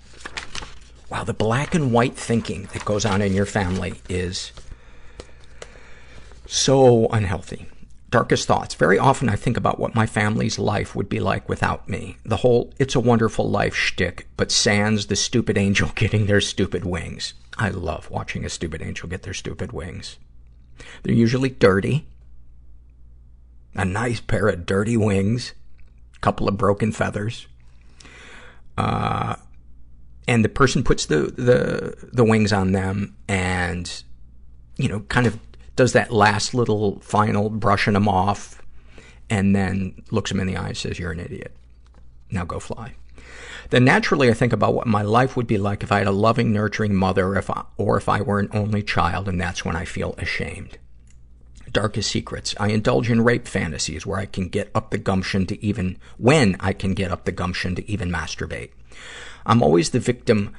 Wow, 1.11 1.25
the 1.25 1.35
black 1.35 1.75
and 1.75 1.93
white 1.93 2.17
thinking 2.17 2.69
that 2.73 2.85
goes 2.85 3.05
on 3.05 3.23
in 3.23 3.33
your 3.35 3.47
family 3.47 4.01
is 4.09 4.53
so 6.47 7.07
unhealthy. 7.09 7.67
Darkest 8.11 8.47
thoughts. 8.47 8.75
Very 8.75 8.99
often 8.99 9.29
I 9.29 9.37
think 9.37 9.59
about 9.59 9.79
what 9.79 9.95
my 9.95 10.07
family's 10.07 10.59
life 10.59 10.97
would 10.97 11.09
be 11.11 11.21
like 11.21 11.47
without 11.49 11.89
me. 11.89 12.17
The 12.25 12.39
whole 12.39 12.73
It's 12.79 12.95
a 12.95 13.01
Wonderful 13.01 13.51
Life 13.51 13.75
shtick, 13.75 14.27
but 14.37 14.51
sans 14.51 15.07
the 15.07 15.17
stupid 15.17 15.59
angel 15.59 15.91
getting 15.95 16.27
their 16.27 16.41
stupid 16.41 16.85
wings. 16.85 17.35
I 17.59 17.71
love 17.71 18.11
watching 18.11 18.45
a 18.45 18.49
stupid 18.49 18.83
angel 18.83 19.09
get 19.09 19.23
their 19.23 19.35
stupid 19.35 19.73
wings. 19.73 20.19
They're 21.03 21.15
usually 21.15 21.51
dirty. 21.51 22.07
A 23.75 23.85
nice 23.85 24.21
pair 24.21 24.49
of 24.49 24.65
dirty 24.65 24.97
wings. 24.97 25.55
A 26.17 26.19
couple 26.21 26.49
of 26.49 26.57
broken 26.57 26.93
feathers. 26.93 27.49
Uh, 28.77 29.37
and 30.29 30.45
the 30.45 30.49
person 30.49 30.85
puts 30.85 31.07
the, 31.07 31.23
the, 31.23 32.09
the 32.13 32.25
wings 32.25 32.53
on 32.53 32.73
them 32.73 33.17
and, 33.27 34.03
you 34.77 34.89
know, 34.89 35.01
kind 35.01 35.27
of 35.27 35.39
does 35.75 35.95
that 35.95 36.13
last 36.13 36.55
little 36.55 37.01
final 37.01 37.51
brushing 37.51 37.95
them 37.95 38.09
off 38.09 38.63
and 39.31 39.55
then 39.55 40.03
looks 40.11 40.31
them 40.31 40.41
in 40.41 40.47
the 40.47 40.57
eye 40.57 40.69
and 40.69 40.77
says, 40.77 40.99
you're 40.99 41.13
an 41.13 41.21
idiot. 41.21 41.57
Now 42.31 42.45
go 42.45 42.61
fly. 42.61 42.95
Then 43.71 43.85
naturally 43.85 44.31
I 44.31 44.35
think 44.35 44.53
about 44.53 44.75
what 44.75 44.87
my 44.87 45.03
life 45.03 45.37
would 45.37 45.47
be 45.47 45.59
like 45.59 45.83
if 45.83 45.93
I 45.93 45.99
had 45.99 46.07
a 46.07 46.13
loving, 46.13 46.53
nurturing 46.53 46.95
mother 46.95 47.35
if 47.37 47.51
I, 47.51 47.65
or 47.77 47.97
if 47.97 48.09
I 48.09 48.23
were 48.23 48.39
an 48.39 48.49
only 48.53 48.83
child, 48.83 49.29
and 49.29 49.41
that's 49.41 49.65
when 49.65 49.77
I 49.77 49.85
feel 49.85 50.15
ashamed. 50.17 50.79
Darkest 51.71 52.11
secrets. 52.11 52.55
I 52.59 52.69
indulge 52.69 53.11
in 53.11 53.21
rape 53.21 53.47
fantasies 53.47 54.07
where 54.07 54.19
I 54.19 54.25
can 54.25 54.49
get 54.49 54.71
up 54.75 54.91
the 54.91 54.97
gumption 54.97 55.45
to 55.47 55.63
even, 55.63 55.99
when 56.17 56.57
I 56.61 56.73
can 56.73 56.95
get 56.95 57.11
up 57.11 57.25
the 57.25 57.33
gumption 57.33 57.75
to 57.75 57.91
even 57.91 58.11
masturbate. 58.11 58.71
I'm 59.45 59.63
always 59.63 59.91
the 59.91 60.01
victim 60.01 60.55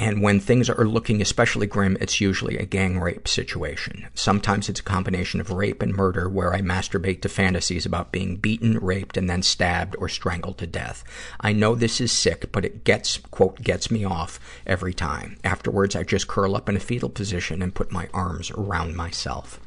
and 0.00 0.22
when 0.22 0.38
things 0.38 0.70
are 0.70 0.86
looking 0.86 1.20
especially 1.20 1.66
grim, 1.66 1.96
it's 2.00 2.20
usually 2.20 2.56
a 2.56 2.64
gang 2.64 3.00
rape 3.00 3.26
situation. 3.26 4.06
Sometimes 4.14 4.68
it's 4.68 4.78
a 4.78 4.84
combination 4.84 5.40
of 5.40 5.50
rape 5.50 5.82
and 5.82 5.92
murder 5.92 6.28
where 6.28 6.54
I 6.54 6.60
masturbate 6.60 7.20
to 7.22 7.28
fantasies 7.28 7.84
about 7.84 8.12
being 8.12 8.36
beaten, 8.36 8.78
raped, 8.78 9.16
and 9.16 9.28
then 9.28 9.42
stabbed 9.42 9.96
or 9.98 10.08
strangled 10.08 10.58
to 10.58 10.68
death. 10.68 11.02
I 11.40 11.52
know 11.52 11.74
this 11.74 12.00
is 12.00 12.12
sick, 12.12 12.52
but 12.52 12.64
it 12.64 12.84
gets, 12.84 13.16
quote, 13.16 13.60
gets 13.60 13.90
me 13.90 14.04
off 14.04 14.38
every 14.66 14.94
time. 14.94 15.36
Afterwards, 15.42 15.96
I 15.96 16.04
just 16.04 16.28
curl 16.28 16.54
up 16.54 16.68
in 16.68 16.76
a 16.76 16.80
fetal 16.80 17.10
position 17.10 17.60
and 17.60 17.74
put 17.74 17.90
my 17.90 18.08
arms 18.14 18.52
around 18.52 18.94
myself. 18.94 19.58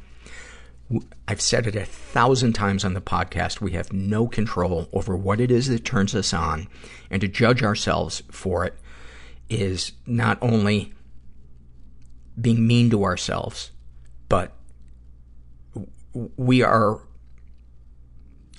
I've 1.28 1.40
said 1.40 1.66
it 1.66 1.76
a 1.76 1.84
thousand 1.84 2.54
times 2.54 2.84
on 2.84 2.94
the 2.94 3.00
podcast. 3.00 3.60
We 3.60 3.72
have 3.72 3.92
no 3.92 4.26
control 4.26 4.88
over 4.92 5.16
what 5.16 5.40
it 5.40 5.50
is 5.50 5.68
that 5.68 5.84
turns 5.84 6.14
us 6.14 6.32
on, 6.32 6.68
and 7.10 7.20
to 7.20 7.28
judge 7.28 7.62
ourselves 7.62 8.22
for 8.30 8.64
it 8.64 8.74
is 9.52 9.92
not 10.06 10.38
only 10.40 10.92
being 12.40 12.66
mean 12.66 12.90
to 12.90 13.04
ourselves, 13.04 13.70
but 14.28 14.52
we 16.36 16.62
are, 16.62 17.00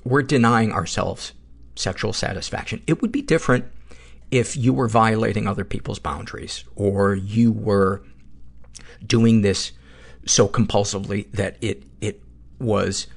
we're 0.04 0.22
denying 0.22 0.72
ourselves 0.72 1.34
sexual 1.76 2.14
satisfaction. 2.14 2.82
It 2.88 3.02
would 3.02 3.12
be 3.12 3.22
different 3.22 3.66
if 4.32 4.56
you 4.56 4.74
were 4.74 4.88
violating 4.88 5.48
other 5.48 5.64
people's 5.64 6.00
boundaries 6.00 6.64
or 6.76 7.16
you 7.16 7.52
were 7.52 8.04
doing 9.06 9.42
this 9.42 9.72
so 10.26 10.48
compulsively 10.48 11.30
that 11.32 11.58
it, 11.62 11.84
it 12.02 12.22
was 12.60 13.08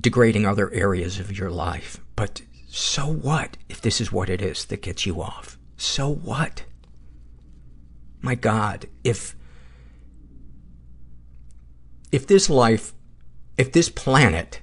degrading 0.00 0.46
other 0.46 0.72
areas 0.72 1.18
of 1.18 1.36
your 1.36 1.50
life. 1.50 2.00
But 2.16 2.42
so 2.68 3.06
what 3.06 3.56
if 3.68 3.80
this 3.80 4.00
is 4.00 4.12
what 4.12 4.30
it 4.30 4.40
is 4.40 4.66
that 4.66 4.82
gets 4.82 5.06
you 5.06 5.20
off? 5.20 5.58
So 5.76 6.08
what? 6.08 6.64
My 8.20 8.34
God, 8.34 8.86
if, 9.04 9.36
if 12.10 12.26
this 12.26 12.50
life, 12.50 12.92
if 13.56 13.72
this 13.72 13.88
planet 13.88 14.60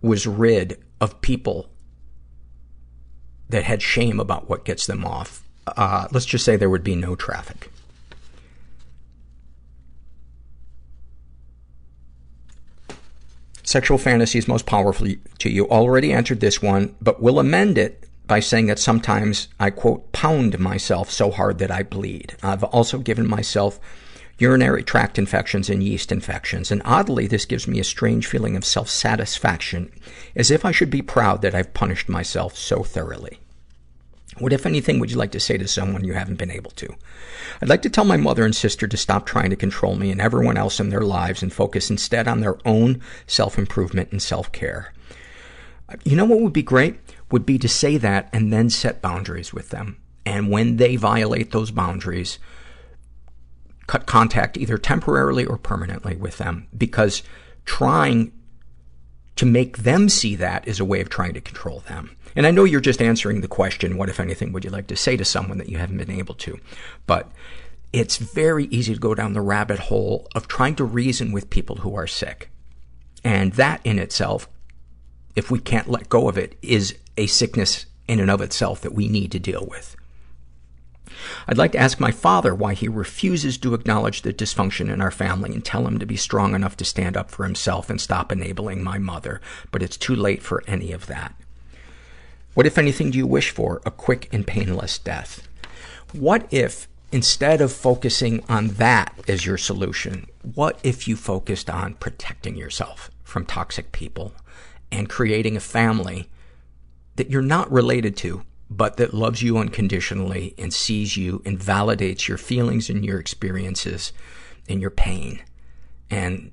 was 0.00 0.26
rid 0.26 0.82
of 1.00 1.20
people 1.20 1.70
that 3.48 3.64
had 3.64 3.82
shame 3.82 4.18
about 4.18 4.48
what 4.48 4.64
gets 4.64 4.86
them 4.86 5.04
off, 5.04 5.44
uh, 5.66 6.08
let's 6.12 6.26
just 6.26 6.44
say 6.44 6.56
there 6.56 6.70
would 6.70 6.84
be 6.84 6.96
no 6.96 7.14
traffic. 7.14 7.70
Sexual 13.62 13.98
fantasies 13.98 14.48
most 14.48 14.66
powerful 14.66 15.06
to 15.38 15.50
you. 15.50 15.68
Already 15.68 16.12
answered 16.12 16.40
this 16.40 16.60
one, 16.60 16.96
but 17.00 17.22
will 17.22 17.38
amend 17.38 17.78
it 17.78 18.09
by 18.30 18.38
saying 18.38 18.66
that 18.66 18.78
sometimes 18.78 19.48
I, 19.58 19.70
quote, 19.70 20.12
pound 20.12 20.56
myself 20.60 21.10
so 21.10 21.32
hard 21.32 21.58
that 21.58 21.72
I 21.72 21.82
bleed. 21.82 22.36
I've 22.44 22.62
also 22.62 22.98
given 22.98 23.28
myself 23.28 23.80
urinary 24.38 24.84
tract 24.84 25.18
infections 25.18 25.68
and 25.68 25.82
yeast 25.82 26.12
infections, 26.12 26.70
and 26.70 26.80
oddly, 26.84 27.26
this 27.26 27.44
gives 27.44 27.66
me 27.66 27.80
a 27.80 27.84
strange 27.84 28.28
feeling 28.28 28.54
of 28.54 28.64
self-satisfaction, 28.64 29.90
as 30.36 30.52
if 30.52 30.64
I 30.64 30.70
should 30.70 30.90
be 30.90 31.02
proud 31.02 31.42
that 31.42 31.56
I've 31.56 31.74
punished 31.74 32.08
myself 32.08 32.56
so 32.56 32.84
thoroughly. 32.84 33.40
What, 34.38 34.52
if 34.52 34.64
anything, 34.64 35.00
would 35.00 35.10
you 35.10 35.16
like 35.16 35.32
to 35.32 35.40
say 35.40 35.58
to 35.58 35.66
someone 35.66 36.04
you 36.04 36.12
haven't 36.12 36.38
been 36.38 36.52
able 36.52 36.70
to? 36.70 36.94
I'd 37.60 37.68
like 37.68 37.82
to 37.82 37.90
tell 37.90 38.04
my 38.04 38.16
mother 38.16 38.44
and 38.44 38.54
sister 38.54 38.86
to 38.86 38.96
stop 38.96 39.26
trying 39.26 39.50
to 39.50 39.56
control 39.56 39.96
me 39.96 40.12
and 40.12 40.20
everyone 40.20 40.56
else 40.56 40.78
in 40.78 40.90
their 40.90 41.00
lives 41.00 41.42
and 41.42 41.52
focus 41.52 41.90
instead 41.90 42.28
on 42.28 42.38
their 42.38 42.58
own 42.64 43.02
self-improvement 43.26 44.12
and 44.12 44.22
self-care. 44.22 44.92
You 46.04 46.14
know 46.14 46.26
what 46.26 46.40
would 46.40 46.52
be 46.52 46.62
great? 46.62 47.00
Would 47.30 47.46
be 47.46 47.58
to 47.58 47.68
say 47.68 47.96
that 47.96 48.28
and 48.32 48.52
then 48.52 48.70
set 48.70 49.02
boundaries 49.02 49.52
with 49.52 49.70
them. 49.70 50.00
And 50.26 50.50
when 50.50 50.76
they 50.76 50.96
violate 50.96 51.52
those 51.52 51.70
boundaries, 51.70 52.38
cut 53.86 54.06
contact 54.06 54.56
either 54.56 54.78
temporarily 54.78 55.44
or 55.44 55.56
permanently 55.58 56.16
with 56.16 56.38
them. 56.38 56.68
Because 56.76 57.22
trying 57.64 58.32
to 59.36 59.46
make 59.46 59.78
them 59.78 60.08
see 60.08 60.36
that 60.36 60.68
is 60.68 60.80
a 60.80 60.84
way 60.84 61.00
of 61.00 61.08
trying 61.08 61.34
to 61.34 61.40
control 61.40 61.80
them. 61.80 62.16
And 62.36 62.46
I 62.46 62.50
know 62.50 62.64
you're 62.64 62.80
just 62.80 63.00
answering 63.00 63.40
the 63.40 63.48
question, 63.48 63.96
what, 63.96 64.08
if 64.08 64.20
anything, 64.20 64.52
would 64.52 64.64
you 64.64 64.70
like 64.70 64.86
to 64.88 64.96
say 64.96 65.16
to 65.16 65.24
someone 65.24 65.58
that 65.58 65.68
you 65.68 65.78
haven't 65.78 65.98
been 65.98 66.10
able 66.10 66.34
to? 66.34 66.58
But 67.06 67.30
it's 67.92 68.18
very 68.18 68.66
easy 68.66 68.94
to 68.94 69.00
go 69.00 69.14
down 69.14 69.32
the 69.32 69.40
rabbit 69.40 69.78
hole 69.78 70.28
of 70.34 70.46
trying 70.46 70.76
to 70.76 70.84
reason 70.84 71.32
with 71.32 71.50
people 71.50 71.76
who 71.76 71.94
are 71.94 72.06
sick. 72.06 72.50
And 73.24 73.52
that 73.54 73.80
in 73.82 73.98
itself, 73.98 74.48
if 75.36 75.50
we 75.50 75.58
can't 75.58 75.90
let 75.90 76.08
go 76.08 76.28
of 76.28 76.36
it, 76.36 76.56
is 76.62 76.96
a 77.16 77.26
sickness 77.26 77.86
in 78.08 78.20
and 78.20 78.30
of 78.30 78.40
itself 78.40 78.80
that 78.80 78.94
we 78.94 79.08
need 79.08 79.32
to 79.32 79.38
deal 79.38 79.66
with. 79.70 79.96
I'd 81.46 81.58
like 81.58 81.72
to 81.72 81.78
ask 81.78 82.00
my 82.00 82.10
father 82.10 82.54
why 82.54 82.74
he 82.74 82.88
refuses 82.88 83.58
to 83.58 83.74
acknowledge 83.74 84.22
the 84.22 84.32
dysfunction 84.32 84.92
in 84.92 85.00
our 85.00 85.10
family 85.10 85.52
and 85.52 85.64
tell 85.64 85.86
him 85.86 85.98
to 85.98 86.06
be 86.06 86.16
strong 86.16 86.54
enough 86.54 86.76
to 86.78 86.84
stand 86.84 87.16
up 87.16 87.30
for 87.30 87.44
himself 87.44 87.90
and 87.90 88.00
stop 88.00 88.32
enabling 88.32 88.82
my 88.82 88.98
mother, 88.98 89.40
but 89.70 89.82
it's 89.82 89.96
too 89.96 90.14
late 90.14 90.42
for 90.42 90.64
any 90.66 90.92
of 90.92 91.06
that. 91.06 91.34
What, 92.54 92.66
if 92.66 92.78
anything, 92.78 93.10
do 93.10 93.18
you 93.18 93.26
wish 93.26 93.50
for? 93.50 93.80
A 93.84 93.90
quick 93.90 94.28
and 94.32 94.46
painless 94.46 94.98
death. 94.98 95.46
What 96.12 96.46
if, 96.50 96.88
instead 97.12 97.60
of 97.60 97.72
focusing 97.72 98.42
on 98.48 98.68
that 98.68 99.14
as 99.28 99.46
your 99.46 99.58
solution, 99.58 100.26
what 100.54 100.80
if 100.82 101.06
you 101.06 101.16
focused 101.16 101.70
on 101.70 101.94
protecting 101.94 102.56
yourself 102.56 103.10
from 103.22 103.46
toxic 103.46 103.92
people 103.92 104.32
and 104.92 105.08
creating 105.08 105.56
a 105.56 105.60
family 105.60 106.28
that 107.16 107.30
you're 107.30 107.42
not 107.42 107.70
related 107.70 108.16
to, 108.18 108.42
but 108.70 108.96
that 108.96 109.14
loves 109.14 109.42
you 109.42 109.58
unconditionally 109.58 110.54
and 110.56 110.72
sees 110.72 111.16
you 111.16 111.42
and 111.44 111.58
validates 111.58 112.28
your 112.28 112.38
feelings 112.38 112.88
and 112.88 113.04
your 113.04 113.18
experiences 113.18 114.12
and 114.68 114.80
your 114.80 114.90
pain. 114.90 115.42
And 116.10 116.52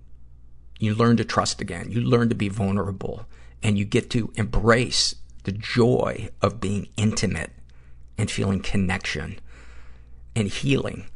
you 0.80 0.94
learn 0.94 1.18
to 1.18 1.26
trust 1.26 1.62
again. 1.62 1.92
You 1.92 2.02
learn 2.02 2.30
to 2.30 2.36
be 2.36 2.50
vulnerable 2.50 3.26
and 3.64 3.78
you 3.78 3.86
get 3.86 4.10
to 4.12 4.32
embrace 4.36 5.16
the 5.44 5.52
joy 5.52 6.30
of 6.42 6.60
being 6.60 6.90
intimate 6.98 7.52
and 8.18 8.30
feeling 8.30 8.60
connection 8.60 9.40
and 10.36 10.48
healing 10.48 11.08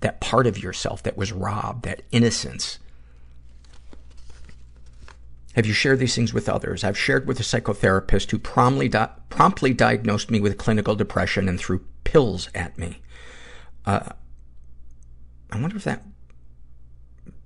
that 0.00 0.20
part 0.20 0.46
of 0.46 0.62
yourself 0.62 1.02
that 1.02 1.16
was 1.16 1.32
robbed, 1.32 1.84
that 1.84 2.02
innocence. 2.10 2.78
Have 5.54 5.66
you 5.66 5.72
shared 5.72 5.98
these 5.98 6.14
things 6.14 6.32
with 6.32 6.48
others? 6.48 6.84
I've 6.84 6.98
shared 6.98 7.26
with 7.26 7.40
a 7.40 7.42
psychotherapist 7.42 8.30
who 8.30 8.38
promptly, 8.38 8.88
di- 8.88 9.10
promptly 9.28 9.74
diagnosed 9.74 10.30
me 10.30 10.40
with 10.40 10.58
clinical 10.58 10.94
depression 10.94 11.48
and 11.48 11.58
threw 11.58 11.84
pills 12.04 12.48
at 12.54 12.78
me. 12.78 13.02
Uh, 13.84 14.10
I 15.50 15.60
wonder 15.60 15.76
if 15.76 15.84
that 15.84 16.04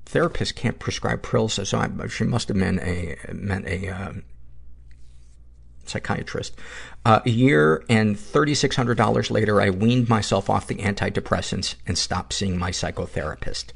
therapist 0.05 0.55
can't 0.55 0.79
prescribe 0.79 1.23
pills, 1.23 1.55
so 1.69 1.79
I, 1.79 2.07
she 2.09 2.25
must 2.25 2.49
have 2.49 2.57
meant 2.57 2.81
a, 2.81 3.17
meant 3.33 3.67
a, 3.67 3.89
uh, 3.89 4.13
psychiatrist. 5.87 6.57
Uh, 7.05 7.21
a 7.25 7.31
year 7.31 7.85
and 7.89 8.17
$3,600 8.17 9.31
later, 9.31 9.61
I 9.61 9.71
weaned 9.71 10.09
myself 10.09 10.49
off 10.49 10.67
the 10.67 10.77
antidepressants 10.77 11.75
and 11.87 11.97
stopped 11.97 12.33
seeing 12.33 12.59
my 12.59 12.71
psychotherapist. 12.71 13.73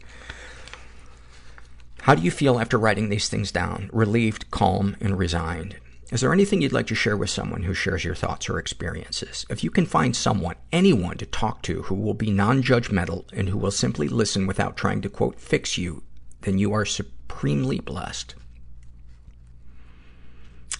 How 2.08 2.14
do 2.14 2.22
you 2.22 2.30
feel 2.30 2.58
after 2.58 2.78
writing 2.78 3.10
these 3.10 3.28
things 3.28 3.52
down? 3.52 3.90
Relieved, 3.92 4.50
calm, 4.50 4.96
and 4.98 5.18
resigned. 5.18 5.76
Is 6.10 6.22
there 6.22 6.32
anything 6.32 6.62
you'd 6.62 6.72
like 6.72 6.86
to 6.86 6.94
share 6.94 7.18
with 7.18 7.28
someone 7.28 7.64
who 7.64 7.74
shares 7.74 8.02
your 8.02 8.14
thoughts 8.14 8.48
or 8.48 8.58
experiences? 8.58 9.44
If 9.50 9.62
you 9.62 9.70
can 9.70 9.84
find 9.84 10.16
someone, 10.16 10.54
anyone 10.72 11.18
to 11.18 11.26
talk 11.26 11.60
to 11.64 11.82
who 11.82 11.94
will 11.94 12.14
be 12.14 12.30
non-judgmental 12.30 13.30
and 13.34 13.50
who 13.50 13.58
will 13.58 13.70
simply 13.70 14.08
listen 14.08 14.46
without 14.46 14.74
trying 14.74 15.02
to, 15.02 15.10
quote, 15.10 15.38
fix 15.38 15.76
you, 15.76 16.02
then 16.40 16.56
you 16.56 16.72
are 16.72 16.86
supremely 16.86 17.78
blessed. 17.78 18.34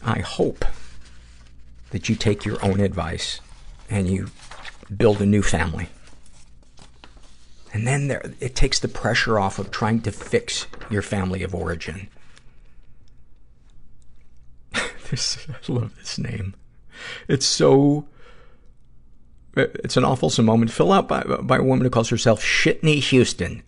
I 0.02 0.20
hope 0.20 0.64
that 1.90 2.09
you 2.09 2.14
take 2.14 2.46
your 2.46 2.56
own 2.64 2.80
advice 2.80 3.42
and 3.90 4.09
you 4.09 4.28
build 4.96 5.20
a 5.20 5.26
new 5.26 5.42
family. 5.42 5.90
And 7.73 7.86
then 7.86 8.09
there, 8.09 8.32
it 8.40 8.55
takes 8.55 8.78
the 8.78 8.89
pressure 8.89 9.39
off 9.39 9.59
of 9.59 9.70
trying 9.70 10.01
to 10.03 10.12
fix 10.12 10.66
your 10.90 11.03
family 11.03 11.43
of 11.43 11.55
origin. 11.55 12.09
this, 15.11 15.47
I 15.49 15.73
love 15.73 15.97
this 15.97 16.19
name. 16.19 16.55
It's 17.28 17.47
so, 17.47 18.07
uh, 19.57 19.66
it's 19.85 19.97
an 19.97 20.05
awful 20.05 20.31
moment 20.43 20.73
filled 20.73 20.93
out 20.93 21.09
by, 21.09 21.23
by 21.23 21.59
a 21.59 21.62
woman 21.62 21.85
who 21.85 21.90
calls 21.90 22.09
herself 22.09 22.43
Shitney 22.43 23.01
Houston. 23.01 23.62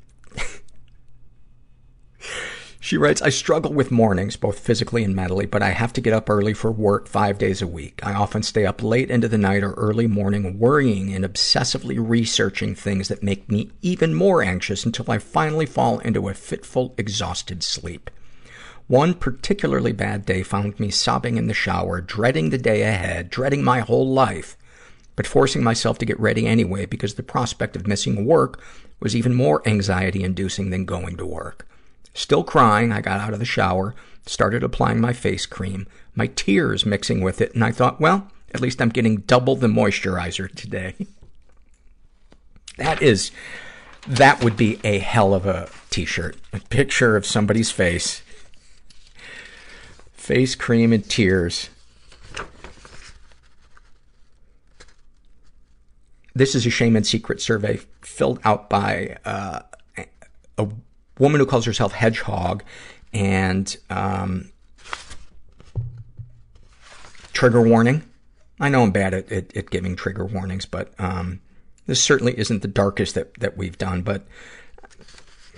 She 2.83 2.97
writes, 2.97 3.21
I 3.21 3.29
struggle 3.29 3.75
with 3.75 3.91
mornings, 3.91 4.37
both 4.37 4.59
physically 4.59 5.05
and 5.05 5.15
mentally, 5.15 5.45
but 5.45 5.63
I 5.63 5.69
have 5.69 5.93
to 5.93 6.01
get 6.01 6.15
up 6.15 6.31
early 6.31 6.55
for 6.55 6.73
work 6.73 7.09
five 7.09 7.37
days 7.37 7.61
a 7.61 7.67
week. 7.67 8.01
I 8.03 8.15
often 8.15 8.43
stay 8.43 8.65
up 8.65 8.83
late 8.83 9.11
into 9.11 9.29
the 9.29 9.37
night 9.37 9.63
or 9.63 9.75
early 9.75 10.07
morning 10.07 10.59
worrying 10.59 11.13
and 11.15 11.23
obsessively 11.23 11.97
researching 12.01 12.75
things 12.75 13.09
that 13.09 13.23
make 13.23 13.51
me 13.51 13.71
even 13.83 14.15
more 14.15 14.43
anxious 14.43 14.87
until 14.87 15.11
I 15.11 15.19
finally 15.19 15.67
fall 15.67 15.99
into 15.99 16.31
a 16.31 16.35
fitful, 16.35 16.95
exhausted 16.97 17.63
sleep. 17.63 18.11
One 18.87 19.13
particularly 19.13 19.93
bad 19.93 20.25
day 20.25 20.43
found 20.43 20.81
me 20.81 20.91
sobbing 20.91 21.37
in 21.37 21.49
the 21.49 21.55
shower, 21.55 22.01
dreading 22.01 22.49
the 22.49 22.57
day 22.57 22.81
ahead, 22.81 23.29
dreading 23.29 23.63
my 23.63 23.81
whole 23.81 24.09
life, 24.11 24.57
but 25.17 25.27
forcing 25.27 25.63
myself 25.63 25.99
to 25.99 26.07
get 26.07 26.19
ready 26.19 26.47
anyway 26.47 26.87
because 26.87 27.15
the 27.15 27.23
prospect 27.23 27.77
of 27.77 27.87
missing 27.87 28.25
work 28.25 28.59
was 29.01 29.15
even 29.15 29.35
more 29.35 29.63
anxiety 29.69 30.25
inducing 30.25 30.71
than 30.71 30.87
going 30.87 31.19
to 31.19 31.27
work. 31.27 31.67
Still 32.21 32.45
crying, 32.45 32.93
I 32.93 33.01
got 33.01 33.19
out 33.19 33.33
of 33.33 33.39
the 33.39 33.47
shower, 33.47 33.95
started 34.27 34.63
applying 34.63 35.01
my 35.01 35.15
face 35.15 35.47
cream, 35.47 35.87
my 36.15 36.27
tears 36.27 36.85
mixing 36.85 37.23
with 37.23 37.41
it, 37.41 37.55
and 37.55 37.65
I 37.65 37.73
thought, 37.73 37.99
well, 37.99 38.31
at 38.53 38.61
least 38.61 38.83
I'm 38.83 38.91
getting 38.91 39.23
double 39.23 39.57
the 39.57 39.69
moisturizer 39.69 40.55
today. 40.55 40.95
that 42.77 43.01
is, 43.01 43.31
that 44.07 44.45
would 44.45 44.55
be 44.55 44.79
a 44.85 44.99
hell 44.99 45.33
of 45.33 45.47
a 45.47 45.71
t-shirt. 45.89 46.37
A 46.53 46.61
picture 46.61 47.17
of 47.17 47.25
somebody's 47.25 47.71
face. 47.71 48.21
Face 50.13 50.55
cream 50.55 50.93
and 50.93 51.09
tears. 51.09 51.71
This 56.35 56.55
is 56.55 56.67
a 56.67 56.71
shame 56.71 56.97
and 56.97 57.07
secret 57.07 57.41
survey 57.41 57.81
filled 58.03 58.41
out 58.45 58.69
by 58.69 59.17
uh, 59.25 59.61
a 60.59 60.69
woman 61.21 61.39
who 61.39 61.47
calls 61.47 61.67
herself 61.67 61.93
Hedgehog, 61.93 62.65
and 63.13 63.77
um, 63.91 64.51
trigger 67.33 67.63
warning. 67.63 68.03
I 68.59 68.69
know 68.69 68.83
I'm 68.83 68.91
bad 68.91 69.15
at, 69.15 69.31
at, 69.31 69.57
at 69.57 69.71
giving 69.71 69.97
trigger 69.97 70.25
warnings, 70.25 70.67
but 70.67 70.93
um, 70.99 71.41
this 71.87 72.03
certainly 72.03 72.39
isn't 72.39 72.63
the 72.63 72.69
darkest 72.69 73.15
that, 73.15 73.35
that 73.41 73.57
we've 73.57 73.79
done. 73.79 74.03
But 74.03 74.27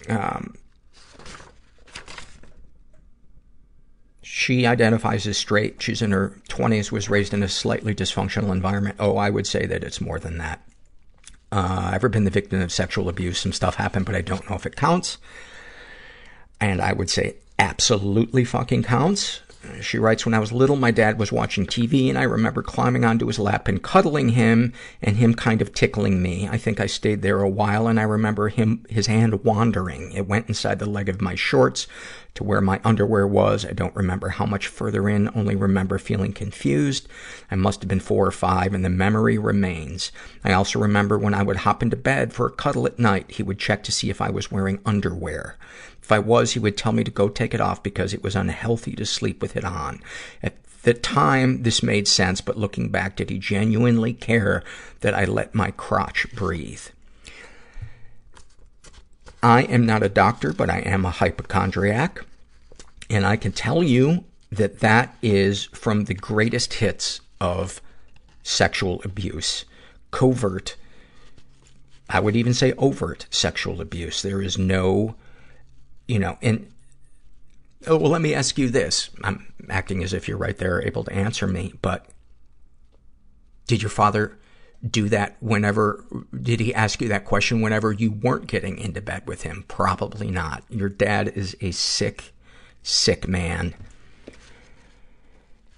um, 0.08 0.54
she 4.22 4.66
identifies 4.66 5.26
as 5.26 5.36
straight. 5.36 5.82
She's 5.82 6.02
in 6.02 6.12
her 6.12 6.40
20s, 6.48 6.92
was 6.92 7.10
raised 7.10 7.34
in 7.34 7.42
a 7.42 7.48
slightly 7.48 7.94
dysfunctional 7.94 8.52
environment. 8.52 8.96
Oh, 8.98 9.16
I 9.16 9.30
would 9.30 9.46
say 9.46 9.66
that 9.66 9.82
it's 9.82 10.00
more 10.00 10.18
than 10.18 10.38
that. 10.38 10.66
Uh, 11.50 11.88
I've 11.88 11.96
ever 11.96 12.08
been 12.08 12.24
the 12.24 12.30
victim 12.30 12.62
of 12.62 12.72
sexual 12.72 13.08
abuse. 13.08 13.40
Some 13.40 13.52
stuff 13.52 13.74
happened, 13.74 14.06
but 14.06 14.14
I 14.14 14.22
don't 14.22 14.48
know 14.48 14.56
if 14.56 14.64
it 14.64 14.76
counts 14.76 15.18
and 16.62 16.80
I 16.80 16.92
would 16.92 17.10
say 17.10 17.34
absolutely 17.58 18.44
fucking 18.44 18.84
counts. 18.84 19.40
She 19.80 19.98
writes, 19.98 20.24
when 20.24 20.34
I 20.34 20.40
was 20.40 20.50
little, 20.50 20.74
my 20.74 20.90
dad 20.90 21.20
was 21.20 21.30
watching 21.30 21.66
TV 21.66 22.08
and 22.08 22.18
I 22.18 22.22
remember 22.22 22.62
climbing 22.62 23.04
onto 23.04 23.28
his 23.28 23.38
lap 23.38 23.68
and 23.68 23.82
cuddling 23.82 24.30
him 24.30 24.72
and 25.00 25.16
him 25.16 25.34
kind 25.34 25.62
of 25.62 25.72
tickling 25.72 26.20
me. 26.20 26.48
I 26.48 26.58
think 26.58 26.80
I 26.80 26.86
stayed 26.86 27.22
there 27.22 27.40
a 27.40 27.48
while 27.48 27.86
and 27.86 28.00
I 28.00 28.02
remember 28.02 28.48
him, 28.48 28.84
his 28.88 29.06
hand 29.06 29.44
wandering. 29.44 30.12
It 30.12 30.26
went 30.26 30.48
inside 30.48 30.80
the 30.80 30.86
leg 30.86 31.08
of 31.08 31.20
my 31.20 31.36
shorts 31.36 31.86
to 32.34 32.42
where 32.42 32.60
my 32.60 32.80
underwear 32.82 33.24
was. 33.26 33.64
I 33.64 33.72
don't 33.72 33.94
remember 33.94 34.30
how 34.30 34.46
much 34.46 34.66
further 34.66 35.08
in, 35.08 35.30
only 35.36 35.54
remember 35.54 35.98
feeling 35.98 36.32
confused. 36.32 37.06
I 37.48 37.54
must 37.54 37.82
have 37.82 37.88
been 37.88 38.00
four 38.00 38.26
or 38.26 38.32
five 38.32 38.74
and 38.74 38.84
the 38.84 38.90
memory 38.90 39.38
remains. 39.38 40.10
I 40.42 40.52
also 40.52 40.80
remember 40.80 41.18
when 41.18 41.34
I 41.34 41.44
would 41.44 41.58
hop 41.58 41.84
into 41.84 41.96
bed 41.96 42.32
for 42.32 42.46
a 42.46 42.52
cuddle 42.52 42.86
at 42.86 42.98
night, 42.98 43.30
he 43.30 43.44
would 43.44 43.60
check 43.60 43.84
to 43.84 43.92
see 43.92 44.10
if 44.10 44.20
I 44.20 44.30
was 44.30 44.50
wearing 44.50 44.80
underwear. 44.84 45.56
If 46.12 46.16
I 46.16 46.18
was, 46.18 46.52
he 46.52 46.58
would 46.58 46.76
tell 46.76 46.92
me 46.92 47.04
to 47.04 47.10
go 47.10 47.30
take 47.30 47.54
it 47.54 47.60
off 47.62 47.82
because 47.82 48.12
it 48.12 48.22
was 48.22 48.36
unhealthy 48.36 48.94
to 48.96 49.06
sleep 49.06 49.40
with 49.40 49.56
it 49.56 49.64
on. 49.64 50.02
At 50.42 50.56
the 50.82 50.92
time, 50.92 51.62
this 51.62 51.82
made 51.82 52.06
sense, 52.06 52.42
but 52.42 52.58
looking 52.58 52.90
back, 52.90 53.16
did 53.16 53.30
he 53.30 53.38
genuinely 53.38 54.12
care 54.12 54.62
that 55.00 55.14
I 55.14 55.24
let 55.24 55.54
my 55.54 55.70
crotch 55.70 56.26
breathe? 56.34 56.82
I 59.42 59.62
am 59.62 59.86
not 59.86 60.02
a 60.02 60.10
doctor, 60.10 60.52
but 60.52 60.68
I 60.68 60.80
am 60.80 61.06
a 61.06 61.10
hypochondriac. 61.10 62.26
And 63.08 63.24
I 63.24 63.36
can 63.36 63.52
tell 63.52 63.82
you 63.82 64.24
that 64.50 64.80
that 64.80 65.16
is 65.22 65.64
from 65.72 66.04
the 66.04 66.14
greatest 66.14 66.74
hits 66.74 67.22
of 67.40 67.80
sexual 68.42 69.00
abuse. 69.02 69.64
Covert, 70.10 70.76
I 72.10 72.20
would 72.20 72.36
even 72.36 72.52
say 72.52 72.74
overt 72.76 73.28
sexual 73.30 73.80
abuse. 73.80 74.20
There 74.20 74.42
is 74.42 74.58
no 74.58 75.14
you 76.06 76.18
know, 76.18 76.38
and 76.42 76.72
Oh, 77.86 77.96
well, 77.96 78.10
let 78.10 78.20
me 78.20 78.34
ask 78.34 78.58
you 78.58 78.68
this. 78.68 79.10
I'm 79.24 79.52
acting 79.68 80.04
as 80.04 80.12
if 80.12 80.28
you're 80.28 80.36
right 80.36 80.56
there 80.56 80.82
able 80.82 81.04
to 81.04 81.12
answer 81.12 81.46
me, 81.46 81.74
but 81.82 82.06
did 83.66 83.82
your 83.82 83.90
father 83.90 84.38
do 84.88 85.08
that 85.08 85.36
whenever, 85.40 86.04
did 86.40 86.60
he 86.60 86.74
ask 86.74 87.00
you 87.00 87.08
that 87.08 87.24
question 87.24 87.60
whenever 87.60 87.92
you 87.92 88.12
weren't 88.12 88.46
getting 88.46 88.78
into 88.78 89.00
bed 89.00 89.26
with 89.26 89.42
him? 89.42 89.64
Probably 89.68 90.30
not. 90.30 90.64
Your 90.68 90.88
dad 90.88 91.28
is 91.28 91.56
a 91.60 91.72
sick, 91.72 92.32
sick 92.82 93.26
man. 93.26 93.74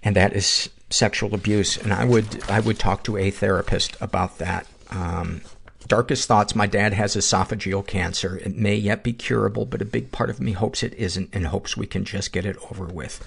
And 0.03 0.15
that 0.17 0.35
is 0.35 0.69
sexual 0.91 1.35
abuse. 1.35 1.79
And 1.79 1.93
I 1.93 2.05
would, 2.05 2.43
I 2.51 2.61
would 2.61 2.79
talk 2.79 3.03
to 3.05 3.17
a 3.17 3.31
therapist 3.31 3.97
about 4.01 4.39
that. 4.39 4.67
Um, 4.91 5.41
darkest 5.89 6.27
thoughts, 6.29 6.55
my 6.55 6.67
dad 6.67 6.93
has 6.93 7.17
esophageal 7.17 7.87
cancer. 7.87 8.37
It 8.39 8.57
may 8.57 8.75
yet 8.75 9.03
be 9.03 9.13
curable, 9.13 9.67
but 9.67 9.83
a 9.83 9.87
big 9.87 10.13
part 10.13 10.31
of 10.31 10.41
me 10.41 10.53
hopes 10.53 10.83
it 10.83 10.95
isn't 10.95 11.31
and 11.33 11.47
hopes 11.47 11.77
we 11.77 11.87
can 11.87 12.05
just 12.05 12.33
get 12.33 12.47
it 12.47 12.57
over 12.71 12.87
with. 12.87 13.25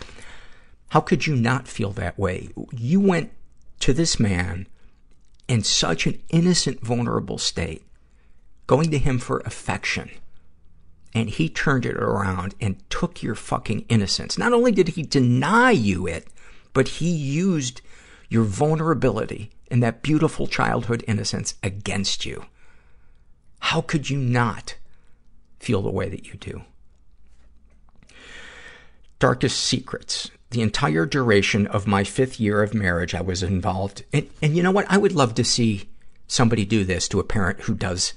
How 0.89 1.01
could 1.01 1.27
you 1.27 1.35
not 1.35 1.67
feel 1.67 1.91
that 1.91 2.17
way? 2.17 2.49
You 2.71 2.99
went 2.99 3.31
to 3.81 3.93
this 3.93 4.19
man 4.19 4.67
in 5.47 5.63
such 5.63 6.05
an 6.05 6.21
innocent, 6.29 6.81
vulnerable 6.81 7.38
state, 7.38 7.84
going 8.65 8.91
to 8.91 8.97
him 8.97 9.19
for 9.19 9.39
affection. 9.39 10.09
And 11.13 11.29
he 11.29 11.49
turned 11.49 11.85
it 11.85 11.95
around 11.95 12.55
and 12.59 12.77
took 12.89 13.23
your 13.23 13.35
fucking 13.35 13.85
innocence. 13.89 14.38
Not 14.38 14.53
only 14.53 14.71
did 14.71 14.89
he 14.89 15.03
deny 15.03 15.71
you 15.71 16.05
it, 16.05 16.27
but 16.73 16.88
he 16.88 17.09
used 17.09 17.81
your 18.29 18.43
vulnerability 18.43 19.51
and 19.69 19.81
that 19.83 20.01
beautiful 20.01 20.47
childhood 20.47 21.03
innocence 21.07 21.55
against 21.63 22.25
you. 22.25 22.45
How 23.59 23.81
could 23.81 24.09
you 24.09 24.17
not 24.17 24.75
feel 25.59 25.81
the 25.81 25.91
way 25.91 26.09
that 26.09 26.27
you 26.27 26.33
do? 26.35 26.61
Darkest 29.19 29.59
secrets. 29.59 30.29
The 30.51 30.61
entire 30.61 31.05
duration 31.05 31.67
of 31.67 31.87
my 31.87 32.03
fifth 32.03 32.39
year 32.39 32.63
of 32.63 32.73
marriage, 32.73 33.13
I 33.13 33.21
was 33.21 33.43
involved. 33.43 34.03
And, 34.13 34.29
and 34.41 34.55
you 34.55 34.63
know 34.63 34.71
what? 34.71 34.85
I 34.89 34.97
would 34.97 35.11
love 35.11 35.35
to 35.35 35.43
see 35.43 35.89
somebody 36.27 36.65
do 36.65 36.83
this 36.83 37.07
to 37.09 37.19
a 37.19 37.23
parent 37.23 37.61
who 37.61 37.73
does 37.73 38.13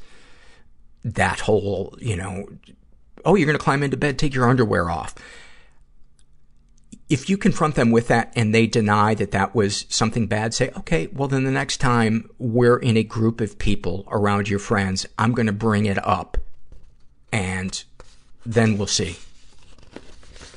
that 1.05 1.41
whole, 1.41 1.97
you 1.99 2.17
know, 2.17 2.47
oh, 3.25 3.35
you're 3.35 3.47
going 3.47 3.59
to 3.59 3.65
climb 3.65 3.83
into 3.83 3.97
bed, 3.97 4.19
take 4.19 4.35
your 4.35 4.49
underwear 4.49 4.91
off. 4.91 5.15
If 7.11 7.29
you 7.29 7.37
confront 7.37 7.75
them 7.75 7.91
with 7.91 8.07
that 8.09 8.33
and 8.37 8.55
they 8.55 8.69
deny 8.69 9.15
that 9.15 9.33
that 9.33 9.53
was 9.53 9.85
something 9.89 10.29
bad, 10.29 10.55
say, 10.55 10.71
okay, 10.79 11.09
well 11.13 11.27
then 11.27 11.43
the 11.43 11.51
next 11.51 11.79
time 11.79 12.31
we're 12.39 12.79
in 12.79 12.97
a 12.97 13.03
group 13.03 13.41
of 13.41 13.59
people 13.59 14.07
around 14.11 14.49
your 14.49 14.61
friends, 14.61 15.07
I'm 15.19 15.33
going 15.33 15.47
to 15.49 15.53
bring 15.53 15.87
it 15.87 15.99
up 16.07 16.39
and 17.33 17.83
then 18.47 18.79
we'll 18.79 18.87
see 18.87 19.17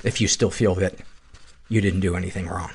if 0.03 0.21
you 0.21 0.27
still 0.27 0.51
feel 0.51 0.75
that 0.75 0.95
you 1.69 1.81
didn't 1.81 2.01
do 2.01 2.15
anything 2.15 2.47
wrong. 2.47 2.71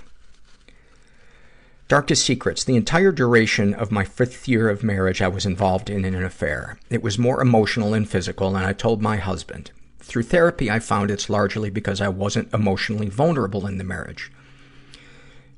Darkest 1.86 2.24
secrets. 2.24 2.64
The 2.64 2.76
entire 2.76 3.12
duration 3.12 3.72
of 3.72 3.90
my 3.90 4.04
fifth 4.04 4.46
year 4.46 4.68
of 4.68 4.82
marriage, 4.82 5.22
I 5.22 5.28
was 5.28 5.46
involved 5.46 5.88
in 5.88 6.04
an 6.04 6.22
affair. 6.22 6.78
It 6.90 7.02
was 7.02 7.18
more 7.18 7.40
emotional 7.40 7.94
and 7.94 8.08
physical, 8.08 8.54
and 8.54 8.66
I 8.66 8.74
told 8.74 9.00
my 9.00 9.16
husband. 9.16 9.70
Through 10.08 10.22
therapy, 10.22 10.70
I 10.70 10.78
found 10.78 11.10
it's 11.10 11.28
largely 11.28 11.68
because 11.68 12.00
I 12.00 12.08
wasn't 12.08 12.52
emotionally 12.54 13.10
vulnerable 13.10 13.66
in 13.66 13.76
the 13.76 13.84
marriage. 13.84 14.32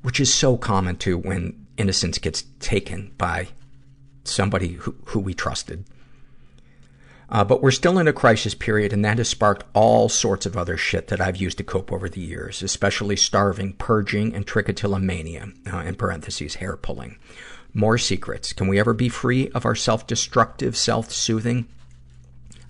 Which 0.02 0.18
is 0.18 0.34
so 0.34 0.56
common 0.56 0.96
too 0.96 1.16
when 1.16 1.66
innocence 1.76 2.18
gets 2.18 2.42
taken 2.58 3.12
by 3.16 3.50
somebody 4.24 4.72
who, 4.72 4.96
who 5.04 5.20
we 5.20 5.34
trusted. 5.34 5.84
Uh, 7.28 7.44
but 7.44 7.62
we're 7.62 7.70
still 7.70 7.96
in 7.96 8.08
a 8.08 8.12
crisis 8.12 8.56
period, 8.56 8.92
and 8.92 9.04
that 9.04 9.18
has 9.18 9.28
sparked 9.28 9.62
all 9.72 10.08
sorts 10.08 10.46
of 10.46 10.56
other 10.56 10.76
shit 10.76 11.06
that 11.06 11.20
I've 11.20 11.36
used 11.36 11.58
to 11.58 11.64
cope 11.64 11.92
over 11.92 12.08
the 12.08 12.20
years, 12.20 12.60
especially 12.60 13.14
starving, 13.14 13.74
purging, 13.74 14.34
and 14.34 14.44
trichotillomania, 14.44 15.72
uh, 15.72 15.86
in 15.86 15.94
parentheses, 15.94 16.56
hair 16.56 16.76
pulling. 16.76 17.18
More 17.72 17.98
secrets. 17.98 18.52
Can 18.52 18.66
we 18.66 18.80
ever 18.80 18.94
be 18.94 19.08
free 19.08 19.48
of 19.50 19.64
our 19.64 19.76
self-destructive, 19.76 20.76
self-soothing? 20.76 21.68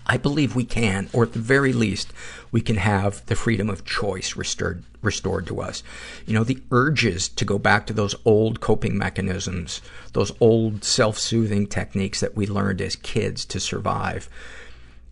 I 0.05 0.17
believe 0.17 0.55
we 0.55 0.65
can, 0.65 1.09
or 1.13 1.23
at 1.23 1.33
the 1.33 1.39
very 1.39 1.73
least, 1.73 2.11
we 2.51 2.61
can 2.61 2.77
have 2.77 3.25
the 3.27 3.35
freedom 3.35 3.69
of 3.69 3.85
choice 3.85 4.35
restored, 4.35 4.83
restored 5.01 5.47
to 5.47 5.61
us. 5.61 5.83
You 6.25 6.33
know, 6.33 6.43
the 6.43 6.61
urges 6.71 7.29
to 7.29 7.45
go 7.45 7.57
back 7.57 7.85
to 7.87 7.93
those 7.93 8.15
old 8.25 8.59
coping 8.59 8.97
mechanisms, 8.97 9.81
those 10.13 10.31
old 10.39 10.83
self-soothing 10.83 11.67
techniques 11.67 12.19
that 12.19 12.35
we 12.35 12.47
learned 12.47 12.81
as 12.81 12.95
kids 12.95 13.45
to 13.45 13.59
survive. 13.59 14.27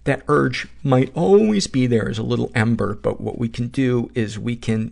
That 0.06 0.24
urge 0.28 0.68
might 0.84 1.16
always 1.16 1.68
be 1.68 1.86
there 1.86 2.10
as 2.10 2.18
a 2.18 2.24
little 2.24 2.52
ember, 2.56 2.96
but 2.96 3.22
what 3.22 3.38
we 3.38 3.48
can 3.48 3.68
do 3.68 4.10
is 4.16 4.40
we 4.40 4.56
can 4.56 4.92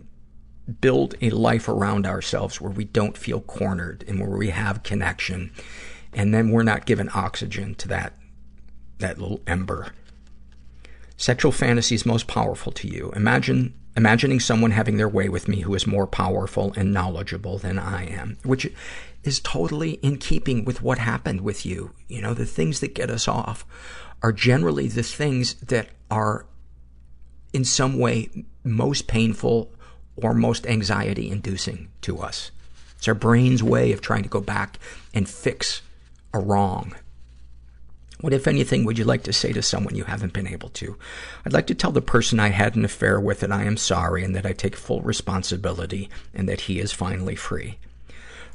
build 0.80 1.14
a 1.20 1.30
life 1.30 1.68
around 1.68 2.06
ourselves 2.06 2.60
where 2.60 2.70
we 2.70 2.84
don't 2.84 3.16
feel 3.16 3.40
cornered 3.40 4.04
and 4.06 4.20
where 4.20 4.36
we 4.36 4.50
have 4.50 4.82
connection. 4.82 5.50
And 6.12 6.32
then 6.32 6.50
we're 6.50 6.62
not 6.62 6.86
given 6.86 7.10
oxygen 7.14 7.74
to 7.76 7.88
that 7.88 8.12
that 8.98 9.18
little 9.18 9.40
ember. 9.46 9.92
Sexual 11.16 11.52
fantasies 11.52 12.06
most 12.06 12.26
powerful 12.26 12.70
to 12.72 12.86
you. 12.86 13.10
Imagine, 13.16 13.74
imagining 13.96 14.38
someone 14.38 14.70
having 14.70 14.96
their 14.96 15.08
way 15.08 15.28
with 15.28 15.48
me 15.48 15.60
who 15.60 15.74
is 15.74 15.86
more 15.86 16.06
powerful 16.06 16.72
and 16.76 16.92
knowledgeable 16.92 17.58
than 17.58 17.78
I 17.78 18.06
am, 18.06 18.38
which 18.44 18.70
is 19.24 19.40
totally 19.40 19.92
in 19.94 20.18
keeping 20.18 20.64
with 20.64 20.80
what 20.80 20.98
happened 20.98 21.40
with 21.40 21.66
you. 21.66 21.92
You 22.06 22.22
know, 22.22 22.34
the 22.34 22.46
things 22.46 22.80
that 22.80 22.94
get 22.94 23.10
us 23.10 23.26
off 23.26 23.66
are 24.22 24.32
generally 24.32 24.88
the 24.88 25.02
things 25.02 25.54
that 25.54 25.88
are 26.10 26.46
in 27.52 27.64
some 27.64 27.98
way 27.98 28.44
most 28.62 29.06
painful 29.06 29.72
or 30.16 30.34
most 30.34 30.66
anxiety 30.66 31.30
inducing 31.30 31.88
to 32.02 32.18
us. 32.18 32.50
It's 32.96 33.08
our 33.08 33.14
brain's 33.14 33.62
way 33.62 33.92
of 33.92 34.00
trying 34.00 34.24
to 34.24 34.28
go 34.28 34.40
back 34.40 34.78
and 35.14 35.28
fix 35.28 35.82
a 36.34 36.38
wrong. 36.38 36.94
What, 38.20 38.32
if 38.32 38.48
anything, 38.48 38.84
would 38.84 38.98
you 38.98 39.04
like 39.04 39.22
to 39.24 39.32
say 39.32 39.52
to 39.52 39.62
someone 39.62 39.94
you 39.94 40.04
haven't 40.04 40.32
been 40.32 40.48
able 40.48 40.70
to? 40.70 40.96
I'd 41.46 41.52
like 41.52 41.68
to 41.68 41.74
tell 41.74 41.92
the 41.92 42.02
person 42.02 42.40
I 42.40 42.48
had 42.48 42.74
an 42.74 42.84
affair 42.84 43.20
with 43.20 43.40
that 43.40 43.52
I 43.52 43.62
am 43.62 43.76
sorry 43.76 44.24
and 44.24 44.34
that 44.34 44.44
I 44.44 44.52
take 44.52 44.74
full 44.74 45.02
responsibility 45.02 46.10
and 46.34 46.48
that 46.48 46.62
he 46.62 46.80
is 46.80 46.90
finally 46.90 47.36
free. 47.36 47.78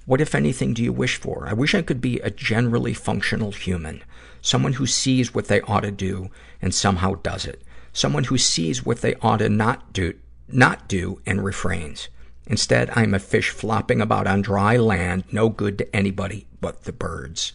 What, 0.06 0.20
if 0.20 0.36
anything, 0.36 0.74
do 0.74 0.84
you 0.84 0.92
wish 0.92 1.16
for? 1.16 1.48
I 1.48 1.54
wish 1.54 1.74
I 1.74 1.82
could 1.82 2.02
be 2.02 2.20
a 2.20 2.30
generally 2.30 2.94
functional 2.94 3.54
human. 3.54 4.04
Someone 4.42 4.74
who 4.74 4.86
sees 4.86 5.34
what 5.34 5.48
they 5.48 5.62
ought 5.62 5.82
to 5.82 5.92
do 5.92 6.30
and 6.62 6.76
somehow 6.76 7.16
does 7.16 7.46
it. 7.46 7.62
Someone 7.94 8.26
who 8.26 8.38
sees 8.38 8.86
what 8.86 9.00
they 9.00 9.16
ought 9.16 9.38
to 9.38 9.48
not 9.48 9.94
do, 9.94 10.14
not 10.50 10.90
do 10.90 11.22
and 11.26 11.42
refrains. 11.42 12.10
Instead, 12.48 12.90
I 12.90 13.04
am 13.04 13.14
a 13.14 13.20
fish 13.20 13.50
flopping 13.50 14.02
about 14.02 14.28
on 14.28 14.42
dry 14.42 14.76
land, 14.76 15.24
no 15.32 15.48
good 15.48 15.78
to 15.78 15.96
anybody 15.96 16.48
but 16.60 16.84
the 16.84 16.92
birds. 16.92 17.54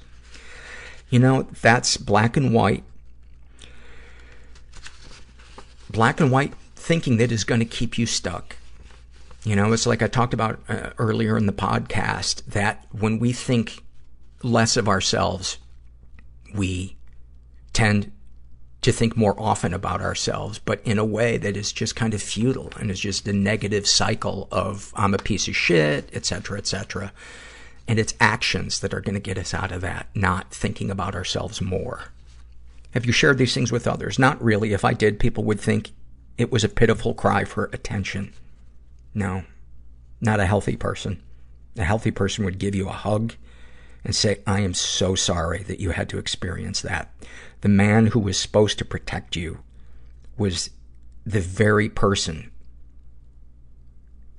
You 1.10 1.18
know, 1.18 1.42
that's 1.62 1.96
black 1.96 2.36
and 2.36 2.52
white. 2.52 2.84
Black 5.90 6.20
and 6.20 6.30
white 6.30 6.54
thinking 6.76 7.16
that 7.16 7.32
is 7.32 7.44
going 7.44 7.60
to 7.60 7.64
keep 7.64 7.98
you 7.98 8.06
stuck. 8.06 8.56
You 9.44 9.56
know, 9.56 9.72
it's 9.72 9.86
like 9.86 10.02
I 10.02 10.08
talked 10.08 10.34
about 10.34 10.60
uh, 10.68 10.90
earlier 10.98 11.38
in 11.38 11.46
the 11.46 11.52
podcast 11.52 12.44
that 12.46 12.84
when 12.90 13.18
we 13.18 13.32
think 13.32 13.82
less 14.42 14.76
of 14.76 14.88
ourselves, 14.88 15.58
we 16.54 16.96
tend 17.72 18.12
to 18.82 18.92
think 18.92 19.16
more 19.16 19.34
often 19.40 19.74
about 19.74 20.00
ourselves, 20.00 20.58
but 20.58 20.80
in 20.84 20.98
a 20.98 21.04
way 21.04 21.36
that 21.36 21.56
is 21.56 21.72
just 21.72 21.96
kind 21.96 22.14
of 22.14 22.22
futile 22.22 22.72
and 22.78 22.90
is 22.90 23.00
just 23.00 23.26
a 23.26 23.32
negative 23.32 23.86
cycle 23.86 24.48
of 24.52 24.92
I'm 24.94 25.14
a 25.14 25.18
piece 25.18 25.48
of 25.48 25.56
shit, 25.56 26.08
et 26.12 26.24
cetera, 26.24 26.58
et 26.58 26.66
cetera. 26.66 27.12
And 27.88 27.98
it's 27.98 28.14
actions 28.20 28.80
that 28.80 28.92
are 28.92 29.00
going 29.00 29.14
to 29.14 29.20
get 29.20 29.38
us 29.38 29.54
out 29.54 29.72
of 29.72 29.80
that, 29.80 30.08
not 30.14 30.52
thinking 30.52 30.90
about 30.90 31.14
ourselves 31.14 31.60
more. 31.62 32.12
Have 32.92 33.06
you 33.06 33.12
shared 33.12 33.38
these 33.38 33.54
things 33.54 33.72
with 33.72 33.88
others? 33.88 34.18
Not 34.18 34.42
really. 34.42 34.72
If 34.74 34.84
I 34.84 34.92
did, 34.92 35.18
people 35.18 35.42
would 35.44 35.58
think 35.58 35.92
it 36.36 36.52
was 36.52 36.64
a 36.64 36.68
pitiful 36.68 37.14
cry 37.14 37.44
for 37.44 37.70
attention. 37.72 38.34
No, 39.14 39.44
not 40.20 40.38
a 40.38 40.46
healthy 40.46 40.76
person. 40.76 41.22
A 41.76 41.84
healthy 41.84 42.10
person 42.10 42.44
would 42.44 42.58
give 42.58 42.74
you 42.74 42.88
a 42.88 42.92
hug 42.92 43.34
and 44.04 44.14
say, 44.14 44.40
I 44.46 44.60
am 44.60 44.74
so 44.74 45.14
sorry 45.14 45.62
that 45.64 45.80
you 45.80 45.90
had 45.90 46.08
to 46.10 46.18
experience 46.18 46.82
that. 46.82 47.12
The 47.62 47.68
man 47.68 48.08
who 48.08 48.20
was 48.20 48.38
supposed 48.38 48.78
to 48.78 48.84
protect 48.84 49.34
you 49.34 49.60
was 50.36 50.70
the 51.24 51.40
very 51.40 51.88
person 51.88 52.50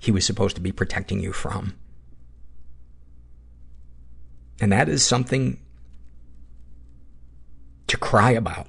he 0.02 0.12
was 0.12 0.26
supposed 0.26 0.56
to 0.56 0.62
be 0.62 0.72
protecting 0.72 1.20
you 1.20 1.34
from. 1.34 1.76
And 4.62 4.72
that 4.72 4.90
is 4.90 5.06
something 5.06 5.60
to 7.88 7.98
cry 7.98 8.32
about. 8.32 8.68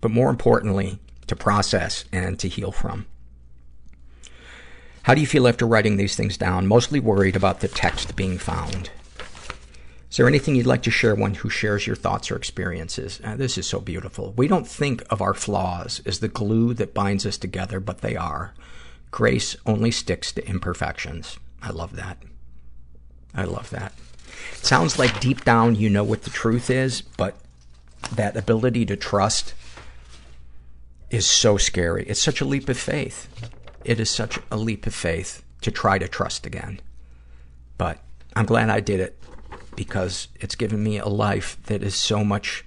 But 0.00 0.10
more 0.10 0.30
importantly, 0.30 1.00
to 1.26 1.36
process 1.36 2.04
and 2.12 2.38
to 2.38 2.48
heal 2.48 2.72
from. 2.72 3.06
How 5.02 5.14
do 5.14 5.20
you 5.20 5.26
feel 5.26 5.46
after 5.46 5.66
writing 5.66 5.96
these 5.96 6.16
things 6.16 6.36
down? 6.36 6.66
Mostly 6.66 7.00
worried 7.00 7.36
about 7.36 7.60
the 7.60 7.68
text 7.68 8.16
being 8.16 8.38
found. 8.38 8.90
Is 10.10 10.16
there 10.16 10.26
anything 10.26 10.54
you'd 10.54 10.66
like 10.66 10.82
to 10.82 10.90
share 10.90 11.14
one 11.14 11.34
who 11.34 11.48
shares 11.48 11.86
your 11.86 11.96
thoughts 11.96 12.30
or 12.30 12.36
experiences? 12.36 13.20
Uh, 13.22 13.36
this 13.36 13.58
is 13.58 13.66
so 13.66 13.80
beautiful. 13.80 14.32
We 14.36 14.48
don't 14.48 14.66
think 14.66 15.04
of 15.10 15.20
our 15.20 15.34
flaws 15.34 16.00
as 16.06 16.20
the 16.20 16.28
glue 16.28 16.74
that 16.74 16.94
binds 16.94 17.26
us 17.26 17.36
together, 17.36 17.80
but 17.80 18.00
they 18.00 18.16
are. 18.16 18.54
Grace 19.10 19.56
only 19.66 19.90
sticks 19.90 20.32
to 20.32 20.48
imperfections. 20.48 21.38
I 21.62 21.70
love 21.70 21.96
that. 21.96 22.18
I 23.36 23.44
love 23.44 23.70
that. 23.70 23.92
Sounds 24.54 24.98
like 24.98 25.20
deep 25.20 25.44
down 25.44 25.76
you 25.76 25.90
know 25.90 26.04
what 26.04 26.22
the 26.22 26.30
truth 26.30 26.70
is, 26.70 27.02
but 27.02 27.36
that 28.12 28.36
ability 28.36 28.86
to 28.86 28.96
trust 28.96 29.54
is 31.10 31.26
so 31.26 31.56
scary. 31.56 32.04
It's 32.08 32.22
such 32.22 32.40
a 32.40 32.44
leap 32.44 32.68
of 32.68 32.78
faith. 32.78 33.28
It 33.84 34.00
is 34.00 34.10
such 34.10 34.38
a 34.50 34.56
leap 34.56 34.86
of 34.86 34.94
faith 34.94 35.44
to 35.60 35.70
try 35.70 35.98
to 35.98 36.08
trust 36.08 36.46
again. 36.46 36.80
But 37.78 37.98
I'm 38.34 38.46
glad 38.46 38.70
I 38.70 38.80
did 38.80 39.00
it 39.00 39.18
because 39.76 40.28
it's 40.40 40.54
given 40.54 40.82
me 40.82 40.98
a 40.98 41.06
life 41.06 41.58
that 41.64 41.82
is 41.82 41.94
so 41.94 42.24
much, 42.24 42.64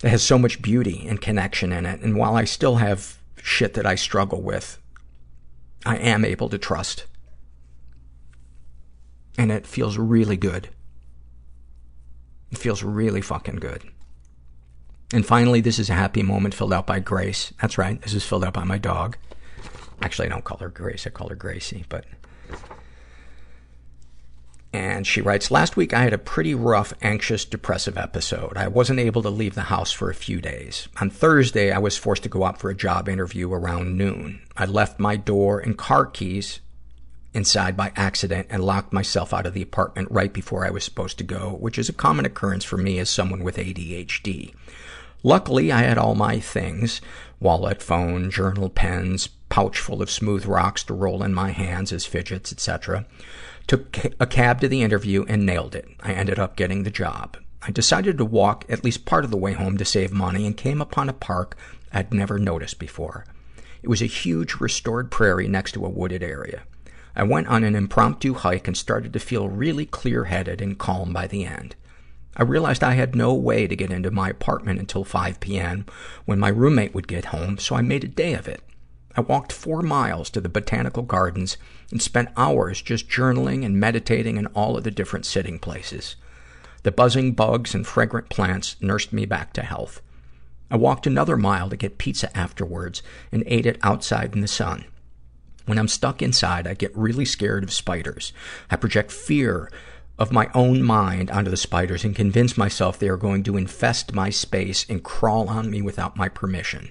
that 0.00 0.08
has 0.08 0.22
so 0.22 0.38
much 0.38 0.62
beauty 0.62 1.06
and 1.06 1.20
connection 1.20 1.72
in 1.72 1.84
it. 1.84 2.00
And 2.00 2.16
while 2.16 2.36
I 2.36 2.44
still 2.44 2.76
have 2.76 3.18
shit 3.36 3.74
that 3.74 3.86
I 3.86 3.96
struggle 3.96 4.40
with, 4.40 4.78
I 5.84 5.96
am 5.96 6.24
able 6.24 6.48
to 6.48 6.58
trust. 6.58 7.06
And 9.38 9.50
it 9.50 9.66
feels 9.66 9.96
really 9.96 10.36
good. 10.36 10.68
It 12.50 12.58
feels 12.58 12.82
really 12.82 13.22
fucking 13.22 13.56
good. 13.56 13.82
And 15.12 15.26
finally, 15.26 15.60
this 15.60 15.78
is 15.78 15.90
a 15.90 15.94
happy 15.94 16.22
moment 16.22 16.54
filled 16.54 16.72
out 16.72 16.86
by 16.86 16.98
Grace. 16.98 17.52
That's 17.60 17.78
right. 17.78 18.00
This 18.00 18.14
is 18.14 18.24
filled 18.24 18.44
out 18.44 18.54
by 18.54 18.64
my 18.64 18.78
dog. 18.78 19.16
Actually, 20.00 20.28
I 20.28 20.30
don't 20.30 20.44
call 20.44 20.58
her 20.58 20.68
Grace. 20.68 21.06
I 21.06 21.10
call 21.10 21.28
her 21.28 21.34
Gracie, 21.34 21.84
but. 21.88 22.04
And 24.72 25.06
she 25.06 25.20
writes, 25.20 25.50
last 25.50 25.76
week 25.76 25.92
I 25.92 26.02
had 26.02 26.14
a 26.14 26.18
pretty 26.18 26.54
rough, 26.54 26.94
anxious, 27.02 27.44
depressive 27.44 27.98
episode. 27.98 28.56
I 28.56 28.68
wasn't 28.68 29.00
able 29.00 29.20
to 29.22 29.28
leave 29.28 29.54
the 29.54 29.62
house 29.62 29.92
for 29.92 30.08
a 30.08 30.14
few 30.14 30.40
days. 30.40 30.88
On 30.98 31.10
Thursday, 31.10 31.70
I 31.70 31.78
was 31.78 31.98
forced 31.98 32.22
to 32.22 32.30
go 32.30 32.44
out 32.44 32.58
for 32.58 32.70
a 32.70 32.74
job 32.74 33.06
interview 33.06 33.52
around 33.52 33.98
noon. 33.98 34.40
I 34.56 34.64
left 34.64 34.98
my 34.98 35.16
door 35.16 35.60
and 35.60 35.76
car 35.76 36.06
keys 36.06 36.60
inside 37.34 37.76
by 37.76 37.92
accident 37.96 38.46
and 38.50 38.64
locked 38.64 38.92
myself 38.92 39.32
out 39.32 39.46
of 39.46 39.54
the 39.54 39.62
apartment 39.62 40.08
right 40.10 40.32
before 40.32 40.66
I 40.66 40.70
was 40.70 40.84
supposed 40.84 41.18
to 41.18 41.24
go, 41.24 41.56
which 41.60 41.78
is 41.78 41.88
a 41.88 41.94
common 41.94 42.24
occurrence 42.24 42.64
for 42.64 42.76
me 42.76 42.98
as 42.98 43.08
someone 43.08 43.42
with 43.42 43.56
ADHD. 43.56 44.54
Luckily, 45.22 45.70
I 45.70 45.82
had 45.82 45.98
all 45.98 46.14
my 46.14 46.40
things, 46.40 47.00
wallet, 47.38 47.80
phone, 47.80 48.30
journal, 48.30 48.68
pens, 48.68 49.28
pouch 49.48 49.78
full 49.78 50.02
of 50.02 50.10
smooth 50.10 50.46
rocks 50.46 50.82
to 50.84 50.94
roll 50.94 51.22
in 51.22 51.32
my 51.32 51.50
hands 51.50 51.92
as 51.92 52.04
fidgets, 52.04 52.52
etc. 52.52 53.06
Took 53.66 53.98
a 54.18 54.26
cab 54.26 54.60
to 54.60 54.68
the 54.68 54.82
interview 54.82 55.24
and 55.28 55.46
nailed 55.46 55.74
it. 55.74 55.88
I 56.00 56.12
ended 56.12 56.38
up 56.38 56.56
getting 56.56 56.82
the 56.82 56.90
job. 56.90 57.36
I 57.62 57.70
decided 57.70 58.18
to 58.18 58.24
walk 58.24 58.64
at 58.68 58.82
least 58.82 59.04
part 59.04 59.24
of 59.24 59.30
the 59.30 59.36
way 59.36 59.52
home 59.52 59.78
to 59.78 59.84
save 59.84 60.12
money 60.12 60.46
and 60.46 60.56
came 60.56 60.80
upon 60.80 61.08
a 61.08 61.12
park 61.12 61.56
I'd 61.92 62.12
never 62.12 62.38
noticed 62.38 62.80
before. 62.80 63.24
It 63.82 63.88
was 63.88 64.02
a 64.02 64.06
huge 64.06 64.54
restored 64.54 65.10
prairie 65.10 65.46
next 65.48 65.72
to 65.72 65.86
a 65.86 65.90
wooded 65.90 66.22
area. 66.22 66.62
I 67.14 67.22
went 67.24 67.48
on 67.48 67.64
an 67.64 67.74
impromptu 67.74 68.34
hike 68.34 68.66
and 68.66 68.76
started 68.76 69.12
to 69.12 69.18
feel 69.18 69.48
really 69.48 69.86
clear-headed 69.86 70.60
and 70.62 70.78
calm 70.78 71.12
by 71.12 71.26
the 71.26 71.44
end. 71.44 71.76
I 72.36 72.42
realized 72.44 72.82
I 72.82 72.94
had 72.94 73.14
no 73.14 73.34
way 73.34 73.66
to 73.66 73.76
get 73.76 73.90
into 73.90 74.10
my 74.10 74.30
apartment 74.30 74.80
until 74.80 75.04
5 75.04 75.38
p.m. 75.40 75.84
when 76.24 76.38
my 76.38 76.48
roommate 76.48 76.94
would 76.94 77.06
get 77.06 77.26
home, 77.26 77.58
so 77.58 77.76
I 77.76 77.82
made 77.82 78.04
a 78.04 78.08
day 78.08 78.32
of 78.32 78.48
it. 78.48 78.62
I 79.14 79.20
walked 79.20 79.52
four 79.52 79.82
miles 79.82 80.30
to 80.30 80.40
the 80.40 80.48
botanical 80.48 81.02
gardens 81.02 81.58
and 81.90 82.00
spent 82.00 82.30
hours 82.34 82.80
just 82.80 83.10
journaling 83.10 83.64
and 83.66 83.78
meditating 83.78 84.38
in 84.38 84.46
all 84.46 84.78
of 84.78 84.84
the 84.84 84.90
different 84.90 85.26
sitting 85.26 85.58
places. 85.58 86.16
The 86.82 86.92
buzzing 86.92 87.32
bugs 87.32 87.74
and 87.74 87.86
fragrant 87.86 88.30
plants 88.30 88.76
nursed 88.80 89.12
me 89.12 89.26
back 89.26 89.52
to 89.52 89.62
health. 89.62 90.00
I 90.70 90.76
walked 90.76 91.06
another 91.06 91.36
mile 91.36 91.68
to 91.68 91.76
get 91.76 91.98
pizza 91.98 92.34
afterwards 92.36 93.02
and 93.30 93.44
ate 93.46 93.66
it 93.66 93.78
outside 93.82 94.34
in 94.34 94.40
the 94.40 94.48
sun. 94.48 94.86
When 95.66 95.78
I'm 95.78 95.88
stuck 95.88 96.22
inside, 96.22 96.66
I 96.66 96.74
get 96.74 96.96
really 96.96 97.24
scared 97.24 97.64
of 97.64 97.72
spiders. 97.72 98.32
I 98.70 98.76
project 98.76 99.10
fear 99.10 99.70
of 100.18 100.32
my 100.32 100.48
own 100.54 100.82
mind 100.82 101.30
onto 101.30 101.50
the 101.50 101.56
spiders 101.56 102.04
and 102.04 102.14
convince 102.14 102.56
myself 102.56 102.98
they 102.98 103.08
are 103.08 103.16
going 103.16 103.42
to 103.44 103.56
infest 103.56 104.14
my 104.14 104.30
space 104.30 104.86
and 104.88 105.02
crawl 105.02 105.48
on 105.48 105.70
me 105.70 105.82
without 105.82 106.16
my 106.16 106.28
permission. 106.28 106.90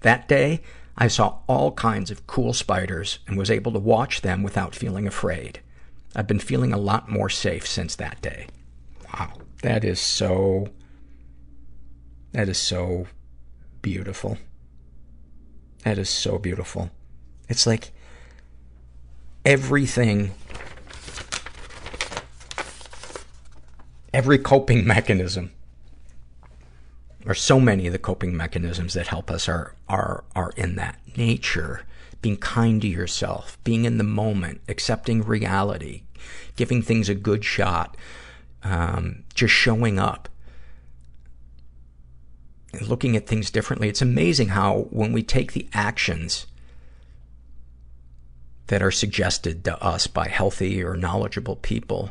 That 0.00 0.28
day, 0.28 0.60
I 0.96 1.08
saw 1.08 1.38
all 1.46 1.72
kinds 1.72 2.10
of 2.10 2.26
cool 2.26 2.52
spiders 2.52 3.18
and 3.26 3.36
was 3.36 3.50
able 3.50 3.72
to 3.72 3.78
watch 3.78 4.20
them 4.22 4.42
without 4.42 4.74
feeling 4.74 5.06
afraid. 5.06 5.60
I've 6.14 6.26
been 6.26 6.38
feeling 6.38 6.72
a 6.72 6.78
lot 6.78 7.10
more 7.10 7.28
safe 7.28 7.66
since 7.66 7.96
that 7.96 8.22
day. 8.22 8.46
Wow. 9.12 9.32
That 9.62 9.84
is 9.84 10.00
so, 10.00 10.68
that 12.32 12.48
is 12.48 12.58
so 12.58 13.06
beautiful. 13.82 14.38
That 15.84 15.98
is 15.98 16.08
so 16.08 16.38
beautiful. 16.38 16.90
It's 17.48 17.66
like 17.66 17.92
everything, 19.44 20.32
every 24.12 24.38
coping 24.38 24.86
mechanism 24.86 25.50
or 27.26 27.34
so 27.34 27.58
many 27.58 27.86
of 27.86 27.92
the 27.92 27.98
coping 27.98 28.36
mechanisms 28.36 28.94
that 28.94 29.06
help 29.06 29.30
us 29.30 29.48
are, 29.48 29.74
are, 29.88 30.24
are 30.34 30.52
in 30.56 30.76
that. 30.76 30.98
Nature, 31.16 31.82
being 32.20 32.36
kind 32.36 32.82
to 32.82 32.88
yourself, 32.88 33.58
being 33.64 33.84
in 33.84 33.98
the 33.98 34.04
moment, 34.04 34.60
accepting 34.68 35.22
reality, 35.22 36.02
giving 36.56 36.82
things 36.82 37.08
a 37.08 37.14
good 37.14 37.44
shot, 37.44 37.96
um, 38.62 39.24
just 39.34 39.54
showing 39.54 39.98
up, 39.98 40.28
looking 42.86 43.16
at 43.16 43.26
things 43.26 43.50
differently. 43.50 43.88
It's 43.88 44.02
amazing 44.02 44.48
how 44.48 44.88
when 44.90 45.12
we 45.12 45.22
take 45.22 45.52
the 45.52 45.68
actions 45.72 46.46
that 48.68 48.82
are 48.82 48.90
suggested 48.90 49.64
to 49.64 49.82
us 49.82 50.06
by 50.06 50.28
healthy 50.28 50.82
or 50.82 50.96
knowledgeable 50.96 51.56
people, 51.56 52.10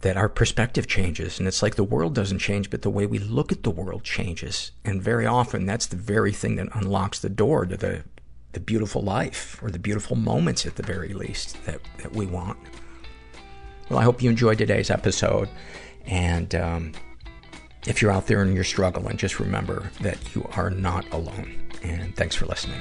that 0.00 0.16
our 0.16 0.28
perspective 0.28 0.86
changes. 0.86 1.38
And 1.38 1.46
it's 1.48 1.62
like 1.62 1.76
the 1.76 1.84
world 1.84 2.14
doesn't 2.14 2.38
change, 2.38 2.68
but 2.68 2.82
the 2.82 2.90
way 2.90 3.06
we 3.06 3.18
look 3.18 3.52
at 3.52 3.62
the 3.62 3.70
world 3.70 4.04
changes. 4.04 4.72
And 4.84 5.02
very 5.02 5.26
often, 5.26 5.66
that's 5.66 5.86
the 5.86 5.96
very 5.96 6.32
thing 6.32 6.56
that 6.56 6.68
unlocks 6.74 7.20
the 7.20 7.28
door 7.28 7.64
to 7.64 7.76
the, 7.76 8.04
the 8.52 8.60
beautiful 8.60 9.02
life, 9.02 9.60
or 9.62 9.70
the 9.70 9.78
beautiful 9.78 10.16
moments 10.16 10.66
at 10.66 10.76
the 10.76 10.82
very 10.82 11.12
least, 11.12 11.64
that, 11.64 11.80
that 11.98 12.12
we 12.12 12.26
want. 12.26 12.58
Well, 13.88 13.98
I 13.98 14.02
hope 14.02 14.22
you 14.22 14.28
enjoyed 14.28 14.58
today's 14.58 14.90
episode. 14.90 15.48
And 16.06 16.54
um, 16.54 16.92
if 17.86 18.02
you're 18.02 18.12
out 18.12 18.26
there 18.26 18.42
and 18.42 18.54
you're 18.54 18.64
struggling, 18.64 19.16
just 19.16 19.38
remember 19.38 19.90
that 20.00 20.34
you 20.34 20.48
are 20.56 20.70
not 20.70 21.10
alone. 21.12 21.65
And 21.90 22.14
thanks 22.16 22.34
for 22.34 22.46
listening. 22.46 22.80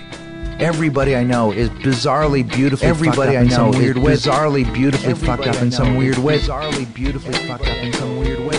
Everybody 0.59 1.15
I 1.15 1.23
know 1.23 1.51
is 1.51 1.69
bizarrely 1.69 2.49
beautifully 2.49 2.87
Everybody 2.87 3.37
I 3.37 3.43
know 3.43 3.73
is 3.73 3.95
bizarrely 3.95 4.71
beautifully 4.73 5.09
Everybody 5.09 5.43
fucked 5.43 5.55
up 5.57 5.61
in 5.61 5.71
some 5.71 5.97
weird 5.97 6.17
way. 6.17 6.39
Bizarrely 6.39 6.93
beautifully 6.93 7.33
fucked 7.33 7.67
up 7.67 7.77
in 7.77 7.91
some 7.93 8.19
weird 8.19 8.39
way. 8.39 8.55